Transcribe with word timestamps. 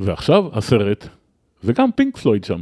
ועכשיו 0.00 0.44
הסרט, 0.52 1.08
וגם 1.64 1.92
פינק 1.96 2.16
פלויד 2.16 2.44
שם. 2.44 2.60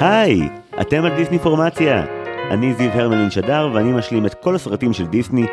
היי, 0.00 0.48
אתם 0.80 1.04
על 1.04 1.16
דיסני 1.16 1.38
פורמציה. 1.38 2.04
אני 2.50 2.74
זיו 2.74 2.90
הרמלין 2.90 3.30
שדר 3.30 3.70
ואני 3.74 3.92
משלים 3.92 4.26
את 4.26 4.34
כל 4.34 4.54
הסרטים 4.54 4.92
של 4.92 5.06
דיסני 5.06 5.46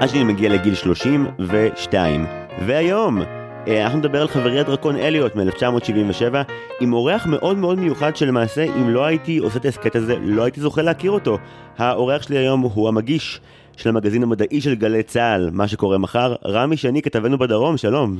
עד 0.00 0.08
שאני 0.08 0.24
מגיע 0.24 0.48
לגיל 0.48 0.74
32. 0.74 2.26
והיום 2.66 3.22
אה, 3.68 3.84
אנחנו 3.84 3.98
נדבר 3.98 4.20
על 4.20 4.28
חברי 4.28 4.60
הדרקון 4.60 4.96
אליוט 4.96 5.36
מ-1977 5.36 6.34
עם 6.80 6.92
אורח 6.92 7.26
מאוד 7.26 7.56
מאוד 7.56 7.78
מיוחד 7.78 8.16
שלמעשה 8.16 8.64
אם 8.64 8.90
לא 8.90 9.04
הייתי 9.04 9.38
עושה 9.38 9.58
את 9.58 9.64
ההסכת 9.64 9.96
הזה 9.96 10.16
לא 10.20 10.42
הייתי 10.42 10.60
זוכה 10.60 10.82
להכיר 10.82 11.10
אותו. 11.10 11.38
האורח 11.78 12.22
שלי 12.22 12.38
היום 12.38 12.60
הוא 12.60 12.88
המגיש 12.88 13.40
של 13.76 13.88
המגזין 13.88 14.22
המדעי 14.22 14.60
של 14.60 14.74
גלי 14.74 15.02
צה"ל, 15.02 15.50
מה 15.52 15.68
שקורה 15.68 15.98
מחר, 15.98 16.34
רמי 16.44 16.76
שני 16.76 17.02
כתבנו 17.02 17.38
בדרום, 17.38 17.76
שלום. 17.76 18.18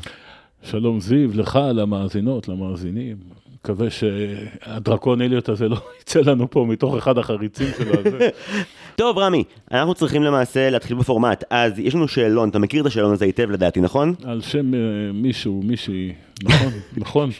שלום 0.62 1.00
זיו, 1.00 1.30
לך, 1.34 1.58
למאזינות, 1.74 2.48
למאזינים. 2.48 3.16
מקווה 3.64 3.90
שהדרקון 3.90 5.22
אליוט 5.22 5.48
הזה 5.48 5.68
לא 5.68 5.76
יצא 6.00 6.20
לנו 6.20 6.50
פה 6.50 6.66
מתוך 6.68 6.96
אחד 6.96 7.18
החריצים 7.18 7.66
שלו. 7.78 8.10
טוב, 8.96 9.18
רמי, 9.18 9.44
אנחנו 9.72 9.94
צריכים 9.94 10.22
למעשה 10.22 10.70
להתחיל 10.70 10.96
בפורמט. 10.96 11.44
אז 11.50 11.78
יש 11.78 11.94
לנו 11.94 12.08
שאלון, 12.08 12.48
אתה 12.48 12.58
מכיר 12.58 12.80
את 12.80 12.86
השאלון 12.86 13.12
הזה 13.12 13.24
היטב 13.24 13.50
לדעתי, 13.50 13.80
נכון? 13.80 14.14
על 14.24 14.40
שם 14.40 14.74
אה, 14.74 14.78
מישהו, 15.14 15.62
מישהי, 15.64 16.12
נכון, 16.42 16.72
נכון. 16.96 17.30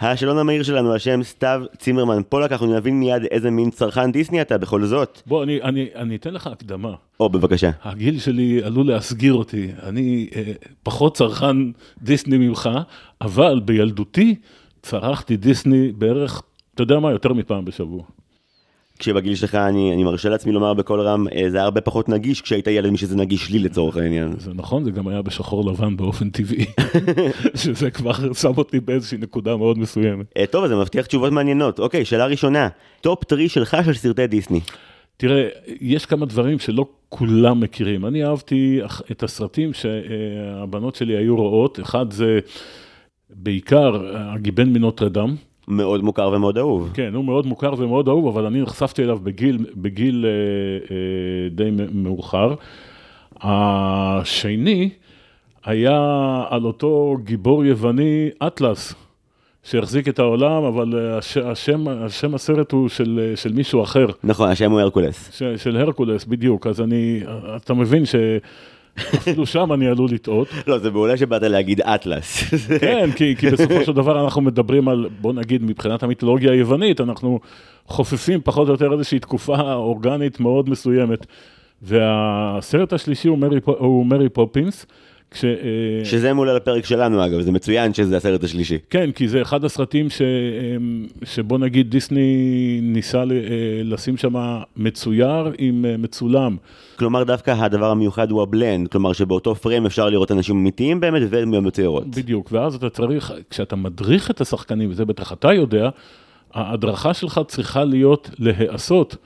השאלון 0.00 0.38
המהיר 0.38 0.62
שלנו 0.62 0.92
על 0.92 0.98
שם 0.98 1.22
סתיו 1.22 1.62
צימרמן 1.78 2.22
פולק, 2.28 2.52
אנחנו 2.52 2.76
נבין 2.76 3.00
מיד 3.00 3.22
איזה 3.30 3.50
מין 3.50 3.70
צרכן 3.70 4.12
דיסני 4.12 4.42
אתה 4.42 4.58
בכל 4.58 4.84
זאת. 4.84 5.22
בוא, 5.26 5.44
אני, 5.44 5.62
אני, 5.62 5.88
אני 5.94 6.16
אתן 6.16 6.34
לך 6.34 6.46
הקדמה. 6.46 6.94
או, 7.20 7.28
בבקשה. 7.28 7.70
הגיל 7.82 8.18
שלי 8.18 8.62
עלול 8.62 8.86
להסגיר 8.86 9.34
אותי. 9.34 9.68
אני 9.82 10.28
אה, 10.36 10.52
פחות 10.82 11.16
צרכן 11.16 11.56
דיסני 12.02 12.38
ממך, 12.38 12.70
אבל 13.20 13.60
בילדותי 13.64 14.34
צרכתי 14.82 15.36
דיסני 15.36 15.92
בערך, 15.92 16.42
אתה 16.74 16.82
יודע 16.82 16.98
מה, 16.98 17.10
יותר 17.10 17.32
מפעם 17.32 17.64
בשבוע. 17.64 18.02
כשבגיל 18.98 19.34
שלך 19.34 19.54
אני, 19.54 19.94
אני 19.94 20.04
מרשה 20.04 20.28
לעצמי 20.28 20.52
לומר 20.52 20.74
בקול 20.74 21.00
רם, 21.00 21.26
אה, 21.28 21.50
זה 21.50 21.56
היה 21.56 21.64
הרבה 21.64 21.80
פחות 21.80 22.08
נגיש 22.08 22.40
כשהיית 22.40 22.66
ילד 22.66 22.90
משזה 22.90 23.16
נגיש 23.16 23.50
לי 23.50 23.58
לצורך 23.58 23.96
העניין. 23.96 24.34
זה 24.38 24.50
נכון, 24.54 24.84
זה 24.84 24.90
גם 24.90 25.08
היה 25.08 25.22
בשחור 25.22 25.70
לבן 25.70 25.96
באופן 25.96 26.30
טבעי, 26.30 26.66
שזה 27.62 27.90
כבר 27.90 28.32
שם 28.34 28.52
אותי 28.56 28.80
באיזושהי 28.80 29.18
נקודה 29.18 29.56
מאוד 29.56 29.78
מסוימת. 29.78 30.26
אה, 30.36 30.46
טוב, 30.46 30.64
אז 30.64 30.70
זה 30.70 30.76
מבטיח 30.76 31.06
תשובות 31.06 31.32
מעניינות. 31.32 31.78
אוקיי, 31.78 32.04
שאלה 32.04 32.26
ראשונה, 32.26 32.68
top 33.00 33.24
three 33.24 33.48
שלך 33.48 33.76
של 33.84 33.94
סרטי 33.94 34.26
דיסני. 34.26 34.60
תראה, 35.16 35.48
יש 35.80 36.06
כמה 36.06 36.26
דברים 36.26 36.58
שלא 36.58 36.86
כולם 37.08 37.60
מכירים. 37.60 38.06
אני 38.06 38.24
אהבתי 38.24 38.80
את 39.10 39.22
הסרטים 39.22 39.70
שהבנות 39.72 40.94
שלי 40.94 41.16
היו 41.16 41.36
רואות, 41.36 41.80
אחד 41.80 42.12
זה 42.12 42.38
בעיקר 43.30 44.16
הגיבן 44.16 44.72
מנוטרדאם. 44.72 45.36
מאוד 45.68 46.04
מוכר 46.04 46.30
ומאוד 46.32 46.58
אהוב. 46.58 46.90
כן, 46.94 47.14
הוא 47.14 47.24
מאוד 47.24 47.46
מוכר 47.46 47.74
ומאוד 47.78 48.08
אהוב, 48.08 48.26
אבל 48.26 48.46
אני 48.46 48.62
נחשפתי 48.62 49.02
אליו 49.02 49.18
בגיל, 49.22 49.66
בגיל 49.76 50.26
אה, 50.26 50.30
אה, 50.96 51.48
די 51.50 51.70
מאוחר. 51.92 52.54
השני 53.40 54.90
היה 55.64 55.98
על 56.48 56.64
אותו 56.64 57.16
גיבור 57.24 57.64
יווני, 57.64 58.28
אטלס, 58.46 58.94
שהחזיק 59.62 60.08
את 60.08 60.18
העולם, 60.18 60.64
אבל 60.64 61.16
הש, 61.18 61.36
השם, 61.36 61.88
השם 61.88 62.34
הסרט 62.34 62.72
הוא 62.72 62.88
של, 62.88 63.32
של 63.36 63.52
מישהו 63.52 63.82
אחר. 63.82 64.06
נכון, 64.24 64.48
השם 64.48 64.70
הוא 64.70 64.80
הרקולס. 64.80 65.30
ש, 65.32 65.42
של 65.42 65.76
הרקולס, 65.76 66.24
בדיוק. 66.24 66.66
אז 66.66 66.80
אני, 66.80 67.20
אתה 67.56 67.74
מבין 67.74 68.06
ש... 68.06 68.14
אפילו 68.98 69.46
שם 69.46 69.72
אני 69.72 69.86
עלול 69.86 70.10
לטעות. 70.10 70.48
לא, 70.66 70.78
זה 70.78 70.90
מעולה 70.90 71.16
שבאת 71.16 71.42
להגיד 71.42 71.80
אטלס. 71.80 72.54
כן, 72.80 73.10
כי, 73.16 73.36
כי 73.36 73.50
בסופו 73.50 73.84
של 73.84 73.92
דבר 73.92 74.24
אנחנו 74.24 74.42
מדברים 74.42 74.88
על, 74.88 75.08
בוא 75.20 75.32
נגיד, 75.32 75.62
מבחינת 75.62 76.02
המיתולוגיה 76.02 76.52
היוונית, 76.52 77.00
אנחנו 77.00 77.40
חופפים 77.86 78.40
פחות 78.44 78.68
או 78.68 78.72
יותר 78.72 78.92
איזושהי 78.92 79.18
תקופה 79.18 79.72
אורגנית 79.72 80.40
מאוד 80.40 80.70
מסוימת. 80.70 81.26
והסרט 81.82 82.92
השלישי 82.92 83.28
הוא 83.28 83.38
מרי, 83.38 83.60
הוא 83.64 84.06
מרי 84.06 84.28
פופינס. 84.28 84.86
כש, 85.34 85.44
אה, 85.44 86.04
שזה 86.04 86.32
מול 86.32 86.50
הפרק 86.50 86.84
שלנו 86.84 87.26
אגב, 87.26 87.40
זה 87.40 87.52
מצוין 87.52 87.94
שזה 87.94 88.16
הסרט 88.16 88.44
השלישי. 88.44 88.78
כן, 88.90 89.12
כי 89.12 89.28
זה 89.28 89.42
אחד 89.42 89.64
הסרטים 89.64 90.10
ש, 90.10 90.22
שבוא 91.24 91.58
נגיד 91.58 91.90
דיסני 91.90 92.80
ניסה 92.82 93.18
אה, 93.18 93.24
לשים 93.84 94.16
שם 94.16 94.34
מצויר 94.76 95.52
עם 95.58 95.84
אה, 95.84 95.96
מצולם. 95.96 96.56
כלומר 96.96 97.24
דווקא 97.24 97.50
הדבר 97.50 97.90
המיוחד 97.90 98.30
הוא 98.30 98.42
הבלנד, 98.42 98.88
כלומר 98.88 99.12
שבאותו 99.12 99.54
פריים 99.54 99.86
אפשר 99.86 100.08
לראות 100.10 100.32
אנשים 100.32 100.56
אמיתיים 100.56 101.00
באמת 101.00 101.22
ומצוירות. 101.30 102.06
בדיוק, 102.06 102.48
ואז 102.52 102.74
אתה 102.74 102.90
צריך, 102.90 103.32
כשאתה 103.50 103.76
מדריך 103.76 104.30
את 104.30 104.40
השחקנים, 104.40 104.90
וזה 104.90 105.04
בטח 105.04 105.32
אתה 105.32 105.52
יודע, 105.52 105.88
ההדרכה 106.54 107.14
שלך 107.14 107.40
צריכה 107.48 107.84
להיות 107.84 108.30
להיעשות. 108.38 109.16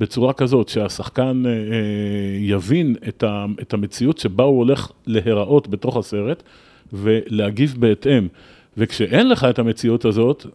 בצורה 0.00 0.32
כזאת 0.32 0.68
שהשחקן 0.68 1.42
אה, 1.46 1.50
אה, 1.50 1.56
יבין 2.38 2.96
את, 3.62 3.74
המציאות 3.74 4.18
שבה 4.18 4.44
הוא 4.44 4.58
הולך 4.58 4.90
להיראות 5.06 5.68
בתוך 5.68 5.96
הסרט 5.96 6.42
ולהגיב 6.92 7.74
בהתאם. 7.78 8.28
וכשאין 8.76 9.28
לך 9.28 9.44
את 9.50 9.58
המציאות 9.58 10.04
הזאת, 10.04 10.46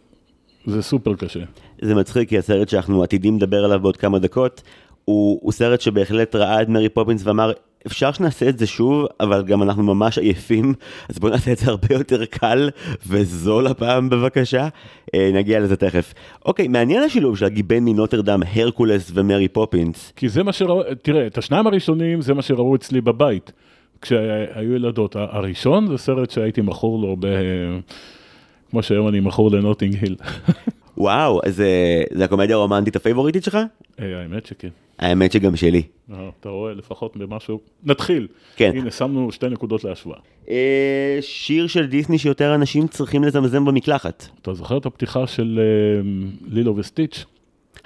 זה 0.66 0.82
סופר 0.82 1.14
קשה. 1.14 1.40
זה 1.82 1.94
מצחיק, 1.94 2.28
כי 2.28 2.38
הסרט 2.38 2.68
שאנחנו 2.68 3.02
עתידים 3.02 3.36
לדבר 3.36 3.64
עליו 3.64 3.80
בעוד 3.80 3.96
כמה 3.96 4.18
דקות, 4.18 4.62
הוא, 5.04 5.38
הוא 5.42 5.52
סרט 5.52 5.80
שבהחלט 5.80 6.34
ראה 6.34 6.62
את 6.62 6.68
מרי 6.68 6.88
פופינס 6.88 7.26
ואמר, 7.26 7.52
אפשר 7.86 8.12
שנעשה 8.12 8.48
את 8.48 8.58
זה 8.58 8.66
שוב, 8.66 9.06
אבל 9.20 9.42
גם 9.42 9.62
אנחנו 9.62 9.82
ממש 9.82 10.18
עייפים, 10.18 10.74
אז 11.08 11.18
בואו 11.18 11.32
נעשה 11.32 11.52
את 11.52 11.58
זה 11.58 11.70
הרבה 11.70 11.88
יותר 11.90 12.24
קל 12.24 12.70
וזול 13.06 13.66
הפעם 13.66 14.08
בבקשה. 14.08 14.68
אה, 15.14 15.30
נגיע 15.34 15.60
לזה 15.60 15.76
תכף. 15.76 16.14
אוקיי, 16.44 16.68
מעניין 16.68 17.02
השילוב 17.02 17.36
של 17.36 17.44
הגיבן 17.44 17.84
מנוטרדם, 17.84 18.40
הרקולס 18.54 19.10
ומרי 19.14 19.48
פופינס. 19.48 20.12
כי 20.16 20.28
זה 20.28 20.42
מה 20.42 20.52
שראו, 20.52 20.82
תראה, 21.02 21.26
את 21.26 21.38
השניים 21.38 21.66
הראשונים 21.66 22.20
זה 22.20 22.34
מה 22.34 22.42
שראו 22.42 22.74
אצלי 22.74 23.00
בבית, 23.00 23.52
כשהיו 24.02 24.74
ילדות. 24.74 25.16
הראשון 25.16 25.86
זה 25.86 25.98
סרט 25.98 26.30
שהייתי 26.30 26.60
מכור 26.60 27.02
לו 27.02 27.16
ב... 27.20 27.26
כמו 28.70 28.82
שהיום 28.82 29.08
אני 29.08 29.20
מכור 29.20 29.50
לנוטינג 29.50 29.96
היל. 30.02 30.16
וואו, 30.98 31.40
אז 31.44 31.60
אה, 31.60 32.02
זה 32.10 32.24
הקומדיה 32.24 32.56
הרומנטית 32.56 32.96
הפייבוריטית 32.96 33.44
שלך? 33.44 33.58
אה, 34.00 34.20
האמת 34.22 34.46
שכן. 34.46 34.68
האמת 34.98 35.32
שגם 35.32 35.56
שלי. 35.56 35.82
אה, 36.12 36.28
אתה 36.40 36.48
רואה 36.48 36.74
לפחות 36.74 37.16
במשהו, 37.16 37.60
נתחיל. 37.84 38.28
כן. 38.56 38.70
הנה, 38.74 38.90
שמנו 38.90 39.32
שתי 39.32 39.48
נקודות 39.48 39.84
להשוואה. 39.84 40.18
שיר 41.20 41.66
של 41.66 41.86
דיסני 41.86 42.18
שיותר 42.18 42.54
אנשים 42.54 42.86
צריכים 42.86 43.24
לזמזם 43.24 43.64
במקלחת. 43.64 44.28
אתה 44.42 44.54
זוכר 44.54 44.78
את 44.78 44.86
הפתיחה 44.86 45.26
של 45.26 45.60
לילו 46.48 46.76
וסטיץ'? 46.76 47.24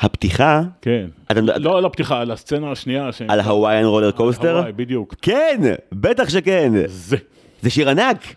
הפתיחה? 0.00 0.62
כן. 0.82 1.06
לא 1.36 1.78
על 1.78 1.84
הפתיחה, 1.84 2.20
על 2.20 2.30
הסצנה 2.30 2.70
השנייה. 2.70 3.10
על 3.28 3.40
הוואיין 3.40 3.86
רולר 3.86 4.10
קוסטר? 4.10 4.58
הוואי, 4.58 4.72
בדיוק. 4.72 5.14
כן, 5.22 5.60
בטח 5.92 6.28
שכן. 6.28 6.72
זה. 6.86 7.16
זה 7.62 7.70
שיר 7.70 7.90
ענק. 7.90 8.34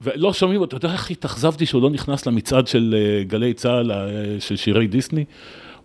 ולא 0.00 0.32
שומעים 0.32 0.60
אותו, 0.60 0.76
אתה 0.76 0.86
יודע 0.86 0.94
איך 0.94 1.10
התאכזבתי 1.10 1.66
שהוא 1.66 1.82
לא 1.82 1.90
נכנס 1.90 2.26
למצעד 2.26 2.66
של 2.66 2.94
גלי 3.28 3.54
צה"ל, 3.54 3.92
של 4.40 4.56
שירי 4.56 4.86
דיסני? 4.86 5.24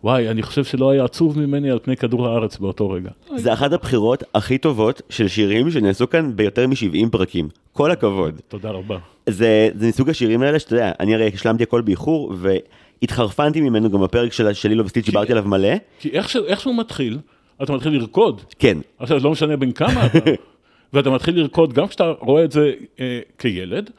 וואי, 0.04 0.30
אני 0.30 0.44
חושב 0.44 0.64
שלא 0.64 0.90
היה 0.90 1.04
עצוב 1.04 1.40
ממני 1.40 1.72
על 1.72 1.80
פני 1.80 1.98
כדור 1.98 2.28
הארץ 2.28 2.58
באותו 2.58 2.90
רגע. 2.90 3.10
זה 3.36 3.54
אחת 3.54 3.74
הבחירות 3.74 4.24
הכי 4.36 4.58
טובות 4.58 5.02
של 5.10 5.28
שירים 5.28 5.72
שנעשו 5.72 6.10
כאן 6.10 6.36
ביותר 6.36 6.68
מ-70 6.68 7.10
פרקים. 7.12 7.50
כל 7.74 7.92
הכבוד. 7.92 8.42
תודה 8.48 8.70
רבה. 8.70 8.98
זה, 9.30 9.70
זה 9.76 9.88
מסוג 9.88 10.10
השירים 10.10 10.42
האלה 10.42 10.60
שאתה 10.60 10.74
יודע, 10.74 10.92
אני 11.00 11.16
הרי 11.16 11.32
השלמתי 11.34 11.64
הכל 11.64 11.82
באיחור, 11.82 12.34
והתחרפנתי 12.38 13.62
ממנו 13.62 13.90
גם 13.90 14.02
בפרק 14.02 14.34
של, 14.34 14.54
של 14.54 14.70
לילו 14.70 14.86
וסטיץ' 14.86 15.06
דיברתי 15.06 15.32
עליו 15.32 15.48
מלא. 15.48 15.74
כי 16.00 16.10
איך 16.10 16.60
שהוא 16.60 16.78
מתחיל, 16.78 17.18
אתה 17.64 17.74
מתחיל 17.74 17.94
לרקוד. 17.94 18.42
כן. 18.60 18.78
עכשיו, 19.00 19.20
לא 19.24 19.32
משנה 19.32 19.58
בין 19.58 19.72
כמה 19.72 20.06
אתה, 20.06 20.20
ואתה 20.94 21.10
מתחיל 21.10 21.40
לרקוד 21.40 21.74
גם 21.74 21.88
כשאתה 21.88 22.14
רואה 22.20 22.44
את 22.44 22.52
זה 22.52 22.72
אה, 23.00 23.20
כילד, 23.38 23.90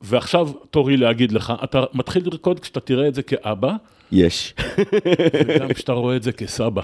ועכשיו 0.00 0.48
תורי 0.70 0.96
להגיד 0.96 1.32
לך, 1.32 1.52
אתה 1.64 1.84
מתחיל 1.94 2.22
לרקוד 2.26 2.60
כשאתה 2.60 2.80
תראה 2.80 3.08
את 3.08 3.14
זה 3.14 3.22
כאבא. 3.22 3.72
יש. 4.12 4.54
וגם 5.48 5.68
כשאתה 5.72 5.92
רואה 5.92 6.16
את 6.16 6.22
זה 6.22 6.32
כסבא. 6.32 6.82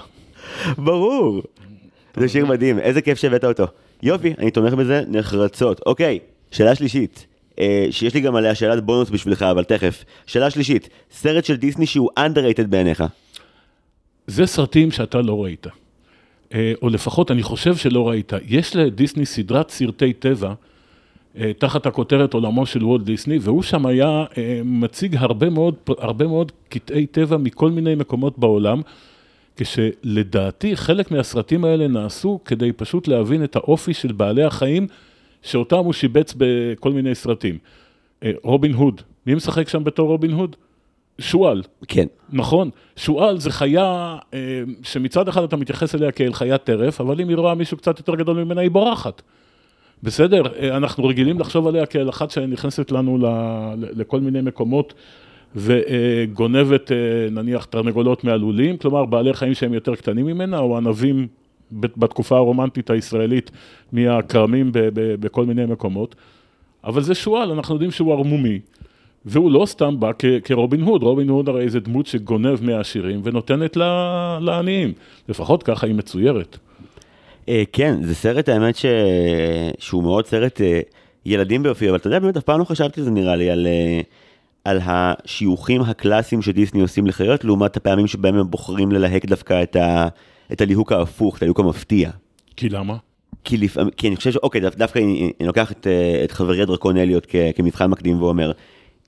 ברור. 0.77 1.41
זה 2.17 2.29
שיר 2.29 2.45
מדהים, 2.45 2.79
איזה 2.79 3.01
כיף 3.01 3.17
שהבאת 3.17 3.43
אותו. 3.43 3.65
יופי, 4.03 4.33
אני 4.37 4.51
תומך 4.51 4.73
בזה 4.73 5.03
נחרצות. 5.07 5.81
אוקיי, 5.85 6.19
שאלה 6.51 6.75
שלישית. 6.75 7.25
אה, 7.59 7.87
שיש 7.91 8.13
לי 8.13 8.21
גם 8.21 8.35
עליה 8.35 8.55
שאלת 8.55 8.83
בונוס 8.83 9.09
בשבילך, 9.09 9.41
אבל 9.41 9.63
תכף. 9.63 10.03
שאלה 10.25 10.49
שלישית, 10.49 10.89
סרט 11.11 11.45
של 11.45 11.55
דיסני 11.55 11.85
שהוא 11.85 12.09
underrated 12.19 12.67
בעיניך. 12.69 13.03
זה 14.27 14.45
סרטים 14.45 14.91
שאתה 14.91 15.21
לא 15.21 15.43
ראית. 15.43 15.67
אה, 16.53 16.73
או 16.81 16.89
לפחות 16.89 17.31
אני 17.31 17.43
חושב 17.43 17.75
שלא 17.75 18.09
ראית. 18.09 18.33
יש 18.47 18.75
לדיסני 18.75 19.25
סדרת 19.25 19.69
סרטי 19.69 20.13
טבע. 20.13 20.53
תחת 21.57 21.85
הכותרת 21.85 22.33
עולמו 22.33 22.65
של 22.65 22.83
וולט 22.83 23.03
דיסני, 23.03 23.37
והוא 23.41 23.63
שם 23.63 23.85
היה 23.85 24.25
מציג 24.65 25.15
הרבה 25.19 25.49
מאוד, 25.49 25.75
הרבה 25.87 26.27
מאוד 26.27 26.51
קטעי 26.69 27.05
טבע 27.07 27.37
מכל 27.37 27.71
מיני 27.71 27.95
מקומות 27.95 28.39
בעולם, 28.39 28.81
כשלדעתי 29.59 30.75
חלק 30.75 31.11
מהסרטים 31.11 31.65
האלה 31.65 31.87
נעשו 31.87 32.39
כדי 32.45 32.71
פשוט 32.71 33.07
להבין 33.07 33.43
את 33.43 33.55
האופי 33.55 33.93
של 33.93 34.11
בעלי 34.11 34.43
החיים, 34.43 34.87
שאותם 35.41 35.77
הוא 35.77 35.93
שיבץ 35.93 36.33
בכל 36.37 36.91
מיני 36.91 37.15
סרטים. 37.15 37.57
אה, 38.23 38.31
רובין 38.43 38.73
הוד, 38.73 39.01
מי 39.25 39.35
משחק 39.35 39.69
שם 39.69 39.83
בתור 39.83 40.07
רובין 40.07 40.31
הוד? 40.31 40.55
שועל. 41.19 41.61
כן. 41.87 42.05
נכון, 42.29 42.69
שועל 42.95 43.37
זה 43.39 43.51
חיה 43.51 44.17
אה, 44.33 44.39
שמצד 44.83 45.27
אחד 45.27 45.43
אתה 45.43 45.57
מתייחס 45.57 45.95
אליה 45.95 46.11
כאל 46.11 46.33
חיית 46.33 46.63
טרף, 46.63 47.01
אבל 47.01 47.21
אם 47.21 47.29
היא 47.29 47.37
רואה 47.37 47.55
מישהו 47.55 47.77
קצת 47.77 47.99
יותר 47.99 48.15
גדול 48.15 48.43
ממנה, 48.43 48.61
היא 48.61 48.71
בורחת. 48.71 49.21
בסדר, 50.03 50.43
אה, 50.59 50.77
אנחנו 50.77 51.05
רגילים 51.05 51.39
לחשוב 51.39 51.67
עליה 51.67 51.85
כאל 51.85 52.09
אחת 52.09 52.31
שנכנסת 52.31 52.91
לנו 52.91 53.17
ל, 53.17 53.25
לכל 53.77 54.19
מיני 54.19 54.41
מקומות 54.41 54.93
וגונבת 55.55 56.91
נניח 57.31 57.65
תרנגולות 57.65 58.23
מהלולים, 58.23 58.77
כלומר 58.77 59.05
בעלי 59.05 59.33
חיים 59.33 59.53
שהם 59.53 59.73
יותר 59.73 59.95
קטנים 59.95 60.25
ממנה, 60.25 60.59
או 60.59 60.77
ענבים 60.77 61.27
בתקופה 61.71 62.37
הרומנטית 62.37 62.89
הישראלית 62.89 63.51
מהכרמים 63.91 64.71
בכל 64.93 65.45
מיני 65.45 65.65
מקומות. 65.65 66.15
אבל 66.83 67.01
זה 67.01 67.15
שועל, 67.15 67.51
אנחנו 67.51 67.75
יודעים 67.75 67.91
שהוא 67.91 68.13
ערמומי. 68.13 68.59
והוא 69.25 69.51
לא 69.51 69.65
סתם 69.65 69.99
בא 69.99 70.11
כרובין 70.43 70.81
הוד, 70.81 71.03
רובין 71.03 71.29
הוד 71.29 71.49
הרי 71.49 71.69
זה 71.69 71.79
דמות 71.79 72.07
שגונב 72.07 72.63
מהעשירים 72.63 73.21
ונותנת 73.23 73.77
לעניים, 74.41 74.93
לפחות 75.29 75.63
ככה 75.63 75.87
היא 75.87 75.95
מצוירת. 75.95 76.57
אה, 77.49 77.63
כן, 77.73 78.03
זה 78.03 78.15
סרט 78.15 78.49
האמת 78.49 78.75
ש... 78.75 78.85
שהוא 79.79 80.03
מאוד 80.03 80.25
סרט 80.25 80.61
אה, 80.61 80.79
ילדים 81.25 81.63
באופי, 81.63 81.89
אבל 81.89 81.97
אתה 81.97 82.07
יודע, 82.07 82.19
באמת 82.19 82.37
אף 82.37 82.43
פעם 82.43 82.59
לא 82.59 82.65
חשבתי 82.65 83.03
זה 83.03 83.11
נראה 83.11 83.35
לי 83.35 83.49
על, 83.49 83.67
אה, 83.67 84.01
על 84.65 84.79
השיוכים 84.83 85.81
הקלאסיים 85.81 86.41
שדיסני 86.41 86.81
עושים 86.81 87.07
לחיות, 87.07 87.43
לעומת 87.43 87.77
הפעמים 87.77 88.07
שבהם 88.07 88.35
הם 88.35 88.49
בוחרים 88.49 88.91
ללהק 88.91 89.25
דווקא 89.25 89.63
את, 89.63 89.75
ה... 89.75 90.07
את 90.51 90.61
הליהוק 90.61 90.91
ההפוך, 90.91 91.37
את 91.37 91.41
הליהוק 91.41 91.59
המפתיע. 91.59 92.09
כי 92.55 92.69
למה? 92.69 92.95
כי, 93.43 93.57
לפעמים, 93.57 93.91
כי 93.91 94.07
אני 94.07 94.15
חושב 94.15 94.31
שאוקיי, 94.31 94.61
דווקא 94.61 94.99
אני, 94.99 95.31
אני 95.39 95.47
לוקח 95.47 95.71
את, 95.71 95.87
את 96.23 96.31
חברי 96.31 96.61
הדרקון 96.61 96.97
אליוט 96.97 97.27
כמבחן 97.55 97.87
מקדים 97.87 98.21
ואומר, 98.21 98.51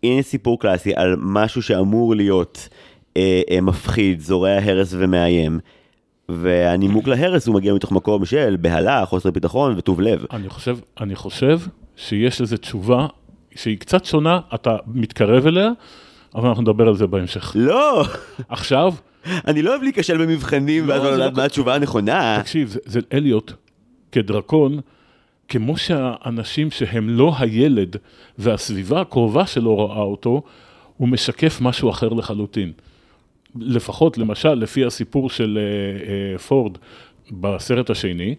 הנה 0.04 0.22
סיפור 0.22 0.60
קלאסי 0.60 0.92
על 0.96 1.16
משהו 1.20 1.62
שאמור 1.62 2.16
להיות 2.16 2.70
אה, 3.18 3.42
אה, 3.52 3.62
מפחיד, 3.62 4.20
זורע 4.20 4.50
הרס 4.50 4.94
ומאיים. 4.98 5.60
והנימוק 6.30 7.08
להרס 7.08 7.48
הוא 7.48 7.56
מגיע 7.56 7.74
מתוך 7.74 7.92
מקום 7.92 8.26
של 8.26 8.56
בהלה, 8.62 9.06
חוסר 9.06 9.32
ביטחון 9.32 9.74
וטוב 9.78 10.02
לב. 10.02 10.26
אני 10.32 10.50
חושב, 10.50 10.78
אני 11.02 11.16
חושב 11.16 11.60
שיש 11.96 12.42
לזה 12.42 12.58
תשובה 12.58 13.08
שהיא 13.56 13.78
קצת 13.78 14.06
שונה, 14.06 14.40
אתה 14.56 14.78
מתקרב 14.88 15.48
אליה, 15.48 15.70
אבל 16.36 16.48
אנחנו 16.48 16.62
נדבר 16.62 16.88
על 16.88 16.96
זה 16.96 17.08
בהמשך. 17.08 17.52
לא! 17.56 18.06
עכשיו... 18.50 18.94
אני 19.48 19.62
לא 19.62 19.70
אוהב 19.70 19.84
להיכשל 19.84 20.26
במבחנים 20.26 20.88
לא, 20.88 20.94
ואז 20.94 21.04
לא 21.04 21.12
לדעת 21.12 21.32
לא... 21.32 21.38
מה 21.38 21.44
התשובה 21.44 21.76
הנכונה. 21.76 22.38
תקשיב, 22.42 22.68
זה, 22.68 22.80
זה 22.86 23.00
אליוט 23.14 23.54
כדרקון. 24.12 24.80
כמו 25.52 25.78
שהאנשים 25.78 26.72
שהם 26.72 27.10
לא 27.10 27.34
הילד 27.40 27.96
והסביבה 28.38 29.02
הקרובה 29.02 29.46
שלו 29.46 29.76
רואה 29.76 30.02
אותו, 30.02 30.42
הוא 30.98 31.08
משקף 31.08 31.58
משהו 31.62 31.90
אחר 31.90 32.10
לחלוטין. 32.10 32.72
לפחות, 33.60 34.18
למשל, 34.18 34.54
לפי 34.54 34.86
הסיפור 34.86 35.30
של 35.30 35.60
uh, 35.60 36.40
uh, 36.40 36.42
פורד 36.42 36.78
בסרט 37.32 37.90
השני, 37.90 38.36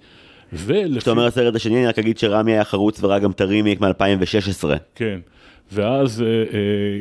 ולפי... 0.53 0.97
כשאתה 0.97 1.11
אומר 1.11 1.26
הסרט 1.26 1.55
השני, 1.55 1.76
אני 1.76 1.87
רק 1.87 1.99
אגיד 1.99 2.19
שרמי 2.19 2.53
היה 2.53 2.64
חרוץ 2.64 3.05
וראה 3.05 3.19
גם 3.19 3.31
את 3.31 3.41
הרימיק 3.41 3.81
מ-2016. 3.81 4.64
כן, 4.94 5.20
ואז 5.73 6.20
uh, 6.20 6.50
uh, 6.50 6.55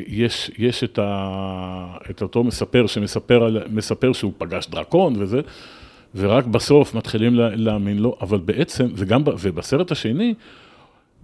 יש, 0.08 0.50
יש 0.58 0.84
את, 0.84 0.98
ה, 1.02 1.96
את 2.10 2.22
אותו 2.22 2.44
מספר 2.44 2.86
שמספר 2.86 4.12
שהוא 4.12 4.32
פגש 4.38 4.66
דרקון 4.68 5.14
וזה, 5.18 5.40
ורק 6.16 6.46
בסוף 6.46 6.94
מתחילים 6.94 7.34
להאמין 7.34 7.98
לו, 7.98 8.16
אבל 8.20 8.38
בעצם, 8.38 8.86
וגם, 8.94 9.22
ובסרט 9.26 9.92
השני, 9.92 10.34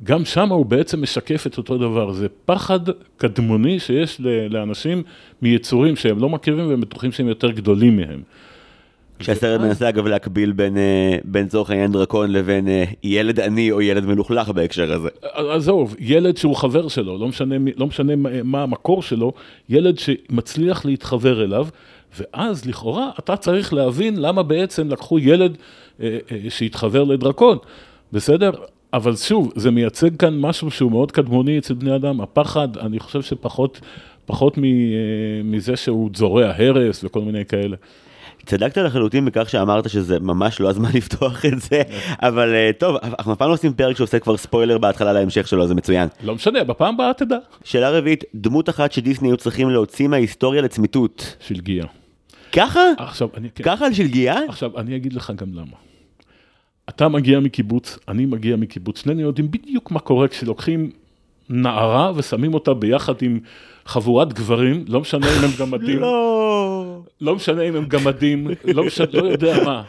גם 0.05 0.25
שם 0.25 0.49
הוא 0.53 0.67
בעצם 0.67 1.03
משקף 1.03 1.47
את 1.47 1.59
אותו 1.59 1.79
דבר, 1.79 2.13
זה 2.13 2.27
פחד 2.45 2.81
קדמוני 3.17 3.81
שיש 3.81 4.21
לאנשים 4.51 5.03
מיצורים 5.43 5.97
שהם 5.97 6.19
לא 6.19 6.29
מכירים 6.29 6.69
והם 6.69 6.81
בטוחים 6.81 7.13
שהם 7.13 7.29
יותר 7.29 7.51
גדולים 7.51 7.97
מהם. 7.97 8.23
כשהסרט 9.19 9.61
מנסה 9.61 9.89
אגב 9.89 10.07
להקביל 10.07 10.53
בין, 10.53 10.77
אה, 10.77 11.17
בין 11.25 11.49
צורך 11.49 11.71
העניין 11.71 11.93
דרקון 11.93 12.33
לבין 12.33 12.69
אה, 12.69 12.85
ילד 13.03 13.41
עני 13.41 13.71
או 13.71 13.81
ילד 13.81 14.05
מלוכלך 14.05 14.49
בהקשר 14.49 14.93
הזה. 14.93 15.09
עזוב, 15.23 15.97
ילד 15.99 16.37
שהוא 16.37 16.57
חבר 16.57 16.89
שלו, 16.89 17.19
לא 17.19 17.29
משנה, 17.29 17.55
לא 17.77 17.87
משנה 17.87 18.13
מה 18.45 18.63
המקור 18.63 19.03
שלו, 19.03 19.33
ילד 19.69 19.99
שמצליח 19.99 20.85
להתחבר 20.85 21.45
אליו, 21.45 21.67
ואז 22.17 22.67
לכאורה 22.67 23.11
אתה 23.19 23.37
צריך 23.37 23.73
להבין 23.73 24.17
למה 24.17 24.43
בעצם 24.43 24.89
לקחו 24.89 25.19
ילד 25.19 25.57
אה, 26.01 26.19
אה, 26.33 26.51
שהתחבר 26.51 27.05
לדרקון, 27.05 27.59
בסדר? 28.13 28.51
אבל 28.93 29.17
שוב, 29.17 29.53
זה 29.57 29.71
מייצג 29.71 30.17
כאן 30.17 30.41
משהו 30.41 30.71
שהוא 30.71 30.91
מאוד 30.91 31.13
קדמוני 31.13 31.59
אצל 31.59 31.75
בני 31.75 31.97
אדם, 31.97 32.21
הפחד, 32.21 32.77
אני 32.77 32.99
חושב 32.99 33.23
שפחות 33.23 33.81
פחות 34.27 34.59
אה, 34.59 34.63
מזה 35.45 35.77
שהוא 35.77 36.11
זורע 36.15 36.53
הרס 36.57 37.05
וכל 37.05 37.21
מיני 37.21 37.45
כאלה. 37.45 37.77
צדקת 38.49 38.77
לחלוטין 38.77 39.25
בכך 39.25 39.51
שאמרת 39.51 39.91
שזה 39.91 40.21
ממש 40.21 40.61
לא 40.61 40.71
הזמן 40.71 40.89
לפתוח 40.99 41.45
את 41.45 41.61
זה, 41.61 41.83
אבל 42.23 42.55
אה, 42.55 42.71
טוב, 42.79 42.97
אנחנו 43.03 43.33
אף 43.33 43.39
פעם 43.39 43.49
לא 43.49 43.55
עושים 43.55 43.73
פרק 43.73 43.97
שעושה 43.97 44.19
כבר 44.19 44.37
ספוילר 44.37 44.79
בהתחלה 44.79 45.13
להמשך 45.13 45.49
שלו, 45.49 45.67
זה 45.67 45.75
מצוין. 45.75 46.09
לא 46.23 46.35
משנה, 46.35 46.65
בפעם 46.65 46.95
הבאה 46.95 47.15
תדע. 47.15 47.39
שאלה 47.65 47.91
רביעית, 47.91 48.25
דמות 48.35 48.69
אחת 48.69 48.93
שדיסני 48.93 49.29
היו 49.29 49.37
צריכים 49.37 49.71
להוציא 49.71 50.09
מההיסטוריה 50.09 50.63
לצמיתות. 50.63 51.37
שלגיה. 51.41 51.85
ככה? 52.53 52.81
עכשיו, 52.99 53.29
אני... 53.37 53.49
כן. 53.55 53.65
ככה 53.65 53.87
על 53.87 53.93
שלגיה? 53.93 54.37
עכשיו, 54.49 54.79
אני 54.79 54.97
אגיד 54.97 55.13
לך 55.13 55.33
גם 55.37 55.55
למה. 55.55 55.77
אתה 56.89 57.09
מגיע 57.09 57.41
מקיבוץ, 57.41 57.99
אני 58.09 58.27
מגיע 58.27 58.57
מקיבוץ, 58.57 59.03
שנינו 59.03 59.21
יודעים 59.21 59.51
בדיוק 59.51 59.91
מה 59.91 60.01
קורה 60.01 60.29
כשלוקחים 60.29 60.91
נערה 61.49 62.13
ושמים 62.17 62.55
אותה 62.55 62.75
ביחד 62.75 63.15
עם 63.23 63.41
חבורת 63.89 64.33
גברים, 64.33 64.85
לא 64.89 65.01
משנה 65.01 65.27
אם 65.27 65.45
הם 65.45 65.51
גמדים. 65.59 66.01
לא. 66.05 67.01
לא 67.21 67.35
משנה 67.35 67.63
אם 67.63 67.77
הם 67.77 67.85
גמדים, 67.85 68.49
לא 68.65 68.85
משנה, 68.85 69.07
לא 69.13 69.25
יודע 69.25 69.65
מה. 69.65 69.83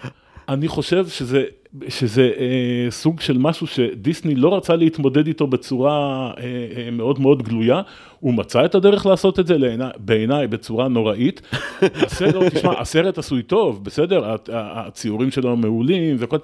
אני 0.50 0.68
חושב 0.68 1.07
שזה, 1.07 1.44
שזה 1.88 2.31
אה, 2.38 2.92
סוג 2.92 3.22
של 3.22 3.38
משהו 3.38 3.68
שדיסני 3.68 4.36
לא 4.36 4.56
רצה 4.56 4.75
להתמודד 4.75 5.28
איתו 5.28 5.48
בצורה 5.48 6.31
אה, 6.38 6.44
אה, 6.78 6.92
מאוד 6.92 7.19
מאוד 7.19 7.44
גלויה, 7.44 7.81
הוא 8.19 8.34
מצא 8.34 8.66
את 8.66 8.75
הדרך 8.75 9.06
לעשות 9.06 9.40
את 9.40 9.48
זה 9.48 9.57
בעיניי 9.98 10.48
בצורה 10.48 10.88
נוראית. 10.88 11.42
הסרט, 12.06 12.54
תשמע, 12.54 12.80
הסרט 12.80 13.18
עשוי 13.18 13.44
טוב, 13.44 13.84
בסדר, 13.84 14.36
הציורים 14.54 15.31
שלו 15.31 15.57
מעולים, 15.57 16.16
וכל, 16.19 16.38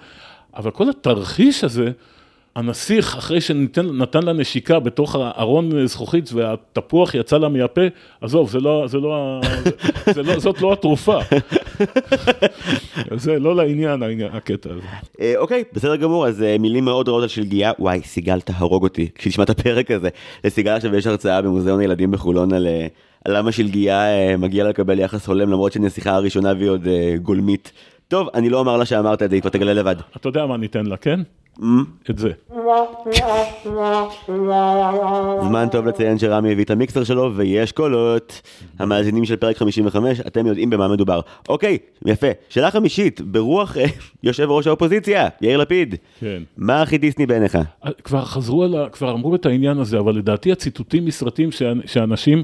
אבל 0.55 0.71
כל 0.71 0.89
התרחיש 0.89 1.63
הזה, 1.63 1.91
הנסיך, 2.55 3.15
אחרי 3.17 3.41
שנתן 3.41 4.23
לה 4.23 4.33
נשיקה 4.33 4.79
בתוך 4.79 5.15
הארון 5.19 5.85
זכוכית 5.87 6.33
והתפוח 6.33 7.15
יצא 7.15 7.37
לה 7.37 7.49
מהפה, 7.49 7.81
עזוב, 8.21 8.49
זה 8.49 8.59
לא, 8.59 8.83
זה 8.87 8.97
לא, 8.97 9.41
זה, 10.15 10.23
לא, 10.23 10.39
זאת 10.39 10.61
לא 10.61 10.73
התרופה. 10.73 11.19
זה 13.15 13.39
לא 13.39 13.55
לעניין, 13.55 14.03
העניין, 14.03 14.29
הקטע 14.33 14.69
הזה. 14.69 14.81
אה, 15.21 15.33
אוקיי, 15.37 15.63
בסדר 15.73 15.95
גמור, 15.95 16.27
אז 16.27 16.43
אה, 16.43 16.55
מילים 16.59 16.85
מאוד 16.85 17.09
רעות 17.09 17.23
על 17.23 17.29
שלגיה, 17.29 17.71
וואי, 17.79 18.01
סיגל 18.03 18.41
תהרוג 18.41 18.83
אותי, 18.83 19.09
כשתשמע 19.15 19.43
את 19.43 19.49
הפרק 19.49 19.91
הזה. 19.91 20.09
לסיגל 20.43 20.71
עכשיו 20.71 20.95
יש 20.95 21.07
הרצאה 21.07 21.41
במוזיאון 21.41 21.79
הילדים 21.79 22.11
בחולון 22.11 22.53
על... 22.53 22.67
אה, 22.67 22.87
למה 23.27 23.51
שלגיה 23.51 24.07
מגיע 24.37 24.63
לה 24.63 24.69
לקבל 24.69 24.99
יחס 24.99 25.27
הולם 25.27 25.49
למרות 25.49 25.71
שנסיכה 25.71 26.15
הראשונה 26.15 26.53
והיא 26.57 26.69
עוד 26.69 26.87
גולמית. 27.21 27.71
טוב, 28.07 28.27
אני 28.33 28.49
לא 28.49 28.59
אומר 28.59 28.77
לה 28.77 28.85
שאמרת 28.85 29.23
את 29.23 29.29
זה, 29.29 29.35
היא 29.35 29.41
כבר 29.41 29.49
תגלה 29.49 29.73
לבד. 29.73 29.95
אתה 30.15 30.29
יודע 30.29 30.45
מה 30.45 30.57
ניתן 30.57 30.85
לה, 30.85 30.97
כן? 30.97 31.19
את 32.09 32.17
זה. 32.17 32.29
זמן 35.41 35.67
טוב 35.71 35.87
לציין 35.87 36.17
שרמי 36.17 36.51
הביא 36.51 36.63
את 36.63 36.71
המיקסר 36.71 37.03
שלו 37.03 37.31
ויש 37.35 37.71
קולות. 37.71 38.41
המאזינים 38.79 39.25
של 39.25 39.35
פרק 39.35 39.57
55, 39.57 40.19
אתם 40.19 40.47
יודעים 40.47 40.69
במה 40.69 40.87
מדובר. 40.87 41.19
אוקיי, 41.49 41.77
יפה. 42.05 42.27
שאלה 42.49 42.71
חמישית, 42.71 43.21
ברוח 43.21 43.77
אה, 43.77 43.85
יושב 44.23 44.49
ראש 44.49 44.67
האופוזיציה, 44.67 45.27
יאיר 45.41 45.57
לפיד. 45.57 45.95
כן. 46.19 46.43
מה 46.57 46.81
הכי 46.81 46.97
דיסני 46.97 47.25
בעיניך? 47.25 47.55
אה, 47.55 47.91
כבר 48.03 48.25
חזרו 48.25 48.63
על 48.63 48.75
ה... 48.75 48.89
כבר 48.89 49.11
אמרו 49.11 49.35
את 49.35 49.45
העניין 49.45 49.77
הזה, 49.77 49.99
אבל 49.99 50.15
לדעתי 50.15 50.51
הציטוטים 50.51 51.05
מסרטים 51.05 51.49
שאנשים... 51.85 52.43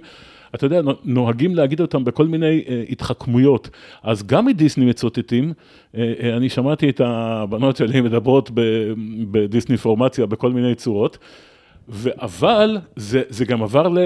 אתה 0.56 0.66
יודע, 0.66 0.82
נוהגים 1.04 1.56
להגיד 1.56 1.82
אותם 1.82 2.04
בכל 2.04 2.28
מיני 2.28 2.64
uh, 2.66 2.92
התחכמויות. 2.92 3.70
אז 4.04 4.24
גם 4.24 4.46
מדיסני 4.46 4.86
מצוטטים, 4.86 5.54
uh, 5.54 5.96
uh, 5.96 5.98
אני 6.38 6.50
שמעתי 6.50 6.90
את 6.90 7.02
הבנות 7.04 7.78
שלי 7.78 8.02
מדברות 8.02 8.52
בדיסני 9.32 9.78
פורמציה 9.78 10.26
בכל 10.26 10.52
מיני 10.52 10.76
צורות. 10.76 11.18
אבל 12.22 12.78
זה, 12.96 13.22
זה 13.30 13.46
גם 13.46 13.64
עבר 13.64 13.88
ל, 13.88 14.00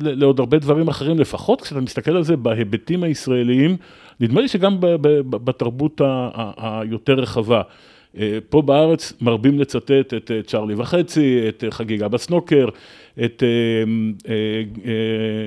ל, 0.00 0.20
לעוד 0.20 0.40
הרבה 0.40 0.58
דברים 0.58 0.88
אחרים, 0.88 1.18
לפחות 1.18 1.60
כשאתה 1.60 1.80
מסתכל 1.80 2.16
על 2.16 2.22
זה 2.22 2.36
בהיבטים 2.36 3.02
הישראליים, 3.02 3.76
נדמה 4.20 4.40
לי 4.40 4.48
שגם 4.48 4.80
ב, 4.80 4.86
ב, 4.86 5.20
בתרבות 5.20 6.00
היותר 6.56 7.14
רחבה. 7.14 7.62
אה, 8.18 8.38
פה 8.48 8.62
בארץ 8.62 9.12
מרבים 9.20 9.58
לצטט 9.58 10.14
את 10.16 10.30
אה, 10.30 10.42
צ'ארלי 10.42 10.74
וחצי, 10.74 11.48
את 11.48 11.64
אה, 11.64 11.70
חגיגה 11.70 12.08
בסנוקר, 12.08 12.68
את... 13.24 13.42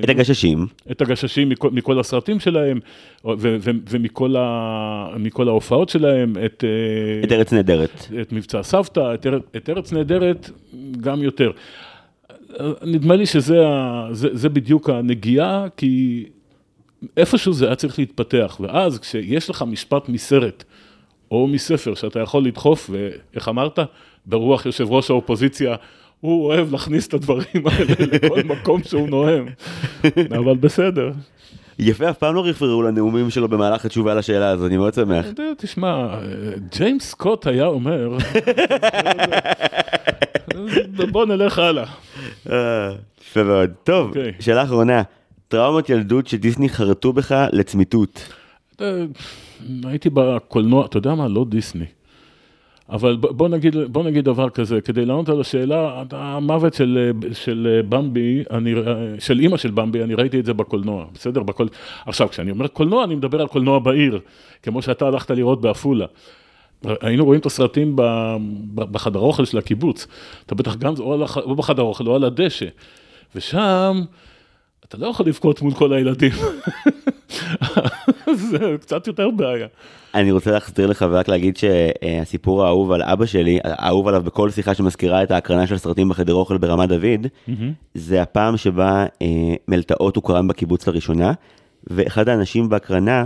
את 0.04 0.08
הגששים. 0.08 0.66
את 0.90 1.00
הגששים 1.00 1.48
מכל, 1.48 1.70
מכל 1.70 2.00
הסרטים 2.00 2.40
שלהם, 2.40 2.80
ו, 3.24 3.56
ו, 3.60 3.70
ומכל 3.90 4.36
ה, 4.36 5.16
ההופעות 5.38 5.88
שלהם, 5.88 6.32
את... 6.44 6.64
את 7.24 7.32
ארץ 7.32 7.52
נהדרת. 7.52 8.06
את 8.20 8.32
מבצע 8.32 8.62
סבתא, 8.62 9.14
את, 9.14 9.26
את 9.56 9.70
ארץ 9.70 9.92
נהדרת 9.92 10.50
גם 11.00 11.22
יותר. 11.22 11.50
נדמה 12.82 13.16
לי 13.16 13.26
שזה 13.26 13.64
זה, 14.10 14.28
זה 14.32 14.48
בדיוק 14.48 14.90
הנגיעה, 14.90 15.66
כי 15.76 16.24
איפשהו 17.16 17.52
זה 17.52 17.66
היה 17.66 17.74
צריך 17.74 17.98
להתפתח, 17.98 18.56
ואז 18.60 18.98
כשיש 18.98 19.50
לך 19.50 19.62
משפט 19.62 20.08
מסרט, 20.08 20.64
או 21.30 21.46
מספר 21.46 21.94
שאתה 21.94 22.20
יכול 22.20 22.44
לדחוף, 22.44 22.90
ואיך 22.92 23.48
אמרת? 23.48 23.78
ברוח 24.26 24.66
יושב 24.66 24.92
ראש 24.92 25.10
האופוזיציה, 25.10 25.76
הוא 26.20 26.44
אוהב 26.44 26.72
להכניס 26.72 27.06
את 27.06 27.14
הדברים 27.14 27.66
האלה 27.66 27.94
לכל 28.12 28.42
מקום 28.44 28.82
שהוא 28.82 29.08
נואם, 29.08 29.46
אבל 30.38 30.56
בסדר. 30.56 31.10
יפה, 31.78 32.10
אף 32.10 32.18
פעם 32.18 32.34
לא 32.34 32.44
רפררו 32.44 32.82
לנאומים 32.82 33.30
שלו 33.30 33.48
במהלך 33.48 33.84
התשובה 33.84 34.14
לשאלה 34.14 34.48
הזאת, 34.50 34.66
אני 34.66 34.76
מאוד 34.76 34.94
שמח. 34.94 35.26
תשמע, 35.58 36.18
ג'יימס 36.76 37.10
סקוט 37.10 37.46
היה 37.46 37.66
אומר, 37.66 38.18
בוא 41.12 41.26
נלך 41.26 41.58
הלאה. 41.58 41.84
אה, 42.50 42.92
יפה 43.20 43.42
מאוד. 43.42 43.70
טוב, 43.84 44.08
אוקיי. 44.08 44.32
שאלה 44.40 44.62
אחרונה, 44.62 45.02
טראומות 45.48 45.90
ילדות 45.90 46.26
שדיסני 46.26 46.68
חרטו 46.68 47.12
בך 47.12 47.46
לצמיתות. 47.52 48.32
הייתי 49.84 50.10
בקולנוע, 50.10 50.86
אתה 50.86 50.96
יודע 50.96 51.14
מה? 51.14 51.28
לא 51.28 51.44
דיסני. 51.48 51.84
אבל 52.90 53.16
בוא 53.16 53.48
נגיד, 53.48 53.76
בוא 53.92 54.02
נגיד 54.02 54.24
דבר 54.24 54.50
כזה, 54.50 54.80
כדי 54.80 55.04
לענות 55.04 55.28
על 55.28 55.40
השאלה, 55.40 56.02
המוות 56.10 56.74
של, 56.74 57.12
של 57.32 57.80
במבי, 57.88 58.44
אני, 58.50 58.74
של 59.18 59.40
אימא 59.40 59.56
של 59.56 59.70
במבי, 59.70 60.02
אני 60.02 60.14
ראיתי 60.14 60.40
את 60.40 60.44
זה 60.44 60.54
בקולנוע, 60.54 61.06
בסדר? 61.14 61.42
בקול... 61.42 61.68
עכשיו, 62.06 62.28
כשאני 62.28 62.50
אומר 62.50 62.66
קולנוע, 62.66 63.04
אני 63.04 63.14
מדבר 63.14 63.40
על 63.40 63.46
קולנוע 63.46 63.78
בעיר, 63.78 64.20
כמו 64.62 64.82
שאתה 64.82 65.06
הלכת 65.06 65.30
לראות 65.30 65.60
בעפולה. 65.60 66.06
היינו 66.84 67.24
רואים 67.24 67.40
את 67.40 67.46
הסרטים 67.46 67.96
בחדר 68.74 69.18
אוכל 69.18 69.44
של 69.44 69.58
הקיבוץ, 69.58 70.06
אתה 70.46 70.54
בטח 70.54 70.76
גם, 70.76 70.94
או 70.98 71.56
בחדר 71.56 71.82
אוכל 71.82 72.06
או 72.06 72.14
על 72.14 72.24
הדשא, 72.24 72.66
ושם... 73.34 74.02
אתה 74.88 74.98
לא 74.98 75.06
יכול 75.06 75.26
לבכות 75.26 75.62
מול 75.62 75.74
כל 75.74 75.92
הילדים. 75.92 76.32
זה 78.50 78.58
קצת 78.80 79.06
יותר 79.06 79.30
בעיה. 79.30 79.66
אני 80.14 80.32
רוצה 80.32 80.50
להחזיר 80.50 80.86
לך 80.86 81.04
ורק 81.10 81.28
להגיד 81.28 81.56
שהסיפור 81.56 82.64
האהוב 82.64 82.92
על 82.92 83.02
אבא 83.02 83.26
שלי, 83.26 83.58
האהוב 83.64 84.08
עליו 84.08 84.22
בכל 84.22 84.50
שיחה 84.50 84.74
שמזכירה 84.74 85.22
את 85.22 85.30
ההקרנה 85.30 85.66
של 85.66 85.78
סרטים 85.78 86.08
בחדר 86.08 86.34
אוכל 86.34 86.58
ברמת 86.58 86.88
דוד, 86.88 87.26
זה 87.94 88.22
הפעם 88.22 88.56
שבה 88.56 89.06
אה, 89.22 89.26
מלטעות 89.68 90.16
הוקרן 90.16 90.48
בקיבוץ 90.48 90.86
לראשונה, 90.86 91.32
ואחד 91.86 92.28
האנשים 92.28 92.68
בהקרנה 92.68 93.24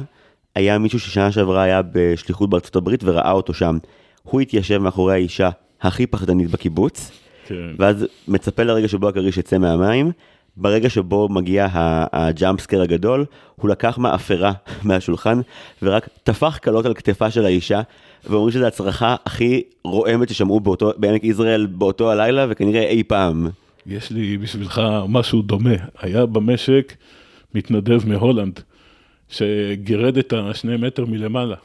היה 0.54 0.78
מישהו 0.78 1.00
ששנה 1.00 1.32
שעברה 1.32 1.62
היה 1.62 1.80
בשליחות 1.92 2.50
בארצות 2.50 2.76
הברית 2.76 3.00
וראה 3.04 3.32
אותו 3.32 3.54
שם. 3.54 3.78
הוא 4.22 4.40
התיישב 4.40 4.78
מאחורי 4.78 5.14
האישה 5.14 5.50
הכי 5.80 6.06
פחדנית 6.06 6.50
בקיבוץ, 6.50 7.10
כן. 7.46 7.54
ואז 7.78 8.06
מצפה 8.28 8.62
לרגע 8.62 8.88
שבו 8.88 9.08
הכריש 9.08 9.38
יצא 9.38 9.58
מהמים. 9.58 10.12
ברגע 10.56 10.90
שבו 10.90 11.28
מגיע 11.28 11.66
הג'אמפסקר 12.12 12.82
הגדול, 12.82 13.24
הוא 13.56 13.70
לקח 13.70 13.98
מאפרה 13.98 14.52
מהשולחן 14.84 15.40
ורק 15.82 16.08
טפח 16.24 16.58
קלות 16.58 16.86
על 16.86 16.94
כתפה 16.94 17.30
של 17.30 17.44
האישה, 17.44 17.80
ואומרים 18.24 18.52
שזו 18.52 18.66
הצרחה 18.66 19.16
הכי 19.26 19.62
רועמת 19.84 20.28
ששמעו 20.28 20.60
באותו, 20.60 20.92
בעמק 20.96 21.24
יזרעאל 21.24 21.66
באותו 21.66 22.10
הלילה, 22.10 22.46
וכנראה 22.48 22.82
אי 22.82 23.02
פעם. 23.02 23.48
יש 23.86 24.10
לי 24.10 24.38
בשבילך 24.38 24.82
משהו 25.08 25.42
דומה. 25.42 25.74
היה 26.00 26.26
במשק 26.26 26.94
מתנדב 27.54 28.08
מהולנד, 28.08 28.60
שגירד 29.28 30.18
את 30.18 30.32
השני 30.36 30.76
מטר 30.76 31.04
מלמעלה. 31.04 31.56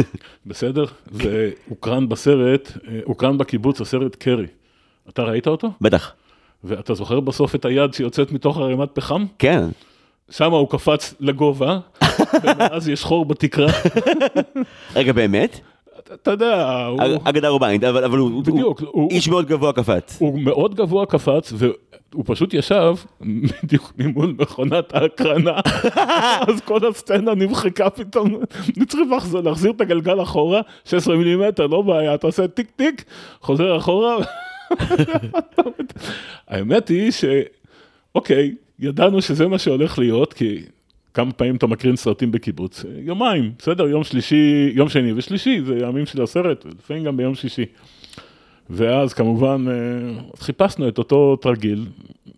בסדר? 0.46 0.84
והוקרן 1.12 2.08
בסרט, 2.08 2.72
הוקרן 3.04 3.38
בקיבוץ 3.38 3.80
הסרט 3.80 4.16
קרי. 4.16 4.46
אתה 5.08 5.22
ראית 5.22 5.46
אותו? 5.46 5.70
בטח. 5.80 6.12
ואתה 6.64 6.94
זוכר 6.94 7.20
בסוף 7.20 7.54
את 7.54 7.64
היד 7.64 7.94
שיוצאת 7.94 8.32
מתוך 8.32 8.58
ערימת 8.58 8.88
פחם? 8.92 9.24
כן. 9.38 9.64
שם 10.30 10.52
הוא 10.52 10.68
קפץ 10.68 11.14
לגובה, 11.20 11.78
ואז 12.58 12.88
יש 12.88 13.04
חור 13.04 13.24
בתקרה. 13.24 13.72
רגע, 14.96 15.12
באמת? 15.12 15.60
אתה 16.14 16.30
יודע, 16.30 16.84
הוא... 16.86 17.00
אגדה 17.24 17.48
רובנית, 17.48 17.84
אבל, 17.84 18.04
אבל 18.04 18.18
הוא, 18.18 18.44
בדיוק, 18.44 18.80
הוא, 18.80 18.88
הוא 18.92 19.10
איש 19.10 19.28
מאוד 19.28 19.46
גבוה 19.46 19.72
קפץ. 19.72 20.16
הוא 20.20 20.40
מאוד 20.40 20.74
גבוה 20.74 21.06
קפץ, 21.06 21.52
והוא 21.56 22.24
פשוט 22.26 22.54
ישב 22.54 22.94
בדיוק 23.20 23.92
ממול 23.98 24.34
מכונת 24.38 24.94
ההקרנה, 24.94 25.60
אז 26.48 26.60
כל 26.64 26.88
הסצנה 26.88 27.34
נמחקה 27.34 27.90
פתאום, 27.90 28.36
צריך 28.88 29.02
להחזיר 29.44 29.70
את 29.70 29.80
הגלגל 29.80 30.22
אחורה, 30.22 30.60
16 30.84 31.16
מילימטר, 31.16 31.66
לא 31.66 31.82
בעיה, 31.82 32.14
אתה 32.14 32.26
עושה 32.26 32.48
טיק 32.48 32.70
טיק, 32.76 33.04
חוזר 33.40 33.76
אחורה. 33.76 34.16
האמת 36.48 36.88
היא 36.88 37.10
שאוקיי, 37.10 38.54
ידענו 38.78 39.22
שזה 39.22 39.48
מה 39.48 39.58
שהולך 39.58 39.98
להיות, 39.98 40.32
כי 40.32 40.62
כמה 41.14 41.32
פעמים 41.32 41.56
אתה 41.56 41.66
מקרין 41.66 41.96
סרטים 41.96 42.30
בקיבוץ, 42.30 42.84
יומיים, 42.98 43.52
בסדר, 43.58 43.88
יום 43.88 44.04
שלישי, 44.04 44.72
יום 44.74 44.88
שני 44.88 45.12
ושלישי, 45.12 45.62
זה 45.62 45.78
ימים 45.78 46.06
של 46.06 46.22
הסרט, 46.22 46.66
לפעמים 46.78 47.04
גם 47.04 47.16
ביום 47.16 47.34
שישי. 47.34 47.66
ואז 48.70 49.14
כמובן 49.14 49.64
אה, 49.68 50.22
חיפשנו 50.38 50.88
את 50.88 50.98
אותו 50.98 51.36
תרגיל, 51.36 51.86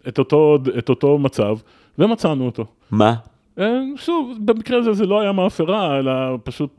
את 0.08 0.18
אותו, 0.18 0.58
את 0.78 0.88
אותו 0.88 1.18
מצב, 1.18 1.56
ומצאנו 1.98 2.46
אותו. 2.46 2.66
מה? 2.90 3.14
אה, 3.58 3.80
שוב, 3.96 4.38
במקרה 4.40 4.78
הזה 4.78 4.92
זה 4.92 5.06
לא 5.06 5.20
היה 5.20 5.32
מאפרה, 5.32 5.98
אלא 5.98 6.12
פשוט, 6.44 6.70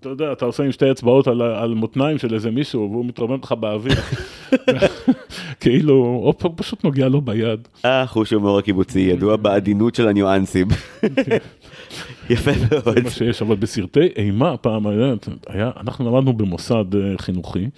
אתה 0.00 0.08
יודע, 0.08 0.32
אתה 0.32 0.44
עושה 0.44 0.62
עם 0.64 0.72
שתי 0.72 0.90
אצבעות 0.90 1.28
על, 1.28 1.42
על 1.42 1.74
מותניים 1.74 2.18
של 2.18 2.34
איזה 2.34 2.50
מישהו, 2.50 2.88
והוא 2.92 3.06
מתרומם 3.06 3.38
לך 3.42 3.52
באוויר. 3.52 3.94
כאילו, 5.60 5.94
או 5.94 6.56
פשוט 6.56 6.84
נוגע 6.84 7.08
לו 7.08 7.20
ביד. 7.20 7.68
אה, 7.84 8.06
חוש 8.06 8.32
הומור 8.32 8.58
הקיבוצי, 8.58 9.00
ידוע 9.00 9.36
בעדינות 9.36 9.94
של 9.94 10.08
הניואנסים. 10.08 10.68
יפה 12.30 12.50
מאוד. 12.70 12.94
זה 12.94 13.02
מה 13.02 13.10
שיש, 13.10 13.42
אבל 13.42 13.56
בסרטי 13.56 14.08
אימה 14.16 14.56
פעם 14.56 14.86
היה, 14.86 15.14
היה, 15.46 15.70
אנחנו 15.80 16.10
למדנו 16.10 16.32
במוסד 16.32 16.94
אה, 16.94 17.18
חינוכי, 17.18 17.68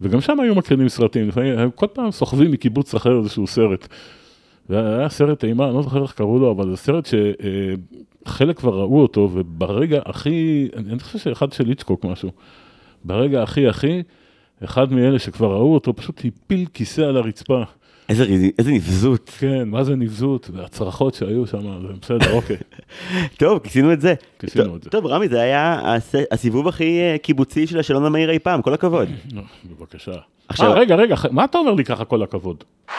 וגם 0.00 0.20
שם 0.20 0.40
היו 0.40 0.54
מקרינים 0.54 0.88
סרטים, 0.88 1.28
לפעמים, 1.28 1.70
כל 1.74 1.86
פעם 1.92 2.10
סוחבים 2.10 2.50
מקיבוץ 2.50 2.94
אחר 2.94 3.18
איזשהו 3.18 3.46
סרט. 3.46 3.88
והיה 4.70 5.08
סרט 5.08 5.44
אימה, 5.44 5.66
אני 5.66 5.74
לא 5.74 5.82
זוכר 5.82 6.02
איך 6.02 6.12
קראו 6.12 6.38
לו, 6.38 6.50
אבל 6.50 6.70
זה 6.70 6.76
סרט 6.76 7.08
שחלק 8.26 8.58
כבר 8.58 8.80
ראו 8.80 9.02
אותו, 9.02 9.30
וברגע 9.32 10.00
הכי, 10.06 10.68
אני 10.76 10.98
חושב 10.98 11.18
שאחד 11.18 11.52
של 11.52 11.70
איצ'קוק 11.70 12.04
משהו, 12.04 12.30
ברגע 13.04 13.42
הכי 13.42 13.68
הכי, 13.68 14.02
אחד 14.64 14.92
מאלה 14.92 15.18
שכבר 15.18 15.52
ראו 15.52 15.74
אותו 15.74 15.96
פשוט 15.96 16.22
הפיל 16.24 16.66
כיסא 16.74 17.00
על 17.00 17.16
הרצפה. 17.16 17.62
איזה, 18.08 18.26
איזה 18.58 18.70
נבזות. 18.70 19.30
כן, 19.38 19.68
מה 19.68 19.84
זה 19.84 19.96
נבזות, 19.96 20.50
והצרחות 20.52 21.14
שהיו 21.14 21.46
שם, 21.46 21.58
זה 21.82 21.92
בסדר, 22.02 22.32
אוקיי. 22.32 22.56
טוב, 23.38 23.58
כיסינו 23.58 23.92
את 23.92 24.00
זה. 24.00 24.14
כיסינו 24.38 24.76
את 24.76 24.82
זה. 24.82 24.90
טוב, 24.90 25.06
רמי, 25.06 25.28
זה 25.28 25.40
היה 25.40 25.96
הסיבוב 26.30 26.68
הכי 26.68 27.00
אה, 27.00 27.16
קיבוצי 27.22 27.66
של 27.66 27.78
השאלון 27.78 28.04
המהיר 28.04 28.30
אי 28.30 28.38
פעם, 28.38 28.62
כל 28.62 28.74
הכבוד. 28.74 29.08
בבקשה. 29.70 30.12
עכשיו... 30.48 30.72
아, 30.72 30.78
רגע, 30.78 30.94
רגע, 30.94 31.16
מה 31.30 31.44
אתה 31.44 31.58
אומר 31.58 31.72
לי 31.72 31.84
ככה 31.84 32.04
כל 32.04 32.22
הכבוד? 32.22 32.64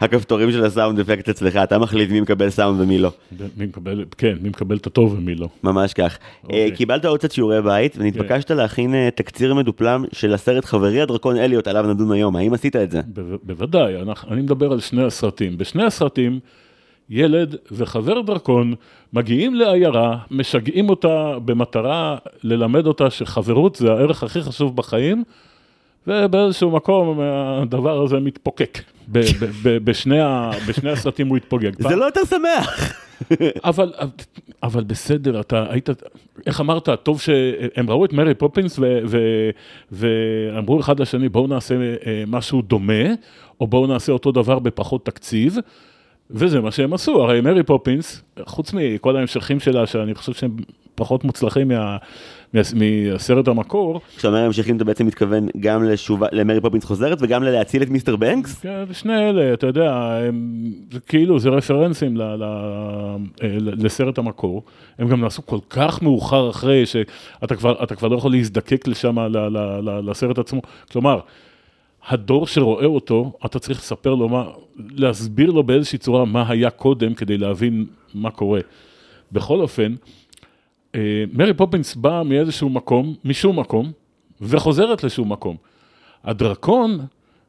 הכפתורים 0.00 0.52
של 0.52 0.64
הסאונד 0.64 1.00
אפקט 1.00 1.28
אצלך, 1.28 1.56
אתה 1.56 1.78
מחליט 1.78 2.10
מי 2.10 2.20
מקבל 2.20 2.50
סאונד 2.50 2.80
ומי 2.80 2.98
לא. 2.98 3.12
מי 3.56 3.66
מקבל, 3.66 4.04
כן, 4.18 4.34
מי 4.40 4.48
מקבל 4.48 4.76
את 4.76 4.86
הטוב 4.86 5.14
ומי 5.18 5.34
לא. 5.34 5.48
ממש 5.62 5.92
כך. 5.92 6.18
אה, 6.22 6.44
אוקיי. 6.44 6.72
קיבלת 6.76 7.04
עוד 7.04 7.18
קצת 7.18 7.32
שיעורי 7.32 7.62
בית, 7.62 7.96
ונתבקשת 7.98 8.48
כן. 8.48 8.56
להכין 8.56 8.94
אה, 8.94 9.08
תקציר 9.14 9.54
מדופלם 9.54 10.04
של 10.12 10.34
הסרט 10.34 10.64
חברי 10.64 11.00
הדרקון 11.00 11.36
אליוט, 11.36 11.68
עליו 11.68 11.86
נדון 11.86 12.12
היום. 12.12 12.36
האם 12.36 12.54
עשית 12.54 12.76
את 12.76 12.90
זה? 12.90 13.00
בוודאי, 13.42 13.94
אני 14.30 14.42
מדבר 14.42 14.72
על 14.72 14.80
שני 14.80 15.04
הסרטים. 15.04 15.58
בשני 15.58 15.84
הסרטים, 15.84 16.40
ילד 17.10 17.56
וחבר 17.72 18.20
דרקון 18.20 18.74
מגיעים 19.12 19.54
לעיירה, 19.54 20.18
משגעים 20.30 20.88
אותה 20.88 21.34
במטרה 21.44 22.16
ללמד 22.42 22.86
אותה 22.86 23.10
שחברות 23.10 23.76
זה 23.76 23.92
הערך 23.92 24.22
הכי 24.22 24.42
חשוב 24.42 24.76
בחיים. 24.76 25.24
ובאיזשהו 26.06 26.70
מקום 26.70 27.20
הדבר 27.20 28.02
הזה 28.02 28.20
מתפוגג. 28.20 28.78
בשני, 29.64 30.90
הסרטים 30.92 31.28
הוא 31.28 31.36
התפוגג. 31.36 31.82
זה 31.82 31.96
לא 31.96 32.04
יותר 32.04 32.20
שמח. 32.24 32.94
אבל, 33.64 33.92
אבל 34.62 34.84
בסדר, 34.84 35.40
אתה 35.40 35.66
היית, 35.70 35.88
איך 36.46 36.60
אמרת, 36.60 36.88
טוב 37.02 37.20
שהם 37.20 37.90
ראו 37.90 38.04
את 38.04 38.12
מרי 38.12 38.34
פופינס 38.34 38.78
ו, 38.78 39.00
ו, 39.06 39.18
ואמרו 39.92 40.80
אחד 40.80 41.00
לשני, 41.00 41.28
בואו 41.28 41.46
נעשה 41.46 41.74
אה, 41.74 42.24
משהו 42.26 42.62
דומה, 42.62 43.04
או 43.60 43.66
בואו 43.66 43.86
נעשה 43.86 44.12
אותו 44.12 44.32
דבר 44.32 44.58
בפחות 44.58 45.06
תקציב, 45.06 45.56
וזה 46.30 46.60
מה 46.60 46.70
שהם 46.70 46.92
עשו, 46.92 47.22
הרי 47.22 47.40
מרי 47.40 47.62
פופינס, 47.62 48.22
חוץ 48.46 48.72
מכל 48.72 49.16
ההמשכים 49.16 49.60
שלה, 49.60 49.86
שאני 49.86 50.14
חושב 50.14 50.32
שהם 50.32 50.56
פחות 51.00 51.24
מוצלחים 51.24 51.68
מה, 51.68 51.96
מה, 52.54 52.60
מהסרט 52.74 53.48
המקור. 53.48 54.00
כשאתה 54.16 54.28
אומר 54.28 54.38
המשכים 54.38 54.76
אתה 54.76 54.84
בעצם 54.84 55.06
מתכוון 55.06 55.48
גם 55.60 55.84
לשובה, 55.84 56.26
למרי 56.32 56.60
פופינס 56.60 56.84
חוזרת 56.84 57.18
וגם 57.20 57.42
ללהציל 57.42 57.82
את 57.82 57.88
מיסטר 57.88 58.16
בנקס? 58.16 58.60
כן, 58.60 58.84
שני 58.92 59.30
אלה, 59.30 59.54
אתה 59.54 59.66
יודע, 59.66 59.94
הם, 60.28 60.72
זה 60.92 61.00
כאילו, 61.00 61.38
זה 61.38 61.48
רפרנסים 61.48 62.16
ל, 62.16 62.22
ל, 62.22 62.44
ל, 63.42 63.86
לסרט 63.86 64.18
המקור. 64.18 64.62
הם 64.98 65.08
גם 65.08 65.20
נעשו 65.20 65.46
כל 65.46 65.58
כך 65.70 66.02
מאוחר 66.02 66.50
אחרי 66.50 66.86
שאתה 66.86 67.56
כבר, 67.56 67.86
כבר 67.86 68.08
לא 68.08 68.16
יכול 68.16 68.32
להזדקק 68.32 68.88
לשם, 68.88 69.18
ל, 69.18 69.38
ל, 69.38 69.58
ל, 69.58 70.10
לסרט 70.10 70.38
עצמו. 70.38 70.60
כלומר, 70.92 71.20
הדור 72.08 72.46
שרואה 72.46 72.86
אותו, 72.86 73.32
אתה 73.46 73.58
צריך 73.58 73.78
לספר 73.78 74.14
לו 74.14 74.28
מה, 74.28 74.44
להסביר 74.76 75.50
לו 75.50 75.62
באיזושהי 75.62 75.98
צורה 75.98 76.24
מה 76.24 76.44
היה 76.48 76.70
קודם 76.70 77.14
כדי 77.14 77.38
להבין 77.38 77.86
מה 78.14 78.30
קורה. 78.30 78.60
בכל 79.32 79.60
אופן, 79.60 79.92
אה, 79.92 79.96
מרי 81.32 81.54
פופינס 81.54 81.94
באה 81.94 82.22
מאיזשהו 82.22 82.68
מקום, 82.68 83.14
משום 83.24 83.58
מקום, 83.58 83.92
וחוזרת 84.40 85.04
לשום 85.04 85.32
מקום. 85.32 85.56
הדרקון 86.24 86.98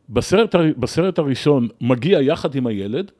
בסרט, 0.10 0.55
בסרט 0.77 1.19
הראשון 1.19 1.67
מגיע 1.81 2.21
יחד 2.21 2.55
עם 2.55 2.67
הילד, 2.67 3.12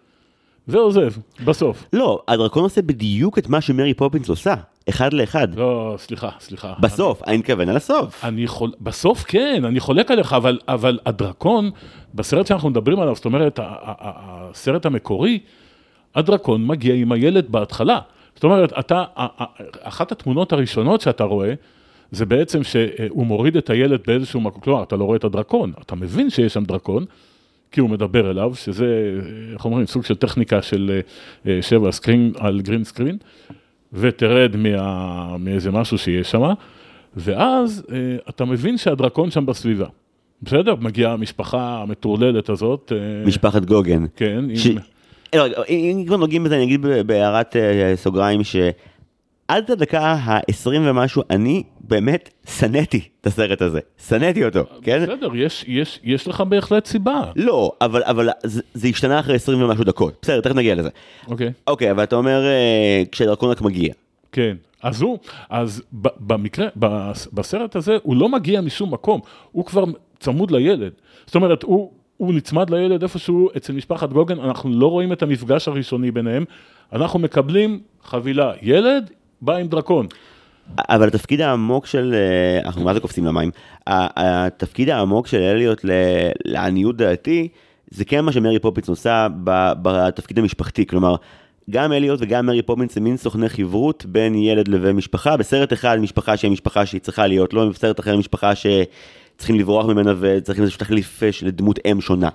ועוזב, 0.68 1.12
בסוף. 1.46 1.86
לא, 1.94 2.24
הדרקון 2.28 2.64
עושה 2.64 2.82
בדיוק 2.82 3.38
את 3.38 3.50
מה 3.50 3.62
שמרי 3.62 3.94
פופינס 3.94 4.30
עושה, 4.30 4.56
אחד 4.90 5.14
לאחד. 5.14 5.56
לא, 5.56 5.96
סליחה, 5.98 6.30
סליחה. 6.40 6.74
בסוף, 6.80 7.24
אני 7.28 7.38
מתכוון 7.38 7.70
על 7.70 7.78
הסוף. 7.78 8.26
אני 8.26 8.48
חול... 8.48 8.72
בסוף 8.82 9.24
כן, 9.24 9.66
אני 9.66 9.80
חולק 9.80 10.12
עליך, 10.12 10.34
אבל, 10.34 10.60
אבל 10.68 11.00
הדרקון, 11.06 11.72
בסרט 12.14 12.48
שאנחנו 12.48 12.70
מדברים 12.70 13.00
עליו, 13.00 13.16
זאת 13.16 13.26
אומרת, 13.26 13.60
הסרט 13.64 14.86
המקורי, 14.86 15.40
הדרקון 16.16 16.68
מגיע 16.68 16.96
עם 16.96 17.12
הילד 17.12 17.52
בהתחלה. 17.52 18.00
זאת 18.42 18.44
אומרת, 18.44 18.74
אתה, 18.80 19.04
אחת 19.82 20.12
התמונות 20.12 20.54
הראשונות 20.54 21.02
שאתה 21.02 21.24
רואה, 21.24 21.54
זה 22.12 22.26
בעצם 22.26 22.64
שהוא 22.64 23.26
מוריד 23.26 23.58
את 23.58 23.70
הילד 23.70 24.00
באיזשהו 24.08 24.42
מקום, 24.42 24.62
כלומר, 24.62 24.84
אתה 24.84 24.96
לא 24.96 25.04
רואה 25.04 25.18
את 25.18 25.24
הדרקון, 25.24 25.74
אתה 25.82 25.96
מבין 25.96 26.30
שיש 26.30 26.54
שם 26.54 26.64
דרקון, 26.64 27.06
כי 27.72 27.80
הוא 27.80 27.90
מדבר 27.90 28.32
אליו, 28.32 28.56
שזה, 28.56 29.20
איך 29.54 29.66
אומרים, 29.66 29.86
סוג 29.86 30.06
של 30.06 30.16
טכניקה 30.16 30.62
של 30.62 31.02
אה, 31.48 31.62
שבע 31.62 31.92
סקרין 31.92 32.34
על 32.38 32.62
גרין 32.62 32.84
סקרין, 32.84 33.18
ותרד 33.94 34.56
מה, 34.56 35.38
מאיזה 35.38 35.72
משהו 35.72 35.98
שיש 35.98 36.32
שם, 36.32 36.44
ואז 37.18 37.84
אה, 37.92 37.98
אתה 38.30 38.46
מבין 38.46 38.78
שהדרקון 38.78 39.32
שם 39.32 39.46
בסביבה. 39.46 39.88
בסדר? 40.44 40.76
מגיעה 40.76 41.14
המשפחה 41.14 41.82
המטורללת 41.82 42.50
הזאת. 42.50 42.92
אה, 42.96 43.26
משפחת 43.26 43.66
גוגן. 43.66 44.06
כן. 44.16 44.56
ש... 44.56 44.66
עם... 44.66 44.78
אם 45.70 46.04
כבר 46.08 46.18
נוגעים 46.18 46.44
בזה, 46.44 46.56
אני 46.56 46.64
אגיד 46.64 46.82
בהערת 47.06 47.56
סוגריים 47.96 48.44
ש... 48.44 48.56
עד 49.52 49.72
הדקה 49.72 50.00
ה-20 50.00 50.68
ומשהו, 50.68 51.24
אני 51.30 51.64
באמת 51.80 52.30
שנאתי 52.60 53.02
את 53.22 53.28
הסרט 53.28 53.62
הזה. 53.62 53.80
שנאתי 54.08 54.46
אותו, 54.46 54.64
כן? 54.82 55.04
בסדר, 55.04 55.36
יש, 55.36 55.66
יש, 55.68 56.00
יש 56.04 56.28
לך 56.28 56.42
בהחלט 56.42 56.86
סיבה. 56.86 57.22
לא, 57.36 57.72
אבל, 57.82 58.04
אבל 58.04 58.30
זה, 58.44 58.62
זה 58.74 58.88
השתנה 58.88 59.20
אחרי 59.20 59.36
20 59.36 59.62
ומשהו 59.62 59.84
דקות. 59.84 60.14
בסדר, 60.22 60.42
תכף 60.42 60.56
נגיע 60.56 60.76
לזה. 60.76 60.90
אוקיי. 61.28 61.52
אוקיי, 61.68 61.92
אבל 61.92 62.04
אתה 62.04 62.16
אומר 62.16 62.44
uh, 62.44 63.10
כשהדרקון 63.12 63.52
רק 63.52 63.62
מגיע. 63.62 63.94
כן. 64.32 64.56
אז 64.84 65.02
הוא, 65.02 65.18
אז 65.50 65.84
במקרה, 66.20 66.68
בסרט 67.34 67.76
הזה, 67.76 67.98
הוא 68.04 68.16
לא 68.16 68.30
מגיע 68.30 68.62
משום 68.62 68.94
מקום, 68.94 69.22
הוא 69.52 69.66
כבר 69.66 69.84
צמוד 70.20 70.52
לילד. 70.52 70.92
זאת 71.26 71.36
אומרת, 71.36 71.64
הוא, 71.64 71.92
הוא 72.22 72.34
נצמד 72.34 72.70
לילד 72.70 73.04
איפשהו 73.04 73.50
אצל 73.58 73.74
משפחת 73.74 74.10
גוגן, 74.14 74.40
אנחנו 74.40 74.70
לא 74.70 74.88
רואים 74.88 75.14
את 75.14 75.24
המפגש 75.24 75.68
הראשוני 75.68 76.12
ביניהם, 76.12 76.46
אנחנו 76.94 77.20
מקבלים 77.20 77.80
חבילה, 78.04 78.54
ילד 78.62 79.10
בא 79.42 79.56
עם 79.56 79.68
דרקון. 79.68 80.08
אבל 80.78 81.08
התפקיד 81.08 81.42
העמוק 81.42 81.86
של, 81.86 82.16
אה, 82.16 82.66
אנחנו 82.66 82.84
מה 82.84 82.94
זה 82.94 83.00
קופצים 83.00 83.26
למים, 83.26 83.52
התפקיד 83.88 84.90
העמוק 84.90 85.28
של 85.28 85.38
אליוט 85.38 85.86
לעניות 86.46 86.98
דעתי, 86.98 87.48
זה 87.88 88.06
כן 88.06 88.26
מה 88.26 88.32
שמרי 88.32 88.60
פופינס 88.60 88.90
עושה 88.90 89.28
בתפקיד 89.82 90.40
המשפחתי, 90.40 90.88
כלומר, 90.88 91.16
גם 91.72 91.94
אליוט 91.94 92.20
וגם 92.22 92.46
מרי 92.46 92.62
פופינס 92.62 92.98
הם 92.98 93.04
מין 93.04 93.18
סוכני 93.18 93.50
חברות 93.50 94.06
בין 94.06 94.36
ילד 94.36 94.68
לבין 94.68 94.96
משפחה, 94.96 95.38
בסרט 95.38 95.74
אחד 95.74 95.98
משפחה 96.00 96.38
שהיא 96.38 96.52
משפחה 96.52 96.86
שהיא 96.86 97.02
צריכה 97.02 97.28
להיות, 97.28 97.54
לא 97.54 97.70
בסרט 97.70 98.00
אחר 98.00 98.18
משפחה 98.18 98.52
שצריכים 98.56 99.60
לברוח 99.60 99.86
ממנה 99.86 100.14
וצריכים 100.20 100.64
איזשהו 100.64 100.80
תחליף 100.80 101.24
לדמות 101.44 101.80
אם 101.92 102.02
שונה. 102.02 102.30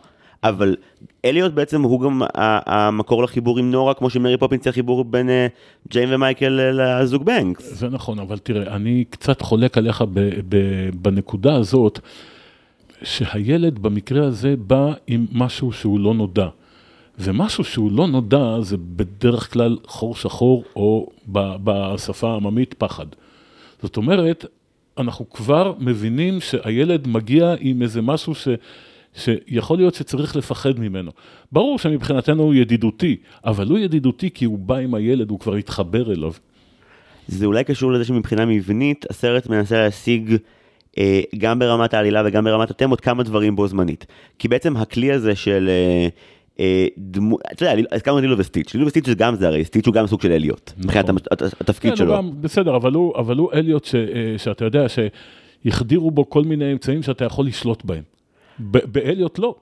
אבל 0.44 0.76
אליוט 1.24 1.52
בעצם 1.52 1.82
הוא 1.82 2.00
גם 2.00 2.22
המקור 2.34 3.22
לחיבור 3.22 3.58
עם 3.58 3.70
נורה, 3.70 3.94
כמו 3.94 4.10
שמרי 4.10 4.36
פופינס 4.36 4.64
היא 4.64 4.70
החיבור 4.70 5.04
בין 5.04 5.30
אה, 5.30 5.46
ג'יין 5.88 6.14
ומייקל 6.14 6.60
לזוג 6.72 7.24
בנקס. 7.24 7.74
זה 7.74 7.88
נכון, 7.88 8.18
אבל 8.18 8.38
תראה, 8.38 8.76
אני 8.76 9.04
קצת 9.10 9.42
חולק 9.42 9.78
עליך 9.78 10.04
בנקודה 10.94 11.54
הזאת, 11.54 12.00
שהילד 13.02 13.78
במקרה 13.78 14.26
הזה 14.26 14.54
בא 14.58 14.92
עם 15.06 15.26
משהו 15.32 15.72
שהוא 15.72 16.00
לא 16.00 16.14
נודע. 16.14 16.48
ומשהו 17.18 17.64
שהוא 17.64 17.92
לא 17.92 18.06
נודע 18.06 18.60
זה 18.60 18.76
בדרך 18.76 19.52
כלל 19.52 19.76
חור 19.86 20.14
שחור, 20.16 20.64
או 20.76 21.08
בשפה 21.28 22.30
העממית 22.30 22.74
פחד. 22.78 23.06
זאת 23.82 23.96
אומרת, 23.96 24.44
אנחנו 24.98 25.30
כבר 25.30 25.72
מבינים 25.78 26.40
שהילד 26.40 27.08
מגיע 27.08 27.54
עם 27.60 27.82
איזה 27.82 28.02
משהו 28.02 28.34
ש... 28.34 28.48
שיכול 29.14 29.78
להיות 29.78 29.94
שצריך 29.94 30.36
לפחד 30.36 30.78
ממנו. 30.78 31.10
ברור 31.52 31.78
שמבחינתנו 31.78 32.42
הוא 32.42 32.54
ידידותי, 32.54 33.16
אבל 33.44 33.68
הוא 33.68 33.78
ידידותי 33.78 34.30
כי 34.30 34.44
הוא 34.44 34.58
בא 34.58 34.76
עם 34.76 34.94
הילד, 34.94 35.30
הוא 35.30 35.40
כבר 35.40 35.54
התחבר 35.54 36.12
אליו. 36.12 36.32
זה 37.28 37.46
אולי 37.46 37.64
קשור 37.64 37.92
לזה 37.92 38.04
שמבחינה 38.04 38.46
מבנית, 38.46 39.06
הסרט 39.10 39.46
מנסה 39.46 39.78
להשיג 39.84 40.36
אה, 40.98 41.20
גם 41.38 41.58
ברמת 41.58 41.94
העלילה 41.94 42.22
וגם 42.26 42.44
ברמת 42.44 42.70
התמות 42.70 43.00
כמה 43.00 43.22
דברים 43.22 43.56
בו 43.56 43.68
זמנית. 43.68 44.06
כי 44.38 44.48
בעצם 44.48 44.76
הכלי 44.76 45.12
הזה 45.12 45.34
של... 45.34 45.68
אה, 45.68 46.08
אה, 46.60 46.86
דמו... 46.98 47.38
אתה 47.52 47.64
יודע, 47.64 47.82
הזכרנו 47.92 48.18
את 48.18 48.22
לילו 48.22 48.38
וסטיץ', 48.38 48.74
לילו 48.74 48.86
וסטיץ' 48.86 49.06
זה 49.06 49.14
גם 49.14 49.34
זה 49.34 49.48
הרי, 49.48 49.64
סטיץ' 49.64 49.86
הוא 49.86 49.94
גם 49.94 50.06
סוג 50.06 50.20
של 50.20 50.32
אליוט, 50.32 50.72
מבחינת 50.78 51.04
נכון. 51.04 51.18
התפקיד 51.60 51.90
כן, 51.90 51.96
שלו. 51.96 52.22
בסדר, 52.40 52.76
אבל 52.76 52.94
הוא, 52.94 53.52
אליוט 53.52 53.88
אה, 53.94 54.38
שאתה 54.38 54.64
יודע 54.64 54.86
שהחדירו 54.88 56.10
בו 56.10 56.30
כל 56.30 56.42
מיני 56.42 56.72
אמצעים 56.72 57.02
שאתה 57.02 57.24
יכול 57.24 57.46
לשלוט 57.46 57.84
בהם. 57.84 58.02
באליוט 58.58 59.38
לא. 59.38 59.54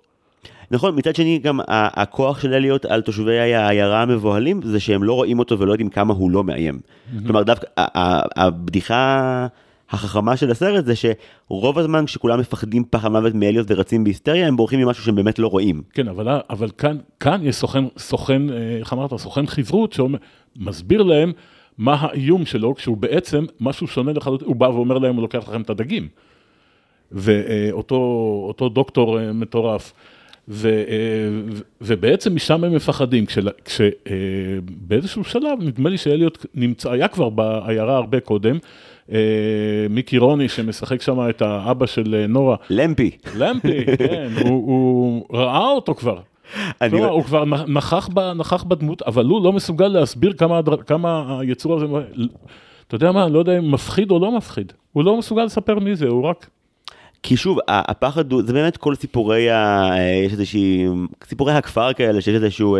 נכון, 0.70 0.98
מצד 0.98 1.14
שני 1.14 1.38
גם 1.38 1.60
הכוח 1.68 2.40
של 2.40 2.54
אליוט 2.54 2.84
על 2.84 3.02
תושבי 3.02 3.38
העיירה 3.38 4.02
המבוהלים 4.02 4.60
זה 4.62 4.80
שהם 4.80 5.04
לא 5.04 5.12
רואים 5.12 5.38
אותו 5.38 5.58
ולא 5.58 5.72
יודעים 5.72 5.88
כמה 5.88 6.14
הוא 6.14 6.30
לא 6.30 6.44
מאיים. 6.44 6.80
כלומר 7.26 7.42
דווקא 7.42 7.66
הבדיחה 8.36 9.46
החכמה 9.90 10.36
של 10.36 10.50
הסרט 10.50 10.84
זה 10.84 10.92
שרוב 10.96 11.78
הזמן 11.78 12.06
כשכולם 12.06 12.40
מפחדים 12.40 12.84
פחד 12.90 13.08
מוות 13.08 13.34
מאליוט 13.34 13.66
ורצים 13.70 14.04
בהיסטריה 14.04 14.48
הם 14.48 14.56
בורחים 14.56 14.80
ממשהו 14.80 15.04
שהם 15.04 15.14
באמת 15.14 15.38
לא 15.38 15.48
רואים. 15.48 15.82
כן, 15.92 16.08
אבל, 16.08 16.40
אבל 16.50 16.70
כאן, 16.78 16.96
כאן 17.20 17.40
יש 17.42 17.56
סוכן, 17.56 17.84
סוכן, 17.98 18.50
אה, 18.50 18.76
איך 18.78 18.92
אמרת, 18.92 19.14
סוכן 19.16 19.46
חברות 19.46 19.92
שמסביר 19.92 21.02
להם 21.02 21.32
מה 21.78 21.96
האיום 22.00 22.46
שלו 22.46 22.74
כשהוא 22.74 22.96
בעצם 22.96 23.44
משהו 23.60 23.86
שונה 23.86 24.12
לחלוטין, 24.12 24.48
הוא 24.48 24.56
בא 24.56 24.66
ואומר 24.66 24.98
להם 24.98 25.14
הוא 25.14 25.22
לוקח 25.22 25.48
לכם 25.48 25.62
את 25.62 25.70
הדגים. 25.70 26.08
ואותו 27.12 28.68
דוקטור 28.72 29.20
אה, 29.20 29.32
מטורף. 29.32 29.92
ו, 30.48 30.68
אה, 30.68 31.54
ובעצם 31.80 32.34
משם 32.34 32.64
הם 32.64 32.74
מפחדים, 32.74 33.24
כשבאיזשהו 33.64 35.24
שלב, 35.24 35.58
נדמה 35.60 35.90
לי 35.90 35.98
שאליוט 35.98 36.46
נמצא, 36.54 36.90
היה 36.90 37.08
כבר 37.08 37.28
בעיירה 37.28 37.96
הרבה 37.96 38.20
קודם, 38.20 38.58
מיקי 39.90 40.18
רוני 40.18 40.48
שמשחק 40.48 41.02
שם 41.02 41.28
את 41.30 41.42
האבא 41.42 41.86
של 41.86 42.24
נורה. 42.28 42.56
למפי. 42.70 43.10
למפי, 43.36 43.96
כן, 43.98 44.28
הוא, 44.44 44.50
הוא 44.50 45.24
ראה 45.38 45.68
אותו 45.68 45.94
כבר. 45.94 46.18
כלומר, 46.78 47.06
לא... 47.06 47.10
הוא 47.10 47.22
כבר 47.22 47.44
נכח, 47.68 48.08
ב, 48.14 48.32
נכח 48.32 48.62
בדמות, 48.62 49.02
אבל 49.02 49.26
הוא 49.26 49.44
לא 49.44 49.52
מסוגל 49.52 49.88
להסביר 49.88 50.32
כמה, 50.32 50.60
כמה 50.86 51.40
היצור 51.40 51.76
הזה, 51.76 51.86
אתה 52.86 52.94
יודע 52.94 53.12
מה, 53.12 53.24
אני 53.24 53.32
לא 53.32 53.38
יודע 53.38 53.58
אם 53.58 53.72
מפחיד 53.72 54.10
או 54.10 54.18
לא 54.18 54.36
מפחיד, 54.36 54.72
הוא 54.92 55.04
לא 55.04 55.18
מסוגל 55.18 55.44
לספר 55.44 55.78
מי 55.78 55.96
זה, 55.96 56.08
הוא 56.08 56.24
רק... 56.24 56.46
כי 57.22 57.36
שוב, 57.36 57.58
הפחד 57.68 58.32
הוא, 58.32 58.42
זה 58.42 58.52
באמת 58.52 58.76
כל 58.76 58.94
סיפורי, 58.94 59.50
ה, 59.50 59.90
יש 60.26 60.32
איזושהי, 60.32 60.86
סיפורי 61.24 61.52
הכפר 61.52 61.92
כאלה, 61.92 62.20
שיש 62.20 62.34
איזשהו 62.34 62.76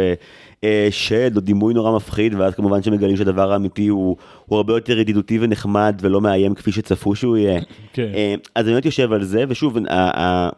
אה, 0.64 0.88
שד 0.90 1.37
או 1.37 1.40
דימוי 1.40 1.75
נורא 1.75 1.97
מפחיד, 1.97 2.35
ואז 2.35 2.55
כמובן 2.55 2.83
שמגלים 2.83 3.17
שהדבר 3.17 3.53
האמיתי 3.53 3.88
הוא, 3.88 4.17
הוא 4.47 4.57
הרבה 4.57 4.73
יותר 4.73 4.99
ידידותי 4.99 5.38
ונחמד 5.40 6.01
ולא 6.01 6.21
מאיים 6.21 6.55
כפי 6.55 6.73
שצפו 6.73 7.14
שהוא 7.14 7.37
יהיה. 7.37 7.61
כן. 7.93 8.11
אה, 8.14 8.35
אז 8.55 8.64
אני 8.67 8.73
באמת 8.73 8.85
יושב 8.85 9.12
על 9.12 9.25
זה, 9.25 9.45
ושוב, 9.49 9.79
ה, 9.88 10.21
ה, 10.21 10.51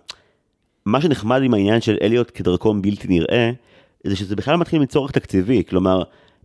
מה 0.87 1.01
שנחמד 1.01 1.43
עם 1.43 1.55
העניין 1.55 1.81
של 1.81 1.97
אליוט 2.03 2.31
כדרקון 2.35 2.83
בלתי 2.83 3.09
נראה, 3.09 3.51
זה 4.05 4.17
שזה 4.17 4.37
בכלל 4.37 4.57
מתחיל 4.57 4.79
מצורך 4.79 5.11
תקציבי, 5.11 5.63
כלומר, 5.69 6.03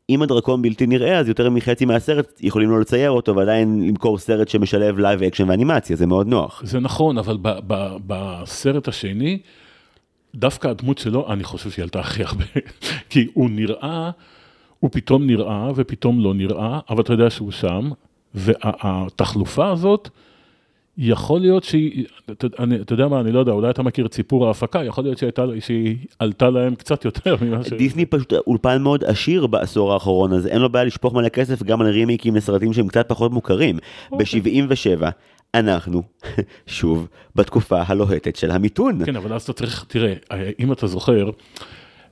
אם 0.10 0.22
הדרקון 0.22 0.62
בלתי 0.62 0.88
נראה, 0.88 1.20
אז 1.20 1.28
יותר 1.28 1.50
מחצי 1.50 1.86
מהסרט 1.86 2.40
יכולים 2.42 2.70
לא 2.70 2.80
לצייר 2.80 3.12
אותו 3.12 3.36
ועדיין 3.36 3.88
למכור 3.88 4.18
סרט 4.18 4.48
שמשלב 4.48 5.00
live 5.00 5.24
action 5.24 5.50
ואנימציה, 5.50 5.96
זה 5.96 6.06
מאוד 6.06 6.28
נוח. 6.28 6.62
זה 6.66 6.80
נכון, 6.80 7.18
אבל 7.18 7.38
ב- 7.42 7.60
ב- 7.68 7.98
בסרט 8.08 8.88
השני, 8.88 9.40
דווקא 10.36 10.67
הדמות 10.67 10.98
שלו, 10.98 11.32
אני 11.34 11.44
חושב 11.44 11.72
שהיא 11.72 11.84
עלתה 11.84 12.00
הכי 12.00 12.24
הרבה, 12.24 12.46
כי 13.10 13.28
הוא 13.34 13.50
נראה, 13.50 14.12
הוא 14.80 14.89
פתאום 14.94 15.26
נראה 15.28 15.72
ופתאום 15.76 16.20
לא 16.20 16.34
נראה, 16.34 16.80
אבל 16.89 17.02
אתה 17.02 17.13
יודע 17.13 17.30
שהוא 17.30 17.52
שם, 17.52 17.89
והתחלופה 18.34 19.70
הזאת, 19.72 20.10
יכול 20.98 21.41
להיות 21.41 21.63
שהיא, 21.63 22.06
אתה, 22.32 22.48
אני, 22.60 22.76
אתה 22.76 22.94
יודע 22.94 23.08
מה, 23.08 23.20
אני 23.20 23.32
לא 23.32 23.39
יודע, 23.39 23.52
אולי 23.52 23.70
אתה 23.70 23.84
מכיר 23.84 24.06
את 24.06 24.13
סיפור 24.13 24.48
ההפקה, 24.48 24.84
יכול 24.84 25.04
להיות 25.04 25.17
שהייתה, 25.17 25.46
שהיא 25.60 25.98
עלתה 26.20 26.50
להם 26.50 26.76
קצת 26.76 27.06
יותר 27.06 27.36
ממה 27.41 27.63
ש... 27.63 27.74
דיסני 27.74 28.06
פשוט 28.06 28.34
אולפן 28.48 28.82
מאוד 28.82 29.04
עשיר 29.04 29.48
בעשור 29.48 29.94
האחרון, 29.94 30.34
אז 30.34 30.48
אין 30.48 30.62
לו 30.62 30.70
בעיה 30.70 30.86
לשפוך 30.86 31.13
מלא 31.13 31.30
כסף 31.30 31.63
גם 31.63 31.82
על 31.82 31.88
רימיקים 31.88 32.36
לסרטים 32.36 32.74
שהם 32.74 32.88
קצת 32.88 33.10
פחות 33.10 33.32
מוכרים. 33.32 33.78
אוקיי. 34.12 34.41
ב-77 34.41 35.02
אנחנו, 35.56 36.02
שוב, 36.68 37.08
בתקופה 37.36 37.82
הלוהטת 37.88 38.36
של 38.36 38.52
המיתון. 38.52 39.06
כן, 39.06 39.16
אבל 39.16 39.34
אז 39.34 39.42
אתה 39.44 39.54
צריך, 39.54 39.86
תראה, 39.88 40.14
אם 40.60 40.72
אתה 40.72 40.88
זוכר, 40.88 41.30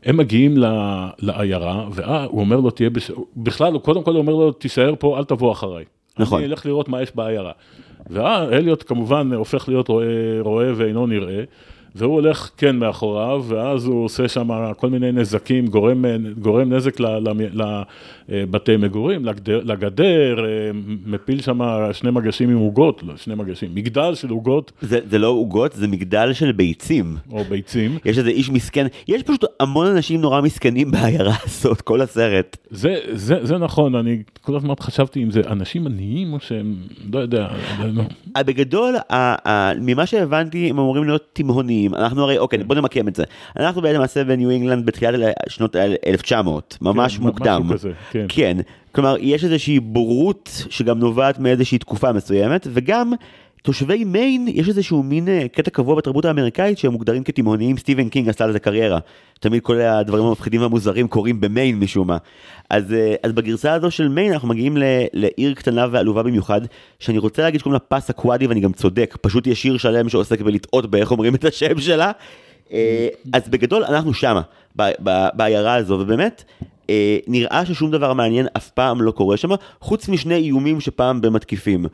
הם 0.04 0.18
מגיעים 0.18 0.58
ל- 0.58 1.08
לעיירה, 1.20 1.88
והוא 1.92 2.40
אומר 2.40 2.60
לו, 2.60 2.70
תהיה, 2.72 2.90
בש... 2.90 3.12
בכלל, 3.38 3.74
הוא 3.74 3.82
קודם 3.82 4.04
כל 4.04 4.16
אומר 4.16 4.34
לו, 4.34 4.52
תישאר 4.52 4.94
פה, 5.00 5.18
אל 5.20 5.24
תבוא 5.24 5.52
אחריי. 5.52 5.86
נכון. 6.20 6.40
אני 6.42 6.48
אלך 6.52 6.66
לראות 6.66 6.90
מה 6.90 7.02
יש 7.02 7.16
בעיירה. 7.16 7.52
ואליוט 8.10 8.84
כמובן 8.88 9.34
הופך 9.34 9.70
להיות 9.70 9.88
רואה, 9.88 10.06
רואה 10.42 10.72
ואינו 10.76 11.08
נראה, 11.08 11.44
והוא 11.96 12.14
הולך 12.14 12.50
כן 12.58 12.76
מאחוריו, 12.76 13.44
ואז 13.48 13.86
הוא 13.86 14.06
עושה 14.06 14.28
שם 14.28 14.50
כל 14.78 14.90
מיני 14.90 15.12
נזקים, 15.12 15.68
גורם, 15.68 16.06
גורם 16.40 16.74
נזק 16.74 17.00
ל- 17.00 17.06
ל- 17.62 17.82
לבתי 18.30 18.78
מגורים, 18.78 19.26
לגדר, 19.26 19.62
לגדר, 19.64 20.06
אה, 20.46 20.50
מפיל 21.06 21.42
שם 21.42 21.60
שני 21.94 22.12
מגשים 22.12 22.50
עם 22.50 22.58
עוגות, 22.58 23.02
לא, 23.04 23.18
שני 23.18 23.36
מגשים, 23.36 23.76
מגדל 23.76 24.16
של 24.16 24.30
עוגות 24.30 24.72
זה, 24.82 25.00
זה 25.10 25.18
לא 25.20 25.28
עוגות, 25.28 25.74
זה 25.74 25.88
מגדל 25.88 26.34
של 26.34 26.52
ביצים. 26.52 27.18
או 27.32 27.44
ביצים. 27.44 27.98
יש 28.06 28.18
איזה 28.18 28.30
איש 28.30 28.50
מסכן, 28.50 28.88
יש 29.08 29.24
פשוט 29.24 29.46
המון 29.60 29.88
אנשים 29.88 30.22
נורא 30.22 30.42
מסכנים 30.42 30.92
בעיירה 30.94 31.36
הזאת, 31.46 31.82
כל 31.82 32.02
הסרט. 32.02 32.58
זה, 32.70 32.96
זה, 33.12 33.46
זה 33.46 33.58
נכון, 33.58 33.96
אני 33.96 34.18
כל 34.42 34.56
הזמן 34.56 34.74
חשבתי 34.80 35.24
אם 35.24 35.32
זה 35.32 35.42
אנשים 35.48 35.88
עניים 35.88 36.34
או 36.34 36.40
שהם, 36.40 36.76
לא 37.14 37.20
יודע, 37.20 37.48
לא. 37.94 38.04
אה, 38.38 38.44
בגדול, 38.44 38.96
ה- 39.10 39.50
ה- 39.50 39.72
ממה 39.82 40.06
שהבנתי, 40.06 40.70
הם 40.70 40.80
אמורים 40.80 41.04
להיות 41.04 41.24
תימהוניים. 41.34 41.96
אנחנו 41.96 42.24
הרי, 42.24 42.38
אוקיי, 42.38 42.64
בוא 42.64 42.76
נמקם 42.76 43.08
את 43.08 43.16
זה. 43.16 43.24
אנחנו 43.60 43.82
בעצם 43.82 43.96
למעשה 43.96 44.24
בניו 44.24 44.50
אינגלנד 44.50 44.86
בתחילת 44.86 45.20
שנות 45.50 45.76
ה- 45.76 45.80
1900, 46.08 46.78
ממש 46.82 47.18
כן, 47.18 47.24
מוקדם. 47.24 47.62
משהו 47.66 47.74
כזה, 47.78 47.92
כן. 48.12 48.19
כן, 48.28 48.58
כלומר, 48.92 49.16
יש 49.20 49.44
איזושהי 49.44 49.80
בורות 49.80 50.66
שגם 50.70 51.00
נובעת 51.00 51.40
מאיזושהי 51.40 51.78
תקופה 51.78 52.12
מסוימת, 52.12 52.68
וגם... 52.74 53.14
תושבי 53.62 54.04
מיין, 54.04 54.48
יש 54.48 54.70
איזשהו 54.70 55.04
מין 55.04 55.28
אה, 55.28 55.46
קטע 55.52 55.72
קבוע 55.72 55.96
בתרבות 55.96 56.26
האמריקאית 56.26 56.78
שהם 56.78 56.92
מוגדרים 56.92 57.24
כתימהוניים, 57.24 57.78
סטיבן 57.78 58.10
קינג 58.10 58.30
עשה 58.30 58.48
לזה 58.48 58.60
קריירה. 58.60 59.00
תמיד 59.40 59.64
כל 59.64 59.82
הדברים 59.82 60.26
המפחידים 60.26 60.62
והמוזרים 60.62 61.08
קורים 61.08 61.42
במיין 61.42 61.80
משום 61.80 62.08
מה. 62.08 62.18
אז, 62.70 62.94
אה, 62.94 63.16
אז 63.24 63.32
בגרסה 63.32 63.74
הזו 63.74 63.92
של 63.92 64.08
מיין 64.08 64.34
אנחנו 64.34 64.48
מגיעים 64.48 64.78
ל, 64.78 64.84
לעיר 65.14 65.54
קטנה 65.54 65.88
ועלובה 65.92 66.24
במיוחד, 66.24 66.62
שאני 67.00 67.18
רוצה 67.18 67.42
להגיד 67.42 67.60
שקוראים 67.60 67.74
לה 67.74 68.00
פס 68.00 68.10
אקוואדי 68.10 68.48
ואני 68.48 68.60
גם 68.60 68.74
צודק, 68.74 69.18
פשוט 69.22 69.48
יש 69.48 69.62
שיר 69.62 69.78
שלם 69.78 70.10
שעוסק 70.10 70.42
בלטעות 70.42 70.92
באיך 70.92 71.12
אומרים 71.12 71.36
את 71.36 71.46
השם 71.46 71.80
שלה. 71.80 72.12
אה, 72.74 73.08
אז 73.34 73.50
בגדול 73.50 73.84
אנחנו 73.84 74.14
שמה, 74.14 74.42
בעיירה 75.34 75.76
הזו, 75.76 75.94
ובאמת, 75.94 76.44
אה, 76.90 77.18
נראה 77.28 77.66
ששום 77.66 77.92
דבר 77.92 78.14
מעניין 78.14 78.48
אף 78.58 78.70
פעם 78.70 79.02
לא 79.02 79.12
קורה 79.12 79.38
שם, 79.38 79.50
חוץ 79.82 80.10
משני 80.10 80.36
איומים 80.36 80.82
שפעם 80.82 81.22
במתקיפים. 81.22 81.86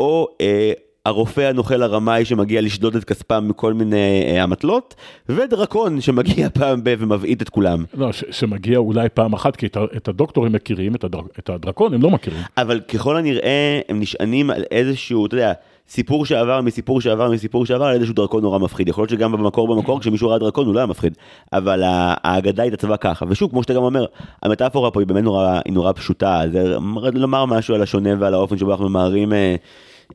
או 0.00 0.28
אה, 0.40 0.72
הרופא 1.06 1.40
הנוכל 1.40 1.82
הרמאי 1.82 2.24
שמגיע 2.24 2.60
לשדוד 2.60 2.96
את 2.96 3.04
כספם 3.04 3.48
מכל 3.48 3.72
מיני 3.72 3.96
אה, 4.26 4.44
אמתלות, 4.44 4.94
ודרקון 5.28 6.00
שמגיע 6.00 6.50
פעם 6.58 6.84
ב- 6.84 6.94
ומבעיט 6.98 7.42
את 7.42 7.48
כולם. 7.48 7.84
לא, 7.94 8.12
ש, 8.12 8.24
שמגיע 8.30 8.78
אולי 8.78 9.08
פעם 9.08 9.32
אחת, 9.32 9.56
כי 9.56 9.66
את, 9.66 9.76
ה- 9.76 9.84
את 9.96 10.08
הדוקטור 10.08 10.46
הם 10.46 10.52
מכירים, 10.52 10.94
את, 10.94 11.04
הדר, 11.04 11.20
את 11.38 11.50
הדרקון 11.50 11.94
הם 11.94 12.02
לא 12.02 12.10
מכירים. 12.10 12.40
אבל 12.56 12.80
ככל 12.80 13.16
הנראה 13.16 13.80
הם 13.88 14.00
נשענים 14.00 14.50
על 14.50 14.62
איזשהו, 14.70 15.26
אתה 15.26 15.34
יודע, 15.34 15.52
סיפור 15.88 16.26
שעבר 16.26 16.60
מסיפור 16.60 17.00
שעבר 17.00 17.30
מסיפור 17.30 17.66
שעבר 17.66 17.84
על 17.84 17.94
איזשהו 17.94 18.14
דרקון 18.14 18.42
נורא 18.42 18.58
מפחיד. 18.58 18.88
יכול 18.88 19.02
להיות 19.02 19.10
שגם 19.10 19.32
במקור 19.32 19.74
במקור 19.76 20.00
כשמישהו 20.00 20.28
ראה 20.28 20.38
דרקון 20.38 20.66
הוא 20.66 20.74
לא 20.74 20.78
היה 20.80 20.86
מפחיד, 20.86 21.14
אבל 21.52 21.82
האגדה 21.84 22.62
התעצבה 22.62 22.96
ככה. 22.96 23.24
ושוב, 23.28 23.50
כמו 23.50 23.62
שאתה 23.62 23.74
גם 23.74 23.82
אומר, 23.82 24.04
המטאפורה 24.42 24.90
פה 24.90 25.00
היא 25.00 25.06
באמת 25.06 25.24
נורא, 25.24 25.60
היא 25.64 25.72
נורא 25.72 25.92
פשוטה, 25.92 26.42
זה 26.52 26.76
לומר 27.14 27.44
משהו 27.44 27.74
על 27.74 27.82
השונה 27.82 28.10
ועל 28.18 28.34
האופן 28.34 28.58
שבו 28.58 28.70
אנחנו 28.72 28.88
ממהרים 28.88 29.32
אה, 29.32 29.38
אה, 29.38 29.54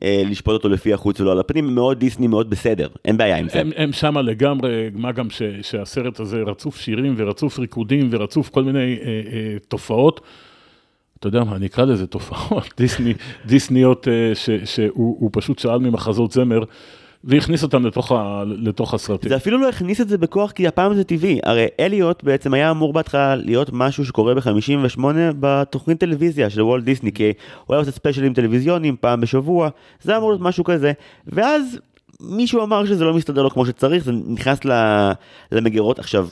לשפוט 0.04 0.54
אותו 0.54 0.68
לפי 0.68 0.92
החוץ 0.92 1.20
ולא 1.20 1.32
על 1.32 1.40
הפנים, 1.40 1.74
מאוד 1.74 2.00
דיסני, 2.00 2.26
מאוד 2.26 2.50
בסדר, 2.50 2.88
אין 3.04 3.16
בעיה 3.16 3.36
עם 3.36 3.48
זה. 3.48 3.60
הם, 3.60 3.70
הם 3.76 3.92
שמה 3.92 4.22
לגמרי, 4.22 4.90
מה 4.94 5.12
גם 5.12 5.30
ש, 5.30 5.42
שהסרט 5.62 6.20
הזה 6.20 6.42
רצוף 6.42 6.80
שירים 6.80 7.14
ורצוף 7.16 7.58
ריקודים 7.58 8.08
ורצוף 8.10 8.48
כל 8.48 8.64
מיני 8.64 8.78
אה, 8.78 9.06
אה, 9.06 9.56
תופעות. 9.68 10.20
אתה 11.18 11.26
יודע 11.26 11.44
מה, 11.44 11.56
אני 11.56 11.66
אקרא 11.66 11.84
לזה 11.84 12.06
תופעות, 12.06 12.74
דיסני, 12.78 13.14
דיסניות 13.46 14.08
אה, 14.08 14.34
ש, 14.34 14.50
שהוא 14.50 15.16
הוא 15.20 15.30
פשוט 15.32 15.58
שאל 15.58 15.78
ממחזות 15.78 16.32
זמר 16.32 16.62
והכניס 17.24 17.62
אותם 17.62 17.86
לתוך, 17.86 18.12
ה, 18.12 18.42
לתוך 18.46 18.94
הסרטים. 18.94 19.28
זה 19.28 19.36
אפילו 19.36 19.58
לא 19.58 19.68
הכניס 19.68 20.00
את 20.00 20.08
זה 20.08 20.18
בכוח 20.18 20.50
כי 20.50 20.66
הפעם 20.66 20.94
זה 20.94 21.04
טבעי, 21.04 21.40
הרי 21.44 21.66
אליוט 21.80 22.24
בעצם 22.24 22.54
היה 22.54 22.70
אמור 22.70 22.92
בהתחלה 22.92 23.34
להיות 23.36 23.70
משהו 23.72 24.04
שקורה 24.04 24.34
ב-58 24.34 25.00
בתוכנית 25.40 26.00
טלוויזיה 26.00 26.50
של 26.50 26.62
וולט 26.62 26.84
דיסני, 26.84 27.12
כי 27.12 27.32
הוא 27.66 27.74
היה 27.74 27.80
עושה 27.80 27.90
ספיישלים 27.90 28.34
טלוויזיוניים 28.34 28.96
פעם 29.00 29.20
בשבוע, 29.20 29.68
זה 30.02 30.16
אמור 30.16 30.30
להיות 30.30 30.42
משהו 30.42 30.64
כזה, 30.64 30.92
ואז 31.26 31.78
מישהו 32.20 32.62
אמר 32.62 32.86
שזה 32.86 33.04
לא 33.04 33.14
מסתדר 33.14 33.42
לו 33.42 33.50
כמו 33.50 33.66
שצריך, 33.66 34.04
זה 34.04 34.12
נכנס 34.12 34.58
למגירות, 35.52 35.98
עכשיו, 35.98 36.28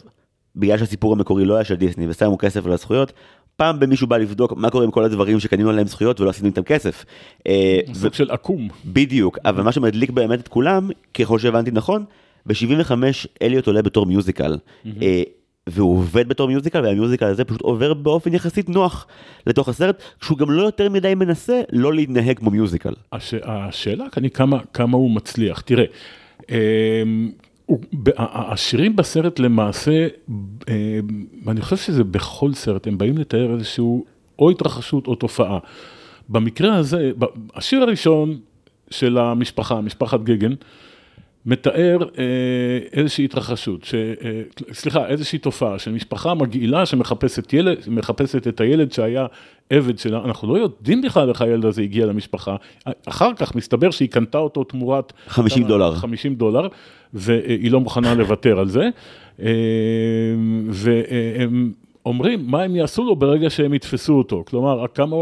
בגלל 0.57 0.79
שהסיפור 0.79 1.13
המקורי 1.13 1.45
לא 1.45 1.55
היה 1.55 1.65
של 1.65 1.75
דיסני 1.75 2.09
ושמו 2.09 2.39
כסף 2.39 2.67
על 2.67 2.73
הזכויות, 2.73 3.13
פעם 3.57 3.81
במישהו 3.81 4.07
בא 4.07 4.17
לבדוק 4.17 4.53
מה 4.57 4.71
קורה 4.71 4.85
עם 4.85 4.91
כל 4.91 5.05
הדברים 5.05 5.41
שקנינו 5.41 5.71
עליהם 5.71 5.87
זכויות 5.87 6.21
ולא 6.21 6.31
עשינו 6.31 6.49
איתם 6.49 6.63
כסף. 6.63 7.05
אה, 7.47 7.79
סוג 7.95 8.15
של 8.15 8.31
עקום. 8.31 8.69
בדיוק, 8.85 9.39
אבל 9.45 9.63
מה 9.63 9.73
שמדליק 9.73 10.11
באמת 10.11 10.41
את 10.41 10.49
כולם, 10.49 10.91
ככל 11.15 11.39
שהבנתי 11.39 11.71
נכון, 11.71 12.05
ב-75 12.47 12.93
אליוט 13.43 13.67
עולה 13.67 13.83
בתור 13.83 14.07
מיוזיקל. 14.07 14.59
אה, 15.03 15.23
והוא 15.67 15.99
עובד 15.99 16.29
בתור 16.29 16.49
מיוזיקל, 16.49 16.83
והמיוזיקל 16.85 17.27
הזה 17.27 17.45
פשוט 17.45 17.61
עובר 17.61 17.95
באופן 17.95 18.35
יחסית 18.35 18.69
נוח 18.69 19.07
לתוך 19.47 19.69
הסרט, 19.69 20.03
כשהוא 20.21 20.39
גם 20.39 20.51
לא 20.51 20.63
יותר 20.63 20.91
מדי 20.91 21.15
מנסה 21.15 21.61
לא 21.73 21.95
להתנהג 21.95 22.39
כמו 22.39 22.51
מיוזיקל. 22.51 22.93
הש, 23.13 23.35
השאלה 23.43 24.11
כאן 24.11 24.23
היא 24.23 24.31
כמה, 24.31 24.59
כמה 24.73 24.97
הוא 24.97 25.11
מצליח. 25.11 25.61
תראה, 25.61 25.85
השירים 28.19 28.97
בסרט 28.97 29.39
למעשה, 29.39 30.09
אה, 30.69 30.99
אני 31.49 31.61
חושב 31.61 31.77
שזה 31.77 32.05
בכל 32.05 32.53
סרט, 32.53 32.87
הם 32.87 32.99
באים 32.99 33.19
לתאר 33.19 33.55
איזשהו 33.55 34.05
או 34.39 34.51
התרחשות 34.51 35.07
או 35.07 35.15
תופעה. 35.15 35.59
במקרה 36.29 36.77
הזה, 36.77 37.13
השיר 37.55 37.83
הראשון 37.83 38.39
של 38.91 39.19
המשפחה, 39.19 39.81
משפחת 39.81 40.21
גגן, 40.21 40.53
מתאר 41.47 41.99
אה, 42.19 42.25
איזושהי 42.93 43.25
התרחשות, 43.25 43.85
ש, 43.85 43.95
אה, 43.95 44.43
סליחה, 44.73 45.07
איזושהי 45.07 45.39
תופעה 45.39 45.79
של 45.79 45.93
משפחה 45.93 46.35
מגעילה 46.35 46.87
שמחפשת 46.87 47.53
ילד, 47.53 47.79
מחפשת 47.89 48.47
את 48.49 48.61
הילד 48.61 48.93
שהיה 48.93 49.27
עבד 49.71 49.99
שלה, 49.99 50.21
אנחנו 50.25 50.49
לא 50.55 50.59
יודעים 50.59 51.03
בכלל 51.03 51.29
איך 51.29 51.43
הילד 51.43 51.65
הזה 51.65 51.83
הגיע 51.83 52.07
למשפחה, 52.07 52.57
אחר 53.07 53.35
כך 53.37 53.55
מסתבר 53.55 53.91
שהיא 53.91 54.09
קנתה 54.09 54.39
אותו 54.39 54.65
תמורת 54.65 55.13
50 55.27 55.63
כמה- 55.63 55.69
דולר. 55.69 55.95
50 55.95 56.35
דולר, 56.35 56.69
והיא 57.15 57.71
לא 57.71 57.81
מוכנה 57.81 58.15
לוותר 58.15 58.59
על 58.59 58.69
זה, 58.69 58.89
אה, 59.43 59.47
והם 60.71 61.73
אומרים 62.07 62.47
מה 62.47 62.63
הם 62.63 62.77
יעשו 62.77 63.05
לו 63.05 63.17
ברגע 63.17 63.51
שהם 63.51 63.75
יתפסו 63.75 64.15
אותו, 64.15 64.45
כלומר, 64.47 64.85
כמה, 64.95 65.17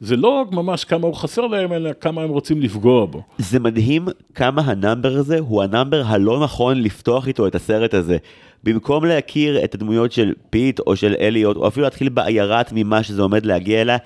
זה 0.00 0.16
לא 0.16 0.28
רק 0.28 0.52
ממש 0.52 0.84
כמה 0.84 1.06
הוא 1.06 1.14
חסר 1.14 1.46
להם, 1.46 1.72
אלא 1.72 1.90
כמה 2.00 2.22
הם 2.22 2.30
רוצים 2.30 2.60
לפגוע 2.60 3.06
בו. 3.06 3.22
זה 3.38 3.60
מדהים 3.60 4.06
כמה 4.34 4.62
ה 4.62 4.70
number 4.70 5.16
הזה 5.16 5.38
הוא 5.38 5.62
ה 5.62 5.68
number 5.68 6.02
הלא 6.06 6.40
נכון 6.40 6.82
לפתוח 6.82 7.28
איתו 7.28 7.46
את 7.46 7.54
הסרט 7.54 7.94
הזה. 7.94 8.16
במקום 8.64 9.04
להכיר 9.04 9.64
את 9.64 9.74
הדמויות 9.74 10.12
של 10.12 10.34
פיט 10.50 10.80
או 10.80 10.96
של 10.96 11.14
אליוט, 11.20 11.56
או 11.56 11.68
אפילו 11.68 11.84
להתחיל 11.84 12.08
בעיירה 12.08 12.64
תמימה 12.64 13.02
שזה 13.02 13.22
עומד 13.22 13.46
להגיע 13.46 13.80
אליה, 13.80 13.96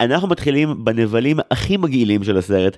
אנחנו 0.00 0.28
מתחילים 0.28 0.84
בנבלים 0.84 1.36
הכי 1.50 1.76
מגעילים 1.76 2.24
של 2.24 2.36
הסרט. 2.36 2.76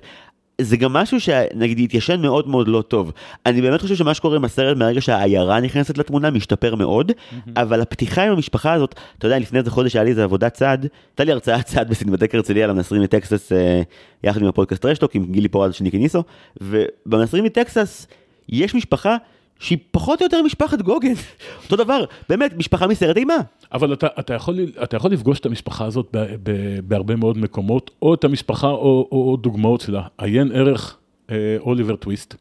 זה 0.61 0.77
גם 0.77 0.93
משהו 0.93 1.19
שנגיד 1.19 1.79
התיישן 1.79 2.21
מאוד 2.21 2.47
מאוד 2.47 2.67
לא 2.67 2.81
טוב. 2.81 3.11
אני 3.45 3.61
באמת 3.61 3.81
חושב 3.81 3.95
שמה 3.95 4.13
שקורה 4.13 4.35
עם 4.35 4.45
הסרט 4.45 4.77
מהרגע 4.77 5.01
שהעיירה 5.01 5.59
נכנסת 5.59 5.97
לתמונה 5.97 6.31
משתפר 6.31 6.75
מאוד, 6.75 7.11
אבל 7.55 7.81
הפתיחה 7.81 8.23
עם 8.23 8.31
המשפחה 8.31 8.73
הזאת, 8.73 8.95
אתה 9.17 9.27
יודע, 9.27 9.39
לפני 9.39 9.59
איזה 9.59 9.71
חודש 9.71 9.95
היה 9.95 10.03
לי 10.03 10.09
איזה 10.09 10.23
עבודת 10.23 10.53
צד, 10.53 10.77
הייתה 11.11 11.23
לי 11.23 11.31
הרצאת 11.31 11.65
צד 11.65 11.89
בסינמטק 11.89 12.35
הרצליה 12.35 12.63
על 12.63 12.69
המנסרים 12.69 13.01
מטקסס, 13.01 13.51
אה, 13.51 13.81
יחד 14.23 14.41
עם 14.41 14.47
הפודקאסט 14.47 14.85
רשטוק, 14.85 15.15
עם 15.15 15.25
גילי 15.31 15.47
פורל 15.47 15.69
ושניקי 15.69 15.97
ניסו, 15.97 16.23
ובמנסרים 16.61 17.43
מטקסס 17.43 18.07
יש 18.49 18.75
משפחה 18.75 19.17
שהיא 19.61 19.77
פחות 19.91 20.21
או 20.21 20.25
יותר 20.25 20.41
משפחת 20.41 20.81
גוגן, 20.81 21.13
אותו 21.63 21.75
דבר, 21.75 22.05
באמת, 22.29 22.53
משפחה 22.57 22.87
מסרט 22.87 23.17
אימה. 23.17 23.37
אבל 23.73 23.93
אתה, 23.93 24.07
אתה, 24.19 24.33
יכול, 24.33 24.59
אתה 24.83 24.97
יכול 24.97 25.11
לפגוש 25.11 25.39
את 25.39 25.45
המשפחה 25.45 25.85
הזאת 25.85 26.07
ב, 26.13 26.35
ב, 26.43 26.79
בהרבה 26.83 27.15
מאוד 27.15 27.37
מקומות, 27.37 27.91
או 28.01 28.13
את 28.13 28.23
המשפחה 28.23 28.67
או, 28.67 29.07
או, 29.11 29.31
או 29.31 29.37
דוגמאות 29.37 29.81
שלה. 29.81 30.01
עיין 30.17 30.51
ערך 30.51 30.97
אה, 31.29 31.35
אוליבר 31.59 31.95
טוויסט 31.95 32.35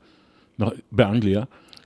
באנגליה, 0.92 1.42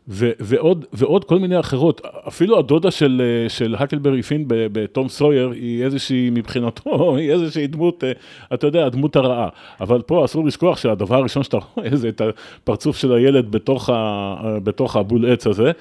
ו- 0.09 0.31
ועוד, 0.41 0.85
ועוד 0.93 1.25
כל 1.25 1.39
מיני 1.39 1.61
אחרות, 1.61 2.01
אפילו 2.29 2.59
הדודה 2.59 2.91
של, 2.91 3.23
אה, 3.45 3.49
של 3.49 3.75
הקלברי 3.79 4.23
פין 4.23 4.45
בתום 4.49 5.09
סויר 5.09 5.51
היא 5.51 5.85
איזושהי, 5.85 6.31
מבחינתו, 6.33 6.91
היא 7.17 7.33
איזושהי 7.33 7.67
דמות, 7.67 8.05
אה, 8.05 8.13
אתה 8.55 8.67
יודע, 8.67 8.87
הדמות 8.87 9.17
הרעה. 9.17 9.49
אבל 9.81 10.03
פה 10.03 10.25
אסור 10.25 10.45
לשכוח 10.47 10.79
שהדבר 10.79 11.17
הראשון 11.17 11.43
שאתה 11.43 11.57
רואה 11.77 11.89
זה 11.97 12.09
את 12.09 12.21
הפרצוף 12.65 12.97
של 12.97 13.13
הילד 13.13 13.51
בתוך, 13.51 13.91
ה- 13.91 14.59
בתוך 14.63 14.97
הבול 14.97 15.33
עץ 15.33 15.47
הזה. 15.47 15.73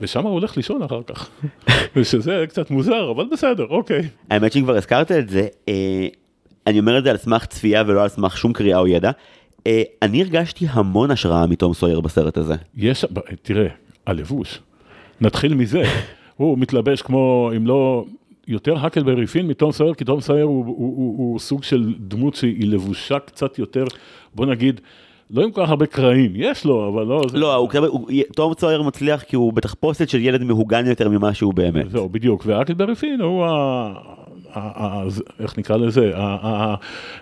ושם 0.00 0.22
הוא 0.22 0.32
הולך 0.32 0.56
לישון 0.56 0.82
אחר 0.82 1.00
כך, 1.06 1.30
ושזה 1.96 2.44
קצת 2.48 2.70
מוזר, 2.70 3.10
אבל 3.10 3.24
בסדר, 3.32 3.66
אוקיי. 3.70 4.02
האמת 4.30 4.52
שאם 4.52 4.62
כבר 4.62 4.76
הזכרת 4.76 5.12
את 5.12 5.28
זה, 5.28 5.46
אה, 5.68 6.06
אני 6.66 6.78
אומר 6.78 6.98
את 6.98 7.04
זה 7.04 7.10
על 7.10 7.16
סמך 7.16 7.44
צפייה 7.44 7.82
ולא 7.86 8.02
על 8.02 8.08
סמך 8.08 8.36
שום 8.36 8.52
קריאה 8.52 8.78
או 8.78 8.86
ידע. 8.86 9.10
אה, 9.66 9.82
אני 10.02 10.22
הרגשתי 10.22 10.66
המון 10.70 11.10
השראה 11.10 11.46
מתום 11.46 11.74
סויר 11.74 12.00
בסרט 12.00 12.36
הזה. 12.36 12.54
יש, 12.76 13.04
תראה, 13.42 13.68
הלבוש, 14.06 14.60
נתחיל 15.20 15.54
מזה, 15.54 15.82
הוא 16.36 16.58
מתלבש 16.58 17.02
כמו, 17.02 17.50
אם 17.56 17.66
לא, 17.66 18.04
יותר 18.48 18.76
הקלברי 18.76 19.26
פין 19.26 19.46
מתום 19.46 19.72
סויר, 19.72 19.94
כי 19.94 20.04
תום 20.04 20.20
סויר 20.20 20.44
הוא, 20.44 20.64
הוא, 20.66 20.76
הוא, 20.76 21.18
הוא 21.18 21.38
סוג 21.38 21.62
של 21.62 21.94
דמות 21.98 22.34
שהיא 22.34 22.68
לבושה 22.68 23.18
קצת 23.18 23.58
יותר, 23.58 23.84
בוא 24.34 24.46
נגיד, 24.46 24.80
לא 25.30 25.42
עם 25.42 25.50
כל 25.50 25.62
כך 25.62 25.70
הרבה 25.70 25.86
קרעים, 25.86 26.32
יש 26.34 26.64
לו, 26.64 26.88
אבל 26.88 27.06
לא... 27.06 27.22
זה... 27.30 27.38
לא, 27.38 27.54
הוא, 27.54 27.70
הוא, 27.88 28.10
תום 28.34 28.52
סויר 28.58 28.82
מצליח 28.82 29.22
כי 29.22 29.36
הוא 29.36 29.52
בתחפושת 29.52 30.08
של 30.08 30.20
ילד 30.20 30.42
מהוגן 30.42 30.86
יותר 30.86 31.08
ממה 31.08 31.34
שהוא 31.34 31.54
באמת. 31.54 31.90
זהו, 31.90 32.08
בדיוק, 32.08 32.42
והקלברי 32.46 32.94
פין 32.94 33.20
הוא 33.20 33.44
ה... 33.44 33.92
איך 35.40 35.58
נקרא 35.58 35.76
לזה, 35.76 36.12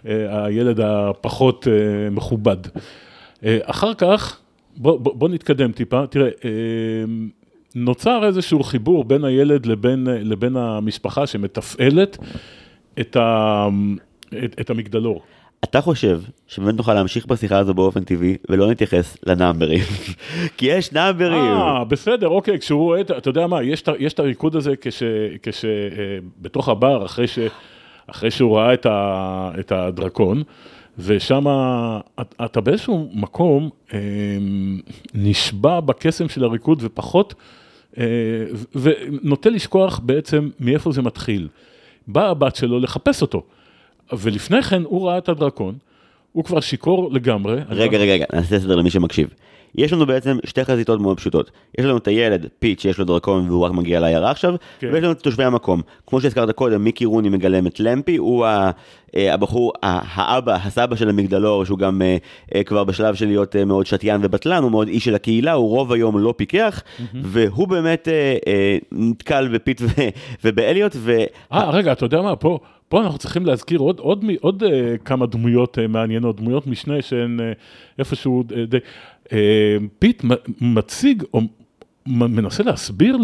הילד 0.05 0.81
הפחות 0.81 1.69
אה, 1.69 2.11
מכובד. 2.11 2.57
אה, 3.45 3.59
אחר 3.63 3.95
כך, 3.95 4.41
בוא, 4.77 5.01
בוא, 5.01 5.15
בוא 5.15 5.29
נתקדם 5.29 5.73
טיפה, 5.73 6.07
תראה, 6.07 6.29
אה, 6.45 6.51
נוצר 7.75 8.27
איזשהו 8.27 8.63
חיבור 8.63 9.05
בין 9.05 9.25
הילד 9.25 9.67
לבין, 9.67 10.07
לבין 10.11 10.57
המשפחה 10.57 11.27
שמתפעלת 11.27 12.19
את, 13.01 13.17
ה, 13.17 13.69
את, 14.45 14.61
את 14.61 14.71
המגדלור. 14.71 15.23
אתה 15.65 15.81
חושב 15.81 16.21
שבאמת 16.47 16.75
נוכל 16.75 16.95
להמשיך 16.95 17.27
בשיחה 17.27 17.59
הזו 17.59 17.75
באופן 17.75 18.05
טבעי 18.05 18.37
ולא 18.49 18.71
נתייחס 18.71 19.17
לנאמברים? 19.27 19.85
כי 20.57 20.67
יש 20.67 20.93
נאמברים. 20.93 21.43
אה, 21.43 21.85
בסדר, 21.85 22.29
אוקיי, 22.29 22.59
כשהוא 22.59 22.83
רואה, 22.83 23.01
אתה 23.01 23.31
יודע 23.31 23.47
מה, 23.47 23.63
יש, 23.63 23.85
יש 23.99 24.13
את 24.13 24.19
הריקוד 24.19 24.57
הזה 24.57 24.77
כש... 24.81 25.03
כש 25.43 25.65
אה, 25.65 25.71
בתוך 26.41 26.69
הבר, 26.69 27.07
אחרי, 27.07 27.27
ש, 27.27 27.39
אחרי 28.07 28.31
שהוא 28.31 28.57
ראה 28.57 28.75
את, 28.75 28.87
ה, 28.87 29.51
את 29.61 29.73
הדרקון, 29.73 30.43
ושם 30.99 31.45
אתה, 32.45 32.61
באיזשהו 32.61 33.11
מקום 33.13 33.71
אה, 33.95 33.99
נשבע 35.15 35.81
בקסם 35.81 36.29
של 36.29 36.45
הריקוד 36.45 36.79
ופחות, 36.83 37.35
אה, 37.99 38.05
ונוטה 38.75 39.51
לשכוח 39.51 39.99
בעצם 39.99 40.51
מאיפה 40.61 40.93
זה 40.93 41.03
מתחיל. 41.03 41.49
באה 42.07 42.31
הבת 42.31 42.57
שלו 42.57 42.79
לחפש 42.79 43.23
אותו, 43.23 43.43
ולפני 44.13 44.63
כן 44.63 44.83
הוא 44.83 45.09
ראה 45.09 45.19
את 45.19 45.29
הדרקון, 45.29 45.75
הוא 46.33 46.45
כבר 46.45 46.61
שיכור 46.61 47.13
לגמרי. 47.13 47.61
רגע, 47.69 47.99
רגע, 47.99 48.13
רגע, 48.13 48.25
נעשה 48.33 48.61
סדר 48.61 48.77
למי 48.77 48.91
שמקשיב. 48.91 49.29
יש 49.75 49.93
לנו 49.93 50.07
בעצם 50.07 50.39
שתי 50.45 50.65
חזיתות 50.65 51.01
מאוד 51.01 51.17
פשוטות. 51.17 51.51
יש 51.79 51.85
לנו 51.85 51.97
את 51.97 52.09
הילד, 52.09 52.47
פיט, 52.59 52.81
שיש 52.81 52.99
לו 52.99 53.05
דרקון 53.05 53.51
והוא 53.51 53.65
רק 53.65 53.73
מגיע 53.73 54.01
לעיירה 54.01 54.31
עכשיו, 54.31 54.55
כן. 54.79 54.89
ויש 54.93 55.05
לנו 55.05 55.13
את 55.13 55.21
תושבי 55.21 55.45
המקום. 55.45 55.81
כמו 56.07 56.21
שהזכרת 56.21 56.51
קודם, 56.51 56.85
מיקי 56.85 57.05
רוני 57.05 57.29
מגלם 57.29 57.67
את 57.67 57.81
למפי, 57.81 58.17
הוא 58.17 58.47
ה- 58.47 58.71
אה, 59.17 59.35
הבחור, 59.35 59.73
האבא, 59.83 60.55
הסבא 60.55 60.97
של 60.97 61.09
המגדלור, 61.09 61.65
שהוא 61.65 61.79
גם 61.79 62.03
אה, 62.03 62.17
אה, 62.55 62.65
כבר 62.65 62.85
בשלב 62.85 63.15
של 63.15 63.27
להיות 63.27 63.57
מאוד 63.57 63.87
שתיין 63.87 64.21
ובטלן, 64.25 64.63
הוא 64.63 64.71
מאוד 64.71 64.89
איש 64.89 65.05
של 65.05 65.15
הקהילה, 65.15 65.53
הוא 65.53 65.69
רוב 65.69 65.93
היום 65.93 66.19
לא 66.19 66.35
פיקח, 66.37 66.83
והוא 67.23 67.69
באמת 67.69 68.09
נתקל 68.93 69.49
בפיט 69.49 69.83
ובאליוט, 70.45 70.93
ו... 70.97 71.17
אה, 71.53 71.71
רגע, 71.71 71.93
אתה 71.93 72.05
יודע 72.05 72.23
מה, 72.23 72.37
פה, 72.37 72.59
פה 72.89 73.01
אנחנו 73.01 73.19
צריכים 73.19 73.47
להזכיר 73.47 73.79
עוד, 73.79 73.99
עוד, 73.99 74.25
עוד 74.41 74.63
אה, 74.63 74.95
כמה 75.05 75.27
דמויות 75.27 75.79
מעניינות, 75.89 76.37
דמויות 76.37 76.67
משנה 76.67 77.03
שהן 77.03 77.41
איפשהו 77.99 78.43
די... 78.69 78.79
פיט 79.99 80.23
מציג 80.61 81.23
או 81.35 81.41
מנסה 82.07 82.63
להסביר 82.63 83.17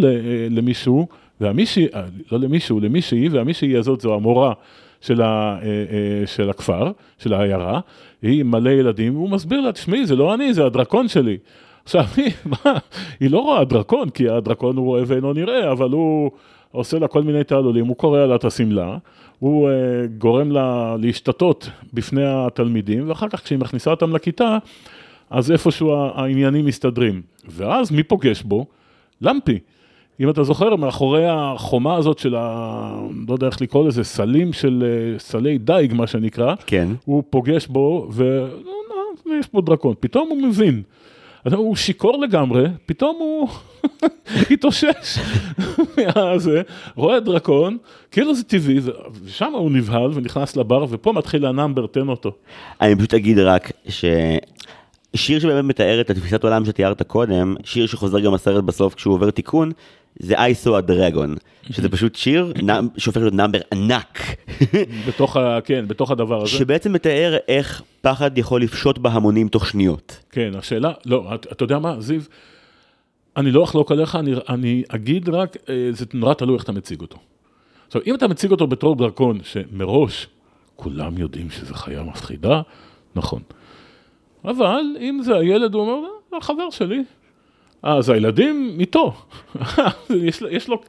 למישהו, 0.51 1.07
והמישהי, 1.40 1.87
אה, 1.95 2.05
לא 2.33 2.38
למישהו, 2.38 2.81
למישהי, 2.81 3.29
והמישהי 3.29 3.77
הזאת 3.77 4.01
זו 4.01 4.14
המורה 4.14 4.53
של, 5.01 5.23
ה, 5.23 5.59
אה, 5.62 5.67
אה, 5.67 6.27
של 6.27 6.51
הכפר, 6.51 6.93
של 7.19 7.35
העיירה, 7.35 7.81
היא 8.23 8.40
עם 8.40 8.51
מלא 8.51 8.71
ילדים, 8.71 9.17
והוא 9.17 9.31
מסביר 9.31 9.61
לה, 9.61 9.73
תשמעי, 9.73 10.07
זה 10.07 10.17
לא 10.17 10.35
אני, 10.35 10.55
זה 10.55 10.67
הדרקון 10.67 11.09
שלי. 11.09 11.38
עכשיו, 11.85 12.05
היא, 12.17 12.33
מה, 12.64 12.73
היא 13.21 13.31
לא 13.31 13.38
רואה 13.38 13.64
דרקון, 13.64 14.11
כי 14.11 14.29
הדרקון 14.29 14.77
הוא 14.77 14.85
רואה 14.85 15.03
ואינו 15.07 15.33
נראה, 15.33 15.73
אבל 15.73 15.90
הוא 15.90 16.31
עושה 16.71 16.99
לה 16.99 17.09
כל 17.09 17.23
מיני 17.23 17.45
תעלולים, 17.45 17.87
הוא 17.87 17.97
קורע 17.97 18.27
לה 18.27 18.35
את 18.35 18.45
השמלה, 18.45 18.97
הוא 19.38 19.69
uh, 19.69 19.73
גורם 20.19 20.51
לה 20.51 20.97
להשתתות 21.01 21.71
בפני 21.93 22.23
התלמידים, 22.27 23.09
ואחר 23.09 23.29
כך 23.29 23.45
כשהיא 23.45 23.59
מכניסה 23.59 23.90
אותם 23.90 24.17
לכיתה, 24.17 24.59
אז 25.35 25.51
איפשהו 25.51 25.94
העניינים 26.14 26.66
מסתדרים. 26.66 27.23
ואז 27.49 27.90
מי 27.90 28.03
פוגש 28.03 28.42
בו? 28.42 28.66
למפי. 29.20 29.59
אם 30.20 30.31
אתה 30.31 30.42
זוכר, 30.42 30.77
מאחורי 30.77 31.27
החומה 31.29 31.97
הזאת 31.97 32.18
של 32.18 32.35
ה... 32.38 33.07
לא 33.29 33.35
יודע 33.35 33.47
איך 33.47 33.61
לקרוא 33.61 33.88
לזה, 33.88 34.05
סלים 34.05 34.53
של, 34.53 34.85
אה, 34.87 35.18
סלי 35.18 35.59
דייג, 35.59 35.94
מה 35.94 36.07
שנקרא, 36.07 36.55
כן. 36.66 36.88
הוא 37.05 37.23
פוגש 37.31 37.66
בו, 37.66 38.09
ויש 38.12 39.47
פה 39.47 39.61
דרקון, 39.61 39.94
פתאום 40.01 40.29
הוא 40.29 40.42
מבין. 40.42 40.83
הוא 41.53 41.77
שיכור 41.77 42.18
לגמרי, 42.18 42.64
פתאום 42.87 43.16
הוא 43.20 43.49
התאושש 44.51 45.18
מהזה, 45.97 46.62
רואה 46.94 47.20
דרקון, 47.20 47.77
כאילו 48.11 48.35
זה 48.35 48.44
טבעי, 48.44 48.81
ושם 49.25 49.53
הוא 49.53 49.70
נבהל 49.70 50.11
ונכנס 50.14 50.57
לבר, 50.57 50.87
ופה 50.88 51.12
מתחיל 51.12 51.47
ה 51.46 51.52
number, 51.52 51.87
תן 51.87 52.09
אותו. 52.09 52.33
אני 52.81 52.97
פשוט 52.97 53.14
אגיד 53.14 53.38
רק 53.38 53.73
ש... 53.88 54.05
שיר 55.14 55.40
שבאמת 55.40 55.64
מתאר 55.64 56.00
את 56.00 56.11
התפיסת 56.11 56.44
עולם 56.44 56.64
שתיארת 56.64 57.03
קודם, 57.03 57.55
שיר 57.64 57.87
שחוזר 57.87 58.20
גם 58.20 58.33
בסרט 58.33 58.64
בסוף 58.64 58.94
כשהוא 58.94 59.14
עובר 59.14 59.31
תיקון, 59.31 59.72
זה 60.18 60.35
I 60.35 60.53
saw 60.64 60.68
a 60.68 60.90
dragon, 60.90 61.38
שזה 61.72 61.88
פשוט 61.88 62.14
שיר 62.14 62.53
שהופך 62.96 63.20
להיות 63.20 63.35
number 63.35 63.59
ענק, 63.72 64.18
בתוך, 65.09 65.37
ה, 65.37 65.59
כן, 65.64 65.85
בתוך 65.88 66.11
הדבר 66.11 66.42
הזה. 66.42 66.50
שבעצם 66.50 66.92
מתאר 66.92 67.37
איך 67.48 67.83
פחד 68.00 68.38
יכול 68.38 68.62
לפשוט 68.62 68.98
בהמונים 68.98 69.48
תוך 69.48 69.66
שניות. 69.66 70.18
כן, 70.31 70.53
השאלה, 70.59 70.92
לא, 71.07 71.35
אתה, 71.35 71.48
אתה 71.53 71.64
יודע 71.64 71.79
מה, 71.79 72.00
זיו, 72.00 72.20
אני 73.37 73.50
לא 73.50 73.64
אחלוק 73.64 73.92
עליך, 73.92 74.16
אני, 74.16 74.35
אני 74.48 74.83
אגיד 74.88 75.29
רק, 75.29 75.57
אה, 75.68 75.88
זה 75.90 76.05
נורא 76.14 76.35
תלוי 76.35 76.55
איך 76.55 76.64
אתה 76.64 76.72
מציג 76.72 77.00
אותו. 77.00 77.16
עכשיו, 77.87 78.03
אם 78.07 78.14
אתה 78.14 78.29
מציג 78.29 78.50
אותו 78.50 78.66
בתור 78.66 78.96
דרקון, 78.96 79.38
שמראש 79.42 80.27
כולם 80.77 81.18
יודעים 81.18 81.50
שזו 81.50 81.74
חיה 81.74 82.03
מפחידה, 82.03 82.62
נכון. 83.16 83.42
אבל 84.44 84.83
אם 85.00 85.18
זה 85.22 85.37
הילד, 85.37 85.74
הוא 85.74 85.83
אומר, 85.83 86.07
"אה, 86.07 86.11
זה 86.30 86.37
החבר 86.37 86.70
שלי. 86.70 87.02
אז 87.83 88.09
הילדים 88.11 88.76
איתו. 88.80 89.12
יש, 90.26 90.42
יש 90.50 90.68
לו, 90.68 90.80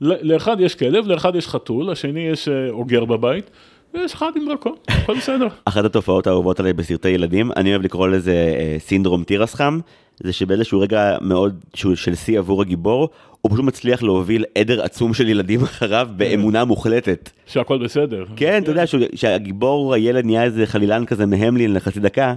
לאחד 0.00 0.60
יש 0.60 0.74
כלב, 0.74 1.06
לאחד 1.06 1.36
יש 1.36 1.48
חתול, 1.48 1.90
לשני 1.90 2.20
יש 2.20 2.48
אה, 2.48 2.70
אוגר 2.70 3.04
בבית, 3.04 3.50
ויש 3.94 4.14
אחד 4.14 4.30
עם 4.36 4.48
דרקון, 4.48 4.74
הכל 4.88 5.16
בסדר. 5.16 5.46
אחת 5.64 5.84
התופעות 5.84 6.26
האהובות 6.26 6.60
עליי 6.60 6.72
בסרטי 6.72 7.08
ילדים, 7.08 7.50
אני 7.56 7.70
אוהב 7.70 7.82
לקרוא 7.82 8.08
לזה 8.08 8.54
אה, 8.58 8.76
סינדרום 8.78 9.24
תירס 9.24 9.54
חם, 9.54 9.80
זה 10.22 10.32
שבאיזשהו 10.32 10.80
רגע 10.80 11.16
מאוד 11.20 11.64
שהוא 11.74 11.94
של 11.94 12.14
שיא 12.14 12.38
עבור 12.38 12.62
הגיבור, 12.62 13.08
הוא 13.40 13.52
פשוט 13.52 13.64
מצליח 13.64 14.02
להוביל 14.02 14.44
עדר 14.54 14.82
עצום 14.82 15.14
של 15.14 15.28
ילדים 15.28 15.62
אחריו 15.62 16.08
באמונה 16.16 16.64
מוחלטת. 16.64 17.30
שהכל 17.46 17.78
בסדר. 17.78 18.24
כן, 18.36 18.62
אתה 18.62 18.70
יודע, 18.70 18.84
שהגיבור, 19.14 19.94
הילד 19.94 20.24
נהיה 20.24 20.42
איזה 20.44 20.66
חלילן 20.66 21.04
כזה 21.06 21.26
מהמלין 21.26 21.74
לחצי 21.74 22.00
דקה, 22.00 22.34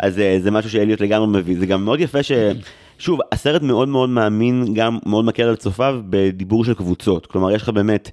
אז 0.00 0.18
אה, 0.18 0.38
זה 0.40 0.50
משהו 0.50 0.70
שאליוט 0.70 1.00
לגמרי 1.00 1.26
מביא. 1.26 1.58
זה 1.58 1.66
גם 1.66 1.84
מאוד 1.84 2.00
יפה 2.00 2.22
ש... 2.22 2.32
שוב, 2.98 3.20
הסרט 3.32 3.62
מאוד 3.62 3.88
מאוד 3.88 4.08
מאמין, 4.08 4.74
גם 4.74 4.98
מאוד 5.06 5.24
מקל 5.24 5.42
על 5.42 5.56
צופיו 5.56 6.00
בדיבור 6.10 6.64
של 6.64 6.74
קבוצות. 6.74 7.26
כלומר, 7.26 7.50
יש 7.50 7.62
לך 7.62 7.68
באמת 7.68 8.10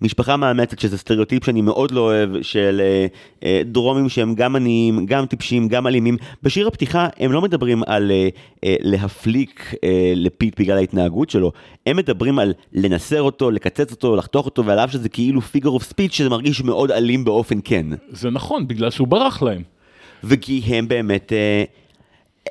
משפחה 0.00 0.36
מאמצת, 0.36 0.78
שזה 0.78 0.98
סטריאוטיפ 0.98 1.44
שאני 1.44 1.60
מאוד 1.60 1.90
לא 1.90 2.00
אוהב, 2.00 2.42
של 2.42 2.80
אה, 2.84 3.06
אה, 3.44 3.62
דרומים 3.64 4.08
שהם 4.08 4.34
גם 4.34 4.56
עניים, 4.56 5.06
גם 5.06 5.26
טיפשים, 5.26 5.68
גם 5.68 5.86
אלימים. 5.86 6.16
בשיר 6.42 6.68
הפתיחה 6.68 7.08
הם 7.18 7.32
לא 7.32 7.42
מדברים 7.42 7.82
על 7.86 8.10
אה, 8.10 8.28
אה, 8.64 8.76
להפליק 8.80 9.74
אה, 9.84 10.12
לפיט 10.16 10.60
בגלל 10.60 10.76
ההתנהגות 10.76 11.30
שלו, 11.30 11.52
הם 11.86 11.96
מדברים 11.96 12.38
על 12.38 12.52
לנסר 12.72 13.22
אותו, 13.22 13.50
לקצץ 13.50 13.90
אותו, 13.90 14.16
לחתוך 14.16 14.46
אותו, 14.46 14.64
ועל 14.64 14.78
אף 14.78 14.92
שזה 14.92 15.08
כאילו 15.08 15.40
figure 15.40 15.70
of 15.70 15.82
speech 15.82 16.12
שזה 16.12 16.30
מרגיש 16.30 16.62
מאוד 16.62 16.90
אלים 16.90 17.24
באופן 17.24 17.58
כן. 17.64 17.86
זה 18.08 18.30
נכון, 18.30 18.68
בגלל 18.68 18.90
שהוא 18.90 19.08
ברח 19.08 19.42
להם. 19.42 19.73
וכי 20.24 20.62
הם 20.66 20.88
באמת, 20.88 21.32
אה, 21.32 21.64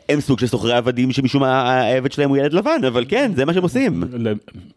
הם 0.09 0.19
סוג 0.21 0.39
של 0.39 0.47
סוחרי 0.47 0.73
עבדים 0.73 1.11
שמשום 1.11 1.41
מה 1.41 1.61
העבד 1.61 2.11
שלהם 2.11 2.29
הוא 2.29 2.37
ילד 2.37 2.53
לבן, 2.53 2.79
אבל 2.87 3.05
כן, 3.07 3.31
זה 3.35 3.45
מה 3.45 3.53
שהם 3.53 3.63
עושים. 3.63 4.03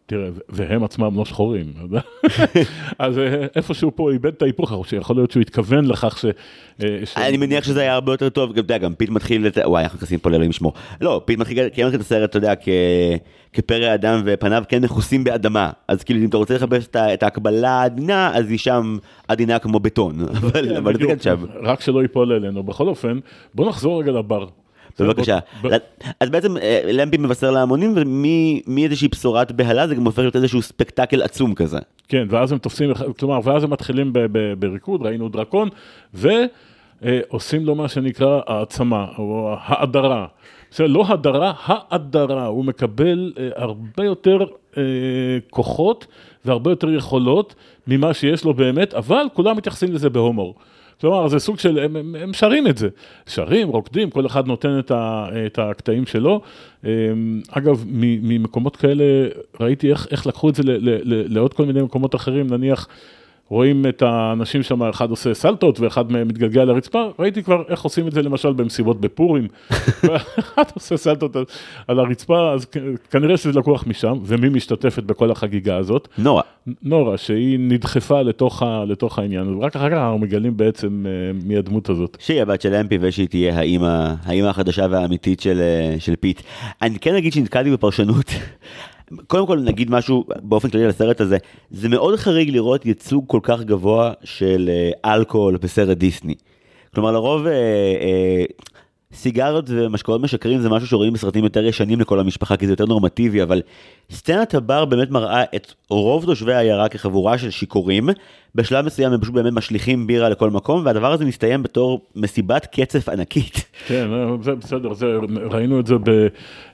תראה, 0.07 0.29
והם 0.49 0.85
עצמם 0.85 1.17
לא 1.17 1.25
שחורים. 1.25 1.73
אז 2.99 3.19
אה, 3.19 3.47
איפשהו 3.57 3.93
פה 3.97 4.11
איבד 4.13 4.27
את 4.35 4.43
ההיפוך, 4.43 4.73
או 4.73 4.85
שיכול 4.85 5.17
להיות 5.17 5.31
שהוא 5.31 5.41
התכוון 5.41 5.85
לכך 5.85 6.19
ש... 6.19 6.25
אה, 6.85 6.99
ש- 7.05 7.17
אני 7.17 7.37
מניח 7.37 7.65
שזה 7.65 7.81
היה 7.81 7.95
הרבה 7.95 8.13
יותר 8.13 8.29
טוב, 8.29 8.51
אתה 8.51 8.61
יודע, 8.61 8.79
גם 8.79 8.95
פיט 8.95 9.11
מתחיל, 9.11 9.47
את... 9.47 9.59
וואי, 9.65 9.83
אנחנו 9.83 9.97
נכנסים 9.97 10.19
פה 10.19 10.31
לאלוהים 10.31 10.53
שמו. 10.53 10.73
לא, 11.01 11.21
פיט 11.25 11.39
מתחיל, 11.39 11.67
מתחיל 11.67 11.87
את 11.87 12.01
הסרט, 12.01 12.31
אתה 12.31 12.37
יודע. 12.37 12.55
כפרא 13.53 13.95
אדם 13.95 14.23
ופניו 14.25 14.63
כן 14.69 14.85
מכוסים 14.85 15.25
באדמה. 15.25 15.71
אז 15.89 16.05
כאילו, 16.05 16.21
אם 16.21 16.29
אתה 16.29 16.37
רוצה 16.37 16.55
לחפש 16.55 16.89
את, 16.97 17.23
ההקבלה 17.23 17.71
העדינה, 17.71 18.31
אז 18.35 18.51
היא 18.51 18.59
שם 18.59 18.99
עדינה 19.29 19.59
כמו 19.59 19.81
בטון. 19.81 20.21
אבל, 20.39 20.69
כן, 20.69 20.77
אבל 20.77 20.93
זה. 20.93 21.07
כן 21.07 21.21
שם. 21.21 21.45
רק 21.63 21.81
שלא 21.81 22.03
ייפול 22.03 22.33
אלינו. 22.33 22.63
בכל 22.63 22.89
אופן, 22.89 23.19
בוא 23.55 23.69
נחזור 23.69 24.01
רגע 24.03 24.13
לבר. 24.13 24.47
בבקשה. 25.01 25.39
בוא- 25.61 25.71
בוא- 25.71 25.79
אז 26.21 26.31
בעצם 26.31 26.57
אה, 26.57 26.81
למפי 26.93 27.17
מבשר 27.17 27.51
להמונים, 27.51 27.95
ומאיזושהי 27.97 29.09
בשורת 29.09 29.53
בהלה 29.53 29.89
זה 29.89 29.95
גם 29.95 30.05
הופך 30.05 30.19
להיות 30.19 30.37
איזשהו 30.37 30.63
ספקטקל 30.63 31.23
עצום 31.23 31.55
כזה. 31.55 31.79
כן, 32.09 32.27
ואז 32.31 32.53
הם 32.53 32.59
תופסים, 32.59 32.91
כלומר, 33.19 33.41
ואז 33.45 33.65
הם 33.65 33.71
מתחילים 33.71 34.13
בריקוד, 34.59 35.03
ראינו 35.03 35.29
דרקון, 35.29 35.69
ועושים 37.03 37.67
לו 37.67 37.75
מה 37.75 37.89
שנקרא 37.89 38.41
העצמה, 38.47 39.07
או 39.19 39.55
האדרה. 39.61 40.27
זה 40.71 40.89
לא 40.89 41.05
הדרה, 41.09 41.53
האדרה, 41.65 42.47
הוא 42.47 42.65
מקבל 42.65 43.33
אה, 43.39 43.49
הרבה 43.57 44.05
יותר 44.05 44.39
אה, 44.77 44.83
כוחות 45.51 46.07
והרבה 46.45 46.71
יותר 46.71 46.91
יכולות 46.91 47.55
ממה 47.87 48.15
שיש 48.15 48.45
לו 48.45 48.55
באמת, 48.55 48.95
אבל 48.95 49.27
כולם 49.35 49.57
מתייחסים 49.57 49.93
לזה 49.93 50.11
בהומור. 50.11 50.55
כלומר, 51.01 51.29
זה 51.29 51.39
סוג 51.39 51.59
של, 51.59 51.79
הם, 51.79 51.97
הם, 51.97 52.15
הם 52.15 52.33
שרים 52.33 52.67
את 52.67 52.79
זה. 52.79 52.89
שרים, 53.27 53.69
רוקדים, 53.69 54.11
כל 54.11 54.27
אחד 54.27 54.47
נותן 54.47 54.79
את, 54.79 54.91
ה, 54.91 55.29
את 55.47 55.59
הקטעים 55.59 56.07
שלו. 56.07 56.41
אה, 56.85 56.91
אגב, 57.51 57.85
ממקומות 58.23 58.77
כאלה 58.77 59.05
ראיתי 59.61 59.91
איך, 59.91 60.07
איך 60.11 60.27
לקחו 60.27 60.49
את 60.49 60.55
זה 60.55 60.63
ל, 60.63 60.71
ל, 60.71 61.01
ל, 61.05 61.35
לעוד 61.35 61.55
כל 61.55 61.65
מיני 61.65 61.83
מקומות 61.83 62.15
אחרים, 62.15 62.47
נניח, 62.47 62.89
רואים 63.49 63.87
את 63.89 64.03
האנשים 64.03 64.63
שם, 64.63 64.83
אחד 64.83 65.11
עושה 65.11 65.35
סלטות 65.35 65.81
ואחד 65.81 66.13
מהם 66.13 66.29
מתגלגל 66.29 66.65
לרצפה, 66.65 67.05
ראיתי 67.19 67.43
כבר 67.43 67.63
איך 67.69 67.83
עושים 67.83 68.09
את 68.09 68.13
זה 68.13 68.23
למשל 68.23 68.53
במסיבות 68.53 69.01
בפורים. 69.01 69.49
אחד 70.39 70.63
עושה 70.75 70.97
סלטות 70.97 71.37
על, 71.89 71.99
הרצפה, 71.99 72.53
אז 72.53 72.67
כנראה 73.11 73.37
שזה 73.37 73.59
לקוח 73.59 73.87
משם, 73.87 74.19
ומי 74.25 74.49
משתתפת 74.49 75.03
בכל 75.03 75.31
החגיגה 75.31 75.77
הזאת? 75.77 76.09
נורא. 76.19 76.43
נורה, 76.83 77.19
שהיא 77.19 77.59
נדחפה 77.61 78.23
לתוך, 78.23 78.63
ה, 78.63 78.85
לתוך 78.85 79.19
העניין, 79.19 79.55
ורק 79.55 79.77
אחר 79.77 79.91
כך 79.91 79.97
אנחנו 79.97 80.19
מגלים 80.19 80.57
בעצם 80.57 81.07
אה, 81.07 81.11
מי 81.45 81.57
הדמות 81.57 81.89
הזאת. 81.89 82.17
שהיא 82.21 82.43
הבת 82.43 82.61
של 82.61 82.75
למפי 82.75 82.99
ושהיא 83.01 83.29
תהיה 83.29 83.59
האימא, 83.59 84.15
האימא 84.25 84.47
החדשה 84.47 84.87
והאמיתית 84.91 85.41
של, 85.41 85.61
אה, 85.61 86.01
של 86.01 86.17
פיט. 86.17 86.43
אני 86.83 86.99
כן 86.99 87.15
אגיד 87.15 87.33
שנתקלתי 87.33 87.71
בפרשנות. 87.71 88.27
קודם 89.27 89.47
כל 89.47 89.59
נגיד 89.59 89.91
משהו 89.91 90.25
באופן 90.43 90.71
כללי 90.71 90.85
על 90.85 90.91
הסרט 90.91 91.21
הזה, 91.21 91.37
זה 91.71 91.89
מאוד 91.89 92.17
חריג 92.17 92.51
לראות 92.51 92.87
ייצוג 92.87 93.25
כל 93.27 93.41
כך 93.43 93.61
גבוה 93.61 94.13
של 94.25 94.71
אה, 94.73 95.15
אלכוהול 95.15 95.57
בסרט 95.57 95.97
דיסני. 95.97 96.35
כלומר 96.95 97.13
לרוב 97.13 97.47
אה, 97.47 97.53
אה, 97.53 98.45
סיגריות 99.17 99.65
ומשקאות 99.69 100.21
משכרים 100.21 100.61
זה 100.61 100.69
משהו 100.69 100.89
שרואים 100.89 101.13
בסרטים 101.13 101.45
יותר 101.45 101.65
ישנים 101.65 102.01
לכל 102.01 102.21
המשפחה 102.21 102.57
כי 102.57 102.67
זה 102.67 102.73
יותר 102.73 102.85
נורמטיבי, 102.85 103.43
אבל 103.43 103.63
סצנת 104.11 104.55
הבר 104.55 104.85
באמת 104.85 105.11
מראה 105.11 105.45
את 105.57 105.73
רוב 105.91 106.25
תושבי 106.25 106.55
העיירה 106.55 106.89
כחבורה 106.89 107.39
של 107.39 107.51
שיכורים. 107.51 108.09
בשלב 108.55 108.87
מסוים 108.87 109.13
הם 109.13 109.21
פשוט 109.21 109.35
באמת 109.35 109.53
משליכים 109.53 110.07
בירה 110.07 110.29
לכל 110.29 110.51
מקום, 110.51 110.83
והדבר 110.87 111.13
הזה 111.13 111.25
מסתיים 111.25 111.63
בתור 111.63 112.01
מסיבת 112.17 112.67
קצף 112.67 113.09
ענקית. 113.09 113.65
כן, 113.87 114.09
אה, 114.13 114.37
זה 114.43 114.55
בסדר, 114.55 114.95
זה, 114.95 115.07
ראינו 115.51 115.81
את 115.81 115.87
זה 115.87 115.95
ב, 115.95 116.09
אה, 116.09 116.27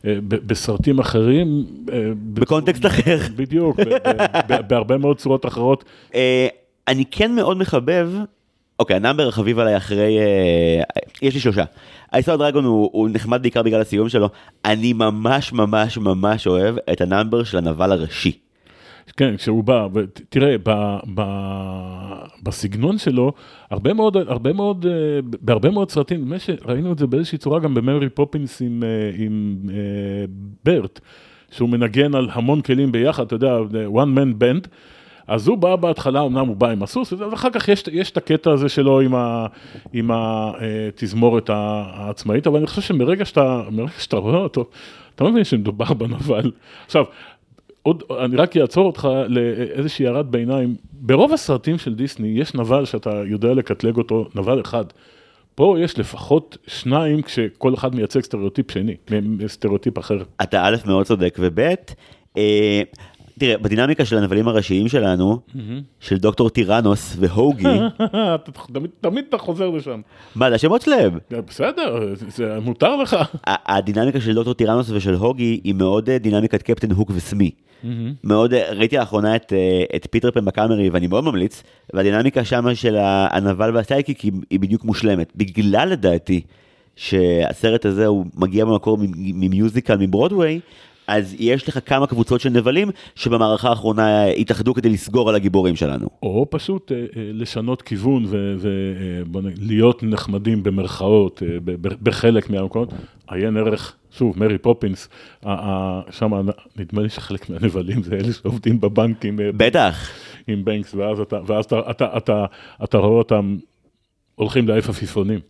ב, 0.05 0.35
בסרטים 0.47 0.99
אחרים. 0.99 1.65
אה, 1.93 1.99
בקונטקסט 2.17 2.87
אחר. 2.87 3.19
בדיוק, 3.37 3.81
ב, 3.81 3.89
ב, 3.89 4.23
ב, 4.49 4.69
בהרבה 4.69 4.99
מאוד 4.99 5.19
צורות 5.19 5.47
אחרות. 5.47 5.85
אני 6.89 7.05
כן 7.11 7.35
מאוד 7.35 7.57
מחבב, 7.57 8.11
אוקיי, 8.83 8.97
ה 8.97 9.01
number 9.01 9.29
החביב 9.29 9.59
עליי 9.59 9.77
אחרי, 9.77 10.19
אה, 10.19 10.83
יש 11.23 11.35
לי 11.35 11.41
שלושה. 11.41 11.65
I 12.13 12.19
Saw 12.19 12.37
a 12.37 12.41
Dragon 12.41 12.65
הוא, 12.65 13.09
נחמד 13.13 13.43
בעיקר 13.43 13.63
בגלל 13.63 13.81
הסיום 13.81 14.09
שלו, 14.09 14.29
אני 14.65 14.93
ממש 14.93 15.53
ממש 15.53 15.99
ממש 15.99 16.47
אוהב 16.47 16.77
את 16.93 17.01
ה 17.01 17.07
number 17.07 17.45
של 17.45 17.59
הנבל 17.59 17.93
הראשי. 17.93 18.39
כן, 19.17 19.37
כשהוא 19.37 19.65
בא, 19.65 19.89
ותראה, 19.95 20.57
ב, 20.63 20.97
ב, 21.15 21.23
בסגנון 22.43 22.99
שלו, 22.99 23.33
הרבה 23.71 23.93
מאוד, 23.95 24.17
הרבה 24.17 24.53
מאוד, 24.53 24.87
אה, 24.87 24.93
בהרבה 25.41 25.71
מאוד 25.71 25.91
סרטים, 25.91 26.21
נדמה 26.21 26.39
שראינו 26.39 26.93
את 26.93 26.99
זה 26.99 27.07
באיזושהי 27.07 27.39
צורה 27.39 27.61
גם 27.61 27.75
במרי 27.75 28.09
פופינס 28.09 28.63
עם, 28.63 28.83
אה, 28.87 29.25
עם 29.25 29.57
ברט, 30.65 31.01
שהוא 31.51 31.69
מנגן 31.69 32.15
על 32.15 32.29
המון 32.33 32.61
כלים 32.61 32.93
ביחד, 32.93 33.27
אתה 33.27 33.35
יודע, 33.35 33.59
one 33.95 34.19
man 34.19 34.43
band. 34.43 34.69
אז 35.33 35.49
הוא 35.49 35.59
בא 35.59 35.77
בהתחלה, 35.77 36.23
אמנם 36.23 36.47
הוא 36.47 36.57
בא 36.57 36.69
עם 36.69 36.83
הסוס, 36.83 37.13
ואחר 37.13 37.51
כך 37.51 37.69
יש, 37.69 37.85
יש 37.93 38.11
את 38.11 38.17
הקטע 38.17 38.51
הזה 38.51 38.69
שלו 38.69 39.01
עם, 39.01 39.15
ה, 39.15 39.47
עם 39.93 40.11
התזמורת 40.13 41.51
העצמאית, 41.53 42.47
אבל 42.47 42.59
אני 42.59 42.67
חושב 42.67 42.83
שמרגע 42.83 43.25
שאתה, 43.25 43.63
שאתה 43.99 44.17
רואה 44.17 44.39
אותו, 44.39 44.65
אתה 45.15 45.25
מבין 45.25 45.45
שמדובר 45.45 45.93
בנבל. 45.95 46.51
עכשיו, 46.87 47.05
עוד, 47.83 48.03
אני 48.25 48.37
רק 48.37 48.57
אעצור 48.57 48.87
אותך 48.87 49.09
לאיזושהי 49.29 50.07
הערת 50.07 50.27
ביניים. 50.27 50.77
ברוב 50.93 51.33
הסרטים 51.33 51.79
של 51.79 51.95
דיסני 51.95 52.29
יש 52.29 52.55
נבל 52.55 52.85
שאתה 52.85 53.23
יודע 53.27 53.55
לקטלג 53.55 53.97
אותו, 53.97 54.29
נבל 54.35 54.61
אחד. 54.61 54.85
פה 55.55 55.77
יש 55.81 55.99
לפחות 55.99 56.59
שניים 56.67 57.23
כשכל 57.23 57.75
אחד 57.75 57.95
מייצג 57.95 58.21
סטריאוטיפ 58.21 58.71
שני, 58.71 58.97
סטריאוטיפ 59.47 59.99
אחר. 59.99 60.23
אתה 60.43 60.65
א' 60.65 60.77
מאוד 60.87 61.07
צודק, 61.07 61.37
וב', 61.39 61.61
אה, 62.37 62.83
תראה, 63.39 63.59
בדינמיקה 63.59 64.05
של 64.05 64.19
הנבלים 64.19 64.49
הראשיים 64.49 64.89
שלנו, 64.89 65.39
של 66.01 66.19
דוקטור 66.19 66.51
טרמינוס 66.51 67.17
והוגי, 67.19 67.65
תמיד, 69.01 69.25
אתה 69.29 69.39
חוזר 69.39 69.71
לשם. 69.71 70.01
מה 70.35 70.49
זה 70.49 70.55
השמות 70.55 70.83
שלהם? 70.83 71.19
בסדר, 71.31 72.15
זה 72.15 72.59
מותר 72.61 72.97
לך. 72.97 73.17
הדינמיקה 73.47 74.21
של 74.21 74.35
דוקטור 74.35 74.55
טרמינוס 74.55 74.91
ושל 74.91 75.15
הוגי 75.15 75.61
היא 75.65 75.75
מאוד 75.75 76.11
אה, 76.11 76.19
דינמיקת 76.19 76.63
קפטן 76.63 76.91
הוק 76.91 77.11
וסמי. 77.15 77.51
מאוד, 78.25 78.55
אה, 78.55 78.73
ראיתי 78.73 78.97
לאחרונה 78.97 79.37
את, 79.37 79.53
אה, 79.93 79.99
פיטר 80.11 80.31
פן 80.31 80.45
בקאמרי 80.45 80.91
ואני 80.91 81.07
מאוד 81.07 81.25
ממליץ, 81.25 81.63
והדינמיקה 81.95 82.45
שם 82.45 82.75
של 82.75 82.97
הנבל 83.01 83.77
וה 83.77 83.85
sidekick 83.85 84.15
היא, 84.51 84.61
בדיוק 84.61 84.85
מושלמת. 84.85 85.33
בגלל 85.37 85.89
לדעתי 85.89 86.41
שהסרט 86.97 87.87
הזה 87.87 88.07
הוא 88.07 88.27
מגיע 88.35 88.65
במקור 88.65 88.99
ממיוזיקל 89.17 89.97
מברודוויי, 89.97 90.61
אז 91.07 91.37
יש 91.39 91.69
לך 91.69 91.79
כמה 91.87 92.07
קבוצות 92.07 92.41
של 92.41 92.51
נבלים 92.51 92.91
שבמערכה 93.15 93.69
האחרונה 93.69 94.25
התאחדו 94.25 94.75
כדי 94.75 94.89
לסגור 94.89 95.29
על 95.29 95.35
הגיבורים 95.35 95.77
שלנו. 95.77 96.09
או 96.23 96.47
פשוט 96.51 96.93
אה, 96.93 96.97
אה, 96.97 97.05
לשנות 97.17 97.83
כיוון 97.83 98.27
ולהיות 98.31 100.03
נחמדים 100.03 100.63
במרכאות 100.63 101.43
אה, 101.43 101.57
בחלק 102.03 102.51
מהמקומות. 102.51 102.93
עיין 103.31 103.57
ערך, 103.57 103.97
שוב, 104.11 104.39
מרי 104.39 104.59
פופינס, 104.59 105.09
שם 106.11 106.33
נדמה 106.77 107.03
לי 107.03 107.09
שחלק 107.09 107.51
מהנבלים 107.51 108.03
זה 108.03 108.15
אלה 108.15 108.33
שעובדים 108.33 108.81
בבנקים 108.81 109.41
אה, 109.41 109.51
בטח. 109.57 110.11
עם 110.47 110.65
בנקס, 110.65 110.95
ואז 110.95 111.21
אתה, 111.21 111.39
ואז 111.47 111.65
אתה, 111.65 111.81
אתה, 111.91 112.17
אתה, 112.17 112.45
אתה 112.85 112.99
רואה 112.99 113.19
אותם 113.19 113.57
הולכים 114.43 114.69
לעף 114.69 114.89
עפיפונים. 114.89 115.41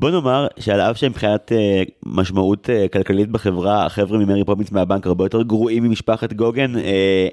בוא 0.00 0.10
נאמר 0.10 0.46
שעל 0.58 0.80
אף 0.80 0.96
שמבחינת 0.96 1.52
אה, 1.52 1.82
משמעות 2.06 2.70
אה, 2.70 2.88
כלכלית 2.88 3.28
בחברה, 3.28 3.86
החבר'ה 3.86 4.18
ממרי 4.18 4.44
פופינס 4.44 4.72
מהבנק 4.72 5.06
הרבה 5.06 5.24
יותר 5.24 5.42
גרועים 5.42 5.82
ממשפחת 5.82 6.32
גוגן. 6.32 6.76
אה, 6.76 7.28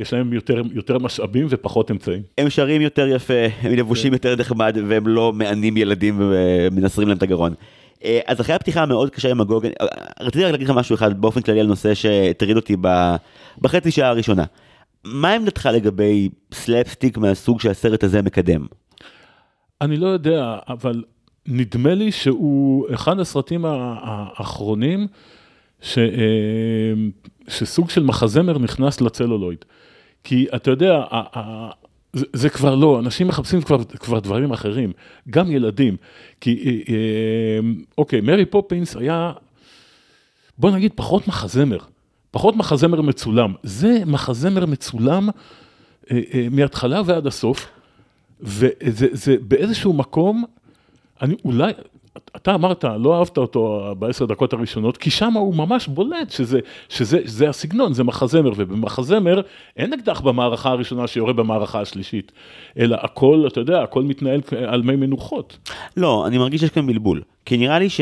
יש 0.00 0.12
להם 0.12 0.32
יותר, 0.32 0.62
יותר 0.72 0.98
משאבים 0.98 1.46
ופחות 1.50 1.90
אמצעים. 1.90 2.22
הם 2.38 2.50
שרים 2.50 2.80
יותר 2.80 3.06
יפה, 3.06 3.34
הם 3.62 3.72
לבושים 3.72 4.12
יותר 4.12 4.36
נחמד, 4.36 4.76
והם 4.88 5.08
לא 5.08 5.32
מענים 5.32 5.76
ילדים 5.76 6.16
ומנסרים 6.18 7.08
להם 7.08 7.16
את 7.16 7.22
הגרון. 7.22 7.54
אז 8.26 8.40
אחרי 8.40 8.54
הפתיחה 8.54 8.82
המאוד 8.82 9.10
קשה 9.10 9.30
עם 9.30 9.40
הגוגן, 9.40 9.68
רציתי 10.20 10.44
רק 10.44 10.52
להגיד 10.52 10.68
לך 10.68 10.76
משהו 10.76 10.94
אחד 10.94 11.20
באופן 11.20 11.40
כללי 11.40 11.60
על 11.60 11.66
נושא 11.66 11.94
שהטריד 11.94 12.56
אותי 12.56 12.76
בחצי 13.60 13.90
שעה 13.90 14.08
הראשונה. 14.08 14.44
מה 15.04 15.32
עמדתך 15.32 15.68
לגבי 15.72 16.28
סלאפסטיק 16.54 17.18
מהסוג 17.18 17.60
שהסרט 17.60 18.04
הזה 18.04 18.22
מקדם? 18.22 18.66
אני 19.80 19.96
לא 19.96 20.06
יודע, 20.06 20.58
אבל 20.68 21.04
נדמה 21.46 21.94
לי 21.94 22.12
שהוא 22.12 22.86
אחד 22.94 23.20
הסרטים 23.20 23.64
האחרונים 23.64 25.06
ש, 25.82 25.98
אה, 25.98 26.04
שסוג 27.48 27.90
של 27.90 28.02
מחזמר 28.02 28.58
נכנס 28.58 29.00
לצלולויד. 29.00 29.64
כי 30.24 30.46
אתה 30.54 30.70
יודע, 30.70 31.04
זה, 32.12 32.26
זה 32.32 32.50
כבר 32.50 32.74
לא, 32.74 32.98
אנשים 32.98 33.28
מחפשים 33.28 33.62
כבר, 33.62 33.84
כבר 33.84 34.18
דברים 34.20 34.52
אחרים, 34.52 34.92
גם 35.30 35.50
ילדים. 35.50 35.96
כי, 36.40 36.64
אה, 36.66 36.94
אה, 36.94 37.60
אוקיי, 37.98 38.20
מרי 38.20 38.46
פופינס 38.46 38.96
היה, 38.96 39.32
בוא 40.58 40.70
נגיד, 40.70 40.92
פחות 40.94 41.28
מחזמר. 41.28 41.78
פחות 42.30 42.56
מחזמר 42.56 43.00
מצולם. 43.00 43.54
זה 43.62 44.02
מחזמר 44.06 44.66
מצולם 44.66 45.28
מההתחלה 46.50 47.02
ועד 47.06 47.26
הסוף. 47.26 47.79
וזה 48.42 49.06
זה 49.12 49.36
באיזשהו 49.40 49.92
מקום, 49.92 50.44
אני 51.22 51.34
אולי, 51.44 51.72
אתה 52.36 52.54
אמרת, 52.54 52.84
לא 52.98 53.18
אהבת 53.18 53.38
אותו 53.38 53.94
בעשר 53.98 54.24
דקות 54.24 54.52
הראשונות, 54.52 54.96
כי 54.96 55.10
שם 55.10 55.32
הוא 55.32 55.54
ממש 55.54 55.88
בולט 55.88 56.30
שזה, 56.30 56.60
שזה, 56.88 57.18
שזה 57.26 57.48
הסגנון, 57.48 57.92
זה 57.92 58.04
מחזמר, 58.04 58.52
ובמחזמר 58.56 59.40
אין 59.76 59.92
אקדח 59.92 60.20
במערכה 60.20 60.70
הראשונה 60.70 61.06
שיורה 61.06 61.32
במערכה 61.32 61.80
השלישית, 61.80 62.32
אלא 62.78 62.96
הכל, 63.00 63.44
אתה 63.46 63.60
יודע, 63.60 63.82
הכל 63.82 64.02
מתנהל 64.02 64.40
על 64.66 64.82
מי 64.82 64.96
מנוחות. 64.96 65.58
לא, 65.96 66.26
אני 66.26 66.38
מרגיש 66.38 66.60
שיש 66.60 66.70
כאן 66.70 66.86
בלבול, 66.86 67.22
כי 67.44 67.56
נראה 67.56 67.78
לי 67.78 67.90
ש... 67.90 68.00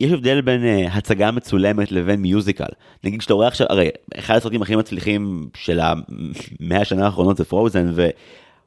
יש 0.00 0.12
הבדל 0.12 0.40
בין 0.40 0.60
uh, 0.62 0.90
הצגה 0.92 1.30
מצולמת 1.30 1.92
לבין 1.92 2.20
מיוזיקל. 2.20 2.64
נגיד 3.04 3.20
שאתה 3.20 3.34
רואה 3.34 3.46
עכשיו, 3.46 3.66
הרי 3.70 3.88
אחד 4.18 4.36
הסרטים 4.36 4.62
הכי 4.62 4.76
מצליחים 4.76 5.48
של 5.56 5.80
המאה 5.80 6.80
השנה 6.80 7.04
האחרונות 7.04 7.36
זה 7.36 7.44
פרוזן, 7.44 7.92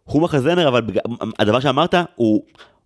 והוא 0.08 0.22
מחזמר, 0.22 0.68
אבל 0.68 0.82
הדבר 1.40 1.60
שאמרת 1.60 1.96
הוא 2.16 2.44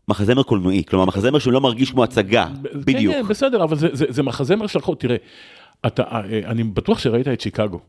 מחזמר 0.08 0.44
קולנועי, 0.44 0.84
כלומר 0.90 1.06
מחזמר 1.06 1.40
שהוא 1.40 1.54
לא 1.54 1.62
מרגיש 1.62 1.92
כמו 1.92 2.04
הצגה, 2.04 2.48
בדיוק. 2.76 3.16
כן, 3.16 3.22
כן, 3.22 3.28
בסדר, 3.28 3.64
אבל 3.64 3.76
זה, 3.76 3.88
זה, 3.92 4.06
זה 4.10 4.24
מחזמר 4.24 4.68
שלך, 4.68 4.90
תראה, 5.00 5.16
אתה, 5.88 6.04
אה, 6.04 6.22
אני 6.46 6.64
בטוח 6.64 7.00
שראית 7.00 7.28
את 7.28 7.42
שיקגו. 7.42 7.80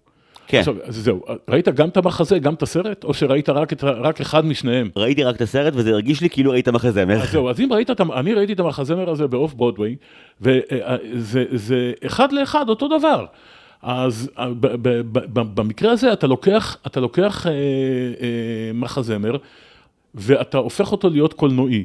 כן. 0.46 0.58
עכשיו, 0.58 0.74
זהו, 0.88 1.20
ראית 1.48 1.68
גם 1.68 1.88
את 1.88 1.96
המחזה, 1.96 2.38
גם 2.38 2.54
את 2.54 2.62
הסרט, 2.62 3.04
או 3.04 3.14
שראית 3.14 3.48
רק, 3.48 3.72
את, 3.72 3.84
רק 3.84 4.20
אחד 4.20 4.46
משניהם? 4.46 4.90
ראיתי 4.96 5.24
רק 5.24 5.36
את 5.36 5.40
הסרט, 5.40 5.72
וזה 5.76 5.90
הרגיש 5.90 6.20
לי 6.20 6.30
כאילו 6.30 6.50
ראית 6.50 6.68
מחזמר. 6.68 7.22
אז 7.22 7.30
זהו, 7.30 7.50
אז 7.50 7.60
אם 7.60 7.72
ראית, 7.72 7.90
אני 8.00 8.34
ראיתי 8.34 8.52
את 8.52 8.60
המחזמר 8.60 9.10
הזה 9.10 9.26
באוף 9.26 9.54
ברודוויי, 9.54 9.96
וזה 10.40 11.92
אחד 12.06 12.32
לאחד 12.32 12.68
אותו 12.68 12.98
דבר. 12.98 13.24
אז 13.86 14.30
אה, 14.38 14.48
במקרה 15.34 15.92
הזה 15.92 16.12
אתה 16.12 16.26
לוקח, 16.26 16.76
אתה 16.86 17.00
לוקח 17.00 17.46
אה, 17.46 17.52
אה, 17.52 17.56
מחזמר, 18.74 19.36
ואתה 20.14 20.58
הופך 20.58 20.92
אותו 20.92 21.10
להיות 21.10 21.32
קולנועי. 21.32 21.84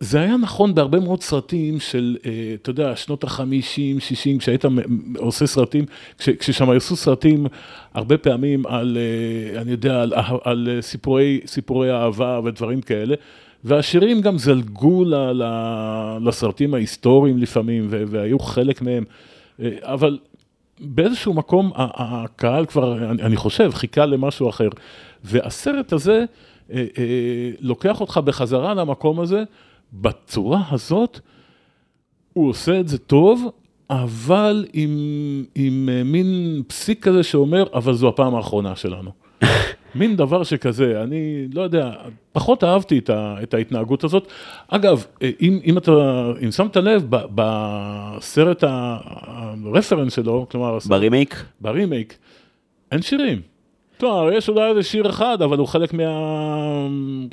זה 0.00 0.20
היה 0.20 0.36
נכון 0.36 0.74
בהרבה 0.74 1.00
מאוד 1.00 1.22
סרטים 1.22 1.80
של, 1.80 2.16
אה, 2.26 2.30
אתה 2.62 2.70
יודע, 2.70 2.96
שנות 2.96 3.24
החמישים, 3.24 4.00
שישים, 4.00 4.38
כשהיית 4.38 4.64
עושה 5.16 5.46
סרטים, 5.46 5.84
כששם 6.18 6.70
עשו 6.70 6.96
סרטים 6.96 7.46
הרבה 7.94 8.18
פעמים 8.18 8.66
על, 8.66 8.98
אה, 9.00 9.60
אני 9.60 9.70
יודע, 9.70 10.02
על, 10.02 10.12
על 10.44 10.68
סיפורי, 10.80 11.40
סיפורי 11.46 11.92
אהבה 11.92 12.40
ודברים 12.44 12.80
כאלה, 12.80 13.14
והשירים 13.64 14.20
גם 14.20 14.38
זלגו 14.38 15.04
ל, 15.04 15.14
ל, 15.14 15.42
לסרטים 16.28 16.74
ההיסטוריים 16.74 17.38
לפעמים, 17.38 17.86
והיו 17.90 18.38
חלק 18.38 18.82
מהם, 18.82 19.04
אבל 19.82 20.18
באיזשהו 20.80 21.34
מקום 21.34 21.72
הקהל 21.74 22.66
כבר, 22.66 23.10
אני 23.10 23.36
חושב, 23.36 23.70
חיכה 23.74 24.06
למשהו 24.06 24.48
אחר. 24.48 24.68
והסרט 25.24 25.92
הזה, 25.92 26.24
אה, 26.72 26.86
אה, 26.98 27.50
לוקח 27.60 28.00
אותך 28.00 28.20
בחזרה 28.24 28.74
למקום 28.74 29.20
הזה, 29.20 29.44
בצורה 29.92 30.62
הזאת, 30.70 31.20
הוא 32.32 32.50
עושה 32.50 32.80
את 32.80 32.88
זה 32.88 32.98
טוב, 32.98 33.50
אבל 33.90 34.66
עם, 34.72 34.90
עם 35.54 35.88
אה, 35.92 36.04
מין 36.04 36.62
פסיק 36.66 37.04
כזה 37.04 37.22
שאומר, 37.22 37.64
אבל 37.74 37.94
זו 37.94 38.08
הפעם 38.08 38.34
האחרונה 38.34 38.76
שלנו. 38.76 39.27
מין 39.94 40.16
דבר 40.16 40.44
שכזה, 40.44 41.02
אני 41.02 41.46
לא 41.54 41.62
יודע, 41.62 41.92
פחות 42.32 42.64
אהבתי 42.64 42.98
את, 42.98 43.10
ה, 43.10 43.36
את 43.42 43.54
ההתנהגות 43.54 44.04
הזאת. 44.04 44.28
אגב, 44.68 45.04
אם, 45.40 45.60
אם 45.64 45.78
אתה, 45.78 45.92
אם 46.44 46.50
שמת 46.50 46.76
לב, 46.76 47.06
ב, 47.10 47.22
בסרט 47.34 48.64
הרפרנס 48.66 50.14
שלו, 50.14 50.46
כלומר... 50.50 50.78
ברימייק? 50.86 51.44
ברימייק, 51.60 52.18
אין 52.92 53.02
שירים. 53.02 53.40
טוב, 53.96 54.28
יש 54.32 54.48
אולי 54.48 54.70
איזה 54.70 54.82
שיר 54.82 55.10
אחד, 55.10 55.42
אבל 55.42 55.58
הוא 55.58 55.66
חלק, 55.66 55.94
מה... 55.94 56.02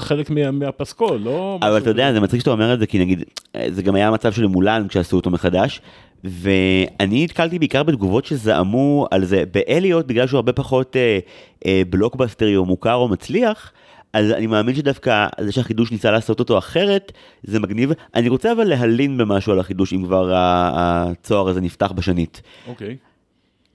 חלק 0.01 0.29
מה... 0.29 0.51
מהפסקול, 0.51 1.17
לא... 1.23 1.59
אבל 1.61 1.77
אתה 1.77 1.89
יודע, 1.89 2.13
זה 2.13 2.19
מצחיק 2.19 2.39
שאתה 2.39 2.51
אומר 2.51 2.73
את 2.73 2.79
זה, 2.79 2.87
כי 2.87 2.99
נגיד, 2.99 3.23
זה 3.69 3.81
גם 3.81 3.95
היה 3.95 4.07
המצב 4.07 4.31
של 4.31 4.47
מולן 4.47 4.87
כשעשו 4.87 5.15
אותו 5.15 5.29
מחדש, 5.29 5.81
ואני 6.23 7.23
נתקלתי 7.23 7.59
בעיקר 7.59 7.83
בתגובות 7.83 8.25
שזעמו 8.25 9.07
על 9.11 9.25
זה 9.25 9.43
באליוט, 9.51 10.05
בגלל 10.05 10.27
שהוא 10.27 10.37
הרבה 10.37 10.53
פחות 10.53 10.95
אה, 10.95 11.19
אה, 11.65 11.81
בלוקבאסטרי 11.89 12.55
או 12.55 12.65
מוכר 12.65 12.93
או 12.93 13.07
מצליח, 13.07 13.71
אז 14.13 14.31
אני 14.31 14.47
מאמין 14.47 14.75
שדווקא 14.75 15.27
זה 15.39 15.51
שהחידוש 15.51 15.91
ניסה 15.91 16.11
לעשות 16.11 16.39
אותו 16.39 16.57
אחרת, 16.57 17.11
זה 17.43 17.59
מגניב. 17.59 17.91
אני 18.15 18.29
רוצה 18.29 18.51
אבל 18.51 18.63
להלין 18.63 19.17
במשהו 19.17 19.53
על 19.53 19.59
החידוש, 19.59 19.93
אם 19.93 20.03
כבר 20.03 20.31
הצוהר 20.35 21.49
הזה 21.49 21.61
נפתח 21.61 21.91
בשנית. 21.91 22.41
אוקיי. 22.67 22.97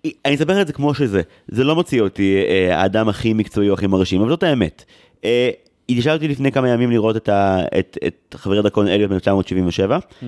Okay. 0.07 0.11
אני 0.25 0.35
אספר 0.35 0.63
את 0.63 0.67
זה 0.67 0.73
כמו 0.73 0.95
שזה, 0.95 1.23
זה 1.49 1.65
לא 1.65 1.75
מוציא 1.75 2.01
אותי 2.01 2.37
אה, 2.49 2.81
האדם 2.81 3.09
הכי 3.09 3.33
מקצועי 3.33 3.69
או 3.69 3.75
הכי 3.75 3.87
מרשים, 3.87 4.21
אבל 4.21 4.31
זאת 4.31 4.43
האמת. 4.43 4.85
אה, 5.25 5.51
התיישבתי 5.89 6.29
לפני 6.29 6.53
כמה 6.53 6.69
ימים 6.69 6.91
לראות 6.91 7.17
את, 7.17 7.29
ה, 7.29 7.63
את, 7.79 7.99
את 8.07 8.35
חבר 8.39 8.59
הדקון 8.59 8.89
אליוט 8.89 9.11
ב-1977. 9.11 9.91
Mm-hmm. 9.91 10.25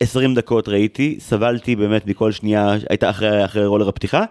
20 0.00 0.34
דקות 0.34 0.68
ראיתי, 0.68 1.16
סבלתי 1.20 1.76
באמת 1.76 2.06
מכל 2.06 2.32
שנייה, 2.32 2.76
הייתה 2.88 3.10
אחרי, 3.10 3.44
אחרי 3.44 3.66
רולר 3.66 3.88
הפתיחה, 3.88 4.24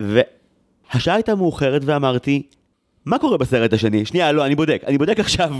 והשעה 0.00 1.14
הייתה 1.14 1.34
מאוחרת 1.34 1.82
ואמרתי, 1.84 2.42
מה 3.06 3.18
קורה 3.18 3.38
בסרט 3.38 3.72
השני? 3.72 4.04
שנייה, 4.04 4.32
לא, 4.32 4.46
אני 4.46 4.54
בודק, 4.54 4.82
אני 4.86 4.98
בודק 4.98 5.20
עכשיו. 5.20 5.50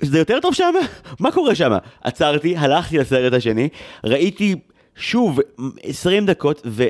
זה 0.00 0.18
יותר 0.18 0.40
טוב 0.40 0.54
שם? 0.54 0.74
מה 1.20 1.32
קורה 1.32 1.54
שם? 1.54 1.72
עצרתי, 2.04 2.56
הלכתי 2.56 2.98
לסרט 2.98 3.32
השני, 3.32 3.68
ראיתי 4.04 4.54
שוב 4.96 5.40
20 5.82 6.26
דקות, 6.26 6.62
ו... 6.66 6.86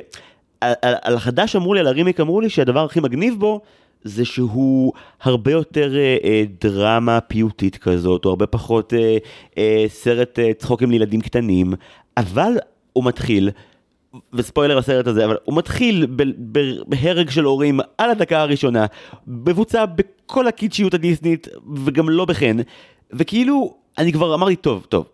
על, 0.60 0.72
על, 0.82 0.94
על 1.02 1.14
החדש 1.14 1.56
אמרו 1.56 1.74
לי, 1.74 1.80
על 1.80 1.86
הרימיק 1.86 2.20
אמרו 2.20 2.40
לי 2.40 2.50
שהדבר 2.50 2.84
הכי 2.84 3.00
מגניב 3.00 3.34
בו 3.38 3.60
זה 4.04 4.24
שהוא 4.24 4.92
הרבה 5.22 5.52
יותר 5.52 5.96
אה, 5.96 6.16
אה, 6.24 6.44
דרמה 6.60 7.20
פיוטית 7.20 7.76
כזאת, 7.76 8.24
או 8.24 8.30
הרבה 8.30 8.46
פחות 8.46 8.94
אה, 8.94 9.18
אה, 9.58 9.84
סרט 9.88 10.38
אה, 10.38 10.54
צחוקים 10.54 10.90
לילדים 10.90 11.20
קטנים, 11.20 11.72
אבל 12.16 12.52
הוא 12.92 13.04
מתחיל, 13.04 13.50
וספוילר 14.32 14.78
לסרט 14.78 15.06
הזה, 15.06 15.24
אבל 15.24 15.36
הוא 15.44 15.56
מתחיל 15.56 16.06
בהרג 16.86 17.30
של 17.30 17.44
הורים 17.44 17.80
על 17.98 18.10
הדקה 18.10 18.40
הראשונה, 18.40 18.86
מבוצע 19.26 19.84
בכל 19.86 20.46
הקיצ'יות 20.46 20.94
הדיסנית, 20.94 21.48
וגם 21.84 22.08
לא 22.10 22.24
בחן, 22.24 22.56
וכאילו, 23.12 23.74
אני 23.98 24.12
כבר 24.12 24.34
אמרתי, 24.34 24.56
טוב, 24.56 24.86
טוב, 24.88 25.06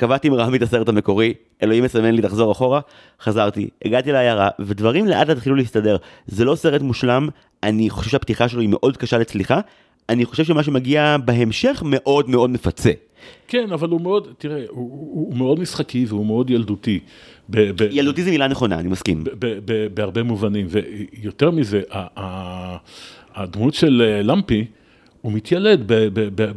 קבעתי 0.00 0.28
עם 0.28 0.34
רמי 0.34 0.56
את 0.56 0.62
הסרט 0.62 0.88
המקורי, 0.88 1.34
אלוהים 1.62 1.84
מסמן 1.84 2.14
לי 2.14 2.22
לחזור 2.22 2.52
אחורה, 2.52 2.80
חזרתי, 3.20 3.68
הגעתי 3.84 4.12
לעיירה, 4.12 4.48
ודברים 4.58 5.06
לאט 5.06 5.28
התחילו 5.28 5.56
להסתדר. 5.56 5.96
זה 6.26 6.44
לא 6.44 6.54
סרט 6.54 6.82
מושלם, 6.82 7.28
אני 7.62 7.90
חושב 7.90 8.10
שהפתיחה 8.10 8.48
שלו 8.48 8.60
היא 8.60 8.68
מאוד 8.68 8.96
קשה 8.96 9.18
לצליחה, 9.18 9.60
אני 10.08 10.24
חושב 10.24 10.44
שמה 10.44 10.62
שמגיע 10.62 11.16
בהמשך 11.24 11.82
מאוד 11.86 12.30
מאוד 12.30 12.50
מפצה. 12.50 12.90
כן, 13.48 13.72
אבל 13.72 13.88
הוא 13.88 14.00
מאוד, 14.00 14.28
תראה, 14.38 14.64
הוא, 14.68 14.90
הוא, 14.90 15.26
הוא 15.28 15.36
מאוד 15.36 15.60
משחקי 15.60 16.04
והוא 16.08 16.26
מאוד 16.26 16.50
ילדותי. 16.50 17.00
ב, 17.50 17.82
ב, 17.82 17.88
ילדותי 17.90 18.22
זה 18.22 18.30
מילה 18.30 18.48
נכונה, 18.48 18.78
אני 18.78 18.88
מסכים. 18.88 19.24
ב, 19.24 19.30
ב, 19.38 19.58
ב, 19.64 19.86
בהרבה 19.94 20.22
מובנים, 20.22 20.66
ויותר 20.70 21.50
מזה, 21.50 21.82
הדמות 23.34 23.74
של 23.74 24.02
אה, 24.04 24.22
למפי, 24.22 24.64
הוא 25.22 25.32
מתיילד 25.32 25.92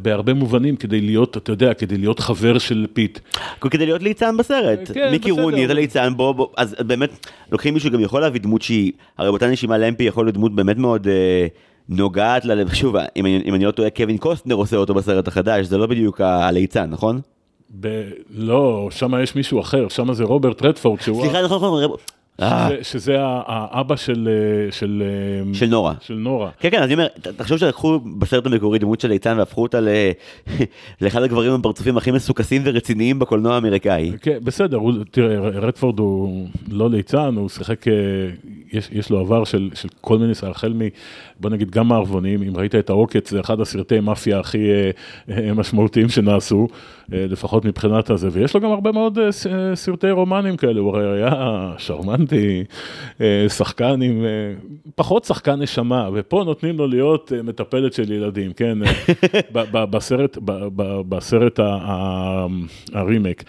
בהרבה 0.01 0.33
מובנים 0.33 0.75
כדי 0.75 1.01
להיות, 1.01 1.37
אתה 1.37 1.51
יודע, 1.51 1.73
כדי 1.73 1.97
להיות 1.97 2.19
חבר 2.19 2.57
של 2.57 2.85
פיט. 2.93 3.19
כדי 3.61 3.85
להיות 3.85 4.03
ליצן 4.03 4.37
בסרט. 4.37 4.91
כן, 4.93 5.11
מיקי 5.11 5.31
רוני 5.31 5.67
זה 5.67 5.73
ליצן, 5.73 6.13
בוא, 6.17 6.31
בוא, 6.31 6.47
אז 6.57 6.75
באמת, 6.79 7.27
לוקחים 7.51 7.73
מישהו 7.73 7.91
גם 7.91 7.99
יכול 7.99 8.21
להביא 8.21 8.41
דמות 8.41 8.61
שהיא, 8.61 8.91
הרי 9.17 9.29
באותה 9.29 9.47
נשימה 9.47 9.77
למפי 9.77 10.03
יכול 10.03 10.25
להיות 10.25 10.35
דמות 10.35 10.55
באמת 10.55 10.77
מאוד 10.77 11.07
אה, 11.07 11.47
נוגעת 11.89 12.45
ללב, 12.45 12.73
שוב, 12.73 12.95
אם, 13.15 13.25
אם 13.25 13.55
אני 13.55 13.65
לא 13.65 13.71
טועה, 13.71 13.89
קווין 13.89 14.17
קוסטנר 14.17 14.55
עושה 14.55 14.77
אותו 14.77 14.93
בסרט 14.93 15.27
החדש, 15.27 15.65
זה 15.65 15.77
לא 15.77 15.87
בדיוק 15.87 16.21
הליצן, 16.21 16.89
נכון? 16.89 17.21
ב... 17.79 18.03
לא, 18.29 18.87
שם 18.91 19.13
יש 19.23 19.35
מישהו 19.35 19.59
אחר, 19.59 19.87
שם 19.89 20.13
זה 20.13 20.23
רוברט 20.23 20.61
רדפורד, 20.61 21.01
שהוא... 21.01 21.21
סליחה, 21.21 21.41
נכון, 21.41 21.57
נכון, 21.57 21.83
אה. 21.83 21.87
שזה, 22.41 22.77
שזה 22.81 23.15
האבא 23.19 23.95
של, 23.95 24.29
אה, 24.31 24.71
של, 24.71 25.03
אה, 25.05 25.53
של 25.53 25.65
נורה. 25.65 25.93
של 26.01 26.13
נורה. 26.13 26.49
כן, 26.59 26.69
כן, 26.69 26.77
אז 26.77 26.83
אני 26.83 26.93
אומר, 26.93 27.07
תחשוב 27.37 27.57
שלקחו 27.57 27.99
בסרט 27.99 28.45
המקורי 28.45 28.79
דמות 28.79 29.01
של 29.01 29.11
איתן 29.11 29.35
והפכו 29.37 29.61
אותה 29.61 29.79
ל... 29.79 29.87
לאחד 31.01 31.23
הגברים 31.23 31.53
הפרצופים 31.53 31.97
הכי 31.97 32.11
מסוכסים 32.11 32.61
ורציניים 32.65 33.19
בקולנוע 33.19 33.55
האמריקאי. 33.55 34.11
כן, 34.21 34.37
בסדר, 34.43 34.77
הוא, 34.77 34.93
תראה, 35.11 35.39
רדפורד 35.39 35.99
הוא 35.99 36.47
לא 36.71 36.89
ליצן, 36.89 37.35
הוא 37.35 37.49
שיחק, 37.49 37.85
יש, 38.73 38.89
יש 38.91 39.09
לו 39.09 39.19
עבר 39.19 39.43
של, 39.43 39.69
של 39.73 39.87
כל 40.01 40.17
מיני, 40.17 40.33
החל 40.43 40.73
מ... 40.73 40.81
בוא 41.39 41.49
נגיד 41.49 41.71
גם 41.71 41.87
מערבונים, 41.87 42.43
אם 42.43 42.57
ראית 42.57 42.75
את 42.75 42.89
העוקץ, 42.89 43.29
זה 43.29 43.39
אחד 43.39 43.59
הסרטי 43.59 43.99
מאפיה 43.99 44.39
הכי 44.39 44.67
משמעותיים 45.55 46.09
שנעשו, 46.09 46.67
לפחות 47.09 47.65
מבחינת 47.65 48.09
הזה, 48.09 48.29
ויש 48.31 48.53
לו 48.53 48.61
גם 48.61 48.71
הרבה 48.71 48.91
מאוד 48.91 49.19
סרטי 49.73 50.11
רומנים 50.11 50.57
כאלה, 50.57 50.79
הוא 50.79 50.97
הרי 50.97 51.21
היה 51.21 51.73
אה, 53.21 53.49
שחקן 53.49 54.01
עם, 54.01 54.25
אה, 54.25 54.53
פחות 54.95 55.23
שחקן 55.23 55.61
נשמה, 55.61 56.09
ופה 56.13 56.43
נותנים 56.45 56.77
לו 56.77 56.87
להיות 56.87 57.31
אה, 57.35 57.43
מטפלת 57.43 57.93
של 57.93 58.11
ילדים, 58.11 58.53
כן, 58.53 58.77
בסרט, 59.73 60.37
בסרט 61.09 61.59
הרימק. 62.93 63.43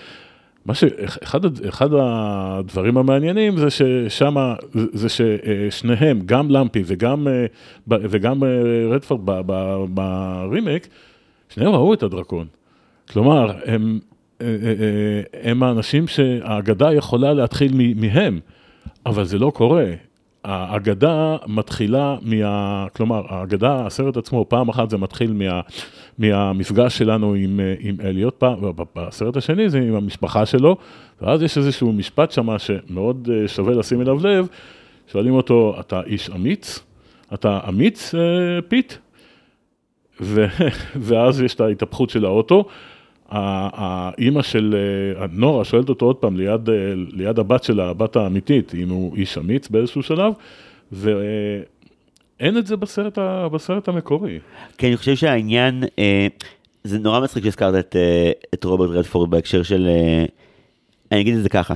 מה 0.66 0.74
שאחד 0.74 1.40
אחד 1.68 1.88
הדברים 1.92 2.98
המעניינים 2.98 3.56
זה 3.56 3.70
ששם, 3.70 4.34
זה 4.72 5.08
ששניהם, 5.08 6.20
גם 6.26 6.50
למפי 6.50 6.82
וגם, 6.86 7.26
וגם 7.88 8.42
רדפורד 8.90 9.20
ברימק, 9.88 10.88
שניהם 11.48 11.72
ראו 11.72 11.94
את 11.94 12.02
הדרקון. 12.02 12.46
כלומר, 13.10 13.52
הם 13.64 13.98
אה, 14.40 14.46
אה, 14.46 14.68
אה, 14.68 15.50
הם 15.50 15.62
האנשים 15.62 16.08
שהאגדה 16.08 16.92
יכולה 16.92 17.32
להתחיל 17.32 17.72
מהם, 17.96 18.40
אבל 19.06 19.24
זה 19.24 19.38
לא 19.38 19.52
קורה. 19.54 19.86
האגדה 20.44 21.36
מתחילה 21.46 22.16
מה... 22.22 22.86
כלומר, 22.96 23.22
האגדה, 23.28 23.86
הסרט 23.86 24.16
עצמו, 24.16 24.46
פעם 24.48 24.68
אחת 24.68 24.90
זה 24.90 24.96
מתחיל 24.96 25.32
מה, 25.32 25.60
מהמפגש 26.18 26.98
שלנו 26.98 27.34
עם, 27.34 27.60
עם 27.78 27.96
אליוט, 28.04 28.42
בסרט 28.96 29.36
השני 29.36 29.68
זה 29.68 29.78
עם 29.78 29.94
המשפחה 29.94 30.46
שלו, 30.46 30.76
ואז 31.22 31.42
יש 31.42 31.58
איזשהו 31.58 31.92
משפט 31.92 32.30
שם 32.30 32.58
שמאוד 32.58 33.28
שווה 33.46 33.74
לשים 33.74 34.00
אליו 34.00 34.26
לב, 34.26 34.48
שואלים 35.12 35.34
אותו, 35.34 35.76
אתה 35.80 36.00
איש 36.06 36.30
אמיץ? 36.30 36.84
אתה 37.34 37.60
אמיץ, 37.68 38.14
פיט? 38.68 38.92
ואז 41.06 41.40
יש 41.40 41.54
את 41.54 41.60
ההתהפכות 41.60 42.10
של 42.10 42.24
האוטו. 42.24 42.64
האימא 43.28 44.42
של 44.42 44.76
אה, 45.20 45.26
נורה 45.32 45.64
שואלת 45.64 45.88
אותו 45.88 46.06
עוד 46.06 46.16
פעם 46.16 46.36
ליד, 46.36 46.70
אה, 46.70 46.74
ליד 46.96 47.38
הבת 47.38 47.64
שלה, 47.64 47.90
הבת 47.90 48.16
האמיתית, 48.16 48.74
אם 48.74 48.88
הוא 48.88 49.16
איש 49.16 49.38
אמיץ 49.38 49.68
באיזשהו 49.68 50.02
שלב, 50.02 50.32
ואין 50.92 52.58
את 52.58 52.66
זה 52.66 52.76
בסרט, 52.76 53.18
ה, 53.18 53.48
בסרט 53.48 53.88
המקורי. 53.88 54.38
כי 54.78 54.86
אני 54.86 54.96
חושב 54.96 55.14
שהעניין, 55.14 55.84
אה, 55.98 56.26
זה 56.84 56.98
נורא 56.98 57.20
מצחיק 57.20 57.44
שהזכרת 57.44 57.74
את, 57.74 57.96
אה, 57.96 58.32
את 58.54 58.64
רוברט 58.64 58.90
רדפורד 58.90 59.30
בהקשר 59.30 59.62
של, 59.62 59.86
אה, 59.88 60.24
אני 61.12 61.20
אגיד 61.20 61.36
את 61.36 61.42
זה 61.42 61.48
ככה, 61.48 61.74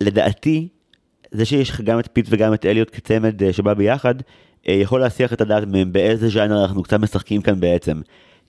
לדעתי, 0.00 0.68
זה 1.32 1.44
שיש 1.44 1.70
לך 1.70 1.80
גם 1.80 1.98
את 1.98 2.08
פיט 2.12 2.26
וגם 2.28 2.54
את 2.54 2.66
אליוט 2.66 2.90
כצמד 2.92 3.42
אה, 3.42 3.52
שבא 3.52 3.74
ביחד, 3.74 4.14
אה, 4.68 4.74
יכול 4.74 5.00
להסיח 5.00 5.32
את 5.32 5.40
הדעת 5.40 5.68
מהם 5.68 5.92
באיזה 5.92 6.28
ז'אנר 6.28 6.64
אנחנו 6.64 6.82
קצת 6.82 7.00
משחקים 7.00 7.42
כאן 7.42 7.60
בעצם. 7.60 8.00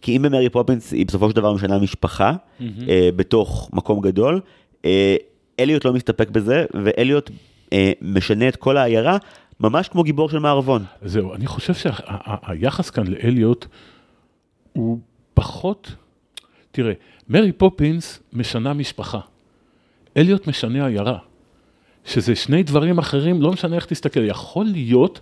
כי 0.04 0.18
אם 0.18 0.22
במרי 0.22 0.49
פופינס 0.49 0.91
היא 0.91 1.06
בסופו 1.06 1.30
של 1.30 1.36
דבר 1.36 1.54
משנה 1.54 1.80
משפחה 1.80 2.34
mm-hmm. 2.34 2.64
אה, 2.89 3.10
בתוך 3.16 3.70
מקום 3.74 4.01
גדול, 4.01 4.41
אה, 4.86 5.16
אליוט 5.60 5.86
לא 5.86 5.93
מסתפק 5.93 6.30
בזה, 6.30 6.66
ואליוט 6.84 7.32
אה, 7.74 7.91
משנה 8.01 8.47
את 8.47 8.56
כל 8.56 8.78
העיירה 8.78 9.18
ממש 9.60 9.88
כמו 9.88 10.04
גיבור 10.04 10.30
של 10.30 10.39
מערבון. 10.39 10.84
זהו, 11.01 11.34
אני 11.34 11.47
חושב 11.47 11.74
שהיחס 11.74 12.89
כאן 12.89 13.08
לאליוט 13.08 13.66
הוא 14.74 14.99
פחות, 15.34 15.95
תראה, 16.72 16.93
מרי 17.30 17.51
פופינס 17.51 18.20
משנה 18.34 18.74
משפחה, 18.74 19.20
אליוט 20.18 20.47
משנה 20.47 20.86
עיירה, 20.88 21.18
שזה 22.06 22.36
שני 22.36 22.64
דברים 22.64 22.97
אחרים, 22.97 23.41
לא 23.41 23.51
משנה 23.51 23.76
איך 23.76 23.86
תסתכל, 23.86 24.24
יכול 24.24 24.66
להיות 24.66 25.22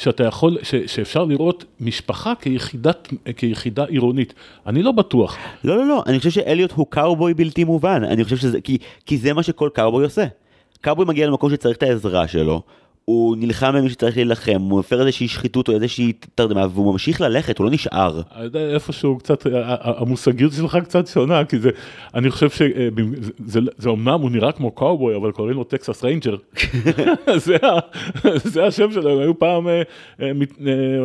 שאתה 0.00 0.24
יכול, 0.24 0.58
ש, 0.62 0.74
שאפשר 0.74 1.24
לראות 1.24 1.64
משפחה 1.80 2.32
כיחידת, 2.40 3.08
כיחידה 3.36 3.84
עירונית. 3.84 4.34
אני 4.66 4.82
לא 4.82 4.92
בטוח. 4.92 5.36
לא, 5.64 5.76
לא, 5.76 5.86
לא, 5.86 6.02
אני 6.06 6.18
חושב 6.18 6.30
שאליוט 6.30 6.72
הוא 6.72 6.86
קאובוי 6.90 7.34
בלתי 7.34 7.64
מובן. 7.64 8.04
אני 8.04 8.24
חושב 8.24 8.36
שזה, 8.36 8.60
כי, 8.60 8.78
כי 9.06 9.18
זה 9.18 9.32
מה 9.32 9.42
שכל 9.42 9.68
קאובוי 9.74 10.04
עושה. 10.04 10.24
קאובוי 10.80 11.04
מגיע 11.06 11.26
למקום 11.26 11.50
שצריך 11.50 11.76
את 11.76 11.82
העזרה 11.82 12.28
שלו, 12.28 12.62
הוא 13.04 13.36
נלחם 13.36 13.72
במי 13.74 13.90
שצריך 13.90 14.16
להילחם, 14.16 14.60
הוא 14.60 14.78
מפר 14.78 15.00
איזושהי 15.00 15.28
שחיתות 15.28 15.68
או 15.68 15.74
איזושהי 15.74 16.12
תרדמה, 16.34 16.66
והוא 16.70 16.92
ממשיך 16.92 17.20
ללכת, 17.20 17.58
הוא 17.58 17.64
לא 17.64 17.70
נשאר. 17.70 18.20
אני 18.34 18.44
יודע 18.44 18.60
איפשהו 18.60 19.18
קצת, 19.18 19.46
המושגיות 19.82 20.52
שלך 20.52 20.78
קצת 20.84 21.06
שונה, 21.06 21.44
כי 21.44 21.58
זה, 21.58 21.70
אני 22.14 22.30
חושב 22.30 22.50
שזה 22.50 22.88
זה, 23.46 23.60
זה 23.78 23.88
אומנם, 23.88 24.20
הוא 24.20 24.30
נראה 24.30 24.52
כמו 24.52 24.70
קאובוי, 24.70 25.16
אבל 25.16 25.32
קוראים 25.32 25.56
לו 25.56 25.64
Texas 25.64 26.04
Ranger. 26.04 26.36
זה, 27.44 27.56
זה 28.36 28.66
השם 28.66 28.92
שלו, 28.92 29.10
הם 29.10 29.18
היו 29.18 29.38
פעם 29.38 29.68
אה, 29.68 29.82
אה, 30.20 30.30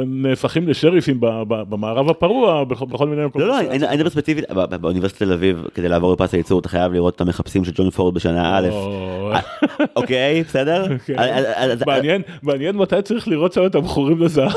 נהפכים 0.06 0.68
לשריפים 0.68 1.18
במערב 1.48 2.10
הפרוע, 2.10 2.64
בכל 2.64 3.08
מיני 3.08 3.26
מקומות. 3.26 3.48
לא, 3.48 3.62
לא, 3.62 3.72
אני 3.72 3.98
מדבר 3.98 4.10
ספציפית, 4.10 4.46
באוניברסיטת 4.52 5.20
תל 5.20 5.34
אביב, 5.34 5.64
כדי 5.74 5.90
לעבור 5.90 6.14
לפס 6.14 6.34
הייצור, 6.34 6.60
אתה 6.60 6.70
חייב 6.70 6.94
לראות 6.94 7.16
את 7.16 7.22
המחפשים 7.22 7.66
של 7.66 7.72
ג'ון 7.76 7.90
פורד 7.90 8.14
בשנה 8.14 8.58
א', 8.58 8.70
אוקיי, 9.96 10.44
בסדר? 10.44 10.86
מעניין, 11.86 12.22
מעניין 12.44 12.76
מתי 12.76 13.02
צריך 13.02 13.28
לראות 13.28 13.54
שם 13.54 13.66
את 13.66 13.76
הבחורים 13.76 14.22
לזהב. 14.22 14.52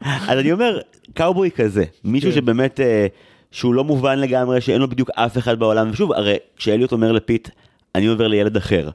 אז 0.00 0.38
אני 0.38 0.52
אומר, 0.52 0.80
קאובוי 1.14 1.50
כזה, 1.50 1.84
מישהו 2.04 2.30
כן. 2.30 2.36
שבאמת, 2.36 2.80
אה, 2.80 3.06
שהוא 3.50 3.74
לא 3.74 3.84
מובן 3.84 4.18
לגמרי, 4.18 4.60
שאין 4.60 4.80
לו 4.80 4.88
בדיוק 4.88 5.10
אף 5.10 5.38
אחד 5.38 5.58
בעולם, 5.58 5.90
ושוב, 5.90 6.12
הרי 6.12 6.36
כשאליוט 6.56 6.92
אומר 6.92 7.12
לפיט, 7.12 7.48
אני 7.94 8.06
עובר 8.06 8.28
לילד 8.28 8.56
אחר. 8.56 8.88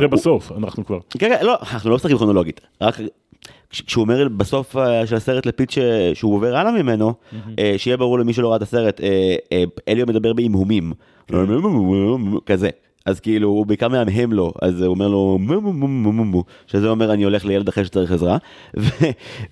זה 0.00 0.08
בסוף, 0.08 0.52
אנחנו 0.52 0.86
כבר. 0.86 0.98
כן, 1.10 1.18
כן, 1.18 1.46
לא, 1.46 1.56
אנחנו 1.72 1.90
לא 1.90 1.96
משחקים 1.96 2.16
כרונולוגית, 2.16 2.60
רק 2.80 3.00
כשהוא 3.70 4.02
אומר 4.02 4.28
בסוף 4.28 4.76
אה, 4.76 5.06
של 5.06 5.16
הסרט 5.16 5.46
לפיט 5.46 5.72
שהוא 6.14 6.34
עובר 6.34 6.56
הלאה 6.56 6.72
ממנו, 6.72 7.14
אה, 7.58 7.74
שיהיה 7.76 7.96
ברור 7.96 8.18
למי 8.18 8.32
שלא 8.32 8.48
ראה 8.48 8.56
את 8.56 8.62
הסרט, 8.62 9.00
אליו 9.88 10.06
מדבר 10.06 10.32
בהמהומים, 10.32 10.92
כן. 11.26 11.36
כזה. 12.46 12.70
אז 13.06 13.20
כאילו 13.20 13.48
הוא 13.48 13.66
בעיקר 13.66 13.88
מהמהם 13.88 14.32
לו, 14.32 14.52
אז 14.62 14.82
הוא 14.82 14.94
אומר 14.94 15.08
לו 15.08 15.38
מו 15.40 15.60
מו 15.60 15.72
מו 15.72 15.88
מו 15.88 16.12
מו 16.12 16.24
מו, 16.24 16.44
שזה 16.66 16.88
אומר 16.88 17.12
אני 17.12 17.24
הולך 17.24 17.44
לילד 17.44 17.68
אחר 17.68 17.84
שצריך 17.84 18.12
עזרה, 18.12 18.38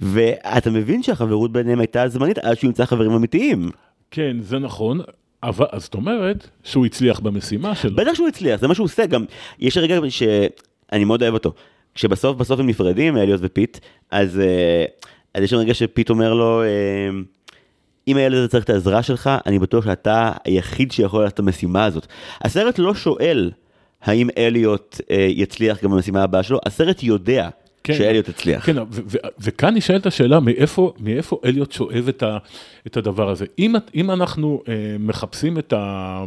ואתה 0.01 0.71
מבין 0.71 1.03
שהחברות 1.03 1.53
ביניהם 1.53 1.81
הייתה 1.81 2.09
זמנית 2.09 2.39
עד 2.39 2.59
שהוא 2.59 2.69
ימצא 2.69 2.85
חברים 2.85 3.13
אמיתיים. 3.13 3.71
כן, 4.11 4.37
זה 4.41 4.59
נכון, 4.59 5.01
אבל 5.43 5.67
אז 5.73 5.83
זאת 5.83 5.95
אומרת 5.95 6.49
שהוא 6.63 6.87
הצליח 6.87 7.21
במשימה 7.21 7.75
שלו. 7.75 7.97
בטח 7.97 8.15
שהוא 8.15 8.29
הצליח, 8.29 8.61
זה 8.61 8.69
מה 8.69 8.75
שהוא 8.75 8.85
עושה, 8.85 9.07
גם 9.07 9.25
יש 9.59 9.77
רגע 9.77 9.99
שאני 10.09 11.05
מאוד 11.05 11.23
אוהב 11.23 11.35
אותו, 11.35 11.53
כשבסוף 11.95 12.37
בסוף 12.37 12.61
הם 12.61 12.67
נפרדים, 12.67 13.17
אליוס 13.17 13.41
ופיט, 13.45 13.79
אז, 14.11 14.41
אה, 14.41 14.85
אז 15.35 15.43
יש 15.43 15.53
רגע 15.53 15.75
שפיט 15.75 16.11
אומר 16.11 16.35
לו, 16.35 16.63
אה, 16.63 16.69
אם 18.09 18.17
הילד 18.17 18.35
הזה 18.35 18.49
צריך 18.49 18.65
את 18.65 18.71
העזרה 18.71 19.03
שלך, 19.03 19.31
אני 19.47 19.59
בטוח 19.59 19.85
שאתה 19.85 20.33
היחיד 20.45 20.93
שיכול 20.93 21.21
לעשות 21.21 21.35
את 21.35 21.39
המשימה 21.39 21.85
הזאת. 21.85 22.07
הסרט 22.43 22.79
לא 22.79 22.95
שואל 22.95 23.51
האם 24.03 24.29
אליוט 24.39 25.01
אה, 25.11 25.27
יצליח 25.31 25.85
גם 25.85 25.91
במשימה 25.91 26.23
הבאה 26.23 26.43
שלו, 26.43 26.59
הסרט 26.67 27.03
יודע 27.03 27.49
כן, 27.85 27.95
שאליוט 27.95 28.29
יצליח. 28.29 28.67
כן, 28.67 28.77
וכאן 29.39 29.75
נשאלת 29.75 30.07
השאלה 30.07 30.41
מאיפה, 30.41 30.93
מאיפה 31.01 31.41
אליוט 31.45 31.73
שואב 31.73 32.09
את, 32.09 32.23
ה, 32.23 32.39
את 32.87 32.97
הדבר 32.97 33.31
הזה. 33.31 33.47
אם, 33.59 33.75
אם 33.95 34.11
אנחנו 34.11 34.63
אה, 34.69 34.97
מחפשים 34.99 35.59
את 35.59 35.73
ה... 35.73 36.25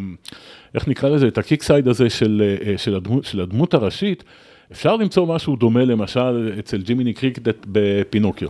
איך 0.75 0.87
נקרא 0.87 1.09
לזה? 1.09 1.27
את 1.27 1.37
הקיקסייד 1.37 1.87
הזה 1.87 2.09
של, 2.09 2.55
אה, 2.67 2.77
של, 2.77 2.95
הדמות, 2.95 3.25
של 3.25 3.41
הדמות 3.41 3.73
הראשית, 3.73 4.23
אפשר 4.71 4.95
למצוא 4.95 5.27
משהו 5.27 5.55
דומה 5.55 5.85
למשל 5.85 6.53
אצל 6.59 6.81
ג'ימיני 6.81 7.13
קריקט 7.13 7.41
בפינוקיו. 7.67 8.49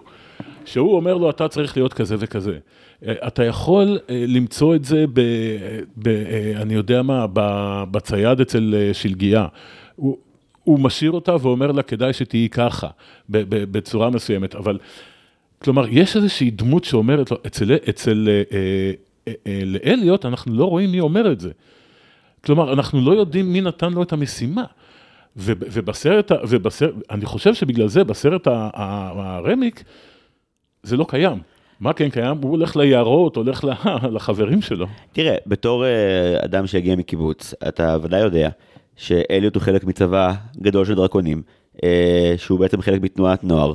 שהוא 0.65 0.95
אומר 0.95 1.17
לו, 1.17 1.29
אתה 1.29 1.47
צריך 1.47 1.77
להיות 1.77 1.93
כזה 1.93 2.15
וכזה. 2.19 2.57
אה, 3.05 3.27
אתה 3.27 3.43
יכול 3.43 3.99
אה, 4.09 4.25
למצוא 4.27 4.75
את 4.75 4.85
זה, 4.85 5.05
ב, 5.13 5.21
ב, 5.97 6.07
אה, 6.07 6.61
אני 6.61 6.73
יודע 6.73 7.01
מה, 7.01 7.25
בצייד 7.91 8.41
אצל 8.41 8.75
שלגיה. 8.93 9.47
הוא, 9.95 10.17
הוא 10.63 10.79
משאיר 10.79 11.11
אותה 11.11 11.35
ואומר 11.41 11.71
לה, 11.71 11.83
כדאי 11.83 12.13
שתהיי 12.13 12.49
ככה, 12.49 12.87
בצורה 13.29 14.09
מסוימת, 14.09 14.55
אבל, 14.55 14.77
כלומר, 15.59 15.85
יש 15.89 16.15
איזושהי 16.15 16.51
דמות 16.51 16.83
שאומרת 16.83 17.31
לו, 17.31 17.37
אצל, 17.47 17.75
אצל 17.89 18.27
לאליוט, 19.65 20.25
אנחנו 20.25 20.53
לא 20.53 20.65
רואים 20.65 20.91
מי 20.91 20.99
אומר 20.99 21.31
את 21.31 21.39
זה. 21.39 21.51
כלומר, 22.45 22.73
אנחנו 22.73 23.01
לא 23.01 23.11
יודעים 23.11 23.53
מי 23.53 23.61
נתן 23.61 23.93
לו 23.93 24.03
את 24.03 24.13
המשימה. 24.13 24.63
ובסרט, 25.35 26.31
ובסרט, 26.49 26.93
אני 27.11 27.25
חושב 27.25 27.53
שבגלל 27.53 27.87
זה, 27.87 28.03
בסרט 28.03 28.47
הרמיק, 28.73 29.83
זה 30.83 30.97
לא 30.97 31.05
קיים. 31.09 31.39
מה 31.79 31.93
כן 31.93 32.09
קיים? 32.09 32.37
הוא 32.41 32.51
הולך 32.51 32.75
ליערות, 32.75 33.35
הולך 33.35 33.65
לחברים 34.13 34.61
שלו. 34.61 34.85
תראה, 35.11 35.35
בתור 35.47 35.85
אה, 35.85 36.45
אדם 36.45 36.67
שהגיע 36.67 36.95
מקיבוץ, 36.95 37.53
אתה 37.67 37.97
ודאי 38.01 38.19
יודע 38.19 38.49
שאליוט 38.95 39.55
הוא 39.55 39.63
חלק 39.63 39.83
מצבא 39.83 40.33
גדול 40.61 40.85
של 40.85 40.95
דרקונים. 40.95 41.41
אה, 41.83 42.33
שהוא 42.37 42.59
בעצם 42.59 42.81
חלק 42.81 43.01
מתנועת 43.01 43.43
נוער. 43.43 43.73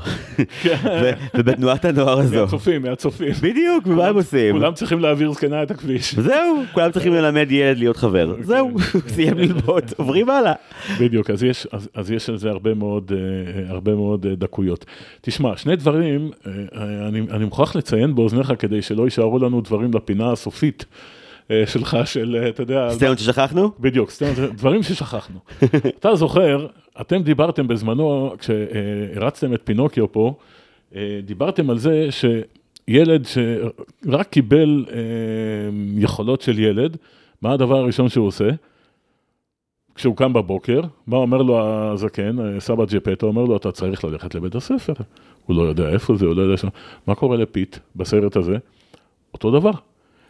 ובתנועת 1.35 1.85
הנוער 1.85 2.21
הזו. 2.21 2.41
מהצופים, 2.41 2.83
מהצופים. 2.83 3.33
בדיוק, 3.43 3.87
ומה 3.87 4.07
הם 4.07 4.15
עושים? 4.15 4.55
כולם 4.55 4.75
צריכים 4.75 5.01
להעביר 5.01 5.33
זקנה 5.33 5.63
את 5.63 5.71
הכביש. 5.71 6.15
זהו, 6.15 6.63
כולם 6.73 6.91
צריכים 6.91 7.13
ללמד 7.13 7.47
ילד 7.51 7.79
להיות 7.79 7.97
חבר. 7.97 8.31
אוקיי. 8.31 8.45
זהו, 8.45 8.71
סיים 9.15 9.39
ללמוד, 9.39 9.85
עוברים 9.99 10.31
הלאה. 10.31 10.53
בדיוק, 11.01 11.31
אז 11.95 12.11
יש 12.11 12.29
על 12.29 12.37
זה 12.37 12.51
הרבה 12.51 12.75
מאוד 12.75 13.13
אה, 13.13 14.31
אה, 14.31 14.37
דקויות. 14.37 14.85
תשמע, 15.21 15.57
שני 15.57 15.77
דברים, 15.77 16.31
אני 17.31 17.45
מוכרח 17.45 17.77
לציין 17.77 18.15
באוזניך 18.15 18.53
כדי 18.59 18.83
שלא 18.83 19.05
יישארו 19.05 19.39
לנו 19.39 19.61
דברים 19.61 19.91
לפינה 19.95 20.33
הסופית. 20.33 20.85
שלך, 21.67 21.97
של, 22.05 22.45
אתה 22.49 22.63
יודע... 22.63 22.91
סצנות 22.91 23.19
ששכחנו? 23.19 23.71
בדיוק, 23.81 24.11
סצנות, 24.11 24.37
דברים 24.57 24.83
ששכחנו. 24.83 25.39
אתה 25.99 26.15
זוכר, 26.15 26.67
אתם 27.01 27.23
דיברתם 27.23 27.69
בזמנו, 27.69 28.35
כשהרצתם 28.39 29.55
את 29.55 29.61
פינוקיו 29.65 30.13
פה, 30.13 30.35
אה, 30.95 31.21
דיברתם 31.25 31.71
על 31.71 31.79
זה 31.79 32.09
שילד 32.11 33.27
שרק 33.27 34.29
קיבל 34.29 34.85
אה, 34.91 34.97
יכולות 35.99 36.41
של 36.41 36.59
ילד, 36.59 36.97
מה 37.43 37.53
הדבר 37.53 37.77
הראשון 37.77 38.09
שהוא 38.09 38.27
עושה? 38.27 38.51
כשהוא 39.95 40.17
קם 40.17 40.33
בבוקר, 40.33 40.81
מה 41.07 41.17
אומר 41.17 41.43
לו 41.43 41.61
הזקן, 41.61 42.39
אה, 42.41 42.61
סבא 42.61 42.85
ג'פטו, 42.85 43.27
אומר 43.27 43.45
לו, 43.45 43.57
אתה 43.57 43.73
צריך 43.73 44.05
ללכת 44.05 44.35
לבית 44.35 44.55
הספר. 44.55 44.93
הוא 45.47 45.57
לא 45.57 45.63
יודע 45.63 45.89
איפה 45.89 46.17
זה, 46.17 46.27
הוא 46.27 46.37
לא 46.37 46.43
יודע 46.43 46.57
שם. 46.57 46.69
מה 47.07 47.15
קורה 47.15 47.37
לפיט 47.37 47.77
בסרט 47.97 48.37
הזה? 48.37 48.57
אותו 49.35 49.51
דבר. 49.51 49.71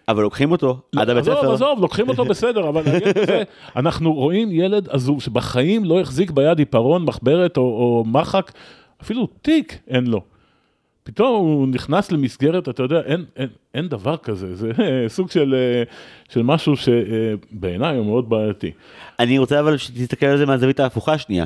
אבל 0.09 0.23
לוקחים 0.23 0.53
אותו 0.53 0.81
עד 0.97 1.11
הבית 1.11 1.23
עזוב, 1.23 1.39
ספר. 1.39 1.53
עזוב, 1.53 1.81
לוקחים 1.81 2.09
אותו 2.09 2.25
בסדר, 2.25 2.69
אבל 2.69 2.81
הזה, 2.81 3.43
אנחנו 3.77 4.15
רואים 4.15 4.53
ילד 4.53 4.89
עזוב 4.89 5.23
שבחיים 5.23 5.85
לא 5.85 6.01
החזיק 6.01 6.31
ביד 6.31 6.59
עיפרון, 6.59 7.05
מחברת 7.05 7.57
או, 7.57 7.63
או 7.63 8.05
מחק, 8.07 8.53
אפילו 9.03 9.29
תיק 9.43 9.79
אין 9.89 10.07
לו. 10.07 10.21
פתאום 11.05 11.37
הוא 11.37 11.69
נכנס 11.69 12.13
למסגרת, 12.13 12.69
אתה 12.69 12.83
יודע, 12.83 13.01
אין, 13.01 13.25
אין, 13.37 13.49
אין 13.75 13.89
דבר 13.89 14.17
כזה, 14.17 14.55
זה 14.55 14.71
סוג 15.09 15.31
של, 15.31 15.55
אה, 15.55 15.83
של 16.29 16.43
משהו 16.43 16.75
שבעיניי 16.77 17.97
הוא 17.97 18.07
מאוד 18.07 18.29
בעייתי. 18.29 18.71
אני 19.19 19.39
רוצה 19.39 19.61
אבל 19.61 19.77
שתסתכל 19.77 20.27
על 20.27 20.39
זה 20.39 20.47
מהזווית 20.47 20.81
ההפוכה 20.81 21.19
שנייה. 21.19 21.45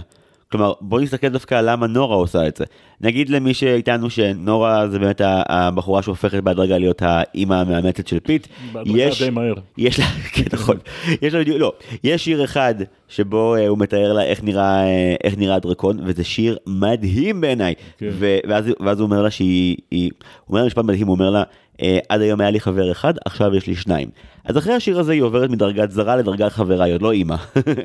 כלומר, 0.50 0.72
בוא 0.80 1.00
נסתכל 1.00 1.28
דווקא 1.28 1.54
על 1.54 1.70
למה 1.70 1.86
נורה 1.86 2.16
עושה 2.16 2.46
את 2.46 2.56
זה. 2.56 2.64
נגיד 3.00 3.28
למי 3.28 3.54
שאיתנו 3.54 4.10
שנורה 4.10 4.88
זה 4.88 4.98
באמת 4.98 5.20
הבחורה 5.24 6.02
שהופכת 6.02 6.42
בהדרגה 6.42 6.78
להיות 6.78 7.02
האימא 7.02 7.54
המאמצת 7.54 8.06
של 8.06 8.18
פיט. 8.20 8.46
בהדרגה 8.72 9.08
די 9.18 9.30
מהר. 9.30 9.54
יש 9.78 9.98
לה, 9.98 10.06
כן 10.34 10.44
נכון, 10.52 10.76
יש 11.22 11.34
לה 11.34 11.40
בדיוק, 11.40 11.58
לא, 11.60 11.72
יש 12.04 12.24
שיר 12.24 12.44
אחד 12.44 12.74
שבו 13.08 13.54
אה, 13.54 13.68
הוא 13.68 13.78
מתאר 13.78 14.12
לה 14.12 14.22
איך 14.22 14.44
נראה, 14.44 14.84
אה, 14.84 15.14
איך 15.24 15.38
נראה 15.38 15.54
הדרקון, 15.54 15.98
וזה 16.04 16.24
שיר 16.24 16.56
מדהים 16.66 17.40
בעיניי. 17.40 17.74
כן. 17.98 18.08
ואז, 18.18 18.64
ואז 18.80 19.00
הוא 19.00 19.06
אומר 19.06 19.22
לה 19.22 19.30
שהיא, 19.30 19.76
היא, 19.90 20.10
הוא 20.44 20.48
אומר 20.48 20.60
לה 20.60 20.66
משפט 20.66 20.84
מדהים, 20.84 21.06
הוא 21.06 21.14
אומר 21.14 21.30
לה, 21.30 21.42
אה, 21.82 21.98
עד 22.08 22.20
היום 22.20 22.40
היה 22.40 22.50
לי 22.50 22.60
חבר 22.60 22.92
אחד, 22.92 23.14
עכשיו 23.24 23.54
יש 23.54 23.66
לי 23.66 23.74
שניים. 23.74 24.08
אז 24.46 24.58
אחרי 24.58 24.74
השיר 24.74 25.00
הזה 25.00 25.12
היא 25.12 25.22
עוברת 25.22 25.50
מדרגת 25.50 25.90
זרה 25.90 26.16
לדרגת 26.16 26.52
חברה, 26.52 26.84
היא 26.84 26.94
עוד 26.94 27.02
לא 27.02 27.12
אימא. 27.12 27.36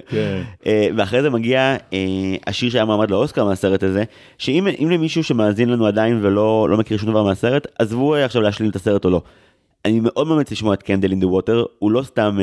כן. 0.07 0.41
אה, 0.65 0.87
ואחרי 0.97 1.21
זה 1.21 1.29
מגיע 1.29 1.75
אה, 1.93 2.35
השיר 2.47 2.69
שהיה 2.69 2.85
מועמד 2.85 3.11
לאוסקר 3.11 3.45
מהסרט 3.45 3.83
הזה, 3.83 4.03
שאם 4.37 4.67
אם 4.67 4.89
למישהו 4.89 5.23
שמאזין 5.23 5.69
לנו 5.69 5.85
עדיין 5.85 6.19
ולא 6.21 6.67
לא 6.69 6.77
מכיר 6.77 6.97
שום 6.97 7.09
דבר 7.09 7.23
מהסרט, 7.23 7.67
עזבו 7.79 8.15
אה, 8.15 8.25
עכשיו 8.25 8.41
להשלים 8.41 8.69
את 8.69 8.75
הסרט 8.75 9.05
או 9.05 9.09
לא. 9.09 9.21
אני 9.85 9.99
מאוד 10.03 10.27
ממליץ 10.27 10.51
לשמוע 10.51 10.73
את 10.73 10.83
Candle 10.83 11.11
on 11.11 11.19
the 11.19 11.27
Water, 11.27 11.63
הוא 11.79 11.91
לא 11.91 12.03
סתם 12.03 12.37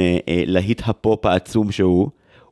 להיט 0.46 0.82
הפופ 0.84 1.26
העצום 1.26 1.72
שהוא, 1.72 2.08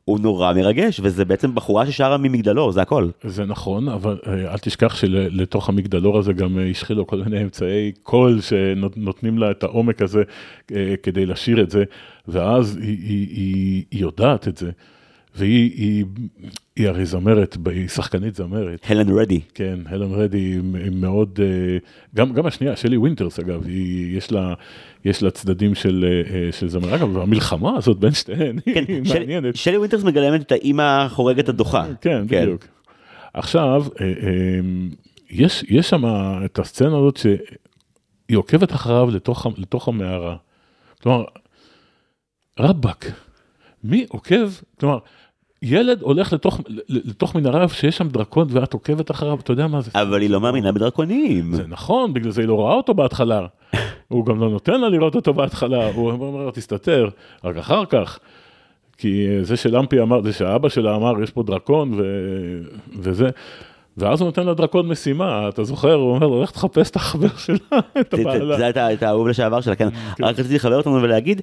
הוא 0.07 0.19
נורא 0.19 0.53
מרגש, 0.53 0.99
וזה 1.03 1.25
בעצם 1.25 1.55
בחורה 1.55 1.85
ששרה 1.85 2.17
ממגדלור, 2.17 2.71
זה 2.71 2.81
הכל. 2.81 3.09
זה 3.23 3.45
נכון, 3.45 3.89
אבל 3.89 4.17
אה, 4.27 4.53
אל 4.53 4.57
תשכח 4.57 4.95
שלתוך 4.95 5.69
המגדלור 5.69 6.17
הזה 6.17 6.33
גם 6.33 6.59
אה, 6.59 6.69
השחילו 6.69 7.07
כל 7.07 7.23
מיני 7.23 7.43
אמצעי 7.43 7.91
קול 8.03 8.41
שנותנים 8.41 9.37
לה 9.37 9.51
את 9.51 9.63
העומק 9.63 10.01
הזה 10.01 10.23
אה, 10.75 10.95
כדי 11.03 11.25
לשיר 11.25 11.61
את 11.61 11.71
זה, 11.71 11.83
ואז 12.27 12.77
היא, 12.81 12.97
היא, 13.03 13.27
היא, 13.29 13.83
היא 13.91 14.01
יודעת 14.01 14.47
את 14.47 14.57
זה, 14.57 14.71
והיא 15.35 15.71
היא, 15.75 16.05
היא 16.77 16.87
הרי 16.87 17.05
זמרת, 17.05 17.57
היא 17.71 17.87
שחקנית 17.87 18.35
זמרת. 18.35 18.79
הלן 18.89 19.09
רדי. 19.09 19.41
כן, 19.53 19.79
הלן 19.85 20.11
רדי 20.11 20.37
היא 20.37 20.61
מאוד, 20.91 21.39
אה, 21.43 21.77
גם, 22.15 22.33
גם 22.33 22.45
השנייה, 22.45 22.75
שלי 22.75 22.97
וינטרס 22.97 23.39
אגב, 23.39 23.65
היא, 23.65 24.17
יש, 24.17 24.31
לה, 24.31 24.53
יש 25.05 25.23
לה 25.23 25.31
צדדים 25.31 25.75
של, 25.75 26.05
אה, 26.33 26.51
של 26.51 26.69
זמר. 26.69 26.95
אגב, 26.95 27.17
המלחמה 27.17 27.77
הזאת 27.77 27.99
בין 27.99 28.11
שתיהן 28.11 28.59
כן, 28.73 28.83
היא 28.87 29.05
של- 29.05 29.19
מעניינת. 29.19 29.55
שלי 29.55 29.77
וינטרס 29.77 30.03
מגלמת 30.03 30.41
את 30.41 30.51
האימא 30.51 30.81
החורגת 31.05 31.49
הדוחה. 31.49 31.85
כן, 32.01 32.27
בדיוק. 32.27 32.65
עכשיו, 33.33 33.85
אה, 34.01 34.05
אה, 34.05 34.59
יש, 35.29 35.65
יש 35.69 35.89
שם 35.89 36.03
את 36.45 36.59
הסצנה 36.59 36.97
הזאת 36.97 37.17
שהיא 37.17 38.37
עוקבת 38.37 38.71
אחריו 38.71 39.09
לתוך, 39.11 39.47
לתוך 39.57 39.87
המערה. 39.87 40.35
כלומר, 41.03 41.23
רבאק, 42.59 43.11
מי 43.83 44.05
עוקב, 44.09 44.49
כלומר, 44.79 44.97
ילד 45.61 46.01
הולך 46.01 46.33
לתוך, 46.33 46.61
לתוך 46.89 47.35
מנהרה 47.35 47.69
שיש 47.69 47.97
שם 47.97 48.07
דרקון 48.07 48.47
ואת 48.49 48.73
עוקבת 48.73 49.11
אחריו, 49.11 49.39
אתה 49.39 49.51
יודע 49.51 49.67
מה 49.67 49.81
זה? 49.81 49.91
אבל 49.95 50.21
היא 50.21 50.29
לא 50.29 50.41
מאמינה 50.41 50.71
בדרקונים. 50.71 51.55
זה 51.55 51.63
נכון, 51.67 52.13
בגלל 52.13 52.31
זה 52.31 52.41
היא 52.41 52.47
לא 52.47 52.53
רואה 52.53 52.73
אותו 52.73 52.93
בהתחלה. 52.93 53.45
הוא 54.07 54.25
גם 54.25 54.39
לא 54.39 54.49
נותן 54.49 54.81
לה 54.81 54.89
לראות 54.89 55.15
אותו 55.15 55.33
בהתחלה, 55.33 55.87
הוא 55.91 56.11
אומר 56.11 56.45
לה, 56.45 56.51
תסתתר, 56.51 57.09
רק 57.43 57.57
אחר 57.57 57.85
כך. 57.85 58.19
כי 58.97 59.27
אה, 59.29 59.43
זה 59.43 59.57
שלמפי 59.57 60.01
אמר, 60.01 60.21
זה 60.21 60.33
שהאבא 60.33 60.69
שלה 60.69 60.95
אמר, 60.95 61.23
יש 61.23 61.31
פה 61.31 61.43
דרקון 61.43 61.93
ו... 61.93 62.03
וזה, 62.99 63.29
ואז 63.97 64.21
הוא 64.21 64.25
נותן 64.25 64.45
לה 64.45 64.53
דרקון 64.53 64.87
משימה, 64.87 65.49
אתה 65.49 65.63
זוכר? 65.63 65.93
הוא 65.93 66.15
אומר 66.15 66.27
לו, 66.27 66.43
לך 66.43 66.51
תחפש 66.51 66.89
את 66.89 66.95
החבר 66.95 67.37
שלה, 67.37 67.57
את 68.01 68.13
הבעלה. 68.13 68.57
זה 68.57 68.69
את 68.69 69.03
האהוב 69.03 69.27
לשעבר 69.27 69.61
שלה, 69.61 69.75
כן. 69.75 69.87
רק 70.21 70.39
רציתי 70.39 70.55
לחבר 70.55 70.77
אותנו 70.77 71.01
ולהגיד, 71.01 71.41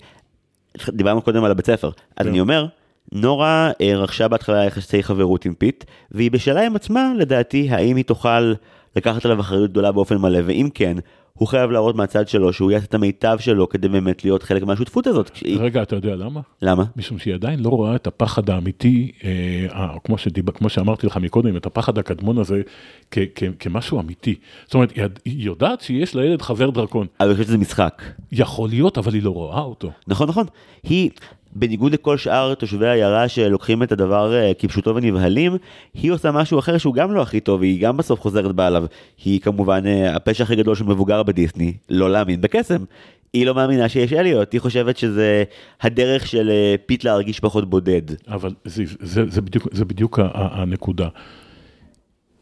דיברנו 0.88 1.22
קודם 1.22 1.44
על 1.44 1.50
הבית 1.50 1.66
ספר, 1.66 1.90
אז 2.16 2.24
כן. 2.26 2.28
אני 2.28 2.40
אומר, 2.40 2.66
נורה 3.14 3.70
אה, 3.80 3.96
רכשה 3.96 4.28
בהתחלה 4.28 4.64
יחסי 4.64 5.02
חברות 5.02 5.44
עם 5.44 5.54
פיט, 5.54 5.84
והיא 6.10 6.30
בשאלה 6.30 6.66
עם 6.66 6.76
עצמה, 6.76 7.12
לדעתי, 7.18 7.70
האם 7.70 7.96
היא 7.96 8.04
תוכל 8.04 8.52
לקחת 8.96 9.24
עליו 9.24 9.40
אחריות 9.40 9.70
גדולה 9.70 9.92
באופן 9.92 10.16
מלא, 10.16 10.38
ואם 10.44 10.68
כן, 10.74 10.96
הוא 11.38 11.48
חייב 11.48 11.70
להראות 11.70 11.96
מהצד 11.96 12.28
שלו 12.28 12.52
שהוא 12.52 12.70
יעשה 12.70 12.84
את 12.86 12.94
המיטב 12.94 13.36
שלו 13.40 13.68
כדי 13.68 13.88
באמת 13.88 14.24
להיות 14.24 14.42
חלק 14.42 14.62
מהשותפות 14.62 15.06
הזאת. 15.06 15.30
כשהיא- 15.30 15.58
רגע, 15.60 15.82
אתה 15.82 15.96
יודע 15.96 16.16
למה? 16.16 16.40
למה? 16.62 16.84
משום 16.96 17.18
שהיא 17.18 17.34
עדיין 17.34 17.60
לא 17.60 17.68
רואה 17.68 17.96
את 17.96 18.06
הפחד 18.06 18.50
האמיתי, 18.50 19.12
אה, 19.24 19.30
אה, 19.72 19.88
כמו, 20.04 20.18
שדיב, 20.18 20.50
כמו 20.50 20.68
שאמרתי 20.68 21.06
לך 21.06 21.16
מקודם, 21.16 21.56
את 21.56 21.66
הפחד 21.66 21.98
הקדמון 21.98 22.38
הזה 22.38 22.62
כ, 23.10 23.18
כ, 23.34 23.42
כמשהו 23.58 24.00
אמיתי. 24.00 24.34
זאת 24.64 24.74
אומרת, 24.74 24.90
היא, 24.96 25.04
היא 25.24 25.44
יודעת 25.46 25.80
שיש 25.80 26.14
לילד 26.14 26.42
חבר 26.42 26.70
דרקון. 26.70 27.06
אבל 27.20 27.28
אני 27.28 27.34
חושב 27.36 27.48
שזה 27.48 27.58
משחק. 27.58 28.02
יכול 28.32 28.68
להיות, 28.68 28.98
אבל 28.98 29.14
היא 29.14 29.22
לא 29.22 29.30
רואה 29.30 29.60
אותו. 29.60 29.90
נכון, 30.08 30.28
נכון. 30.28 30.46
היא, 30.82 31.10
בניגוד 31.54 31.92
לכל 31.92 32.16
שאר 32.16 32.54
תושבי 32.54 32.86
העיירה 32.86 33.28
שלוקחים 33.28 33.82
את 33.82 33.92
הדבר 33.92 34.34
אה, 34.34 34.52
כפשוטו 34.58 34.94
ונבהלים, 34.94 35.56
היא 35.94 36.12
עושה 36.12 36.32
משהו 36.32 36.58
אחר 36.58 36.78
שהוא 36.78 36.94
גם 36.94 37.12
לא 37.12 37.22
הכי 37.22 37.40
טוב, 37.40 37.62
היא 37.62 37.80
גם 37.80 37.96
בסוף 37.96 38.20
חוזרת 38.20 38.54
בה 38.54 38.66
עליו. 38.66 38.84
היא 39.24 39.40
כמובן 39.40 39.86
אה, 39.86 40.16
הפשע 40.16 40.44
הכי 40.44 40.56
גדול 40.56 40.74
של 40.74 40.84
מבוגר 40.84 41.22
בדיסני, 41.22 41.72
לא 41.90 42.10
להאמין 42.10 42.40
בקסם. 42.40 42.84
היא 43.32 43.46
לא 43.46 43.54
מאמינה 43.54 43.88
שיש 43.88 44.12
אליוט, 44.12 44.52
היא 44.52 44.60
חושבת 44.60 44.96
שזה 44.96 45.44
הדרך 45.80 46.26
של 46.26 46.50
אה, 46.50 46.74
פיט 46.86 47.04
להרגיש 47.04 47.40
פחות 47.40 47.70
בודד. 47.70 48.02
אבל 48.28 48.50
זיו, 48.64 48.86
זה, 49.00 49.30
זה 49.30 49.40
בדיוק, 49.40 49.68
זה 49.72 49.84
בדיוק 49.84 50.18
הנקודה. 50.32 51.08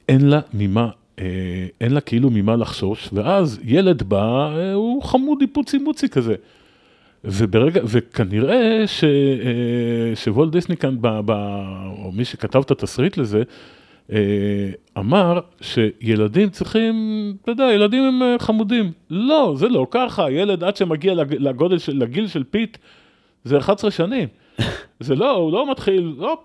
אין 0.08 0.28
לה 0.28 0.40
ממה, 0.54 0.88
אין 1.80 1.94
לה 1.94 2.00
כאילו 2.00 2.30
ממה 2.30 2.56
לחשוש, 2.56 3.08
ואז 3.12 3.60
ילד 3.64 4.02
בא, 4.02 4.52
הוא 4.74 5.02
חמודי 5.02 5.46
פוצי 5.46 5.78
מוצי 5.78 6.08
כזה. 6.08 6.34
וברגע, 7.24 7.80
וכנראה 7.84 8.86
ש, 8.86 9.04
אה, 9.04 10.16
שוולט 10.16 10.52
דיסני 10.52 10.76
כאן, 10.76 10.96
ב, 11.00 11.08
ב, 11.24 11.30
או 12.04 12.12
מי 12.12 12.24
שכתב 12.24 12.58
את 12.66 12.70
התסריט 12.70 13.16
לזה, 13.16 13.42
אה, 14.12 14.18
אמר 14.98 15.40
שילדים 15.60 16.50
צריכים, 16.50 16.94
אתה 17.42 17.50
יודע, 17.50 17.64
ילדים 17.74 18.02
הם 18.02 18.22
אה, 18.22 18.36
חמודים. 18.38 18.92
לא, 19.10 19.54
זה 19.56 19.68
לא 19.68 19.86
ככה, 19.90 20.30
ילד 20.30 20.64
עד 20.64 20.76
שמגיע 20.76 21.14
לג- 21.14 21.34
לגודל 21.38 21.78
של, 21.78 21.96
לגיל 21.96 22.26
של 22.26 22.44
פיט, 22.44 22.76
זה 23.44 23.58
11 23.58 23.90
שנים. 23.90 24.28
זה 25.00 25.14
לא, 25.14 25.30
הוא 25.30 25.52
לא 25.52 25.70
מתחיל, 25.70 26.14
לא, 26.18 26.38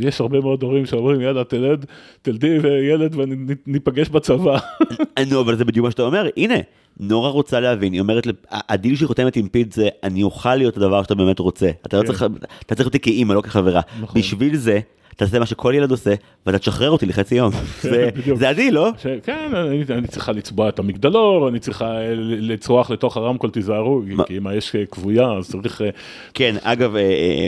יש 0.00 0.20
הרבה 0.20 0.40
מאוד 0.40 0.62
הורים 0.62 0.86
שאומרים, 0.86 1.20
יאללה, 1.20 1.44
תלד, 1.44 1.86
תלדי 2.22 2.58
וילד 2.58 3.14
וניפגש 3.16 4.08
בצבא. 4.08 4.58
נו, 5.30 5.40
אבל 5.40 5.56
זה 5.56 5.64
בדיוק 5.64 5.84
מה 5.84 5.90
שאתה 5.90 6.02
אומר, 6.02 6.28
הנה, 6.36 6.54
נורה 7.00 7.30
רוצה 7.30 7.60
להבין, 7.60 7.92
היא 7.92 8.00
אומרת, 8.00 8.26
הדיל 8.50 8.96
שהיא 8.96 9.06
חותמת 9.06 9.36
עם 9.36 9.48
פיט 9.48 9.72
זה, 9.72 9.88
אני 10.02 10.22
אוכל 10.22 10.54
להיות 10.54 10.76
הדבר 10.76 11.02
שאתה 11.02 11.14
באמת 11.14 11.38
רוצה. 11.38 11.70
אתה 11.86 11.96
לא 11.96 12.02
כן. 12.02 12.74
צריך 12.74 12.86
אותי 12.86 13.00
כאימא, 13.00 13.32
לא 13.32 13.40
כחברה. 13.40 13.80
נכון. 14.00 14.20
בשביל 14.20 14.56
זה, 14.56 14.80
תעשה 15.16 15.38
מה 15.38 15.46
שכל 15.46 15.72
ילד 15.76 15.90
עושה, 15.90 16.14
ואתה 16.46 16.58
תשחרר 16.58 16.90
אותי 16.90 17.06
לחצי 17.06 17.34
יום. 17.34 17.50
זה- 17.80 18.08
בדיוק. 18.16 18.38
זה 18.38 18.48
הדיל, 18.48 18.74
לא? 18.74 18.90
כן, 19.22 19.50
אני, 19.90 20.06
צריכה 20.08 20.32
לצבוע 20.32 20.68
את 20.68 20.78
המגדלור, 20.78 21.48
אני 21.48 21.58
צריכה 21.58 21.84
אה, 22.00 22.12
לצרוח 22.16 22.90
לתוך 22.90 23.16
הרמקול, 23.16 23.50
תיזהרו! 23.50 24.02
כי 24.26 24.36
אם 24.38 24.46
האש 24.46 24.76
אה, 24.76 24.86
כבויה, 24.86 25.32
אז 25.38 25.50
צריך... 25.62 25.82
אה, 25.82 25.88
כן, 26.34 26.54
אגב, 26.62 26.94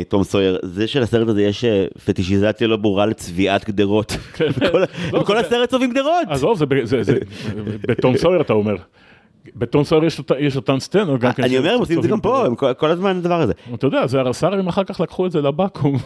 תום 0.08 0.24
סויר, 0.24 0.58
זה 0.62 0.86
שלסרט 0.86 1.28
הזה 1.28 1.42
יש 1.42 1.64
פטישיזציה 2.04 2.66
לא 2.68 2.76
ברורה 2.76 3.06
לצביעת 3.06 3.68
גדרות. 3.68 4.16
כן. 4.34 4.48
כל- 5.24 5.34
לא, 5.34 5.40
הסרט 5.40 5.70
צובעים 5.70 5.90
גדרות. 5.92 6.26
עזוב, 6.28 6.58
זה, 6.58 6.66
ב- 6.66 6.84
זה, 6.84 7.02
זה, 7.02 7.18
בטום 7.88 8.16
סויר 8.16 8.40
אתה 8.40 8.52
אומר. 8.52 8.74
בטום 9.56 9.84
סויר 9.84 10.02
יש, 10.38 10.56
אותן 10.56 10.80
סצנות 10.80 11.20
גם 11.20 11.32
כן. 11.32 11.42
אני 11.42 11.58
אומר, 11.58 11.70
הם 11.74 11.80
עושים 11.80 11.98
את 11.98 12.02
זה 12.02 12.08
גם 12.08 12.20
פה, 12.20 12.46
הם 12.46 12.54
כל- 12.54 12.90
הזמן 12.90 13.16
הדבר 13.16 13.40
הזה. 13.40 13.52
אתה 13.74 13.86
יודע, 13.86 14.06
זה 14.06 14.20
הרס"רים 14.20 14.68
אחר 14.68 14.84
כך 14.84 15.00
לקחו 15.00 15.26
את 15.26 15.32
זה 15.32 15.40
לבקו"ם. 15.42 15.96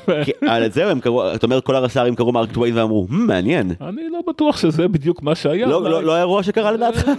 אבל 0.47 0.69
זהו, 0.71 0.91
הם 0.91 1.01
קראו, 1.01 1.35
אתה 1.35 1.47
אומר, 1.47 1.61
כל 1.61 1.77
הרס"רים 1.77 2.15
קראו 2.15 2.33
מארק 2.33 2.53
טוויין 2.53 2.79
ואמרו, 2.79 3.07
"Hmm, 3.11 3.15
מעניין. 3.15 3.73
אני 3.81 4.03
לא 4.13 4.19
בטוח 4.29 4.57
שזה 4.57 4.89
בדיוק 4.89 5.23
מה 5.23 5.35
שהיה. 5.35 5.67
לא- 5.67 5.83
לא 5.83 6.03
לא 6.03 6.13
היה 6.13 6.21
אירוע 6.21 6.43
שקרה 6.43 6.73
לדעתך? 6.73 7.09
אה, 7.09 7.15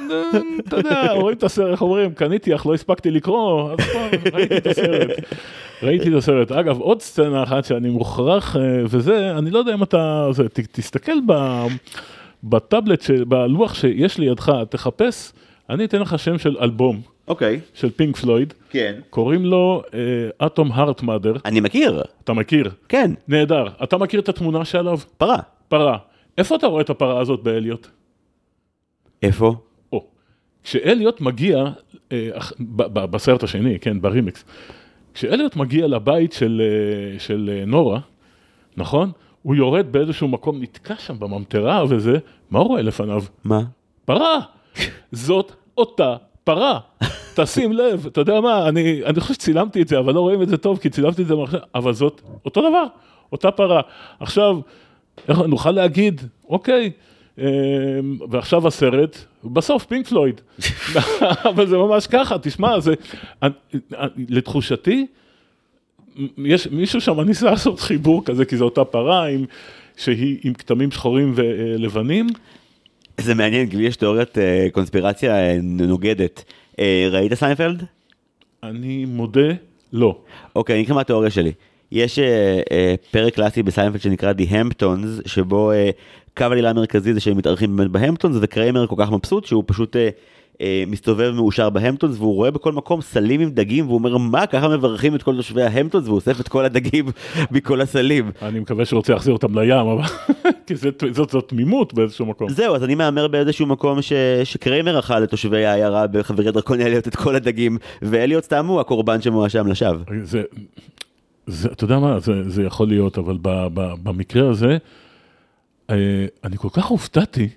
אתה 0.67 0.75
יודע, 0.77 1.11
רואים 1.13 1.37
את 1.37 1.43
הסרט, 1.43 1.71
איך 1.71 1.81
אומרים, 1.81 2.11
קניתי 2.13 2.55
אך 2.55 2.65
לא 2.65 2.73
הספקתי 2.73 3.11
לקרוא, 3.11 3.71
אז 3.71 3.77
בוא, 3.93 4.01
ראיתי 4.33 4.57
את 4.57 4.67
הסרט. 4.67 5.09
ראיתי 5.83 6.09
את 6.09 6.13
הסרט. 6.13 6.51
אגב, 6.51 6.79
עוד 6.79 7.01
סצנה 7.01 7.43
אחת 7.43 7.65
שאני 7.65 7.89
מוכרח, 7.89 8.55
אה, 8.55 8.61
וזה, 8.89 9.31
אני 9.37 9.51
לא 9.51 9.59
יודע 9.59 9.73
אם 9.73 9.83
אתה, 9.83 10.29
תסתכל 10.71 11.11
בטאבלט, 12.43 13.03
בלוח 13.27 13.73
שיש 13.73 14.17
לידך, 14.17 14.51
תחפש, 14.69 15.31
אני 15.69 15.85
אתן 15.85 16.01
לך 16.01 16.19
שם 16.19 16.37
של 16.37 16.57
אלבום 16.61 17.01
אוקיי, 17.27 17.59
של 17.73 17.89
פינק 17.89 18.17
פלויד, 18.17 18.53
כן. 18.69 18.99
קוראים 19.09 19.45
לו 19.45 19.81
אטום 20.45 20.71
הארט 20.71 21.01
מאדר, 21.01 21.33
אני 21.45 21.59
מכיר, 21.59 22.03
אתה 22.23 22.33
מכיר? 22.33 22.71
כן, 22.89 23.11
נהדר. 23.27 23.67
אתה 23.83 23.97
מכיר 23.97 24.19
את 24.19 24.29
התמונה 24.29 24.65
שעליו? 24.65 24.99
פרה. 25.17 25.37
פרה. 25.67 25.97
איפה 26.37 26.55
אתה 26.55 26.67
רואה 26.67 26.81
את 26.81 26.89
הפרה 26.89 27.19
הזאת 27.19 27.43
באליוט? 27.43 27.87
איפה? 29.23 29.55
או, 29.93 30.05
כשאליוט 30.63 31.21
מגיע, 31.21 31.65
אה, 32.11 32.29
ב- 32.59 32.99
ב- 32.99 33.05
בסרט 33.05 33.43
השני, 33.43 33.79
כן, 33.79 34.01
ברימיקס, 34.01 34.45
כשאליוט 35.13 35.55
מגיע 35.55 35.87
לבית 35.87 36.33
של, 36.33 36.61
אה, 37.13 37.19
של 37.19 37.49
אה, 37.53 37.65
נורה, 37.65 37.99
נכון? 38.77 39.11
הוא 39.41 39.55
יורד 39.55 39.91
באיזשהו 39.91 40.27
מקום, 40.27 40.61
נתקע 40.61 40.95
שם 40.95 41.19
בממטרה 41.19 41.83
וזה, 41.89 42.17
מה 42.51 42.59
הוא 42.59 42.67
רואה 42.67 42.81
לפניו? 42.81 43.23
מה? 43.43 43.61
פרה. 44.05 44.39
זאת 45.11 45.51
אותה 45.79 46.15
פרה. 46.43 46.79
תשים 47.35 47.73
לב, 47.73 48.05
אתה 48.05 48.21
יודע 48.21 48.41
מה, 48.41 48.69
אני, 48.69 49.01
אני 49.05 49.19
חושב 49.19 49.33
שצילמתי 49.33 49.81
את 49.81 49.87
זה, 49.87 49.99
אבל 49.99 50.13
לא 50.13 50.19
רואים 50.19 50.41
את 50.41 50.49
זה 50.49 50.57
טוב, 50.57 50.79
כי 50.79 50.89
צילמתי 50.89 51.21
את 51.21 51.27
זה 51.27 51.35
במחשב, 51.35 51.57
אבל 51.75 51.93
זאת 51.93 52.21
אותו 52.45 52.61
דבר, 52.61 52.85
אותה 53.31 53.51
פרה. 53.51 53.81
עכשיו, 54.19 54.59
איך 55.27 55.39
נוכל 55.39 55.71
להגיד, 55.71 56.21
אוקיי, 56.49 56.91
אה, 57.39 57.45
ועכשיו 58.29 58.67
הסרט, 58.67 59.17
בסוף 59.43 59.85
פינק 59.85 60.07
פלויד. 60.07 60.41
אבל 61.49 61.67
זה 61.67 61.77
ממש 61.77 62.07
ככה, 62.07 62.37
תשמע, 62.39 62.79
זה, 62.79 62.93
לתחושתי, 64.29 65.07
יש, 66.37 66.67
מישהו 66.67 67.01
שם 67.01 67.19
ניסה 67.19 67.45
לעשות 67.45 67.79
חיבור 67.79 68.25
כזה, 68.25 68.45
כי 68.45 68.57
זו 68.57 68.65
אותה 68.65 68.85
פרה 68.85 69.27
עם, 69.27 69.45
שהיא 69.97 70.37
עם 70.43 70.53
כתמים 70.53 70.91
שחורים 70.91 71.33
ולבנים. 71.35 72.27
זה 73.21 73.35
מעניין, 73.35 73.69
כי 73.69 73.77
לי 73.77 73.83
יש 73.83 73.95
תיאוריית 73.95 74.37
אה, 74.37 74.67
קונספירציה 74.71 75.35
אה, 75.35 75.57
נוגדת. 75.61 76.43
אה, 76.79 77.07
ראית 77.11 77.33
סיינפלד? 77.33 77.83
אני 78.63 79.05
מודה, 79.05 79.49
לא. 79.93 80.17
אוקיי, 80.55 80.75
אני 80.75 80.83
לך 80.83 80.91
מה 80.91 81.01
התיאוריה 81.01 81.29
שלי. 81.29 81.51
יש 81.91 82.19
אה, 82.19 82.61
אה, 82.71 82.95
פרק 83.11 83.33
קלאסי 83.33 83.63
בסיינפלד 83.63 84.01
שנקרא 84.01 84.33
The 84.33 84.51
Hamptons, 84.51 85.27
שבו 85.29 85.71
אה, 85.71 85.89
קו 86.37 86.43
העלילה 86.43 86.69
המרכזי 86.69 87.13
זה 87.13 87.19
שהם 87.19 87.37
מתארחים 87.37 87.75
באמת 87.77 87.91
בהמפטונס, 87.91 88.35
וקריימר 88.41 88.87
כל 88.87 88.95
כך 88.97 89.11
מבסוט 89.11 89.45
שהוא 89.45 89.63
פשוט 89.67 89.95
אה, 89.95 90.09
אה, 90.61 90.83
מסתובב 90.87 91.31
מאושר 91.35 91.69
בהמפטונס, 91.69 92.17
והוא 92.17 92.35
רואה 92.35 92.51
בכל 92.51 92.71
מקום 92.71 93.01
סלים 93.01 93.41
עם 93.41 93.49
דגים, 93.49 93.85
והוא 93.85 93.97
אומר, 93.97 94.17
מה, 94.17 94.47
ככה 94.47 94.67
מברכים 94.67 95.15
את 95.15 95.23
כל 95.23 95.35
תושבי 95.35 95.63
ההמפטונס, 95.63 96.05
והוא 96.05 96.15
אוסף 96.15 96.39
את 96.39 96.47
כל 96.47 96.65
הדגים 96.65 97.05
מכל 97.51 97.81
הסלים. 97.81 98.31
אני 98.41 98.59
מקווה 98.59 98.85
שהוא 98.85 98.97
רוצה 98.97 99.13
להחזיר 99.13 99.33
אותם 99.33 99.59
לים, 99.59 99.87
אבל... 99.87 100.03
כי 100.67 100.75
זאת, 100.75 101.03
זאת 101.13 101.49
תמימות 101.49 101.93
באיזשהו 101.93 102.25
מקום. 102.25 102.49
זהו, 102.49 102.75
אז 102.75 102.83
אני 102.83 102.95
מהמר 102.95 103.27
באיזשהו 103.27 103.65
מקום 103.65 104.01
ש... 104.01 104.13
שקריימר 104.43 104.99
אכל 104.99 105.19
לתושבי 105.19 105.65
העיירה 105.65 106.07
בחברי 106.07 106.51
דרקון 106.51 106.81
אליוט 106.81 107.07
את 107.07 107.15
כל 107.15 107.35
הדגים, 107.35 107.77
ואליוט 108.01 108.43
סתם 108.43 108.65
הוא 108.65 108.79
הקורבן 108.79 109.21
שמואשם 109.21 109.67
לשווא. 109.67 110.03
זה, 110.23 110.41
זה, 111.47 111.69
אתה 111.71 111.83
יודע 111.83 111.99
מה, 111.99 112.19
זה, 112.19 112.49
זה 112.49 112.63
יכול 112.63 112.87
להיות, 112.87 113.17
אבל 113.17 113.37
ב, 113.41 113.67
ב, 113.73 113.93
במקרה 114.03 114.49
הזה, 114.49 114.77
אה, 115.89 116.25
אני 116.43 116.57
כל 116.57 116.69
כך 116.73 116.85
הופתעתי, 116.85 117.49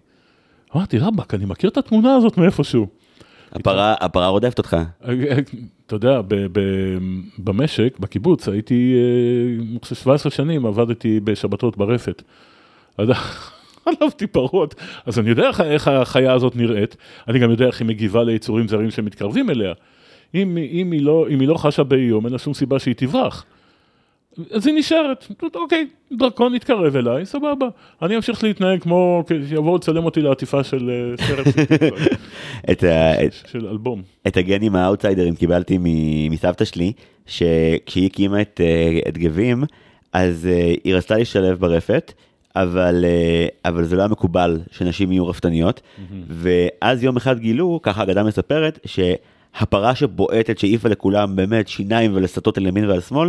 אמרתי, 0.77 0.99
רבאק, 0.99 1.35
אני 1.35 1.45
מכיר 1.45 1.71
את 1.71 1.77
התמונה 1.77 2.15
הזאת 2.15 2.39
מאיפשהו. 2.39 2.87
הפרה, 3.53 3.95
הפרה 4.01 4.29
רודפת 4.29 4.59
אותך. 4.59 4.77
אתה 5.87 5.97
יודע, 5.97 6.21
ב, 6.23 6.35
ב, 6.35 6.61
במשק, 7.39 7.99
בקיבוץ, 8.01 8.49
הייתי, 8.49 8.95
אה, 8.97 9.65
אני 9.71 9.79
חושב, 9.83 9.97
17 9.97 10.33
שנים, 10.33 10.67
עבדתי 10.67 11.21
בשבתות 11.21 11.77
ברפת. 11.77 12.23
אז 12.99 13.09
עלבתי 13.87 14.27
פרות, 14.27 14.75
אז 15.07 15.19
אני 15.19 15.31
יודע 15.31 15.51
איך 15.61 15.89
החיה 15.89 16.33
הזאת 16.33 16.57
נראית, 16.57 16.97
אני 17.29 17.39
גם 17.39 17.51
יודע 17.51 17.67
איך 17.67 17.81
היא 17.81 17.89
מגיבה 17.89 18.25
ליצורים 18.25 18.69
זרים 18.69 18.91
שמתקרבים 18.91 19.51
אליה. 19.51 19.73
אם, 20.35 20.59
אם, 20.59 20.93
היא 20.93 21.03
לא, 21.03 21.27
אם 21.31 21.41
היא 21.41 21.49
לא 21.49 21.55
חשה 21.55 21.83
באיום, 21.83 22.25
אין 22.25 22.33
לה 22.33 22.39
שום 22.39 22.55
סיבה 22.55 22.79
שהיא 22.79 22.95
תברח. 22.95 23.45
אז 24.51 24.67
היא 24.67 24.75
נשארת, 24.75 25.27
אוקיי, 25.55 25.87
דרקון 26.13 26.55
יתקרב 26.55 26.97
אליי, 26.97 27.27
סבבה. 27.27 27.69
אני 28.03 28.17
אמשיך 28.17 28.45
להתנהג 28.45 28.83
כמו, 28.83 29.25
שיבואו 29.49 29.77
לצלם 29.77 30.05
אותי 30.05 30.21
לעטיפה 30.21 30.65
של 30.65 30.91
אה, 30.91 31.27
סרט 31.27 31.47
של, 33.47 33.67
אלבום. 33.73 34.03
את 34.27 34.37
הגנים 34.37 34.77
האאוטסיידרים 34.77 35.35
קיבלתי 35.35 35.79
מסבתא 36.31 36.65
שלי, 36.65 36.93
שכשהיא 37.27 38.07
הקימה 38.07 38.41
את, 38.41 38.61
אה, 38.65 38.99
את 39.09 39.19
גבים, 39.19 39.65
אז 40.13 40.49
אה, 40.51 40.75
היא 40.85 40.95
רצתה 40.95 41.17
להשתלב 41.17 41.59
ברפת, 41.59 42.13
אבל, 42.57 43.05
אבל 43.65 43.85
זה 43.85 43.97
לא 43.97 44.01
היה 44.01 44.09
מקובל 44.09 44.59
שנשים 44.71 45.13
יהיו 45.13 45.27
רפתניות, 45.27 45.81
ואז 46.29 47.03
יום 47.03 47.17
אחד 47.17 47.39
גילו, 47.39 47.81
ככה 47.83 48.01
האגדה 48.01 48.23
מספרת, 48.23 48.79
שהפרה 48.85 49.95
שבועטת, 49.95 50.59
שהעיפה 50.59 50.89
לכולם 50.89 51.37
באמת 51.37 51.69
שיניים 51.69 52.15
ולסטות 52.15 52.59
על 52.59 52.67
ימין 52.67 52.89
ועל 52.89 53.01
שמאל, 53.01 53.29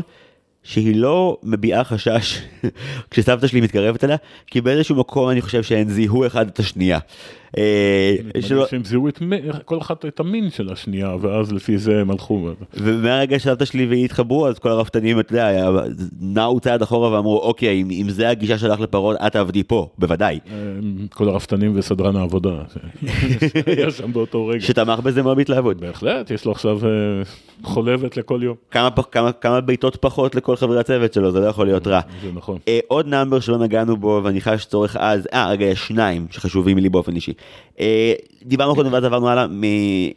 שהיא 0.63 0.95
לא 0.95 1.37
מביעה 1.43 1.83
חשש 1.83 2.41
כשסבתא 3.11 3.47
שלי 3.47 3.61
מתקרבת 3.61 4.03
אליה, 4.03 4.17
כי 4.47 4.61
באיזשהו 4.61 4.95
מקום 4.95 5.29
אני 5.29 5.41
חושב 5.41 5.63
שהן 5.63 5.89
זיהו 5.89 6.27
אחד 6.27 6.47
את 6.47 6.59
השנייה. 6.59 6.99
אה, 7.57 8.15
שלא- 8.41 8.65
שהם 8.67 8.83
זיהו 8.83 9.07
את 9.07 9.19
כל 9.65 9.77
אחת 9.77 10.05
את 10.05 10.19
המין 10.19 10.49
של 10.49 10.71
השנייה, 10.71 11.15
ואז 11.21 11.51
לפי 11.51 11.77
זה 11.77 12.01
הם 12.01 12.11
הלכו. 12.11 12.49
ומהרגע 12.73 13.39
שסבתא 13.39 13.65
שלי 13.65 13.85
והיא 13.85 14.05
התחברו 14.05 14.47
אז 14.47 14.59
כל 14.59 14.69
הרפתנים 14.69 15.19
אתה 15.19 15.33
יודע 15.33 15.69
נעו 16.21 16.59
צעד 16.59 16.81
אחורה 16.81 17.11
ואמרו 17.11 17.39
אוקיי 17.39 17.81
אם, 17.81 17.87
אם 17.91 18.09
זה 18.09 18.29
הגישה 18.29 18.57
שלך 18.57 18.79
לפרות 18.79 19.17
את 19.27 19.31
תעבדי 19.31 19.63
פה 19.63 19.89
בוודאי. 19.97 20.39
אה, 20.51 20.57
כל 21.13 21.29
הרפתנים 21.29 21.71
וסדרן 21.75 22.15
העבודה, 22.15 22.49
היה 23.65 23.91
שם 23.91 24.13
באותו 24.13 24.47
רגע. 24.47 24.61
שתמך 24.61 24.99
בזה 24.99 25.23
מאוד 25.23 25.37
בהתלהבות. 25.37 25.77
בהחלט, 25.77 26.31
יש 26.31 26.45
לו 26.45 26.51
עכשיו 26.51 26.79
אה, 26.85 26.89
חולבת 27.63 28.17
לכל 28.17 28.39
יום. 28.43 28.55
כמה, 28.71 28.89
כמה, 29.11 29.31
כמה 29.31 29.61
בעיטות 29.61 29.95
פחות 29.95 30.35
לכל 30.35 30.55
חברי 30.55 30.79
הצוות 30.79 31.13
שלו 31.13 31.31
זה 31.31 31.39
לא 31.39 31.45
יכול 31.45 31.65
להיות 31.65 31.87
רע. 31.87 31.99
זה 32.21 32.29
נכון. 32.33 32.57
עוד 32.87 33.07
נאמבר 33.07 33.39
שלא 33.39 33.57
נגענו 33.57 33.97
בו 33.97 34.21
ואני 34.23 34.41
חש 34.41 34.65
צורך 34.65 34.95
אז, 34.99 35.27
אה 35.33 35.49
רגע 35.49 35.65
יש 35.65 35.87
שניים 35.87 36.27
שחשובים 36.31 36.77
לי 36.77 36.89
באופן 36.89 37.15
אישי. 37.15 37.33
אה, 37.79 38.13
דיברנו 38.43 38.75
קודם 38.75 38.93
ואז 38.93 39.03
עברנו 39.03 39.29
הלאה 39.29 39.45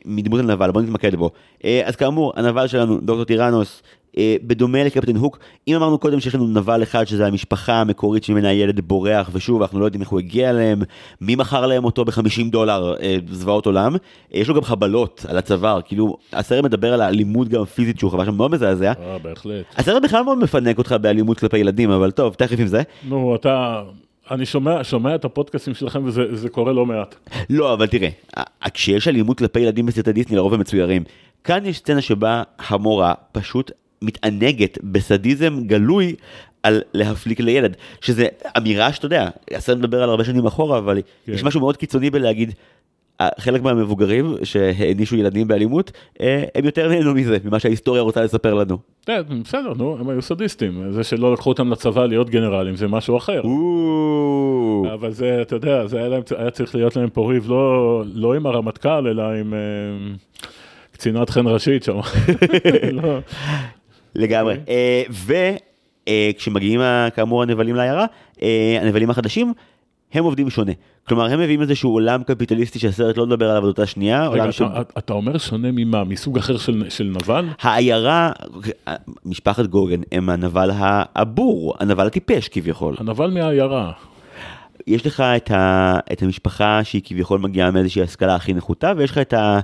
מדמות 0.05 0.41
הנבל 0.41 0.71
בוא 0.71 0.83
נתמקד 0.83 1.15
בו. 1.15 1.31
אה, 1.65 1.83
אז 1.85 1.97
כאמור 1.97 2.33
הנבל 2.37 2.67
שלנו 2.67 3.01
דוקטור 3.01 3.25
טירנוס. 3.25 3.83
אה, 4.19 4.37
בדומה 4.43 4.85
לקפטן 4.85 5.17
הוק, 5.17 5.39
אם 5.69 5.77
אמרנו 5.77 5.99
קודם 5.99 6.21
שיש 6.21 6.35
לנו 6.35 6.47
נבל 6.47 6.83
אחד 6.83 7.05
שזה 7.05 7.27
המשפחה 7.27 7.81
המקורית 7.81 8.25
שממנה 8.25 8.49
הילד 8.49 8.81
בורח 8.81 9.31
ושוב 9.33 9.63
אנחנו 9.63 9.81
לא 9.81 9.85
יודעים 9.85 10.03
איך 10.03 10.09
הוא 10.09 10.19
הגיע 10.19 10.51
אליהם, 10.51 10.83
מי 11.21 11.37
מכר 11.37 11.67
להם 11.67 11.85
אותו 11.85 12.05
ב-50 12.05 12.51
דולר, 12.51 12.95
זוועות 13.31 13.67
עולם, 13.67 13.97
יש 14.33 14.49
לו 14.49 14.55
גם 14.55 14.63
חבלות 14.63 15.27
על 15.29 15.39
הצוואר, 15.39 15.81
כאילו 15.85 16.17
הסרט 16.33 16.65
מדבר 16.65 16.93
על 16.93 17.01
האלימות 17.01 17.49
גם 17.49 17.63
הפיזית 17.63 17.99
שהוא 17.99 18.11
חווה 18.11 18.25
שם 18.25 18.35
מאוד 18.35 18.51
מזעזע, 18.51 18.93
אה, 19.01 19.19
בהחלט. 19.19 19.65
הסרט 19.77 20.03
בכלל 20.03 20.23
מאוד 20.23 20.39
מפנק 20.39 20.79
אותך 20.79 20.93
באלימות 21.01 21.39
כלפי 21.39 21.59
ילדים, 21.59 21.91
אבל 21.91 22.11
טוב, 22.11 22.35
תכף 22.35 22.61
עם 22.61 22.67
זה. 22.67 22.83
נו, 23.09 23.35
אתה... 23.35 23.83
אני 24.31 24.47
שומע, 24.47 24.85
שומע 24.85 25.15
את 25.15 25.25
הפודקאסטים 25.25 25.75
שלכם 25.75 26.05
וזה 26.05 26.37
זה 26.37 26.49
קורה 26.49 26.73
לא 26.73 26.87
מעט. 26.87 27.15
לא, 27.51 27.73
אבל 27.73 27.87
תראה, 27.87 28.09
כשיש 28.75 29.09
אלימות 29.09 29.39
כלפי 29.39 29.61
ילדים 29.61 29.87
בסרטי 29.87 30.13
דיסני, 30.13 30.37
לרוב 30.37 30.55
הם 30.55 30.61
מצוירים. 30.61 31.05
כאן 31.45 31.67
יש 31.67 31.79
סצנה 31.79 32.01
שבה 32.01 32.43
המורה 32.69 33.15
פשוט 33.33 33.71
מתענגת 34.03 34.79
בסדיזם 34.83 35.67
גלוי 35.67 36.15
על 36.63 36.83
להפליק 36.95 37.41
לילד, 37.41 37.77
שזה 38.01 38.27
אמירה 38.59 38.93
שאתה 38.93 39.07
יודע, 39.07 39.29
הסרט 39.51 39.79
מדבר 39.79 40.03
על 40.03 40.11
הרבה 40.11 40.25
שנים 40.25 40.47
אחורה, 40.47 40.79
אבל 40.79 41.03
כן. 41.27 41.33
יש 41.33 41.43
משהו 41.43 41.61
מאוד 41.61 41.77
קיצוני 41.77 42.11
בלהגיד, 42.11 42.55
חלק 43.39 43.63
מהמבוגרים 43.63 44.35
שהענישו 44.45 45.17
ילדים 45.17 45.49
באלימות, 45.49 45.93
אה, 46.21 46.45
הם 46.55 46.65
יותר 46.65 46.89
נהנו 46.89 47.15
מזה, 47.15 47.39
ממה 47.45 47.59
שההיסטוריה 47.59 48.03
רוצה 48.03 48.23
לספר 48.23 48.55
לנו. 48.55 48.79
כן, 49.07 49.23
בסדר, 49.45 49.73
נו, 49.77 49.97
הם 50.01 50.09
היו 50.09 50.23
סדיסטים. 50.23 50.93
זה 50.93 51.05
שלא 51.05 51.33
לקחו 51.33 51.51
אותם 51.51 51.71
לצבא 51.73 52.07
להיות 52.07 52.31
גנרלים 52.31 52.77
זה 52.77 52.89
משהו 52.89 53.17
אחר. 53.17 53.43
אבל 54.95 55.13
זה, 55.13 55.39
אתה 55.43 55.57
יודע, 55.57 55.87
זה 55.87 55.99
היה, 56.39 56.51
צריך 56.51 56.75
להיות 56.75 56.97
להם 56.97 57.11
פה 57.11 57.31
ריב 57.31 57.51
לא, 57.51 58.03
לא 58.15 58.35
עם 58.35 58.47
הרמטכ"ל, 58.47 59.09
אלא 59.09 59.23
עם 59.23 59.55
אה, 59.55 59.59
קצינת 60.93 61.31
חן 61.31 61.47
ראשית 61.47 61.83
שם. 61.83 61.99
לא. 63.03 63.19
לגמרי. 64.15 64.57
אה, 64.69 65.03
וכשמגיעים 66.09 66.81
כאמור 67.15 67.43
הנבלים 67.43 67.77
לעיירה, 67.77 68.07
אה, 68.43 68.79
הנבלים 68.83 69.11
החדשים, 69.11 69.53
הם 70.13 70.25
עובדים 70.25 70.51
שונה. 70.51 70.73
כלומר, 71.09 71.25
הם 71.25 71.41
מביאים 71.41 71.63
איזשהו 71.63 71.93
עולם 71.93 72.23
קפיטליסטי 72.23 72.79
שהסרט 72.79 73.17
לא 73.17 73.27
מדבר 73.27 73.51
עליו 73.51 73.63
עוד 73.63 73.69
אותה 73.69 73.87
שנייה. 73.87 74.29
רגע, 74.29 74.41
עולם 74.41 74.53
ש... 74.53 74.63
אתה, 74.63 74.81
אתה 74.99 75.13
אומר 75.13 75.39
שונה 75.39 75.69
ממה? 75.73 76.05
מסוג 76.05 76.39
אחר 76.39 76.57
של, 76.57 76.85
של 76.89 77.13
נבל? 77.23 77.45
העיירה, 77.61 78.31
משפחת 79.25 79.67
גוגן 79.67 80.01
הם 80.13 80.29
הנבל 80.29 80.71
הבור, 81.15 81.75
הנבל 81.81 82.07
הטיפש 82.07 82.49
כביכול. 82.49 82.95
הנבל 82.99 83.31
מהעיירה. 83.31 83.93
יש 84.87 85.07
לך 85.07 85.21
את, 85.21 85.51
ה, 85.51 85.99
את 86.13 86.23
המשפחה 86.23 86.85
שהיא 86.85 87.03
כביכול 87.05 87.41
מגיעה 87.41 87.71
מאיזושהי 87.71 88.03
השכלה 88.03 88.35
הכי 88.35 88.55
נחותה, 88.55 88.93
ויש 88.97 89.11
לך 89.11 89.19
את, 89.19 89.33
ה, 89.33 89.61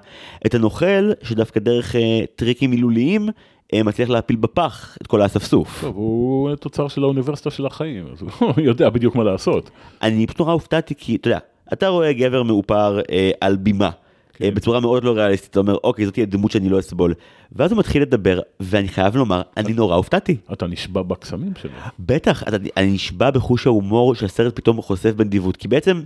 את 0.47 0.55
הנוכל 0.55 1.11
שדווקא 1.22 1.61
דרך 1.61 1.97
אה, 1.97 2.20
טריקים 2.36 2.70
מילוליים 2.70 3.28
מצליח 3.74 4.08
להפיל 4.08 4.36
בפח 4.36 4.96
את 5.02 5.06
כל 5.06 5.22
האספסוף. 5.22 5.80
טוב, 5.80 5.96
הוא 5.96 6.54
תוצר 6.54 6.88
של 6.88 7.02
האוניברסיטה 7.02 7.50
של 7.50 7.66
החיים, 7.66 8.06
אז 8.12 8.22
הוא 8.22 8.52
יודע 8.68 8.90
בדיוק 8.90 9.14
מה 9.14 9.24
לעשות. 9.24 9.70
אני 10.02 10.26
פשוט 10.26 10.40
נורא 10.40 10.52
הופתעתי 10.52 10.94
כי 10.94 11.16
אתה 11.16 11.28
יודע, 11.28 11.38
אתה 11.72 11.88
רואה 11.88 12.12
גבר 12.12 12.42
מאופר 12.42 13.00
אה, 13.10 13.30
על 13.40 13.56
בימה. 13.56 13.90
כן. 14.32 14.44
אה, 14.44 14.50
בצורה 14.50 14.80
מאוד 14.80 15.04
לא 15.04 15.10
ריאליסטית, 15.10 15.50
אתה 15.50 15.60
אומר, 15.60 15.76
אוקיי, 15.84 16.04
זאת 16.04 16.14
תהיה 16.14 16.26
דמות 16.26 16.50
שאני 16.50 16.68
לא 16.68 16.78
אסבול. 16.78 17.14
ואז 17.52 17.72
הוא 17.72 17.78
מתחיל 17.78 18.02
לדבר, 18.02 18.40
ואני 18.60 18.88
חייב 18.88 19.16
לומר, 19.16 19.42
אני 19.56 19.72
נורא 19.72 19.96
הופתעתי. 19.96 20.36
אתה 20.52 20.66
נשבע 20.66 21.02
בקסמים 21.02 21.52
שלו. 21.62 21.70
בטח, 21.98 22.42
אתה, 22.42 22.56
אני 22.76 22.92
נשבע 22.92 23.30
בחוש 23.30 23.66
ההומור 23.66 24.14
שהסרט 24.14 24.56
פתאום 24.56 24.82
חושף 24.82 25.10
בנדיבות, 25.10 25.56
כי 25.56 25.68
בעצם 25.68 26.02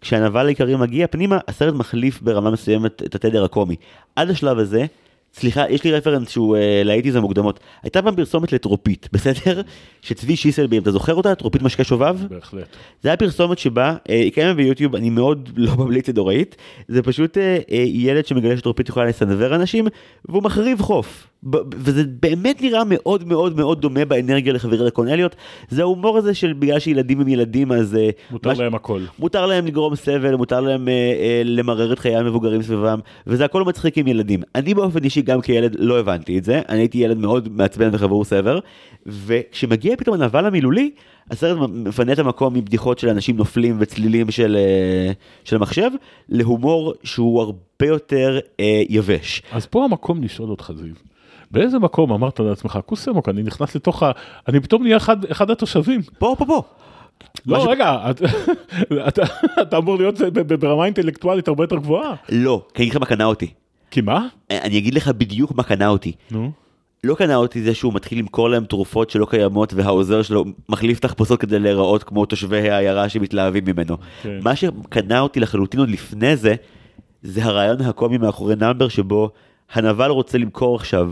כשהנבל 0.00 0.46
העיקרי 0.46 0.76
מגיע 0.76 1.06
פנימה, 1.06 1.38
הסרט 1.48 1.74
מחליף 1.74 2.22
ברמה 2.22 2.50
מסוימת 2.50 3.02
את 3.02 3.14
התדר 3.14 3.44
הקומי. 3.44 3.76
עד 4.16 4.30
השלב 4.30 4.58
הזה, 4.58 4.86
סליחה, 5.38 5.70
יש 5.70 5.84
לי 5.84 5.92
רפרנס 5.92 6.30
שהוא 6.30 6.56
אה, 6.56 6.82
לאייטיז 6.84 7.16
המוקדמות. 7.16 7.60
הייתה 7.82 8.02
פעם 8.02 8.16
פרסומת 8.16 8.52
לטרופית, 8.52 9.08
בסדר? 9.12 9.60
שצבי 10.02 10.36
שיסלבי, 10.36 10.78
אתה 10.78 10.90
זוכר 10.90 11.14
אותה? 11.14 11.34
טרופית 11.34 11.62
משקה 11.62 11.84
שובב? 11.84 12.16
בהחלט. 12.28 12.76
זה 13.02 13.08
היה 13.08 13.16
פרסומת 13.16 13.58
שבה, 13.58 13.96
אה, 14.10 14.14
היא 14.14 14.32
קיימת 14.32 14.56
ביוטיוב, 14.56 14.94
אני 14.94 15.10
מאוד 15.10 15.50
לא 15.56 15.76
ממליץ 15.76 16.08
לדוראית, 16.08 16.56
זה 16.88 17.02
פשוט 17.02 17.38
אה, 17.38 17.58
אה, 17.70 17.84
ילד 17.86 18.26
שמגלה 18.26 18.56
שטרופית 18.56 18.88
יכולה 18.88 19.06
לסנוור 19.06 19.54
אנשים, 19.54 19.86
והוא 20.28 20.42
מחריב 20.42 20.82
חוף. 20.82 21.26
וזה 21.76 22.02
באמת 22.22 22.62
נראה 22.62 22.82
מאוד 22.86 23.28
מאוד 23.28 23.56
מאוד 23.56 23.80
דומה 23.80 24.04
באנרגיה 24.04 24.52
לחברי 24.52 24.86
הקונליות. 24.88 25.36
זה 25.68 25.82
ההומור 25.82 26.18
הזה 26.18 26.34
של 26.34 26.52
בגלל 26.52 26.78
שילדים 26.78 27.20
הם 27.20 27.28
ילדים 27.28 27.72
אז... 27.72 27.94
אה, 27.96 28.10
מותר 28.30 28.50
מש- 28.50 28.58
להם 28.58 28.74
הכל. 28.74 29.00
מותר 29.18 29.46
להם 29.46 29.66
לגרום 29.66 29.96
סבל, 29.96 30.36
מותר 30.36 30.60
להם 30.60 30.88
אה, 30.88 30.92
אה, 30.92 31.42
למרר 31.44 31.92
את 31.92 31.98
חיי 31.98 32.16
המבוגרים 32.16 32.62
סביבם, 32.62 32.98
וזה 33.26 33.44
הכל 33.44 33.64
מצחיק 33.64 33.98
עם 33.98 34.06
ילדים. 34.06 34.42
אני 34.54 34.74
באופן 34.74 35.04
אישי 35.04 35.22
גם 35.22 35.40
כילד 35.40 35.76
לא 35.78 35.98
הבנתי 35.98 36.38
את 36.38 36.44
זה, 36.44 36.60
אני 36.68 36.78
הייתי 36.78 36.98
ילד 36.98 37.18
מאוד 37.18 37.48
מעצבן 37.52 37.88
וחבור 37.92 38.24
סבר, 38.24 38.58
וכשמגיע 39.06 39.96
פתאום 39.96 40.22
הנבל 40.22 40.46
המילולי, 40.46 40.90
הסרט 41.30 41.58
מפנה 41.72 42.12
את 42.12 42.18
המקום 42.18 42.54
מבדיחות 42.54 42.98
של 42.98 43.08
אנשים 43.08 43.36
נופלים 43.36 43.76
וצלילים 43.78 44.30
של, 44.30 44.56
אה, 44.56 45.12
של 45.44 45.56
המחשב, 45.56 45.90
להומור 46.28 46.94
שהוא 47.04 47.40
הרבה 47.42 47.56
יותר 47.86 48.38
אה, 48.60 48.82
יבש. 48.88 49.42
אז 49.52 49.66
פה 49.66 49.84
המקום 49.84 50.22
לשאול 50.22 50.50
אותך, 50.50 50.72
זיו. 50.76 50.94
באיזה 51.50 51.78
מקום 51.78 52.12
אמרת 52.12 52.40
לעצמך, 52.40 52.78
קוסמוק, 52.86 53.28
אני 53.28 53.42
נכנס 53.42 53.76
לתוך 53.76 54.02
ה... 54.02 54.10
אני 54.48 54.60
פתאום 54.60 54.82
נהיה 54.82 54.96
אחד, 54.96 55.24
אחד 55.24 55.50
התושבים. 55.50 56.00
פה, 56.18 56.34
פה, 56.38 56.44
פה. 56.46 56.62
לא, 57.46 57.70
רגע, 57.70 58.10
את- 58.10 58.22
אתה, 59.08 59.22
אתה 59.62 59.78
אמור 59.78 59.96
להיות 59.96 60.20
ב- 60.20 60.54
ברמה 60.54 60.84
אינטלקטואלית 60.84 61.48
הרבה 61.48 61.64
יותר 61.64 61.76
גבוהה. 61.76 62.14
לא, 62.28 62.62
כי 62.74 62.82
אני 62.82 62.88
אגיד 62.88 62.94
לך 62.94 63.00
מה 63.00 63.06
קנה 63.06 63.24
אותי. 63.24 63.50
כי 63.90 64.00
מה? 64.00 64.26
אה, 64.50 64.62
אני 64.62 64.78
אגיד 64.78 64.94
לך 64.94 65.08
בדיוק 65.08 65.52
מה 65.54 65.62
קנה 65.62 65.88
אותי. 65.88 66.12
נו. 66.30 66.50
לא 67.04 67.14
קנה 67.14 67.36
אותי 67.36 67.62
זה 67.62 67.74
שהוא 67.74 67.92
מתחיל 67.94 68.18
למכור 68.18 68.50
להם 68.50 68.64
תרופות 68.64 69.10
שלא 69.10 69.26
קיימות 69.30 69.74
והעוזר 69.74 70.22
שלו 70.22 70.44
מחליף 70.68 71.00
תחפושות 71.00 71.40
כדי 71.40 71.58
להיראות 71.58 72.02
כמו 72.04 72.26
תושבי 72.26 72.70
העיירה 72.70 73.08
שמתלהבים 73.08 73.64
ממנו. 73.64 73.96
כן. 74.22 74.38
מה 74.42 74.56
שקנה 74.56 75.20
אותי 75.20 75.40
לחלוטין 75.40 75.80
עוד 75.80 75.88
לפני 75.90 76.36
זה, 76.36 76.54
זה 77.22 77.44
הרעיון 77.44 77.80
הקומי 77.80 78.18
מאחורי 78.18 78.56
נאמבר 78.56 78.88
שבו 78.88 79.30
הנבל 79.72 80.10
רוצה 80.10 80.38
למכור 80.38 80.76
עכשיו 80.76 81.10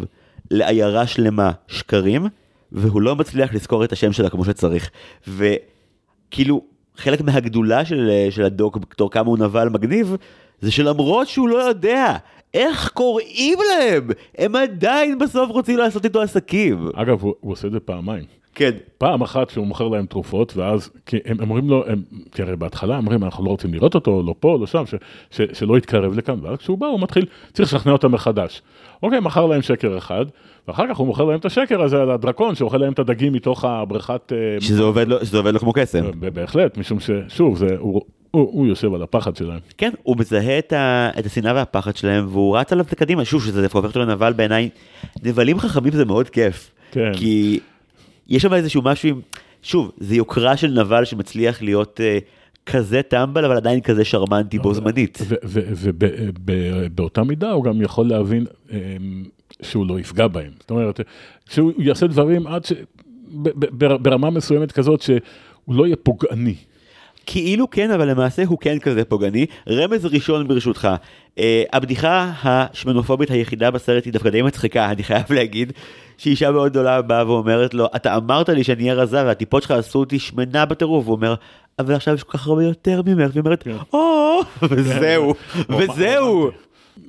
לעיירה 0.55 1.07
שלמה 1.07 1.51
שקרים, 1.69 2.27
והוא 2.73 3.03
לא 3.03 3.17
מצליח 3.17 3.55
לזכור 3.55 3.85
את 3.85 3.93
השם 3.93 4.13
שלה 4.13 4.31
כמו 4.31 4.45
שצריך. 4.45 4.91
וכאילו, 5.29 6.63
חלק 6.97 7.21
מהגדולה 7.21 7.85
של, 7.85 8.11
של 8.31 8.45
הדוק 8.45 8.77
בתור 8.77 9.11
כמה 9.11 9.29
הוא 9.29 9.39
נבל 9.39 9.69
מגניב, 9.69 10.17
זה 10.61 10.71
שלמרות 10.71 11.29
שהוא 11.29 11.49
לא 11.49 11.57
יודע 11.57 12.17
איך 12.55 12.89
קוראים 12.89 13.59
להם, 13.69 14.09
הם 14.39 14.57
עדיין 14.57 15.19
בסוף 15.19 15.51
רוצים 15.51 15.79
לעשות 15.79 16.05
איתו 16.05 16.23
עסקים. 16.23 16.89
אגב, 16.95 17.23
הוא, 17.23 17.35
הוא 17.41 17.53
עושה 17.53 17.67
את 17.67 17.73
זה 17.73 17.81
פעמיים. 17.81 18.25
כן, 18.55 18.71
פעם 18.99 19.23
אחת 19.23 19.51
שהוא 19.51 19.67
מוכר 19.67 19.89
להם 19.89 20.07
תרופות, 20.07 20.57
ואז, 20.57 20.91
כי 21.07 21.17
הם 21.25 21.41
אומרים 21.41 21.71
לו, 21.71 21.85
הם, 21.87 22.03
כי 22.33 22.43
הרי 22.43 22.57
בהתחלה 22.57 22.97
אומרים, 22.97 23.25
אנחנו 23.25 23.45
לא 23.45 23.51
רוצים 23.51 23.75
לראות 23.75 23.95
אותו, 23.95 24.23
לא 24.27 24.35
פה, 24.41 24.59
לא 24.61 24.67
שם, 24.67 24.87
ש, 24.87 24.95
ש, 25.31 25.41
שלא 25.53 25.79
יתקרב 25.79 26.19
לכאן, 26.19 26.39
ואז 26.43 26.59
כשהוא 26.59 26.79
בא, 26.79 26.87
הוא 26.87 27.01
מתחיל, 27.01 27.27
צריך 27.53 27.75
לשכנע 27.75 27.93
אותם 27.93 28.13
מחדש. 28.13 28.63
אוקיי, 29.03 29.21
מכר 29.21 29.47
להם 29.47 29.63
שקר 29.63 29.99
אחד, 29.99 30.25
ואחר 30.69 30.85
כך 30.89 30.97
הוא 30.97 31.07
מוכר 31.07 31.25
להם 31.25 31.39
את 31.39 31.45
השקר 31.45 31.83
הזה 31.83 32.03
על 32.03 32.11
הדרקון, 32.11 32.55
שאוכל 32.55 32.79
להם 32.79 32.93
את 32.93 32.99
הדגים 32.99 33.33
מתוך 33.33 33.65
הבריכת... 33.65 34.33
אה, 34.33 34.61
שזה 34.61 34.83
עובד 34.83 35.09
לו, 35.09 35.25
שזה 35.25 35.37
עובד 35.39 35.53
לו 35.53 35.61
כמו 35.61 35.73
קסם. 35.73 36.05
בהחלט, 36.21 36.79
משום 36.79 36.99
ששוב, 37.01 37.57
זה, 37.57 37.77
הוא, 37.79 38.03
הוא, 38.35 38.51
הוא 38.53 38.67
יושב 38.67 38.95
על 38.95 39.03
הפחד 39.03 39.37
שלהם. 39.37 39.59
כן, 39.79 39.91
הוא 40.03 40.17
מזהה 40.19 40.59
את, 40.59 40.73
ה, 40.73 41.11
את 41.19 41.27
השנאה 41.27 41.55
והפחד 41.55 41.97
שלהם, 41.97 42.27
והוא 42.29 42.59
רץ 42.59 42.73
עליו 42.73 42.85
קדימה, 42.97 43.25
שוב, 43.25 43.45
שזה 43.45 43.63
דווקא 43.63 43.79
הופך 43.79 43.89
אותו 43.89 44.01
לנבל 44.01 44.33
בעיניי. 44.33 44.69
נבלים 45.23 45.59
חכמים 45.59 45.93
זה 45.93 46.05
מאוד 46.05 46.29
כיף. 46.29 46.71
כן. 46.91 47.13
כי 47.15 47.61
יש 48.29 48.43
שם 48.43 48.55
איזשהו 48.55 48.83
משהו 48.83 49.09
עם, 49.09 49.21
שוב, 49.63 49.93
זה 49.99 50.15
יוקרה 50.15 50.57
של 50.57 50.81
נבל 50.81 51.05
שמצליח 51.05 51.63
להיות 51.63 52.01
uh, 52.01 52.73
כזה 52.73 53.03
טמבל, 53.03 53.45
אבל 53.45 53.57
עדיין 53.57 53.81
כזה 53.81 54.05
שרמנטי 54.05 54.59
בו 54.59 54.75
זמנית. 54.75 55.19
ובאותה 55.43 57.23
מידה 57.23 57.51
הוא 57.51 57.65
גם 57.65 57.83
יכול 57.83 58.09
להבין 58.09 58.47
אה, 58.73 58.79
שהוא 59.63 59.87
לא 59.87 60.01
יפגע 60.01 60.27
בהם. 60.29 60.51
זאת 60.61 60.71
אומרת, 60.71 61.01
שהוא 61.49 61.73
יעשה 61.79 62.07
דברים 62.07 62.47
עד 62.47 62.65
ש... 62.65 62.73
ברמה 64.03 64.31
מסוימת 64.31 64.73
כזאת 64.73 65.03
שהוא 65.03 65.21
לא 65.69 65.87
יהיה 65.87 65.97
פוגעני. 65.97 66.55
כאילו 67.27 67.71
כן, 67.71 67.91
אבל 67.91 68.11
למעשה 68.11 68.43
הוא 68.47 68.59
כן 68.59 68.79
כזה 68.79 69.05
פוגעני. 69.05 69.47
רמז 69.69 70.07
ראשון 70.07 70.49
ברשותך, 70.49 70.89
אה, 71.37 71.41
הבדיחה 71.73 72.33
השמנופובית 72.43 73.31
היחידה 73.31 73.71
בסרט 73.71 74.05
היא 74.05 74.13
דווקא 74.13 74.31
די 74.31 74.43
מצחיקה, 74.43 74.91
אני 74.91 75.03
חייב 75.03 75.33
להגיד, 75.33 75.73
שאישה 76.19 76.51
מאוד 76.51 76.71
גדולה 76.71 77.03
באה 77.03 77.27
ואומרת 77.31 77.75
לו, 77.75 77.87
אתה 77.97 78.17
אמרת 78.17 78.49
לי 78.49 78.65
שאני 78.65 78.83
אהיה 78.83 78.95
רזה 78.95 79.25
והטיפות 79.25 79.63
שלך 79.63 79.71
עשו 79.71 79.99
אותי 79.99 80.19
שמנה 80.19 80.67
בטירוף, 80.67 81.07
הוא 81.07 81.15
אומר, 81.17 81.35
אבל 81.79 81.95
עכשיו 81.95 82.15
יש 82.15 82.23
כל 82.23 82.39
כך 82.39 82.47
הרבה 82.47 82.65
יותר 82.65 83.03
ממך, 83.07 83.31
והיא 83.33 83.41
אומרת, 83.41 83.63
כן. 83.63 83.77
או, 83.93 84.41
וזהו, 84.63 85.35
וזהו. 85.79 86.51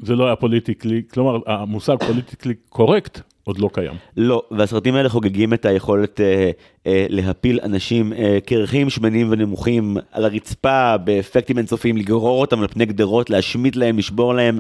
זה 0.02 0.16
לא 0.16 0.26
היה 0.26 0.36
politically, 0.36 1.02
כלומר 1.14 1.40
המושג 1.48 1.96
politically 2.08 2.54
correct 2.70 3.20
עוד 3.46 3.60
לא 3.60 3.70
קיים. 3.74 3.94
לא, 4.18 4.44
והסרטים 4.52 4.96
האלה 4.96 5.10
חוגגים 5.10 5.54
את 5.54 5.66
היכולת 5.66 6.22
אה, 6.22 6.52
אה, 6.88 7.06
להפיל 7.10 7.60
אנשים 7.64 8.14
אה, 8.14 8.38
קרחים, 8.46 8.90
שמנים 8.90 9.28
ונמוכים 9.32 9.98
על 10.12 10.26
הרצפה 10.26 10.98
באפקטים 10.98 11.58
אינסופיים, 11.58 11.98
לגרור 11.98 12.42
אותם 12.42 12.62
על 12.62 12.68
פני 12.68 12.86
גדרות, 12.86 13.30
להשמיט 13.30 13.76
להם, 13.76 13.98
לשבור 13.98 14.34
להם. 14.34 14.60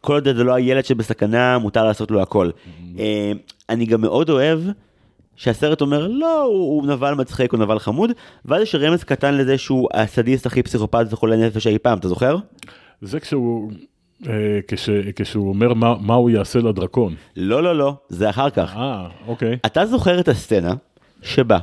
כל 0.00 0.12
עוד 0.14 0.24
זה 0.24 0.44
לא 0.44 0.54
הילד 0.54 0.84
שבסכנה, 0.84 1.58
מותר 1.58 1.84
לעשות 1.84 2.10
לו 2.10 2.22
הכל. 2.22 2.50
אה, 2.98 3.32
אני 3.68 3.86
גם 3.86 4.00
מאוד 4.00 4.30
אוהב 4.30 4.60
שהסרט 5.36 5.80
אומר, 5.80 6.06
לא, 6.06 6.42
הוא, 6.42 6.76
הוא 6.76 6.86
נבל 6.86 7.14
מצחיק, 7.14 7.52
הוא 7.52 7.60
נבל 7.60 7.78
חמוד, 7.78 8.10
ואז 8.44 8.62
יש 8.62 8.74
רמז 8.74 9.04
קטן 9.04 9.34
לזה 9.34 9.58
שהוא 9.58 9.88
הסדיסט 9.94 10.46
הכי 10.46 10.62
פסיכופת 10.62 11.06
וחולה 11.10 11.36
נפש 11.36 11.66
אי 11.66 11.78
פעם, 11.78 11.98
אתה 11.98 12.08
זוכר? 12.08 12.36
זה 13.02 13.20
כשהוא, 13.20 13.72
כש, 14.68 14.90
כשהוא 15.16 15.48
אומר 15.48 15.74
מה, 15.74 15.94
מה 16.00 16.14
הוא 16.14 16.30
יעשה 16.30 16.58
לדרקון. 16.58 17.14
לא, 17.36 17.62
לא, 17.62 17.78
לא, 17.78 17.94
זה 18.08 18.30
אחר 18.30 18.50
כך. 18.50 18.76
אה, 18.76 19.08
אוקיי. 19.26 19.56
אתה 19.66 19.86
זוכר 19.86 20.20
את 20.20 20.28
הסצנה 20.28 20.74
שבה 21.22 21.58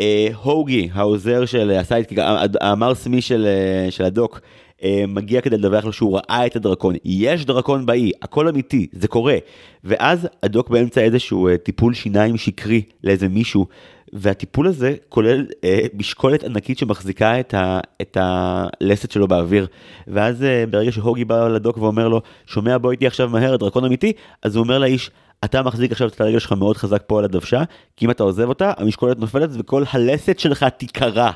אה, 0.00 0.28
הוגי, 0.42 0.88
העוזר 0.92 1.44
של 1.44 1.70
ה 1.70 1.75
sidekick, 1.75 2.18
המר 2.60 2.94
סמי 2.94 3.20
של, 3.20 3.46
אה, 3.46 3.90
של 3.90 4.04
הדוק, 4.04 4.40
אה, 4.82 5.04
מגיע 5.08 5.40
כדי 5.40 5.56
לדווח 5.56 5.84
לו 5.84 5.92
שהוא 5.92 6.16
ראה 6.18 6.46
את 6.46 6.56
הדרקון. 6.56 6.94
יש 7.04 7.44
דרקון 7.44 7.86
באי, 7.86 8.12
הכל 8.22 8.48
אמיתי, 8.48 8.86
זה 8.92 9.08
קורה. 9.08 9.36
ואז 9.84 10.28
הדוק 10.42 10.70
באמצע 10.70 11.00
איזשהו 11.00 11.48
אה, 11.48 11.58
טיפול 11.58 11.94
שיניים 11.94 12.36
שקרי 12.36 12.82
לאיזה 13.04 13.28
מישהו, 13.28 13.66
והטיפול 14.12 14.66
הזה 14.66 14.94
כולל 15.08 15.46
אה, 15.64 15.86
משקולת 15.94 16.44
ענקית 16.44 16.78
שמחזיקה 16.78 17.40
את, 17.40 17.54
ה, 17.54 17.80
את 18.02 18.16
הלסת 18.20 19.10
שלו 19.10 19.28
באוויר. 19.28 19.66
ואז 20.06 20.42
אה, 20.42 20.64
ברגע 20.70 20.92
שהוגי 20.92 21.24
בא 21.24 21.48
לדוק 21.48 21.78
ואומר 21.78 22.08
לו, 22.08 22.20
שומע 22.46 22.78
בוא 22.78 22.90
איתי 22.90 23.06
עכשיו 23.06 23.28
מהר, 23.28 23.54
הדרקון 23.54 23.84
אמיתי, 23.84 24.12
אז 24.42 24.56
הוא 24.56 24.64
אומר 24.64 24.78
לאיש, 24.78 25.10
אתה 25.44 25.62
מחזיק 25.62 25.92
עכשיו 25.92 26.08
את 26.08 26.20
הרגל 26.20 26.38
שלך 26.38 26.52
מאוד 26.52 26.76
חזק 26.76 27.02
פה 27.06 27.18
על 27.18 27.24
הדוושה, 27.24 27.62
כי 27.96 28.04
אם 28.06 28.10
אתה 28.10 28.22
עוזב 28.22 28.48
אותה, 28.48 28.72
המשקולת 28.76 29.18
נופלת 29.18 29.50
וכל 29.52 29.82
הלסת 29.92 30.38
שלך 30.38 30.64
תיקרע. 30.64 31.30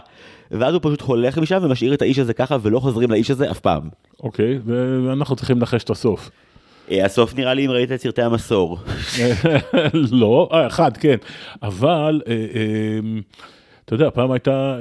ואז 0.51 0.75
הוא 0.75 0.81
פשוט 0.85 1.01
הולך 1.01 1.39
משם 1.39 1.59
ומשאיר 1.62 1.95
את 1.95 2.03
האיש 2.03 2.18
הזה 2.18 2.35
ככה 2.35 2.57
ולא 2.62 2.81
חוזרים 2.81 3.11
לאיש 3.11 3.31
הזה 3.31 3.51
אף 3.51 3.61
פעם. 3.61 3.89
אוקיי, 4.23 4.59
ואנחנו 5.07 5.37
צריכים 5.37 5.59
לנחש 5.59 5.85
את 5.85 5.91
הסוף. 5.91 6.31
אה, 6.91 7.05
הסוף 7.05 7.35
נראה 7.35 7.55
לי 7.55 7.66
אם 7.66 7.70
ראית 7.70 7.93
את 7.93 8.01
סרטי 8.01 8.22
המסור. 8.22 8.78
לא, 10.12 10.49
אה, 10.53 10.66
אחד, 10.66 10.97
כן. 10.97 11.16
אבל, 11.62 12.20
אה, 12.28 12.33
אה, 12.33 13.20
אתה 13.85 13.95
יודע, 13.95 14.11
פעם 14.11 14.30
הייתה 14.33 14.78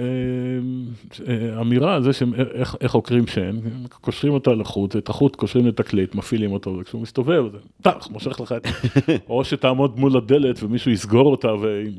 אה, 1.28 1.62
אמירה 1.62 1.96
על 1.96 2.04
זה 2.04 2.14
שאיך 2.14 2.76
איך 2.82 2.92
חוקרים 2.92 3.28
שן, 3.28 3.56
קושרים 4.02 4.34
אותה 4.34 4.52
לחוט, 4.52 4.96
את 4.96 5.10
החוט 5.10 5.36
קושרים 5.36 5.68
לתקליט, 5.68 6.16
מפעילים 6.16 6.52
אותו, 6.52 6.78
וכשהוא 6.82 7.02
מסתובב, 7.02 7.44
זה 7.52 7.58
טח, 7.82 8.08
מושך 8.12 8.40
לך 8.40 8.52
את... 8.58 8.68
או 9.30 9.44
שתעמוד 9.46 10.00
מול 10.00 10.18
הדלת 10.18 10.64
ומישהו 10.64 10.92
יסגור 10.92 11.32
אותה, 11.32 11.48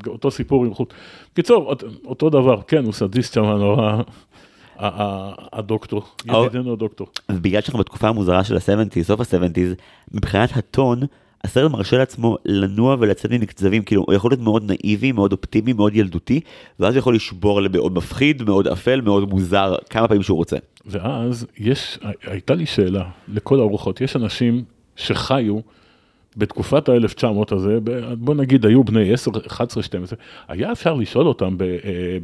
ואותו 0.04 0.30
סיפור 0.30 0.64
עם 0.64 0.74
חוט. 0.74 0.94
בקיצור, 1.32 1.64
אות- 1.68 1.84
אותו 2.04 2.30
דבר, 2.30 2.60
כן, 2.66 2.84
הוא 2.84 2.92
סדיסט 2.92 3.34
שם 3.34 3.44
נורא, 3.44 4.02
הדוקטור, 5.52 6.02
ידידנו 6.24 6.72
הדוקטור. 6.72 7.06
ובגלל 7.32 7.60
שאנחנו 7.60 7.78
בתקופה 7.78 8.08
המוזרה 8.08 8.44
של 8.44 8.56
ה-70's, 8.56 9.02
סוף 9.02 9.20
ה-70's, 9.20 9.80
מבחינת 10.12 10.56
הטון, 10.56 11.00
הסרט 11.44 11.70
מרשה 11.72 11.98
לעצמו 11.98 12.36
לנוע 12.44 12.96
ולצאת 13.00 13.30
ממקצבים, 13.30 13.82
כאילו 13.82 14.02
הוא 14.06 14.14
יכול 14.14 14.30
להיות 14.30 14.40
מאוד 14.40 14.70
נאיבי, 14.70 15.12
מאוד 15.12 15.32
אופטימי, 15.32 15.72
מאוד 15.72 15.96
ילדותי, 15.96 16.40
ואז 16.80 16.94
הוא 16.94 16.98
יכול 16.98 17.14
לשבור 17.14 17.62
למאוד 17.62 17.92
מפחיד, 17.92 18.42
מאוד 18.42 18.68
אפל, 18.68 19.00
מאוד 19.00 19.30
מוזר, 19.30 19.74
כמה 19.90 20.08
פעמים 20.08 20.22
שהוא 20.22 20.36
רוצה. 20.36 20.56
ואז 20.86 21.46
יש, 21.58 21.98
הייתה 22.22 22.54
לי 22.54 22.66
שאלה 22.66 23.04
לכל 23.28 23.60
הרוחות, 23.60 24.00
יש 24.00 24.16
אנשים 24.16 24.64
שחיו 24.96 25.58
בתקופת 26.36 26.88
ה-1900 26.88 27.54
הזה, 27.54 27.78
בוא 28.18 28.34
נגיד 28.34 28.66
היו 28.66 28.84
בני 28.84 29.12
10, 29.12 29.30
11, 29.46 29.82
12, 29.82 30.18
היה 30.48 30.72
אפשר 30.72 30.94
לשאול 30.94 31.26
אותם 31.26 31.54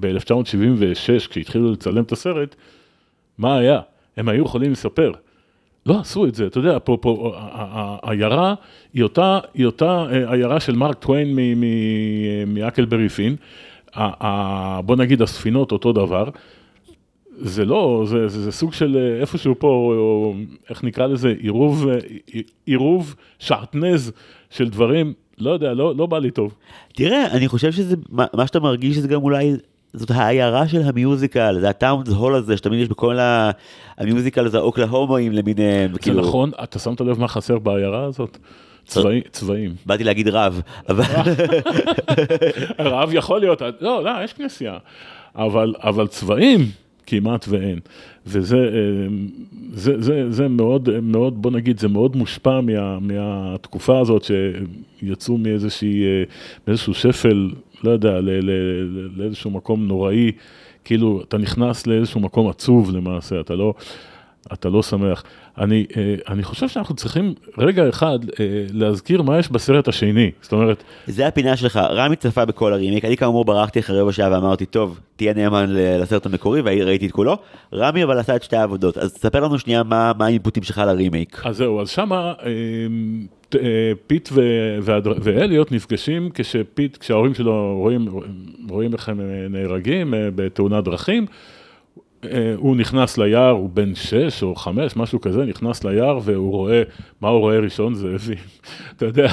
ב-1976, 0.01 1.29
כשהתחילו 1.29 1.73
לצלם 1.73 2.03
את 2.03 2.13
הסרט, 2.13 2.55
מה 3.39 3.59
היה? 3.59 3.81
הם 4.17 4.29
היו 4.29 4.45
יכולים 4.45 4.73
לספר. 4.73 5.13
לא 5.87 6.01
עשו 6.01 6.27
את 6.27 6.35
זה, 6.35 6.47
אתה 6.47 6.59
יודע, 6.59 6.79
פה, 6.85 6.99
פה, 7.01 7.35
העיירה 8.03 8.55
היא 8.95 9.03
אותה, 9.03 9.39
היא 9.55 9.67
אותה 9.67 10.07
אה, 10.11 10.33
עיירה 10.33 10.61
של 10.61 10.77
מרק 10.77 10.99
טוויין 10.99 11.39
מאקלברי 12.47 13.09
פין, 13.09 13.37
בוא 14.85 14.97
נגיד 14.97 15.23
הספינות 15.23 15.73
אותו 15.73 15.93
דבר, 15.93 16.29
זה 17.41 17.65
לא, 17.65 18.05
זה, 18.07 18.29
זה, 18.29 18.43
זה 18.43 18.53
סוג 18.53 18.73
של 18.73 18.97
אה, 18.97 19.21
איפשהו 19.21 19.55
פה, 19.59 19.69
או, 19.69 20.35
איך 20.71 20.85
נקרא 20.85 21.07
לזה, 21.07 21.35
עירוב, 21.39 21.89
אה, 21.89 21.99
עירוב 22.67 23.15
שעטנז 23.39 24.13
של 24.51 24.69
דברים, 24.69 25.13
לא 25.39 25.51
יודע, 25.51 25.75
לא, 25.75 25.97
לא 25.97 26.07
בא 26.07 26.19
לי 26.19 26.31
טוב. 26.31 26.55
תראה, 26.95 27.27
אני 27.27 27.49
חושב 27.49 27.73
שזה, 27.73 27.97
מה, 28.09 28.27
מה 28.35 28.47
שאתה 28.47 28.61
מרגיש 28.61 28.97
זה 28.97 29.09
גם 29.09 29.23
אולי 29.23 29.57
זאת 29.93 30.11
העיירה 30.11 30.69
של 30.69 30.83
המיוזיקל, 30.83 31.57
זה 31.61 31.69
הטאונס 31.69 32.09
הול 32.09 32.35
הזה 32.35 32.57
שתמיד 32.57 32.81
יש 32.81 32.89
בכל 32.89 33.19
המיוזיקל 33.99 34.47
הזה, 34.47 34.59
האוקלהומואים 34.59 35.33
למיניהם. 35.33 35.93
זה 35.93 35.99
כאילו... 35.99 36.21
נכון, 36.21 36.51
אתה 36.63 36.79
שמת 36.79 37.01
לב 37.01 37.21
מה 37.21 37.29
חסר 37.29 37.59
בעיירה 37.59 38.05
הזאת? 38.05 38.39
צבעים, 38.85 39.23
צבעים. 39.31 39.75
באתי 39.87 40.05
להגיד 40.05 40.29
רב, 40.29 40.61
אבל... 40.89 41.05
רב 42.95 43.11
יכול 43.13 43.41
להיות, 43.41 43.63
לא, 43.81 44.05
לא, 44.05 44.11
יש 44.25 44.33
כנסייה, 44.33 44.79
אבל, 45.35 45.75
אבל 45.83 46.07
צבעים 46.07 46.61
כמעט 47.09 47.47
ואין. 47.49 47.79
וזה 48.27 48.57
אה, 48.57 49.09
זה, 49.73 50.01
זה, 50.01 50.31
זה 50.31 50.49
מאוד, 50.49 51.01
מאוד, 51.01 51.43
בוא 51.43 51.51
נגיד, 51.51 51.79
זה 51.79 51.89
מאוד 51.89 52.17
מושפע 52.17 52.61
מה, 52.61 52.99
מהתקופה 53.01 54.01
הזאת 54.01 54.25
שיצאו 54.25 55.39
מאיזושהי, 55.39 56.05
אה, 56.05 56.23
מאיזשהו 56.69 56.95
שפל 56.95 57.51
לא 57.85 57.91
יודע, 57.91 58.21
לאיזשהו 59.17 59.51
מקום 59.51 59.87
נוראי, 59.87 60.33
כאילו 60.85 61.23
אתה 61.29 61.39
נכנס 61.39 61.87
לאיזשהו 61.87 62.21
מקום 62.21 62.49
עצוב 62.49 62.91
למעשה, 62.97 63.41
אתה 63.41 63.55
לא, 63.55 63.75
אתה 64.53 64.69
לא 64.69 64.83
שמח. 64.83 65.25
אני, 65.59 65.87
אה, 65.97 66.15
אני 66.29 66.43
חושב 66.43 66.69
שאנחנו 66.69 66.95
צריכים 66.95 67.35
רגע 67.59 67.89
אחד 67.89 68.19
אה, 68.41 68.65
להזכיר 68.73 69.23
מה 69.23 69.39
יש 69.39 69.49
בסרט 69.49 69.89
השני, 69.89 70.31
זאת 70.43 70.53
אומרת... 70.53 70.83
זה 71.07 71.27
הפינה 71.27 71.57
שלך, 71.57 71.77
רמי 71.77 72.17
צפה 72.17 72.45
בכל 72.45 72.73
הרימיק, 72.73 73.05
אני 73.05 73.17
כאמור 73.17 73.45
ברחתי 73.45 73.81
אחרי 73.81 74.01
רבע 74.01 74.13
שעה 74.13 74.33
ואמרתי, 74.33 74.67
טוב, 74.67 75.01
תהיה 75.17 75.35
נאמן 75.35 75.67
לסרט 75.69 76.27
המקורי, 76.27 76.61
וראיתי 76.65 77.07
את 77.07 77.13
כולו, 77.13 77.37
רמי 77.75 78.05
אבל 78.05 78.19
עשה 78.19 78.37
את 78.37 78.43
שתי 78.43 78.57
העבודות, 78.57 78.99
אז 78.99 79.15
תספר 79.15 79.41
לנו 79.41 79.59
שנייה 79.59 79.83
מה, 79.83 80.13
מה 80.19 80.27
ה 80.27 80.31
inputים 80.31 80.63
שלך 80.63 80.79
לרימייק. 80.79 81.43
אז 81.45 81.57
זהו, 81.57 81.81
אז 81.81 81.89
שמה... 81.89 82.33
אה, 83.55 83.93
פיט 84.07 84.29
ואליוט 85.23 85.73
נפגשים 85.73 86.31
כשפיט, 86.35 86.97
כשההורים 86.97 87.35
שלו 87.35 87.79
רואים, 87.79 88.09
רואים 88.69 88.93
איך 88.93 89.09
הם 89.09 89.21
נהרגים 89.51 90.15
בתאונת 90.35 90.85
דרכים, 90.85 91.27
הוא 92.57 92.77
נכנס 92.77 93.19
ליער, 93.19 93.51
הוא 93.51 93.71
בן 93.71 93.95
שש 93.95 94.43
או 94.43 94.55
חמש, 94.55 94.97
משהו 94.97 95.21
כזה, 95.21 95.45
נכנס 95.45 95.85
ליער 95.85 96.19
והוא 96.25 96.51
רואה, 96.51 96.83
מה 97.21 97.29
הוא 97.29 97.41
רואה 97.41 97.59
ראשון? 97.59 97.95
זאבים. 97.95 98.39
אתה 98.97 99.07
יודע, 99.07 99.33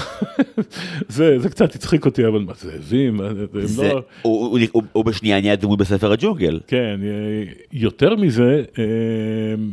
זה, 1.07 1.39
זה 1.39 1.49
קצת 1.49 1.75
הצחיק 1.75 2.05
אותי, 2.05 2.27
אבל 2.27 2.39
מה, 2.39 2.53
זאבים? 2.55 3.19
זה, 3.63 3.93
לא... 3.93 4.01
הוא, 4.21 4.47
הוא, 4.47 4.59
הוא, 4.71 4.83
הוא 4.91 5.05
בשנייה 5.05 5.41
נהיה 5.41 5.55
דמות 5.55 5.79
בספר 5.79 6.11
הג'ונגל. 6.11 6.59
כן, 6.67 6.99
אה, 7.03 7.51
יותר 7.73 8.15
מזה, 8.15 8.63
אה, 8.79 8.83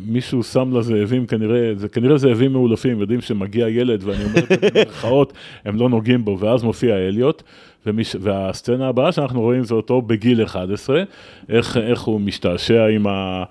מישהו 0.07 0.43
שם 0.43 0.77
לזאבים 0.77 1.27
כנראה, 1.27 1.73
זה 1.77 1.89
כנראה 1.89 2.19
זאבים 2.19 2.53
מאולפים, 2.53 3.01
יודעים 3.01 3.21
שמגיע 3.21 3.69
ילד, 3.69 4.05
ואני 4.05 4.25
אומר 4.25 4.39
את 4.39 4.49
זה 4.49 4.69
במרכאות, 4.75 5.33
הם 5.65 5.77
לא 5.77 5.89
נוגעים 5.89 6.25
בו, 6.25 6.39
ואז 6.41 6.63
מופיע 6.63 6.97
אליוט. 6.97 7.43
ומש... 7.87 8.17
והסצנה 8.21 8.89
הבאה 8.89 9.13
שאנחנו 9.13 9.41
רואים 9.41 9.65
זה 9.65 9.75
אותו 9.75 10.03
בגיל 10.03 10.45
11, 10.45 11.03
איך, 11.49 11.77
איך 11.77 12.01
הוא 12.01 12.21
משתעשע 12.21 12.87
עם, 12.87 13.07
ה... 13.07 13.45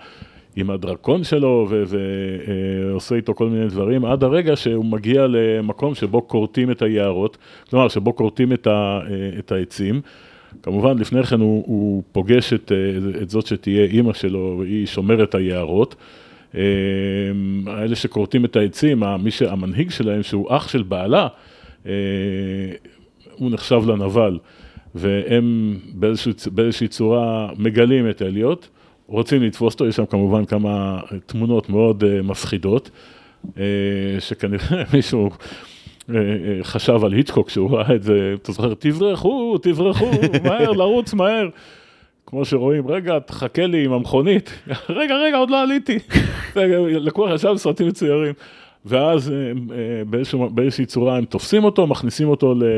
עם 0.56 0.70
הדרקון 0.70 1.24
שלו 1.24 1.70
ועושה 1.88 3.16
איתו 3.16 3.36
כל 3.36 3.48
מיני 3.48 3.68
דברים, 3.68 4.06
עד 4.06 4.24
הרגע 4.24 4.56
שהוא 4.56 4.86
מגיע 4.86 5.28
למקום 5.28 5.96
שבו 5.96 6.28
כורתים 6.28 6.72
את 6.72 6.82
היערות, 6.82 7.38
כלומר 7.70 7.88
שבו 7.88 8.16
כורתים 8.16 8.54
את, 8.54 8.68
ה... 8.68 9.00
את 9.40 9.52
העצים. 9.52 10.02
כמובן, 10.64 10.98
לפני 10.98 11.24
כן 11.24 11.40
הוא, 11.40 11.64
הוא 11.68 12.04
פוגש 12.12 12.54
את, 12.54 12.72
את 13.22 13.30
זאת 13.30 13.48
שתהיה 13.48 13.86
אימא 13.86 14.14
שלו, 14.14 14.56
והיא 14.60 14.86
שומרת 14.86 15.36
היערות. 15.36 15.96
האלה 17.68 17.96
שכורתים 17.96 18.46
את 18.46 18.56
העצים, 18.56 19.04
המנהיג 19.48 19.92
שלהם, 19.92 20.24
שהוא 20.24 20.48
אח 20.50 20.68
של 20.68 20.84
בעלה, 20.84 21.28
הוא 23.42 23.52
נחשב 23.52 23.82
לנבל, 23.88 24.40
והם 24.96 25.78
באיזושהי, 25.94 26.34
באיזושהי 26.52 26.88
צורה 26.88 27.50
מגלים 27.58 28.10
את 28.10 28.22
אליוט, 28.22 28.68
רוצים 29.08 29.44
לתפוס 29.44 29.74
אותו, 29.74 29.88
יש 29.88 29.96
שם 29.96 30.06
כמובן 30.06 30.46
כמה 30.46 31.00
תמונות 31.26 31.70
מאוד 31.70 32.04
uh, 32.04 32.24
מפחידות, 32.24 32.90
uh, 33.46 33.58
שכנראה 34.20 34.84
מישהו 34.94 35.30
חשב 36.64 37.04
על 37.04 37.14
היצ'קוק 37.14 37.48
כשהוא 37.48 37.78
ראה 37.78 37.96
את 37.96 38.04
זה, 38.04 38.36
אתה 38.42 38.52
זוכר, 38.52 38.74
תברחו, 38.74 39.58
תברחו, 39.58 40.12
מהר, 40.44 40.72
לרוץ 40.72 41.14
מהר. 41.14 41.50
כמו 42.26 42.46
שרואים, 42.46 42.88
רגע, 42.88 43.20
תחכה 43.20 43.66
לי 43.66 43.86
עם 43.86 43.94
המכונית, 43.94 44.60
רגע, 44.90 45.16
רגע, 45.16 45.38
עוד 45.38 45.50
לא 45.50 45.62
עליתי. 45.62 46.00
לקוח 47.08 47.32
ישב 47.34 47.54
סרטים 47.56 47.88
מצוירים. 47.88 48.34
ואז 48.86 49.32
אה, 49.32 49.36
אה, 49.36 50.04
באיזשהו, 50.06 50.50
באיזושהי 50.50 50.86
צורה 50.86 51.18
הם 51.18 51.26
תופסים 51.26 51.64
אותו, 51.64 51.88
מכניסים 51.88 52.28
אותו 52.28 52.54
ל, 52.54 52.64
אה, 52.64 52.70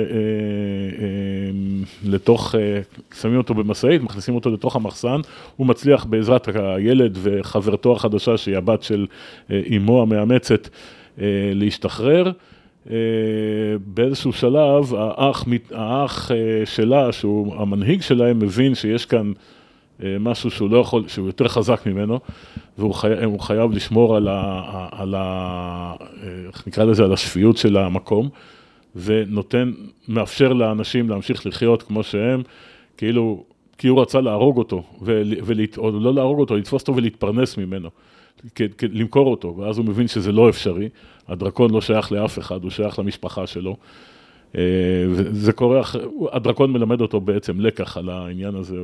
לתוך, 2.06 2.56
שמים 3.22 3.38
אותו 3.38 3.54
במשאית, 3.54 4.01
מכניסים 4.01 4.36
אותו 4.36 4.49
לתוך 4.49 4.76
המחסן, 4.76 5.22
הוא 5.56 5.68
מצליח 5.68 6.06
בעזרת 6.06 6.47
הילד 6.56 7.18
וחברתו 7.22 7.93
החדשה, 7.93 8.38
שהיא 8.38 8.58
הבת 8.58 8.84
של 8.84 9.06
אמו 9.78 10.01
המאמצת, 10.01 10.70
להשתחרר. 11.54 12.32
באיזשהו 13.86 14.34
שלב, 14.34 14.93
האח, 14.95 15.45
האח 15.72 16.32
שלה, 16.66 17.12
שהוא 17.12 17.56
המנהיג 17.56 18.01
שלהם, 18.01 18.39
מבין 18.39 18.76
שיש 18.76 19.06
כאן 19.06 19.32
משהו 20.20 20.52
שהוא 20.52 20.70
לא 20.70 20.78
יכול, 20.78 21.08
שהוא 21.08 21.28
יותר 21.28 21.48
חזק 21.48 21.82
ממנו, 21.86 22.20
והוא 22.78 22.94
חי, 22.94 23.08
חייב 23.39 23.72
לשמור 23.72 24.16
על 24.16 24.28
ה... 24.28 24.88
על 24.91 25.16
ה 25.16 25.22
אה, 26.24 26.48
איך 26.48 26.68
נקרא 26.68 26.84
לזה? 26.84 27.04
על 27.04 27.14
השפיות 27.14 27.58
של 27.58 27.78
המקום, 27.78 28.30
ונותן, 28.96 29.72
מאפשר 30.08 30.54
לאנשים 30.54 31.10
להמשיך 31.10 31.46
לחיות 31.46 31.84
כמו 31.84 32.04
שהם, 32.04 32.41
כאילו, 32.98 33.44
כי 33.78 33.88
הוא 33.88 34.02
רצה 34.02 34.22
להרוג 34.22 34.58
אותו, 34.58 34.84
ולהת, 35.46 35.78
או 35.78 35.91
לא 36.00 36.14
להרוג 36.14 36.39
אותו, 36.39 36.56
לתפוס 36.56 36.82
אותו 36.82 36.96
ולהתפרנס 36.96 37.58
ממנו, 37.58 37.89
למכור 38.91 39.28
אותו, 39.28 39.56
ואז 39.58 39.78
הוא 39.78 39.86
מבין 39.86 40.08
שזה 40.08 40.32
לא 40.32 40.50
אפשרי, 40.50 40.89
הדרקון 41.28 41.72
לא 41.72 41.82
שייך 41.82 42.12
לאף 42.12 42.39
אחד, 42.39 42.64
הוא 42.64 42.72
שייך 42.72 43.00
למשפחה 43.00 43.48
שלו. 43.48 43.78
אה, 44.58 44.64
זה 45.32 45.54
קורה, 45.54 45.82
הדרקון 46.32 46.72
מלמד 46.72 47.01
אותו 47.01 47.22
בעצם 47.22 47.60
לקח 47.60 47.97
על 47.97 48.10
העניין 48.10 48.56
הזה, 48.56 48.76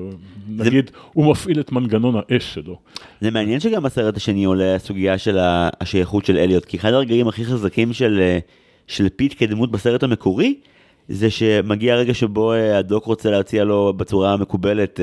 נגיד, 0.50 0.92
זה... 0.94 1.00
הוא 1.14 1.32
מפעיל 1.32 1.60
את 1.60 1.72
מנגנון 1.72 2.16
האש 2.16 2.54
שלו. 2.54 2.78
זה 3.22 3.32
מעניין 3.32 3.60
שגם 3.60 3.84
בסרט 3.84 4.18
השני 4.18 4.44
עולה 4.44 4.76
הסוגיה 4.76 5.18
של 5.18 5.38
השייכות 5.42 6.26
של 6.26 6.38
אליוט, 6.38 6.66
כי 6.66 6.78
אחד 6.78 6.94
הרגעים 6.94 7.28
הכי 7.28 7.46
חזקים 7.46 7.94
של, 7.94 8.20
אה, 8.22 8.40
של 8.88 9.08
פיט 9.16 9.34
כדמות 9.38 9.72
בסרט 9.72 10.04
המקורי, 10.04 10.56
זה 11.10 11.30
שמגיע 11.30 11.94
הרגע 11.94 12.14
שבו 12.14 12.54
אה, 12.54 12.78
הדוק 12.78 13.06
רוצה 13.06 13.32
להציע 13.32 13.64
לו 13.64 13.94
בצורה 13.98 14.34
המקובלת 14.34 15.00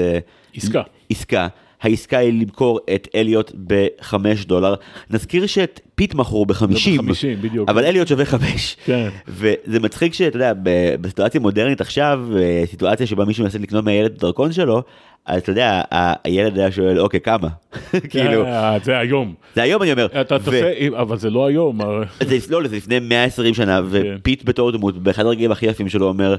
עסקה. 0.55 0.83
עסקה. 1.11 1.49
העסקה 1.83 2.18
היא 2.18 2.41
למכור 2.41 2.81
את 2.95 3.09
אליוט 3.14 3.53
בחמש 3.66 4.45
דולר. 4.45 4.74
נזכיר 5.11 5.47
שאת 5.47 5.81
פיט 5.95 6.14
מכרו 6.14 6.47
בחמישים, 6.47 6.97
בחמישים, 6.97 7.43
בדיוק. 7.43 7.68
אבל 7.68 7.85
אליוט 7.85 8.09
שווה 8.09 8.24
חמש. 8.24 8.77
כן. 8.85 9.09
וזה 9.29 9.81
מצחיק 9.81 10.14
שאתה 10.14 10.37
יודע, 10.37 10.53
בסיטואציה 11.01 11.41
מודרנית 11.41 11.81
עכשיו, 11.81 12.20
אה, 12.37 12.62
סיטואציה 12.66 13.07
שבה 13.07 13.24
מישהו 13.24 13.45
מנסה 13.45 13.59
לקנות 13.59 13.85
מהילד 13.85 14.11
את 14.11 14.18
הדרקון 14.19 14.53
שלו, 14.53 14.83
אז 15.27 15.43
אתה 15.43 15.51
יודע, 15.51 15.83
הילד 16.24 16.59
היה 16.59 16.72
שואל, 16.72 17.01
אוקיי, 17.01 17.20
כמה? 17.20 17.49
כאילו... 18.11 18.45
זה 18.85 18.99
היום. 18.99 19.35
זה 19.55 19.62
היום, 19.62 19.83
אני 19.83 19.93
אומר. 19.93 20.07
אתה 20.20 20.39
תעשה, 20.39 20.72
אבל 21.01 21.18
זה 21.18 21.31
לא 21.31 21.47
היום. 21.47 21.81
לא, 22.51 22.68
זה 22.68 22.77
לפני 22.77 22.99
120 22.99 23.55
שנה, 23.55 23.81
כן. 23.81 23.87
ופיט 23.91 24.45
בתור 24.45 24.70
דמות, 24.70 24.99
באחד 25.03 25.27
הרגעים 25.27 25.53
הכי 25.53 25.66
יפים 25.66 25.89
שלו 25.89 26.09
אומר, 26.09 26.37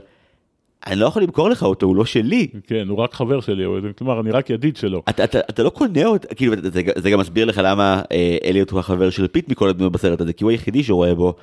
אני 0.87 0.99
לא 0.99 1.05
יכול 1.05 1.21
למכור 1.23 1.49
לך 1.49 1.63
אותו, 1.63 1.85
הוא 1.85 1.95
לא 1.95 2.05
שלי. 2.05 2.47
כן, 2.67 2.87
הוא 2.87 2.97
רק 2.97 3.13
חבר 3.13 3.39
שלי, 3.41 3.65
כלומר, 3.97 4.19
אני 4.19 4.31
רק 4.31 4.49
ידיד 4.49 4.77
שלו. 4.77 5.03
אתה, 5.09 5.23
אתה, 5.23 5.39
אתה 5.39 5.63
לא 5.63 5.69
קונה 5.69 6.05
אותו, 6.05 6.27
כאילו, 6.35 6.53
זה, 6.63 6.81
זה 6.95 7.09
גם 7.09 7.19
מסביר 7.19 7.45
לך 7.45 7.61
למה 7.63 8.01
אה, 8.11 8.37
אליוט 8.45 8.71
הוא 8.71 8.79
החבר 8.79 9.09
של 9.09 9.27
פיט 9.27 9.49
מכל 9.49 9.69
הדמויות 9.69 9.91
בסרט 9.91 10.21
הזה, 10.21 10.33
כי 10.33 10.43
הוא 10.43 10.51
היחידי 10.51 10.83
שרואה 10.83 11.15
בו 11.15 11.33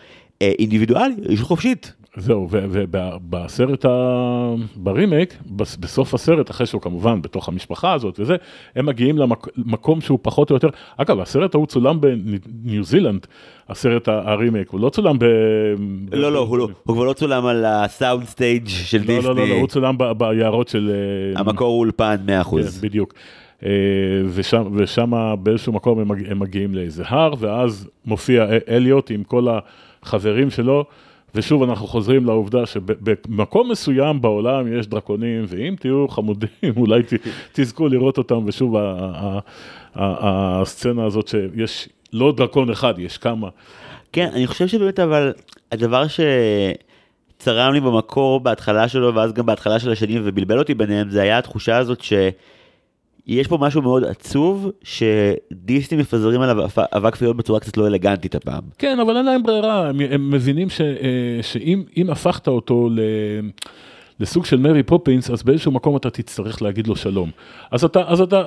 אינדיבידואלי, 0.59 1.14
איש 1.28 1.40
חופשית. 1.42 1.92
זהו, 2.16 2.49
ובסרט, 2.51 3.84
ה... 3.84 4.55
ברימייק, 4.76 5.34
בסוף 5.80 6.14
הסרט, 6.14 6.51
אחרי 6.51 6.66
שהוא 6.66 6.80
כמובן 6.82 7.22
בתוך 7.22 7.49
המשפחה 7.49 7.92
הזאת 7.92 8.20
וזה, 8.20 8.36
הם 8.76 8.86
מגיעים 8.86 9.18
למקום 9.18 10.01
שהוא 10.01 10.18
פחות 10.22 10.51
או 10.51 10.57
יותר, 10.57 10.68
אגב, 10.97 11.20
הסרט 11.20 11.55
ההוא 11.55 11.66
צולם 11.66 12.01
בניו 12.01 12.84
זילנד, 12.84 13.26
הסרט 13.68 14.09
הרימייק, 14.09 14.70
הוא 14.70 14.80
לא 14.80 14.88
צולם 14.88 15.18
ב... 15.18 15.24
לא, 16.12 16.32
לא, 16.32 16.38
הוא, 16.38 16.59
לא, 16.59 16.68
הוא 16.84 16.95
כבר 16.97 17.05
לא 17.05 17.12
צולם 17.12 17.47
על 17.47 17.64
הסאונד 17.64 18.24
סטייג' 18.26 18.68
של 18.68 18.99
לא, 18.99 19.05
דיסני. 19.07 19.24
לא, 19.28 19.36
לא, 19.36 19.49
לא, 19.49 19.55
הוא 19.55 19.68
צולם 19.68 19.97
ביערות 20.18 20.68
של... 20.68 20.92
המקור 21.36 21.68
הוא 21.68 21.78
אולפן 21.78 22.16
100%. 22.45 22.51
כן, 22.51 22.59
בדיוק. 22.80 23.14
אה, 23.64 23.70
ושם, 24.28 24.62
ושם 24.74 25.12
באיזשהו 25.42 25.72
מקום 25.72 25.99
הם, 25.99 26.09
מג- 26.09 26.30
הם 26.30 26.38
מגיעים 26.38 26.74
לאיזה 26.74 27.03
הר, 27.07 27.34
ואז 27.38 27.88
מופיע 28.05 28.47
אליוט 28.68 29.11
עם 29.11 29.22
כל 29.24 29.47
החברים 30.05 30.50
שלו, 30.50 30.84
ושוב 31.34 31.62
אנחנו 31.62 31.86
חוזרים 31.86 32.24
לעובדה 32.24 32.66
שבמקום 32.66 33.70
מסוים 33.70 34.20
בעולם 34.20 34.78
יש 34.78 34.86
דרקונים, 34.86 35.44
ואם 35.48 35.74
תהיו 35.80 36.09
חמודים, 36.09 36.48
אולי 36.76 37.02
ת, 37.02 37.12
תזכו 37.52 37.88
לראות 37.88 38.18
אותם, 38.18 38.38
ושוב 38.46 38.76
הסצנה 39.94 41.05
הזאת 41.05 41.28
שיש 41.28 41.88
לא 42.12 42.32
דרקון 42.36 42.70
אחד, 42.70 42.94
יש 42.98 43.18
כמה. 43.18 43.48
כן, 44.12 44.30
אני 44.32 44.46
חושב 44.46 44.68
שבאמת 44.68 45.00
אבל 45.00 45.32
הדבר 45.72 46.05
שצרם 47.38 47.72
לי 47.72 47.80
במקור 47.80 48.40
בהתחלה 48.40 48.88
שלו 48.88 49.14
ואז 49.14 49.32
גם 49.32 49.46
בהתחלה 49.46 49.78
של 49.78 49.92
השנים 49.92 50.22
ובלבל 50.24 50.59
אותי 50.59 50.74
ביניהם 50.74 51.11
זה 51.11 51.22
היה 51.22 51.38
התחושה 51.38 51.76
הזאת 51.76 52.02
שיש 53.27 53.47
פה 53.47 53.59
משהו 53.61 53.83
מאוד 53.83 54.05
עצוב 54.05 54.70
שדיסני 54.83 55.99
מפזרים 55.99 56.41
עליו 56.41 56.66
אבק- 56.93 57.12
כפיות 57.14 57.37
בצורה 57.37 57.61
קצת 57.61 57.77
לא 57.77 57.87
אלגנטית 57.87 58.35
הפעם. 58.35 58.62
כן, 58.79 59.01
אבל 59.01 59.16
אין 59.16 59.25
להם 59.25 59.43
ברירה, 59.43 59.89
הם, 59.89 60.01
הם 60.11 60.31
מבינים 60.31 60.70
ש, 60.70 60.81
אה, 60.81 60.87
שאם 61.43 61.83
אם 61.97 62.11
הפכת 62.11 62.49
אותו 62.49 62.89
ל, 62.91 63.01
לסוג 64.20 64.45
של 64.45 64.57
מרי 64.57 64.83
פופינס, 64.83 65.31
אז 65.31 65.43
באיזשהו 65.43 65.72
מקום 65.72 65.97
אתה 65.97 66.11
תצטרך 66.11 66.62
להגיד 66.62 66.87
לו 66.87 66.97
שלום. 66.97 67.31
אז 67.70 67.85
אתה, 67.85 68.03
אז 68.07 68.20
אתה, 68.20 68.43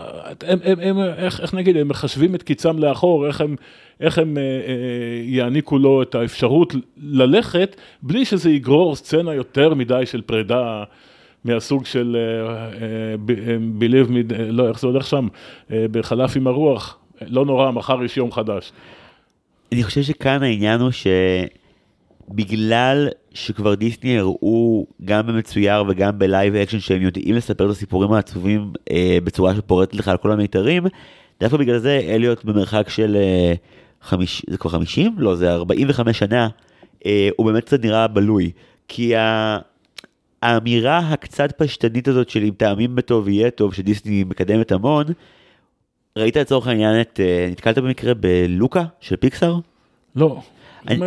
הם, 0.47 0.59
הם, 0.63 0.79
הם, 0.79 0.99
איך, 1.17 1.41
איך 1.41 1.53
נגיד, 1.53 1.77
הם 1.77 1.87
מחשבים 1.87 2.35
את 2.35 2.43
קיצם 2.43 2.79
לאחור, 2.79 3.27
איך 3.27 3.41
הם, 3.41 3.55
איך 3.99 4.17
הם 4.17 4.37
אה, 4.37 4.41
אה, 4.43 4.47
יעניקו 5.23 5.77
לו 5.77 6.01
את 6.01 6.15
האפשרות 6.15 6.75
ללכת, 6.97 7.75
בלי 8.01 8.25
שזה 8.25 8.49
יגרור 8.49 8.95
סצנה 8.95 9.33
יותר 9.33 9.73
מדי 9.73 10.05
של 10.05 10.21
פרידה. 10.21 10.83
מהסוג 11.45 11.85
של 11.85 12.17
אה, 12.19 12.47
אה, 12.47 13.15
אה, 13.29 13.57
אה, 14.39 14.51
לא, 14.51 14.69
איך 14.69 14.79
זה 14.79 14.87
הולך 14.87 15.07
שם, 15.07 15.27
בחלף 15.69 16.35
עם 16.35 16.47
הרוח, 16.47 16.97
לא 17.27 17.45
נורא, 17.45 17.71
מחר 17.71 18.03
יש 18.03 18.17
יום 18.17 18.31
חדש. 18.31 18.71
אני 19.71 19.83
חושב 19.83 20.01
שכאן 20.01 20.43
העניין 20.43 20.81
הוא 20.81 20.91
שבגלל 22.29 23.07
שכבר 23.33 23.75
דיסני 23.75 24.19
הראו 24.19 24.87
גם 25.05 25.27
במצויר 25.27 25.83
וגם 25.87 26.19
ב 26.19 26.27
live 26.27 26.55
action 26.55 26.79
שהם 26.79 27.01
יודעים 27.01 27.35
לספר 27.35 27.65
את 27.65 27.69
הסיפורים 27.69 28.13
העצובים 28.13 28.73
אה, 28.91 29.17
בצורה 29.23 29.55
שפורטת 29.55 29.93
לך 29.93 30.07
על 30.07 30.17
כל 30.17 30.31
המיתרים, 30.31 30.83
דווקא 31.39 31.57
בגלל 31.57 31.77
זה 31.77 32.01
אליוט 32.07 32.43
במרחק 32.43 32.89
של 32.89 33.15
אה, 33.15 33.53
חמיש, 34.01 34.45
זה 34.49 34.57
כבר 34.57 34.71
50? 34.71 35.15
לא, 35.17 35.35
זה 35.35 35.53
45 35.53 36.19
שנה, 36.19 36.47
אה, 37.05 37.29
הוא 37.37 37.45
באמת 37.45 37.63
קצת 37.63 37.83
נראה 37.83 38.07
בלוי. 38.07 38.51
כי 38.87 39.15
ה... 39.15 39.57
האמירה 40.41 40.97
הקצת 40.99 41.53
פשטנית 41.57 42.07
הזאת 42.07 42.29
של 42.29 42.43
אם 42.43 42.51
תאמין 42.57 42.95
בטוב 42.95 43.29
יהיה 43.29 43.51
טוב, 43.51 43.73
שדיסני 43.73 44.23
מקדמת 44.23 44.71
המון, 44.71 45.05
ראית 46.17 46.37
לצורך 46.37 46.67
העניין 46.67 47.01
את, 47.01 47.19
אה, 47.23 47.47
נתקלת 47.51 47.77
במקרה 47.77 48.13
בלוקה 48.13 48.83
של 48.99 49.15
פיקסאר? 49.15 49.55
לא. 50.15 50.41
אני- 50.87 50.99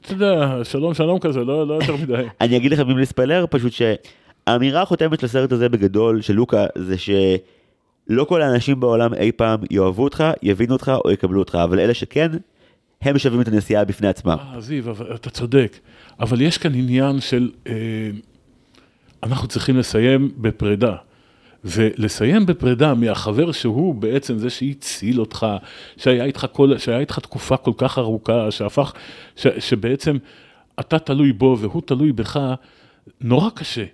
אתה 0.00 0.12
יודע, 0.12 0.58
שלום 0.64 0.94
שלום 0.94 1.18
כזה, 1.18 1.40
לא, 1.44 1.66
לא 1.66 1.74
יותר 1.74 1.96
מדי. 1.96 2.14
אני 2.40 2.56
אגיד 2.56 2.72
לך 2.72 2.80
בלי 2.80 3.02
לספיילר, 3.02 3.44
פשוט 3.50 3.72
שהאמירה 3.72 4.82
החותמת 4.82 5.20
של 5.20 5.26
הסרט 5.26 5.52
הזה 5.52 5.68
בגדול, 5.68 6.20
של 6.22 6.32
לוקה, 6.34 6.66
זה 6.78 6.94
שלא 6.98 8.24
כל 8.24 8.42
האנשים 8.42 8.80
בעולם 8.80 9.14
אי 9.14 9.32
פעם 9.32 9.60
יאהבו 9.70 10.04
אותך, 10.04 10.24
יבינו 10.42 10.72
אותך 10.72 10.92
או 11.04 11.10
יקבלו 11.10 11.38
אותך, 11.38 11.58
אבל 11.64 11.80
אלה 11.80 11.94
שכן, 11.94 12.30
הם 13.02 13.18
שווים 13.18 13.40
את 13.40 13.48
הנסיעה 13.48 13.84
בפני 13.84 14.08
עצמם. 14.08 14.36
אה, 14.54 14.60
זיו, 14.60 14.84
אתה 15.14 15.30
צודק. 15.30 15.76
אבל 16.20 16.40
יש 16.40 16.58
כאן 16.58 16.74
עניין 16.74 17.20
של, 17.20 17.50
אה, 17.66 17.72
אנחנו 19.22 19.48
צריכים 19.48 19.76
לסיים 19.76 20.32
בפרידה. 20.36 20.96
ולסיים 21.64 22.46
בפרידה 22.46 22.94
מהחבר 22.94 23.52
שהוא 23.52 23.94
בעצם 23.94 24.38
זה 24.38 24.50
שהציל 24.50 25.20
אותך, 25.20 25.46
שהיה 25.96 26.24
איתך, 26.24 26.46
כל, 26.52 26.78
שהיה 26.78 26.98
איתך 26.98 27.18
תקופה 27.18 27.56
כל 27.56 27.72
כך 27.76 27.98
ארוכה, 27.98 28.50
שהפך, 28.50 28.92
ש, 29.36 29.46
שבעצם 29.58 30.16
אתה 30.80 30.98
תלוי 30.98 31.32
בו 31.32 31.56
והוא 31.60 31.82
תלוי 31.86 32.12
בך, 32.12 32.54
נורא 33.20 33.50
קשה. 33.50 33.84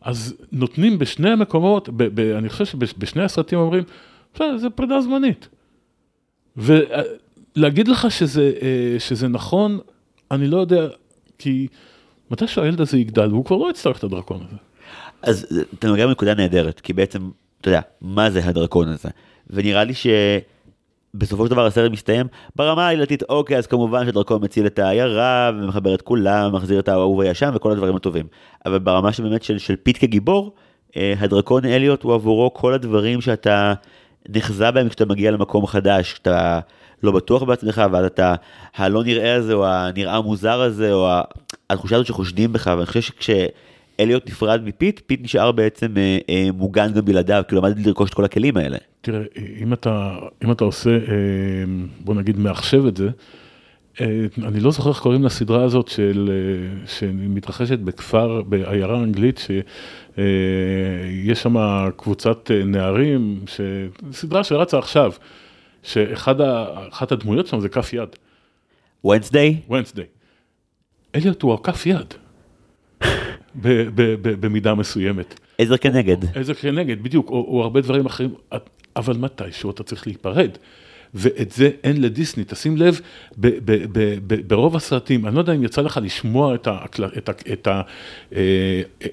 אז 0.00 0.34
נותנים 0.52 0.98
בשני 0.98 1.30
המקומות, 1.30 1.88
ב, 1.88 2.02
ב, 2.14 2.20
אני 2.20 2.48
חושב 2.48 2.64
שבשני 2.64 3.22
הסרטים 3.22 3.58
אומרים, 3.58 3.84
"בסדר, 4.34 4.56
זה 4.56 4.70
פרידה 4.70 5.00
זמנית. 5.00 5.48
ולהגיד 6.56 7.88
לך 7.88 8.10
שזה, 8.10 8.52
אה, 8.62 9.00
שזה 9.00 9.28
נכון, 9.28 9.78
אני 10.30 10.48
לא 10.48 10.56
יודע, 10.56 10.88
כי 11.38 11.68
מתי 12.30 12.46
שהילד 12.46 12.80
הזה 12.80 12.98
יגדל, 12.98 13.30
הוא 13.30 13.44
כבר 13.44 13.56
לא 13.56 13.70
יצטרך 13.70 13.98
את 13.98 14.04
הדרקון 14.04 14.40
הזה. 14.48 14.56
אז 15.22 15.64
אתה 15.78 15.88
נוגע 15.88 16.06
בנקודה 16.06 16.34
נהדרת, 16.34 16.80
כי 16.80 16.92
בעצם, 16.92 17.30
אתה 17.60 17.68
יודע, 17.68 17.80
מה 18.00 18.30
זה 18.30 18.40
הדרקון 18.44 18.88
הזה? 18.88 19.08
ונראה 19.50 19.84
לי 19.84 19.92
שבסופו 19.94 21.44
של 21.44 21.50
דבר 21.50 21.66
הסרט 21.66 21.92
מסתיים 21.92 22.26
ברמה 22.56 22.86
העלילתית, 22.86 23.22
אוקיי, 23.22 23.56
אז 23.56 23.66
כמובן 23.66 24.06
שדרקון 24.06 24.44
מציל 24.44 24.66
את 24.66 24.78
העיירה, 24.78 25.50
ומחבר 25.54 25.94
את 25.94 26.02
כולם, 26.02 26.54
מחזיר 26.54 26.80
את 26.80 26.88
האהוב 26.88 27.20
הישן 27.20 27.50
וכל 27.54 27.72
הדברים 27.72 27.96
הטובים. 27.96 28.26
אבל 28.66 28.78
ברמה 28.78 29.12
שבאמת 29.12 29.42
של, 29.42 29.58
של 29.58 29.76
פיט 29.76 29.98
כגיבור, 29.98 30.54
אה, 30.96 31.14
הדרקון 31.18 31.64
אליוט 31.64 32.02
הוא 32.02 32.14
עבורו 32.14 32.54
כל 32.54 32.72
הדברים 32.72 33.20
שאתה 33.20 33.74
נאחז 34.28 34.70
בהם 34.70 34.88
כשאתה 34.88 35.04
מגיע 35.04 35.30
למקום 35.30 35.66
חדש, 35.66 36.12
כשאתה 36.12 36.60
לא 37.02 37.12
בטוח 37.12 37.42
בעצמך, 37.42 37.82
ואז 37.92 38.04
אתה 38.04 38.34
הלא 38.76 39.04
נראה 39.04 39.34
הזה, 39.34 39.52
או 39.52 39.66
הנראה 39.66 40.20
מוזר 40.20 40.60
הזה, 40.60 40.92
או 40.92 41.08
התחושה 41.70 41.94
הזאת 41.94 42.06
שחושדים 42.06 42.52
בך, 42.52 42.66
ואני 42.66 42.86
חושב 42.86 43.00
שכש... 43.00 43.30
אליוט 44.00 44.28
נפרד 44.28 44.64
מפיט, 44.64 45.00
פיט 45.06 45.20
נשאר 45.22 45.52
בעצם 45.52 45.96
אה, 45.96 46.18
אה, 46.28 46.48
מוגן 46.54 46.92
גם 46.92 47.04
בלעדיו, 47.04 47.42
כי 47.48 47.54
הוא 47.54 47.62
למד 47.62 47.86
לרכוש 47.86 48.10
את 48.10 48.14
כל 48.14 48.24
הכלים 48.24 48.56
האלה. 48.56 48.78
תראה, 49.00 49.20
אם 49.62 49.72
אתה, 49.72 50.18
אם 50.44 50.52
אתה 50.52 50.64
עושה, 50.64 50.90
אה, 50.90 50.96
בוא 52.00 52.14
נגיד, 52.14 52.38
מעכשיו 52.38 52.88
את 52.88 52.96
זה, 52.96 53.08
אה, 54.00 54.26
אני 54.42 54.60
לא 54.60 54.70
זוכר 54.70 54.90
איך 54.90 54.98
קוראים 54.98 55.24
לסדרה 55.24 55.64
הזאת 55.64 55.88
של, 55.88 56.30
אה, 56.32 56.86
שמתרחשת 56.86 57.78
בכפר, 57.78 58.42
בעיירה 58.42 58.98
אנגלית, 58.98 59.38
שיש 60.16 61.42
שם 61.42 61.56
קבוצת 61.96 62.50
אה, 62.50 62.64
נערים, 62.64 63.40
ש... 63.46 63.60
סדרה 64.12 64.44
שרצה 64.44 64.78
עכשיו, 64.78 65.12
שאחת 65.86 67.12
הדמויות 67.12 67.46
שם 67.46 67.60
זה 67.60 67.68
כף 67.68 67.92
יד, 67.92 68.08
ונסדיי? 69.04 69.60
ונסדיי. 69.70 70.04
אליוט 71.14 71.42
הוא 71.42 71.54
הכף 71.54 71.86
יד, 71.86 72.14
במידה 74.40 74.74
מסוימת. 74.74 75.40
עזר 75.58 75.76
כנגד. 75.76 76.16
איזה 76.36 76.54
כנגד, 76.54 77.02
בדיוק, 77.02 77.30
או, 77.30 77.44
או 77.48 77.62
הרבה 77.62 77.80
דברים 77.80 78.06
אחרים, 78.06 78.34
אבל 78.96 79.16
מתישהו 79.16 79.70
אתה 79.70 79.82
צריך 79.82 80.06
להיפרד. 80.06 80.50
ואת 81.14 81.50
זה 81.52 81.70
אין 81.84 82.00
לדיסני, 82.02 82.44
תשים 82.46 82.76
לב, 82.76 83.00
ב, 83.38 83.46
ב, 83.46 83.84
ב, 83.98 84.18
ב, 84.26 84.48
ברוב 84.48 84.76
הסרטים, 84.76 85.26
אני 85.26 85.34
לא 85.34 85.40
יודע 85.40 85.52
אם 85.54 85.64
יצא 85.64 85.82
לך 85.82 86.00
לשמוע 86.02 86.54
את 86.54 86.66
ההקל- 86.66 87.18
את 87.18 87.28
ה- 87.28 87.32
את 87.52 87.68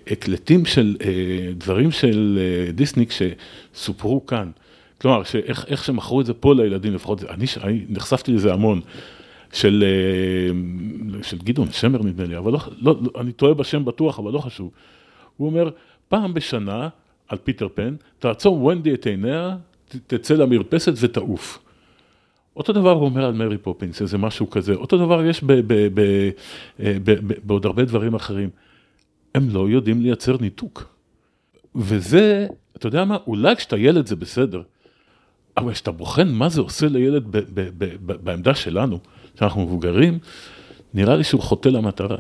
התקליטים 0.09 0.65
של 0.65 0.95
אה, 1.01 1.09
דברים 1.55 1.91
של 1.91 2.39
אה, 2.67 2.71
דיסני 2.71 3.05
כשסופרו 3.07 4.25
כאן. 4.25 4.51
כלומר, 5.03 5.23
שאיך, 5.23 5.65
איך 5.67 5.83
שמכרו 5.83 6.21
את 6.21 6.25
זה 6.25 6.33
פה 6.33 6.55
לילדים, 6.55 6.93
לפחות 6.93 7.23
אני, 7.23 7.45
אני 7.63 7.85
נחשפתי 7.89 8.31
לזה 8.31 8.53
המון. 8.53 8.81
של, 9.53 9.83
אה, 9.87 11.23
של 11.23 11.37
גדעון 11.37 11.71
שמר 11.71 12.03
נדמה 12.03 12.25
לי, 12.25 12.37
אבל 12.37 12.51
לא, 12.51 12.59
לא, 12.77 12.95
לא, 13.01 13.21
אני 13.21 13.31
טועה 13.31 13.53
בשם 13.53 13.85
בטוח, 13.85 14.19
אבל 14.19 14.31
לא 14.31 14.39
חשוב. 14.39 14.71
הוא 15.37 15.47
אומר, 15.47 15.69
פעם 16.07 16.33
בשנה, 16.33 16.89
על 17.27 17.37
פיטר 17.43 17.67
פן, 17.73 17.95
תעצום 18.19 18.63
וונדי 18.63 18.93
את 18.93 19.05
עיניה, 19.05 19.57
ת- 19.87 20.13
תצא 20.13 20.33
למרפסת 20.33 20.93
ותעוף. 20.99 21.59
אותו 22.55 22.73
דבר 22.73 22.91
הוא 22.91 23.05
אומר 23.05 23.25
על 23.25 23.33
מרי 23.33 23.57
פופינס, 23.57 24.01
איזה 24.01 24.17
משהו 24.17 24.49
כזה. 24.49 24.73
אותו 24.73 24.97
דבר 24.97 25.25
יש 25.25 25.43
ב, 25.43 25.53
ב, 25.53 25.73
ב, 25.93 26.21
ב, 26.79 27.15
בעוד 27.43 27.65
הרבה 27.65 27.85
דברים 27.85 28.13
אחרים. 28.15 28.49
הם 29.35 29.49
לא 29.49 29.69
יודעים 29.69 30.01
לייצר 30.01 30.37
ניתוק. 30.41 30.95
וזה, 31.75 32.47
אתה 32.77 32.87
יודע 32.87 33.05
מה, 33.05 33.17
אולי 33.27 33.55
כשאתה 33.55 33.77
ילד 33.77 34.07
זה 34.07 34.15
בסדר, 34.15 34.61
אבל 35.57 35.73
כשאתה 35.73 35.91
בוחן 35.91 36.27
מה 36.27 36.49
זה 36.49 36.61
עושה 36.61 36.87
לילד 36.87 37.23
ב, 37.31 37.37
ב, 37.37 37.69
ב, 37.77 38.11
בעמדה 38.23 38.55
שלנו, 38.55 38.99
שאנחנו 39.39 39.61
מבוגרים, 39.61 40.17
נראה 40.93 41.15
לי 41.15 41.23
שהוא 41.23 41.41
חוטא 41.41 41.69
למטרה. 41.69 42.17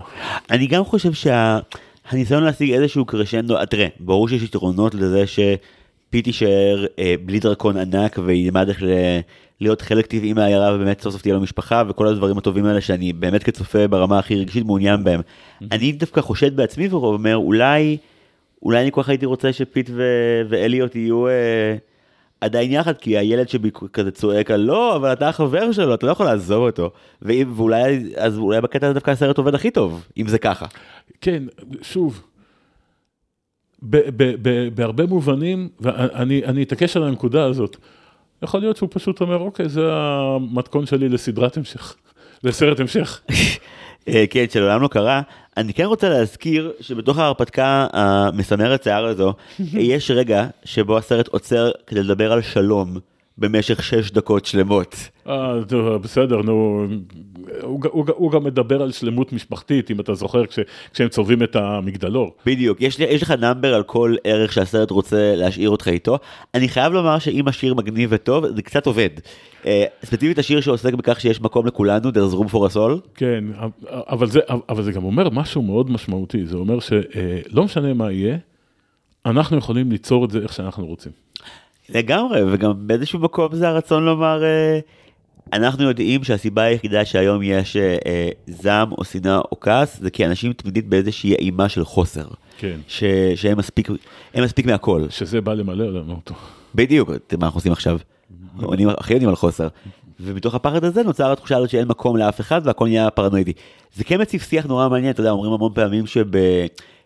אני 0.51 0.67
גם 0.67 0.83
חושב 0.83 1.11
שהניסיון 1.13 2.43
להשיג 2.43 2.71
איזשהו 2.73 3.05
קרשנדו, 3.05 3.57
אה, 3.57 3.65
תראה, 3.65 3.87
ברור 3.99 4.29
שיש 4.29 4.43
יתרונות 4.43 4.95
לזה 4.95 5.23
שפיט 5.27 6.27
יישאר 6.27 6.85
אה, 6.99 7.15
בלי 7.25 7.39
דרקון 7.39 7.77
ענק 7.77 8.19
וילמד 8.25 8.69
איך 8.69 8.83
ל- 8.83 9.19
להיות 9.61 9.81
חלק 9.81 10.05
טבעי 10.05 10.33
מהעיירה 10.33 10.75
ובאמת 10.75 11.01
סוף 11.01 11.13
סוף 11.13 11.21
תהיה 11.21 11.33
לו 11.35 11.41
משפחה 11.41 11.83
וכל 11.89 12.07
הדברים 12.07 12.37
הטובים 12.37 12.65
האלה 12.65 12.81
שאני 12.81 13.13
באמת 13.13 13.43
כצופה 13.43 13.87
ברמה 13.87 14.19
הכי 14.19 14.35
רגשית 14.35 14.65
מעוניין 14.65 15.03
בהם. 15.03 15.21
אני 15.71 15.91
דווקא 15.91 16.21
חושד 16.21 16.55
בעצמי 16.55 16.87
ואומר 16.87 17.35
אולי, 17.35 17.97
אולי 18.63 18.81
אני 18.81 18.91
כל 18.91 19.03
כך 19.03 19.09
הייתי 19.09 19.25
רוצה 19.25 19.53
שפיט 19.53 19.89
ו- 19.93 20.41
ואליוט 20.49 20.95
יהיו... 20.95 21.27
אה, 21.27 21.75
עדיין 22.43 22.71
יחד, 22.71 22.97
כי 22.97 23.17
הילד 23.17 23.49
שבי 23.49 23.69
כזה 23.93 24.11
צועק 24.11 24.51
על 24.51 24.59
לא, 24.59 24.95
אבל 24.95 25.13
אתה 25.13 25.29
החבר 25.29 25.71
שלו, 25.71 25.93
אתה 25.93 26.05
לא 26.05 26.11
יכול 26.11 26.25
לעזוב 26.25 26.63
אותו. 26.63 26.91
ואם, 27.21 27.53
ואולי, 27.55 28.13
אז 28.17 28.37
אולי 28.37 28.61
בקטע 28.61 28.85
הזה 28.87 28.93
דווקא 28.93 29.11
הסרט 29.11 29.37
עובד 29.37 29.55
הכי 29.55 29.71
טוב, 29.71 30.07
אם 30.17 30.27
זה 30.27 30.37
ככה. 30.37 30.65
כן, 31.21 31.43
שוב, 31.81 32.21
ב- 33.83 34.23
ב- 34.23 34.35
ב- 34.41 34.69
בהרבה 34.75 35.05
מובנים, 35.05 35.69
ואני 35.79 36.45
אני 36.45 36.63
אתעקש 36.63 36.97
על 36.97 37.03
הנקודה 37.03 37.45
הזאת, 37.45 37.77
יכול 38.43 38.59
להיות 38.59 38.77
שהוא 38.77 38.89
פשוט 38.91 39.21
אומר, 39.21 39.37
אוקיי, 39.39 39.69
זה 39.69 39.89
המתכון 39.91 40.85
שלי 40.85 41.09
לסדרת 41.09 41.57
המשך, 41.57 41.95
לסרט 42.43 42.79
המשך. 42.79 43.21
אה, 44.07 44.25
כן, 44.29 44.45
שלעולם 44.49 44.81
לא 44.81 44.87
קרה. 44.87 45.21
אני 45.57 45.73
כן 45.73 45.83
רוצה 45.83 46.09
להזכיר 46.09 46.71
שבתוך 46.81 47.17
ההרפתקה 47.17 47.87
המסמרת 47.93 48.83
שיער 48.83 49.05
הזו, 49.05 49.33
יש 49.73 50.11
רגע 50.11 50.47
שבו 50.65 50.97
הסרט 50.97 51.27
עוצר 51.27 51.71
כדי 51.87 52.03
לדבר 52.03 52.31
על 52.31 52.41
שלום 52.41 52.97
במשך 53.37 53.83
שש 53.83 54.11
דקות 54.11 54.45
שלמות. 54.45 54.95
אה, 55.27 55.53
טוב, 55.67 55.95
בסדר, 55.95 56.41
נו, 56.41 56.87
הוא, 57.61 57.79
הוא, 57.91 58.05
הוא 58.15 58.31
גם 58.31 58.43
מדבר 58.43 58.81
על 58.81 58.91
שלמות 58.91 59.33
משפחתית, 59.33 59.91
אם 59.91 59.99
אתה 59.99 60.13
זוכר, 60.13 60.45
כש, 60.45 60.59
כשהם 60.93 61.09
צובעים 61.09 61.43
את 61.43 61.55
המגדלור. 61.55 62.35
בדיוק, 62.45 62.81
יש, 62.81 62.99
יש 62.99 63.21
לך 63.21 63.31
נאמבר 63.31 63.73
על 63.73 63.83
כל 63.83 64.15
ערך 64.23 64.53
שהסרט 64.53 64.91
רוצה 64.91 65.35
להשאיר 65.35 65.69
אותך 65.69 65.87
איתו. 65.87 66.19
אני 66.53 66.69
חייב 66.69 66.93
לומר 66.93 67.19
שאם 67.19 67.47
השיר 67.47 67.73
מגניב 67.73 68.09
וטוב, 68.13 68.47
זה 68.55 68.61
קצת 68.61 68.85
עובד. 68.85 69.09
אה, 69.65 69.85
ספציפית 70.03 70.39
השיר 70.39 70.61
שעוסק 70.61 70.93
בכך 70.93 71.21
שיש 71.21 71.41
מקום 71.41 71.67
לכולנו, 71.67 72.09
There's 72.09 72.33
room 72.33 72.51
for 72.51 72.71
us 72.71 72.75
all. 72.75 73.07
כן, 73.15 73.43
אבל 73.89 74.27
זה, 74.27 74.39
אבל 74.69 74.83
זה 74.83 74.91
גם 74.91 75.03
אומר 75.03 75.29
משהו 75.29 75.61
מאוד 75.61 75.91
משמעותי, 75.91 76.45
זה 76.45 76.57
אומר 76.57 76.79
שלא 76.79 77.63
משנה 77.63 77.93
מה 77.93 78.11
יהיה, 78.11 78.37
אנחנו 79.25 79.57
יכולים 79.57 79.91
ליצור 79.91 80.25
את 80.25 80.31
זה 80.31 80.39
איך 80.39 80.53
שאנחנו 80.53 80.85
רוצים. 80.85 81.11
לגמרי, 81.89 82.53
וגם 82.53 82.87
באיזשהו 82.87 83.19
מקום 83.19 83.55
זה 83.55 83.67
הרצון 83.69 84.05
לומר, 84.05 84.43
אה, 84.43 84.79
אנחנו 85.53 85.83
יודעים 85.83 86.23
שהסיבה 86.23 86.61
היחידה 86.61 87.05
שהיום 87.05 87.41
יש 87.43 87.77
אה, 87.77 87.97
אה, 88.05 88.29
זעם 88.47 88.91
או 88.91 89.03
שנאה 89.03 89.37
או 89.37 89.59
כעס, 89.59 89.99
זה 89.99 90.09
כי 90.09 90.25
אנשים 90.25 90.53
תמידית 90.53 90.87
באיזושהי 90.87 91.35
אימה 91.35 91.69
של 91.69 91.85
חוסר. 91.85 92.25
כן. 92.57 92.77
ש, 92.87 93.03
שהם 93.35 93.57
מספיק, 93.57 93.89
מספיק 94.37 94.65
מהכל. 94.65 95.05
שזה 95.09 95.41
בא 95.41 95.53
למלא 95.53 95.93
לנו 95.93 96.13
אותו. 96.13 96.35
בדיוק, 96.75 97.09
מה 97.09 97.45
אנחנו 97.45 97.57
עושים 97.57 97.71
עכשיו. 97.71 97.97
עונים- 98.61 98.89
הכי 98.89 99.13
יודעים 99.13 99.29
על 99.29 99.35
חוסר. 99.35 99.67
ומתוך 100.19 100.55
הפחד 100.55 100.83
הזה 100.83 101.03
נוצר 101.03 101.31
התחושה 101.31 101.57
הזאת 101.57 101.69
שאין 101.69 101.87
מקום 101.87 102.17
לאף 102.17 102.41
אחד 102.41 102.61
והכל 102.63 102.85
נהיה 102.85 103.09
פרנואידי. 103.09 103.53
זה 103.95 104.03
כן 104.03 104.21
מציב 104.21 104.41
שיח 104.41 104.65
נורא 104.65 104.89
מעניין, 104.89 105.11
אתה 105.11 105.21
יודע, 105.21 105.31
אומרים 105.31 105.53
המון 105.53 105.71
פעמים 105.73 106.05
שב... 106.07 106.25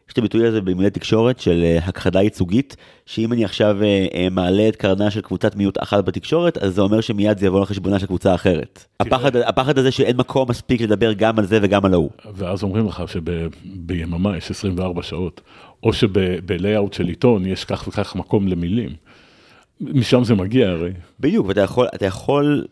יש 0.08 0.14
את 0.14 0.18
הביטוי 0.18 0.48
הזה 0.48 0.62
בלימודי 0.62 0.90
תקשורת 0.90 1.40
של 1.40 1.64
אה, 1.64 1.78
הכחדה 1.84 2.22
ייצוגית, 2.22 2.76
שאם 3.06 3.34
אני 3.34 3.46
עכשיו 3.46 3.84
אה, 3.84 4.06
אה, 4.14 4.28
מעלה 4.32 4.68
את 4.68 4.76
קרנה 4.76 5.12
של 5.12 5.22
קבוצת 5.22 5.56
מיעוט 5.56 5.84
אחת 5.84 6.06
בתקשורת, 6.06 6.58
אז 6.58 6.76
זה 6.76 6.82
אומר 6.82 7.02
שמיד 7.02 7.38
זה 7.38 7.46
יבוא 7.46 7.60
על 7.60 7.66
חשבונה 7.66 8.00
של 8.00 8.06
קבוצה 8.06 8.36
אחרת. 8.36 8.86
הפחד, 9.00 9.36
הפחד 9.36 9.78
הזה 9.78 9.92
שאין 9.92 10.18
מקום 10.18 10.50
מספיק 10.50 10.82
לדבר 10.82 11.14
גם 11.14 11.40
על 11.40 11.46
זה 11.46 11.60
וגם 11.62 11.86
על 11.86 11.94
ההוא. 11.94 12.10
ואז 12.36 12.64
אומרים 12.64 12.88
לך 12.88 13.04
שביממה 13.08 14.38
יש 14.38 14.52
24 14.52 15.04
שעות, 15.04 15.42
או 15.84 15.94
שבלייאאוט 15.94 16.94
של 16.94 17.08
עיתון 17.08 17.46
יש 17.46 17.66
כך 17.66 17.88
וכך 17.88 18.16
מקום 18.16 18.48
למילים. 18.48 18.90
משם 19.82 20.24
זה 20.24 20.36
מגיע 20.36 20.70
הרי. 20.70 20.92
בדיוק, 21.20 21.48
ואתה 21.48 21.62
יכול, 21.62 21.88
אתה 21.96 22.06
יכול, 22.06 22.66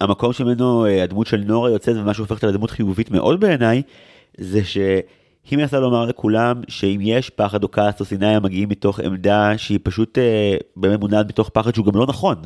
המקום 0.00 0.32
שממנו 0.32 0.86
אה, 0.86 1.02
הדמות 1.02 1.26
של 1.26 1.44
נורה 1.46 1.70
יוצאת 1.70 1.96
ומה 1.96 2.14
שהופך 2.14 2.32
אותה 2.32 2.46
לדמות 2.46 2.70
חיובית 2.70 3.10
מאוד 3.10 3.40
בעיניי, 3.40 3.82
זה 4.38 4.64
שהיא 4.64 5.02
מנסה 5.52 5.80
לומר 5.80 6.04
לכולם 6.04 6.60
שאם 6.68 7.00
יש 7.02 7.30
פחד 7.30 7.62
או 7.62 7.70
כעס 7.70 8.00
או 8.00 8.04
שנאה 8.04 8.36
הם 8.36 8.42
מגיעים 8.42 8.68
מתוך 8.68 9.00
עמדה 9.00 9.58
שהיא 9.58 9.78
פשוט 9.82 10.18
אה, 10.18 10.56
באמת 10.76 11.00
מונעת 11.00 11.28
מתוך 11.28 11.48
פחד 11.48 11.74
שהוא 11.74 11.86
גם 11.86 11.98
לא 11.98 12.06
נכון. 12.06 12.36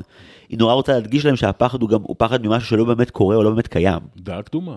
היא 0.48 0.58
נורא 0.58 0.72
רוצה 0.72 0.92
להדגיש 0.92 1.26
להם 1.26 1.36
שהפחד 1.36 1.82
הוא 1.82 1.90
גם, 1.90 2.00
הוא 2.02 2.16
פחד 2.18 2.46
ממשהו 2.46 2.68
שלא 2.68 2.84
באמת 2.84 3.10
קורה 3.10 3.36
או 3.36 3.42
לא 3.42 3.50
באמת 3.50 3.66
קיים. 3.66 4.00
דעה 4.16 4.42
קדומה. 4.42 4.76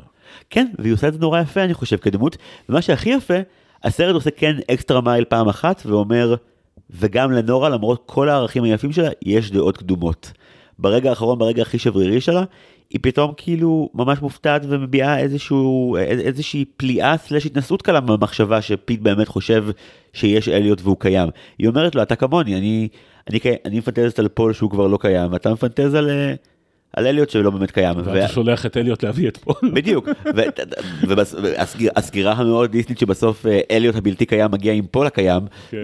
כן, 0.49 0.68
והיא 0.80 0.94
עושה 0.94 1.07
את 1.07 1.14
זה 1.14 1.19
נורא 1.19 1.40
יפה 1.40 1.64
אני 1.64 1.73
חושב 1.73 1.98
כדמות, 1.98 2.38
ומה 2.69 2.81
שהכי 2.81 3.10
יפה, 3.10 3.38
הסרט 3.84 4.15
עושה 4.15 4.31
כן 4.31 4.56
extra 4.72 5.02
mile 5.02 5.24
פעם 5.26 5.48
אחת 5.48 5.84
ואומר, 5.85 6.35
וגם 6.94 7.32
לנורה 7.32 7.70
למרות 7.70 8.03
כל 8.06 8.30
הערכים 8.30 8.64
היפים 8.64 8.91
שלה, 8.91 9.10
יש 9.22 9.52
דעות 9.52 9.78
קדומות. 9.78 10.32
ברגע 10.80 11.10
האחרון, 11.10 11.40
ברגע 11.40 11.61
הכי 11.61 11.80
שברירי 11.80 12.22
שלה, 12.22 12.44
היא 12.90 12.99
פתאום 13.03 13.32
כאילו 13.38 13.90
ממש 13.94 14.22
מופתעת 14.22 14.61
ומביעה 14.70 15.20
איזשהו, 15.20 15.98
איז- 15.98 16.20
איזושהי 16.20 16.65
פליאה 16.78 17.18
slash 17.18 17.45
התנשאות 17.45 17.82
קלה 17.82 17.99
במחשבה 17.99 18.61
שפיט 18.61 18.99
באמת 19.02 19.28
חושב 19.28 19.65
שיש 20.14 20.49
אליוט 20.49 20.82
והוא 20.84 20.98
קיים. 20.99 21.30
היא 21.60 21.68
אומרת 21.68 21.95
לו, 21.95 22.02
אתה 22.02 22.15
כמוני, 22.15 22.57
אני, 22.57 22.88
אני, 23.30 23.40
אני 23.65 23.78
מפנטזת 23.80 24.20
על 24.20 24.28
פול 24.28 24.53
שהוא 24.53 24.70
כבר 24.70 24.88
לא 24.88 24.98
קיים, 25.02 25.32
ואתה 25.34 25.53
מפנטז 25.53 25.94
על, 25.95 26.10
אה, 26.10 26.34
על 26.94 27.07
אליוט 27.07 27.30
שלא 27.30 27.49
באמת 27.49 27.72
קיים. 27.72 27.95
ואתה 28.03 28.28
שולח 28.28 28.65
את 28.65 28.78
אליוט 28.78 29.03
להביא 29.03 29.28
את 29.28 29.38
פול. 29.38 29.56
בדיוק, 29.74 30.10
והסגירה 31.95 32.34
המאוד 32.34 32.72
דיסנית 32.72 32.99
שבסוף 32.99 33.45
אה, 33.45 33.60
אליוט 33.72 33.95
הבלתי 33.95 34.26
קיים 34.26 34.52
מגיע 34.52 34.74
עם 34.74 34.86
פול 34.91 35.07
הקיים, 35.07 35.41
כן. 35.70 35.84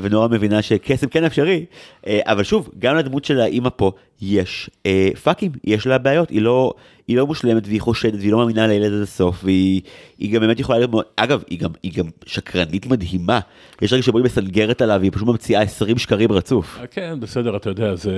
ונורה 0.00 0.28
מבינה 0.28 0.62
שקסם 0.62 1.06
כן 1.06 1.24
אפשרי, 1.24 1.64
אה, 2.06 2.20
אבל 2.24 2.42
שוב, 2.42 2.70
גם 2.78 2.96
לדמות 2.96 3.24
של 3.24 3.40
האימא 3.40 3.68
פה 3.76 3.92
יש 4.20 4.70
אה, 4.86 5.08
פאקים, 5.22 5.52
יש 5.64 5.86
לה 5.86 5.98
בעיות, 5.98 6.30
היא 6.30 6.40
לא, 6.42 6.72
היא 7.08 7.16
לא 7.16 7.26
מושלמת 7.26 7.62
והיא 7.66 7.80
חושדת 7.80 8.14
והיא 8.18 8.32
לא 8.32 8.38
מאמינה 8.38 8.66
לילד 8.66 8.92
עד 8.92 9.02
הסוף, 9.02 9.44
והיא 9.44 9.80
היא 10.18 10.32
גם 10.34 10.40
באמת 10.40 10.60
יכולה 10.60 10.78
להיות, 10.78 10.90
מאוד- 10.90 11.04
אגב, 11.16 11.42
היא 11.50 11.58
גם, 11.58 11.70
היא 11.82 11.92
גם 11.94 12.04
שקרנית 12.26 12.86
מדהימה, 12.86 13.40
יש 13.82 13.92
רגע 13.92 14.02
שבו 14.02 14.18
היא 14.18 14.24
מסנגרת 14.24 14.82
עליו, 14.82 14.96
והיא 15.00 15.12
פשוט 15.14 15.28
ממציאה 15.28 15.62
20 15.62 15.98
שקרים 15.98 16.32
רצוף. 16.32 16.78
אה, 16.80 16.86
כן, 16.86 17.20
בסדר, 17.20 17.56
אתה 17.56 17.70
יודע, 17.70 17.94
זה... 17.94 18.12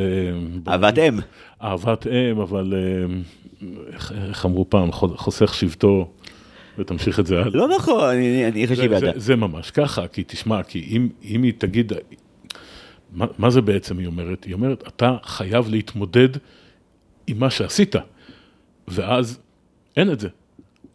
אהבת 0.68 0.98
אם. 0.98 1.18
אהבת 1.62 2.06
אם, 2.06 2.40
אבל 2.40 2.74
אה, 2.76 3.14
איך- 4.28 4.46
אמרו 4.46 4.70
פעם, 4.70 4.92
חו- 4.92 5.16
חוסך 5.16 5.54
שבטו, 5.54 6.08
ותמשיך 6.78 7.20
את 7.20 7.26
זה 7.26 7.36
הלאה. 7.38 7.48
לא 7.54 7.68
נכון, 7.76 8.04
אני 8.48 8.66
חושב 8.66 8.82
זה, 8.82 8.88
בעדה. 8.88 9.12
זה 9.16 9.36
ממש 9.36 9.70
ככה, 9.70 10.06
כי 10.06 10.24
תשמע, 10.26 10.62
כי 10.62 10.86
אם, 10.90 11.08
אם 11.24 11.42
היא 11.42 11.52
תגיד, 11.58 11.92
מה, 13.12 13.26
מה 13.38 13.50
זה 13.50 13.60
בעצם 13.60 13.98
היא 13.98 14.06
אומרת? 14.06 14.44
היא 14.44 14.54
אומרת, 14.54 14.84
אתה 14.88 15.16
חייב 15.24 15.68
להתמודד 15.68 16.28
עם 17.26 17.38
מה 17.38 17.50
שעשית, 17.50 17.94
ואז 18.88 19.38
אין 19.96 20.12
את 20.12 20.20
זה. 20.20 20.28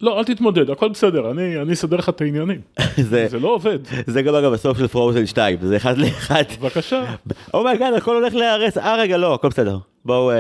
לא, 0.02 0.20
אל 0.20 0.24
תתמודד, 0.24 0.70
הכל 0.70 0.90
בסדר, 0.90 1.32
אני, 1.32 1.62
אני 1.62 1.74
אסדר 1.74 1.98
לך 1.98 2.10
את 2.10 2.22
העניינים. 2.22 2.62
זה- 3.10 3.28
זה 3.30 3.40
לא 3.40 3.48
עובד, 3.56 3.80
זה 4.08 4.22
גם 4.22 4.36
אגב 4.36 4.54
הסוף 4.54 4.78
של 4.78 4.88
Frozen 4.88 5.26
2, 5.26 5.58
זה 5.62 5.78
אחד 5.78 5.98
לאחד. 5.98 6.44
בבקשה. 6.62 7.16
oh 7.54 7.64
my 7.64 7.74
God, 7.74 7.94
הכל 7.94 8.16
הולך 8.16 8.34
להיהרס, 8.36 8.78
אה 8.78 8.96
רגע, 8.96 9.18
לא, 9.18 9.34
הכל 9.34 9.48
בסדר. 9.50 9.78
בואו, 10.06 10.32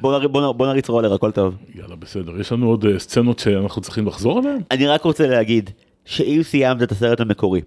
בואו 0.00 0.18
נר- 0.18 0.52
בואו 0.52 0.68
נריץ 0.68 0.88
רולר, 0.88 1.14
הכל 1.14 1.30
טוב. 1.30 1.54
יאללה, 1.74 1.96
בסדר. 1.96 2.40
יש 2.40 2.52
לנו 2.52 2.66
עוד 2.68 2.84
אה, 2.84 2.98
סצנות 2.98 3.38
שאנחנו 3.38 3.82
צריכים 3.82 4.06
לחזור 4.06 4.38
עליהן? 4.38 4.60
אני 4.70 4.86
רק 4.86 5.02
רוצה 5.02 5.26
להגיד, 5.26 5.70
שאם 6.04 6.40
סיימת 6.42 6.82
את 6.82 6.92
הסרט 6.92 7.20
המקורי, 7.20 7.60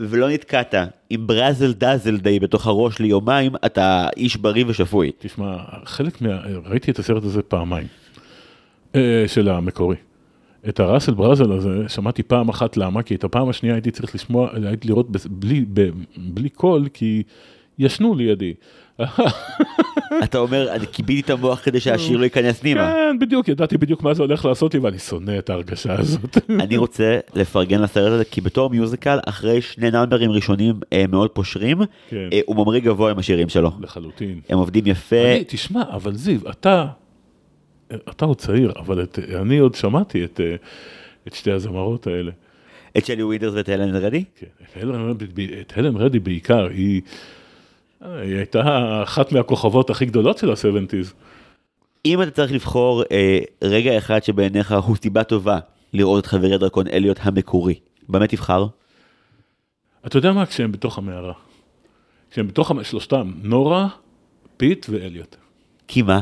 ולא 0.00 0.28
נתקעת 0.28 0.74
עם 1.10 1.26
Brazzle 1.26 1.72
Dazzle 1.72 2.16
Day 2.16 2.40
בתוך 2.40 2.66
הראש 2.66 2.98
ליומיים, 2.98 3.52
אתה 3.66 4.08
איש 4.16 4.36
בריא 4.36 4.64
ושפוי. 4.68 5.10
תשמע, 5.18 5.56
חלק 5.84 6.22
מה... 6.22 6.40
ראיתי 6.64 6.90
את 6.90 6.98
הסרט 6.98 7.24
הזה 7.24 7.42
פעמיים, 7.42 7.86
אה, 8.94 9.24
של 9.26 9.48
המקורי. 9.48 9.96
את 10.68 10.80
הראסל 10.80 11.14
ברזל 11.14 11.52
הזה 11.52 11.88
שמעתי 11.88 12.22
פעם 12.22 12.48
אחת, 12.48 12.76
למה? 12.76 13.02
כי 13.02 13.14
את 13.14 13.24
הפעם 13.24 13.48
השנייה 13.48 13.74
הייתי 13.74 13.90
צריך 13.90 14.14
לשמוע, 14.14 14.50
הייתי 14.66 14.88
לראות 14.88 15.06
בלי, 15.30 15.64
ב, 15.72 15.88
בלי 16.16 16.48
קול, 16.48 16.88
כי 16.94 17.22
ישנו 17.78 18.14
לידי. 18.14 18.54
אתה 20.24 20.38
אומר, 20.38 20.72
אני 20.72 20.86
כיביתי 20.92 21.20
את 21.20 21.30
המוח 21.30 21.60
כדי 21.64 21.80
שהשיר 21.80 22.16
לא 22.16 22.24
ייכנס 22.24 22.60
פנימה. 22.60 22.92
כן, 22.92 23.18
בדיוק, 23.18 23.48
ידעתי 23.48 23.78
בדיוק 23.78 24.02
מה 24.02 24.14
זה 24.14 24.22
הולך 24.22 24.44
לעשות 24.44 24.74
לי, 24.74 24.80
ואני 24.80 24.98
שונא 24.98 25.38
את 25.38 25.50
ההרגשה 25.50 25.98
הזאת. 25.98 26.38
אני 26.64 26.76
רוצה 26.76 27.18
לפרגן 27.34 27.82
לסרט 27.82 28.12
הזה, 28.12 28.24
כי 28.24 28.40
בתור 28.40 28.70
מיוזיקל, 28.70 29.18
אחרי 29.26 29.62
שני 29.62 29.90
נאמברים 29.90 30.30
ראשונים 30.30 30.74
אה, 30.92 31.04
מאוד 31.08 31.30
פושרים, 31.30 31.78
כן. 32.08 32.28
אה, 32.32 32.40
הוא 32.46 32.56
ממריא 32.56 32.80
גבוה 32.80 33.10
עם 33.10 33.18
השירים 33.18 33.48
שלו. 33.48 33.70
לחלוטין. 33.80 34.40
הם 34.48 34.58
עובדים 34.58 34.86
יפה. 34.86 35.16
אני, 35.16 35.44
תשמע, 35.48 35.82
אבל 35.92 36.14
זיו, 36.14 36.50
אתה, 36.50 36.86
אתה 38.10 38.24
עוד 38.24 38.36
צעיר, 38.36 38.72
אבל 38.78 39.06
אני 39.40 39.58
עוד 39.58 39.74
שמעתי 39.74 40.24
את, 40.24 40.40
אה, 40.44 40.54
את 41.28 41.34
שתי 41.34 41.50
הזמרות 41.50 42.06
האלה. 42.06 42.30
את 42.98 43.06
שלי 43.06 43.22
ווידרס 43.22 43.54
ואת 43.54 43.68
הלן 43.68 43.96
רדי? 43.96 44.24
כן, 44.36 44.46
את 45.60 45.72
הלן 45.76 45.96
רדי 45.96 46.18
בעיקר, 46.18 46.66
היא, 46.66 47.00
היא 48.04 48.36
הייתה 48.36 48.62
אחת 49.02 49.32
מהכוכבות 49.32 49.90
הכי 49.90 50.06
גדולות 50.06 50.38
של 50.38 50.50
ה-70's. 50.50 51.12
אם 52.06 52.22
אתה 52.22 52.30
צריך 52.30 52.52
לבחור 52.52 53.02
אה, 53.12 53.38
רגע 53.62 53.98
אחד 53.98 54.24
שבעיניך 54.24 54.72
הוא 54.72 54.96
סיבה 54.96 55.24
טובה 55.24 55.58
לראות 55.92 56.24
את 56.24 56.26
חברי 56.26 56.54
הדרקון 56.54 56.86
אליוט 56.86 57.18
המקורי, 57.22 57.74
במה 58.08 58.26
תבחר? 58.26 58.66
אתה 60.06 60.18
יודע 60.18 60.32
מה? 60.32 60.46
כשהם 60.46 60.72
בתוך 60.72 60.98
המערה. 60.98 61.32
כשהם 62.30 62.48
בתוך, 62.48 62.70
המ- 62.70 62.84
שלושתם, 62.84 63.32
נורה, 63.42 63.88
פיט 64.56 64.86
ואליוט. 64.90 65.36
כי 65.88 66.02
מה? 66.02 66.20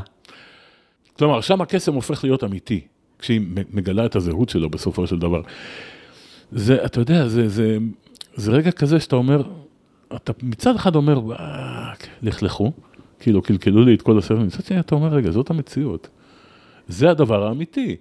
כלומר, 1.18 1.40
שם 1.40 1.60
הקסם 1.60 1.94
הופך 1.94 2.24
להיות 2.24 2.44
אמיתי, 2.44 2.80
כשהיא 3.18 3.40
מגלה 3.72 4.06
את 4.06 4.16
הזהות 4.16 4.48
שלו 4.48 4.70
בסופו 4.70 5.06
של 5.06 5.18
דבר. 5.18 5.42
זה, 6.52 6.84
אתה 6.84 7.00
יודע, 7.00 7.28
זה, 7.28 7.48
זה, 7.48 7.78
זה 8.34 8.52
רגע 8.52 8.70
כזה 8.70 9.00
שאתה 9.00 9.16
אומר, 9.16 9.42
אתה 10.16 10.32
מצד 10.42 10.76
אחד 10.76 10.96
אומר, 10.96 11.20
"אה, 11.32 11.92
לכלכו, 12.22 12.72
כאילו 13.20 13.42
קלקלו 13.42 13.84
לי 13.84 13.94
את 13.94 14.02
כל 14.02 14.18
הסרט, 14.18 14.38
מצד 14.38 14.64
שני 14.64 14.80
אתה 14.80 14.94
אומר, 14.94 15.08
רגע, 15.08 15.30
זאת 15.30 15.50
המציאות. 15.50 16.08
זה 16.88 17.10
הדבר 17.10 17.46
האמיתי. 17.46 17.96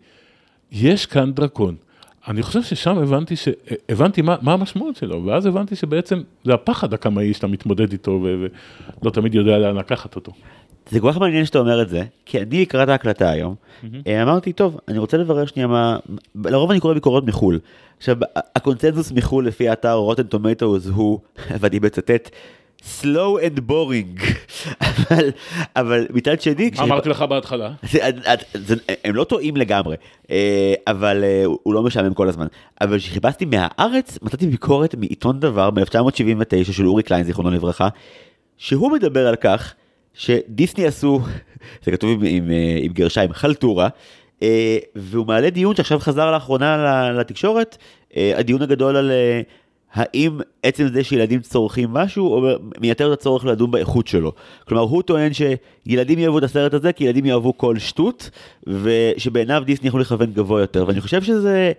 יש 0.72 1.06
כאן 1.06 1.32
דרקון. 1.34 1.76
אני 2.28 2.44
חושב 2.44 2.64
ששם 2.64 2.98
הבנתי, 2.98 3.36
ש... 3.36 3.48
הבנתי 3.90 4.22
מה, 4.22 4.36
מה 4.42 4.54
המשמעות 4.54 4.96
שלו, 4.96 5.26
ואז 5.26 5.46
הבנתי 5.46 5.76
שבעצם 5.76 6.22
זה 6.46 6.54
הפחד 6.54 6.94
הקמאי 6.94 7.34
שאתה 7.34 7.48
מתמודד 7.48 7.92
איתו 7.92 8.12
ו... 8.24 8.46
ולא 9.02 9.12
תמיד 9.12 9.36
יודע 9.36 9.58
לאן 9.58 9.76
לקחת 9.76 10.16
אותו. 10.16 10.32
זה 10.90 11.00
כל 11.00 11.12
כך 11.12 11.18
מעניין 11.18 11.46
שאתה 11.46 11.60
אומר 11.60 11.82
את 11.82 11.90
זה, 11.90 12.04
כי 12.26 12.42
אני 12.42 12.62
לקראת 12.62 12.90
ההקלטה 12.90 13.30
היום, 13.30 13.56
אה, 14.08 14.24
אמרתי, 14.24 14.54
טוב, 14.54 14.80
אני 14.88 14.98
רוצה 14.98 15.18
לברר 15.18 15.46
שנייה 15.46 15.68
מה, 15.68 15.98
לרוב 16.46 16.72
אני 16.72 16.80
קורא 16.80 16.94
ביקורות 16.94 17.26
מחו"ל. 17.26 17.60
עכשיו, 18.02 18.18
הקונצנזוס 18.56 19.12
מחו"ל 19.12 19.48
לפי 19.48 19.70
האתר 19.70 19.94
רוטן 19.94 20.24
טומטוס 20.24 20.88
הוא, 20.88 21.20
ואני 21.60 21.80
מצטט, 21.80 22.30
slow 22.82 23.42
and 23.42 23.60
boring, 23.70 24.24
אבל, 24.90 25.30
אבל 25.76 26.08
מצד 26.14 26.42
שני, 26.42 26.72
אמרתי 26.80 27.10
לך 27.10 27.22
בהתחלה? 27.22 27.72
זה, 27.84 28.00
זה, 28.54 28.76
הם 29.04 29.16
לא 29.16 29.24
טועים 29.24 29.58
לגמרי, 29.58 29.96
אה, 30.32 30.74
אבל 30.88 31.24
אה, 31.24 31.44
הוא 31.64 31.74
לא 31.74 31.84
משעמם 31.84 32.14
כל 32.14 32.30
הזמן. 32.30 32.48
אבל 32.82 32.98
כשחיפשתי 32.98 33.46
מהארץ, 33.46 34.20
מצאתי 34.22 34.48
ביקורת 34.48 34.96
מעיתון 34.96 35.40
דבר 35.40 35.70
ב-1979 35.70 36.72
של 36.72 36.88
אורי 36.88 37.04
קליין, 37.04 37.24
זיכרונו 37.24 37.52
לברכה, 37.52 37.88
שהוא 38.58 38.92
מדבר 38.92 39.28
על 39.28 39.36
כך 39.36 39.74
שדיסני 40.14 40.86
עשו, 40.86 41.20
זה 41.84 41.92
כתוב 41.92 42.12
עם, 42.12 42.20
עם, 42.26 42.52
אה, 42.52 42.78
עם 42.82 42.94
גרשיים, 42.94 43.34
חלטורה, 43.34 43.90
והוא 44.96 45.28
מעלה 45.28 45.50
דיון 45.50 45.76
שעכשיו 45.76 46.00
חזר 46.00 46.32
לאחרונה 46.32 47.12
לתקשורת, 47.12 47.78
הדיון 48.16 48.62
הגדול 48.62 48.96
על 48.96 49.12
האם 49.94 50.40
עצם 50.64 50.88
זה 50.88 51.04
שילדים 51.04 51.40
צורכים 51.40 51.90
משהו, 51.94 52.48
מייתר 52.82 53.14
את 53.14 53.20
הצורך 53.20 53.46
לדון 53.46 53.72
באיכות 53.72 54.08
שלו. 54.08 54.32
כלומר, 54.68 54.84
הוא 54.84 55.02
טוען 55.02 55.32
שילדים 55.34 56.20
יאהבו 56.20 56.38
את 56.38 56.44
הסרט 56.44 56.74
הזה 56.74 56.94
כי 56.94 57.04
ילדים 57.04 57.26
יאהבו 57.26 57.58
כל 57.58 57.80
שטות, 57.80 58.30
ושבעיניו 58.68 59.64
דיסני 59.66 59.88
יכול 59.88 60.02
לכוון 60.02 60.32
גבוה 60.34 60.62
יותר. 60.62 60.86
ואני 60.88 61.02
חושב 61.02 61.24
שזה... 61.24 61.72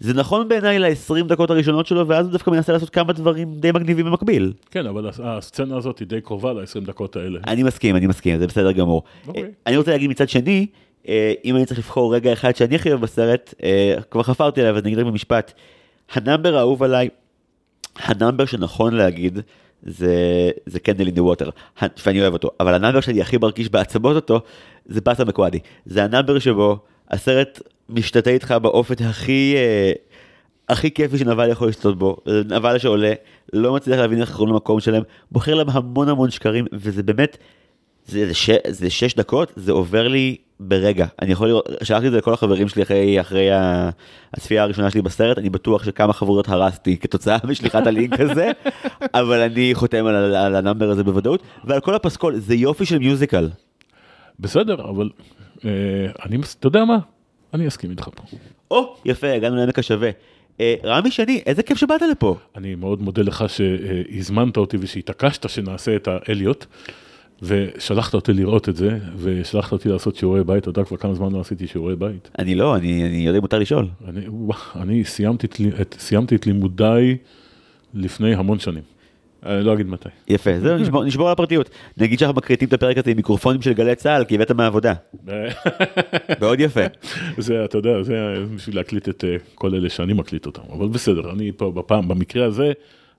זה 0.00 0.14
נכון 0.14 0.48
בעיניי 0.48 0.78
ל-20 0.78 1.24
דקות 1.28 1.50
הראשונות 1.50 1.86
שלו, 1.86 2.08
ואז 2.08 2.26
הוא 2.26 2.32
דווקא 2.32 2.50
מנסה 2.50 2.72
לעשות 2.72 2.90
כמה 2.90 3.12
דברים 3.12 3.54
די 3.54 3.72
מגניבים 3.72 4.06
במקביל. 4.06 4.52
כן, 4.70 4.86
אבל 4.86 5.10
הסצנה 5.22 5.76
הזאת 5.76 5.98
היא 5.98 6.08
די 6.08 6.20
קרובה 6.20 6.52
ל-20 6.52 6.86
דקות 6.86 7.16
האלה. 7.16 7.40
אני 7.46 7.62
מסכים, 7.62 7.96
אני 7.96 8.06
מסכים, 8.06 8.38
זה 8.38 8.46
בסדר 8.46 8.72
גמור. 8.72 9.02
Okay. 9.02 9.28
אוקיי. 9.28 9.50
אני 9.66 9.76
רוצה 9.76 9.90
להגיד 9.90 10.10
מצד 10.10 10.28
שני, 10.28 10.66
אה, 10.66 10.66
אם 11.44 11.56
אני 11.56 11.66
צריך 11.66 11.78
לבחור 11.78 12.14
רגע 12.14 12.32
אחד 12.32 12.56
שאני 12.56 12.74
הכי 12.74 12.88
אוהב 12.88 13.00
בסרט, 13.00 13.54
אה, 13.62 13.94
כבר 14.10 14.22
חפרתי 14.22 14.60
עליו, 14.60 14.76
אז 14.76 14.82
רק 14.86 15.06
במשפט, 15.06 15.52
ה 16.12 16.18
number 16.18 16.56
האהוב 16.56 16.82
עליי 16.82 17.08
ה 17.96 18.03
number 18.03 18.46
שנכון 18.46 18.94
להגיד 18.94 19.38
זה, 19.82 20.14
זה 20.66 20.80
Candle 20.80 21.06
on 21.06 21.14
the 21.14 21.22
Water, 21.22 21.50
ואני 22.06 22.20
אוהב 22.20 22.32
אותו, 22.32 22.50
אבל 22.60 22.74
ה 22.74 22.78
number 22.78 23.00
שאני 23.00 23.20
הכי 23.20 23.36
מרגיש 23.36 23.68
בעצמות 23.68 24.16
אותו, 24.16 24.40
זה 24.86 25.00
Passamaquoddy. 25.00 25.58
זה 25.86 26.04
ה 26.04 26.09
number 26.09 26.38
שבו 26.38 26.78
הסרט 27.10 27.60
משתטה 27.88 28.30
איתך 28.30 28.54
באופן 28.62 29.04
הכי, 29.04 29.54
אה, 29.56 29.92
הכי 30.68 30.90
כיפי 30.90 31.18
שנבל 31.18 31.50
יכול 31.50 31.68
להשתטות 31.68 31.98
בו. 31.98 32.16
נבל 32.48 32.78
שעולה, 32.78 33.12
לא 33.52 33.74
מצליח 33.74 33.98
להבין 33.98 34.20
איך 34.20 34.32
קוראים 34.36 34.54
למקום 34.54 34.80
שלהם, 34.80 35.02
בוחר 35.30 35.54
להם 35.54 35.70
המון 35.70 36.08
המון 36.08 36.30
שקרים, 36.30 36.66
וזה 36.72 37.02
באמת, 37.02 37.36
זה, 38.06 38.26
זה, 38.26 38.34
ש, 38.34 38.50
זה 38.68 38.90
שש 38.90 39.14
דקות, 39.14 39.52
זה 39.56 39.72
עובר 39.72 40.08
לי 40.08 40.36
ברגע. 40.68 41.06
אני 41.22 41.32
יכול 41.32 41.48
לראות, 41.48 41.68
שלחתי 41.82 42.06
את 42.06 42.12
זה 42.12 42.18
לכל 42.18 42.34
החברים 42.34 42.68
שלי 42.68 42.82
אחרי, 42.82 43.20
אחרי 43.20 43.48
הצפייה 44.34 44.62
הראשונה 44.62 44.90
שלי 44.90 45.02
בסרט, 45.02 45.38
אני 45.38 45.50
בטוח 45.50 45.84
שכמה 45.84 46.12
חברות 46.12 46.48
הרסתי 46.48 46.96
כתוצאה 46.96 47.36
משליחת 47.50 47.86
הלינק 47.86 48.20
הזה, 48.20 48.50
אבל 49.14 49.40
אני 49.40 49.70
חותם 49.74 50.06
על, 50.06 50.34
על 50.34 50.56
ה 50.56 50.61
number 50.61 50.90
הזה 50.90 51.04
בוודאות, 51.04 51.42
ועל 51.64 51.80
כל 51.80 51.94
הפסקול, 51.94 52.36
זה 52.36 52.54
יופי 52.54 52.86
של 52.86 52.98
musical. 52.98 53.48
בסדר, 54.40 54.74
אבל 54.74 55.10
אה, 55.64 55.70
אני, 56.24 56.36
אתה 56.58 56.66
יודע 56.66 56.84
מה? 56.84 56.98
אני 57.54 57.68
אסכים 57.68 57.90
איתך 57.90 58.08
פה. 58.14 58.22
או, 58.70 58.96
יפה, 59.04 59.32
הגענו 59.32 59.56
לעמק 59.56 59.78
השווה. 59.78 60.10
אה, 60.60 60.74
רמי 60.84 61.10
שני, 61.10 61.42
איזה 61.46 61.62
כיף 61.62 61.78
שבאת 61.78 62.02
לפה. 62.10 62.36
אני 62.56 62.74
מאוד 62.74 63.02
מודה 63.02 63.22
לך 63.22 63.44
שהזמנת 63.48 64.56
אותי 64.56 64.76
ושהתעקשת 64.80 65.48
שנעשה 65.48 65.96
את 65.96 66.08
האליוט. 66.08 66.66
ושלחת 67.42 68.14
אותי 68.14 68.32
לראות 68.32 68.68
את 68.68 68.76
זה, 68.76 68.98
ושלחת 69.16 69.72
אותי 69.72 69.88
לעשות 69.88 70.16
שיעורי 70.16 70.44
בית, 70.44 70.62
אתה 70.62 70.68
יודע 70.70 70.84
כבר 70.84 70.96
כמה 70.96 71.14
זמן 71.14 71.32
לא 71.32 71.40
עשיתי 71.40 71.66
שיעורי 71.66 71.96
בית. 71.96 72.30
אני 72.38 72.54
לא, 72.54 72.76
אני, 72.76 73.04
אני 73.06 73.16
יודע 73.16 73.38
אם 73.38 73.42
מותר 73.42 73.58
לשאול. 73.58 73.86
אני, 74.08 74.26
אני 74.76 75.04
סיימתי, 75.04 75.46
את, 75.80 75.96
סיימתי 75.98 76.36
את 76.36 76.46
לימודיי 76.46 77.16
לפני 77.94 78.34
המון 78.34 78.58
שנים. 78.58 78.82
אני 79.46 79.64
לא 79.64 79.74
אגיד 79.74 79.86
מתי. 79.86 80.08
יפה, 80.28 80.60
זהו, 80.60 80.78
נשבור, 80.78 81.04
נשבור 81.04 81.26
על 81.26 81.32
הפרטיות. 81.32 81.70
נגיד 81.96 82.18
שאנחנו 82.18 82.36
מקריטים 82.36 82.68
את 82.68 82.72
הפרק 82.72 82.98
הזה 82.98 83.10
עם 83.10 83.16
מיקרופונים 83.16 83.62
של 83.62 83.72
גלי 83.72 83.94
צה"ל, 83.94 84.24
כי 84.24 84.34
הבאת 84.34 84.50
מהעבודה. 84.50 84.94
מאוד 86.40 86.60
יפה. 86.60 86.80
זה, 87.38 87.64
אתה 87.64 87.78
יודע, 87.78 88.02
זה 88.02 88.34
בשביל 88.54 88.76
להקליט 88.76 89.08
את 89.08 89.24
אה, 89.24 89.36
כל 89.54 89.74
אלה 89.74 89.90
שאני 89.90 90.12
מקליט 90.12 90.46
אותם, 90.46 90.62
אבל 90.72 90.88
בסדר, 90.88 91.32
אני 91.32 91.52
פה 91.56 91.70
בפעם, 91.70 92.08
במקרה 92.08 92.46
הזה, 92.46 92.72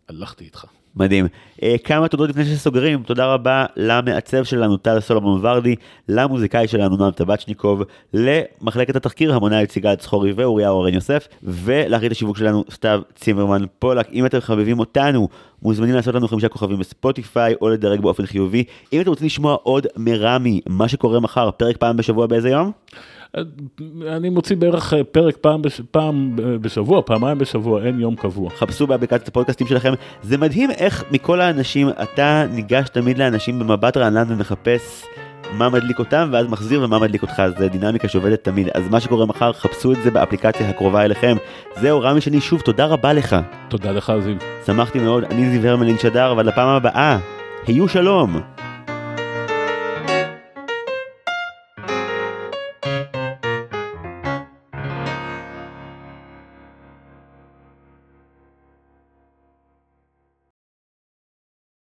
הלכתי 0.09 0.43
איתך. 0.43 0.65
מדהים. 0.95 1.27
Uh, 1.57 1.63
כמה 1.83 2.07
תודות 2.07 2.29
לפני 2.29 2.45
שסוגרים, 2.45 3.03
תודה 3.03 3.25
רבה 3.25 3.65
למעצב 3.75 4.43
שלנו 4.43 4.77
טל 4.77 4.99
סולומון 4.99 5.45
ורדי, 5.45 5.75
למוזיקאי 6.09 6.67
שלנו 6.67 6.97
נועם 6.97 7.11
טבצ'ניקוב, 7.11 7.83
למחלקת 8.13 8.95
התחקיר 8.95 9.35
המונאי 9.35 9.65
סיגל 9.69 9.95
צחורי 9.95 10.33
ואוריהו 10.33 10.75
אורן 10.75 10.93
יוסף, 10.93 11.27
ולאחרית 11.43 12.11
השיווק 12.11 12.37
שלנו 12.37 12.63
סתיו 12.71 13.01
צימרמן 13.15 13.65
פולק. 13.79 14.09
אם 14.13 14.25
אתם 14.25 14.39
חביבים 14.39 14.79
אותנו, 14.79 15.27
מוזמנים 15.61 15.95
לעשות 15.95 16.15
לנו 16.15 16.27
חמישה 16.27 16.49
כוכבים 16.49 16.79
בספוטיפיי 16.79 17.53
או 17.61 17.69
לדרג 17.69 18.01
באופן 18.01 18.25
חיובי. 18.25 18.63
אם 18.93 19.01
אתם 19.01 19.09
רוצים 19.09 19.25
לשמוע 19.25 19.53
עוד 19.63 19.87
מרמי, 19.97 20.61
מה 20.67 20.87
שקורה 20.87 21.19
מחר, 21.19 21.51
פרק 21.51 21.77
פעם 21.77 21.97
בשבוע 21.97 22.27
באיזה 22.27 22.49
יום? 22.49 22.71
אני 24.07 24.29
מוציא 24.29 24.55
בערך 24.55 24.93
אה, 24.93 25.03
פרק 25.03 25.37
פעם, 25.37 25.61
בש, 25.61 25.81
פעם 25.91 26.31
בשבוע, 26.35 27.01
פעמיים 27.05 27.37
בשבוע, 27.37 27.85
אין 27.85 27.99
יום 27.99 28.15
קבוע. 28.15 28.49
חפשו 28.49 28.87
באפליקציית 28.87 29.27
הפודקאסטים 29.27 29.67
שלכם. 29.67 29.93
זה 30.21 30.37
מדהים 30.37 30.71
איך 30.71 31.03
מכל 31.11 31.41
האנשים, 31.41 31.89
אתה 31.89 32.45
ניגש 32.51 32.89
תמיד 32.89 33.17
לאנשים 33.17 33.59
במבט 33.59 33.97
רענן 33.97 34.25
ומחפש 34.27 35.03
מה 35.57 35.69
מדליק 35.69 35.99
אותם, 35.99 36.29
ואז 36.31 36.47
מחזיר 36.47 36.83
ומה 36.83 36.99
מדליק 36.99 37.21
אותך. 37.21 37.43
זה 37.57 37.67
דינמיקה 37.67 38.07
שעובדת 38.07 38.43
תמיד. 38.43 38.69
אז 38.73 38.89
מה 38.89 38.99
שקורה 38.99 39.25
מחר, 39.25 39.53
חפשו 39.53 39.91
את 39.91 39.97
זה 40.03 40.11
באפליקציה 40.11 40.69
הקרובה 40.69 41.05
אליכם. 41.05 41.37
זהו, 41.81 42.01
רמי 42.01 42.21
שני, 42.21 42.41
שוב, 42.41 42.61
תודה 42.61 42.85
רבה 42.85 43.13
לך. 43.13 43.35
תודה 43.67 43.91
לך, 43.91 44.13
זיו. 44.23 44.35
שמחתי 44.65 44.99
מאוד, 44.99 45.23
אני 45.23 45.49
זיו 45.49 45.69
הרמלין 45.69 45.97
שדר, 45.97 46.31
אבל 46.31 46.47
לפעם 46.47 46.67
הבאה, 46.67 47.17
היו 47.67 47.87
שלום. 47.87 48.52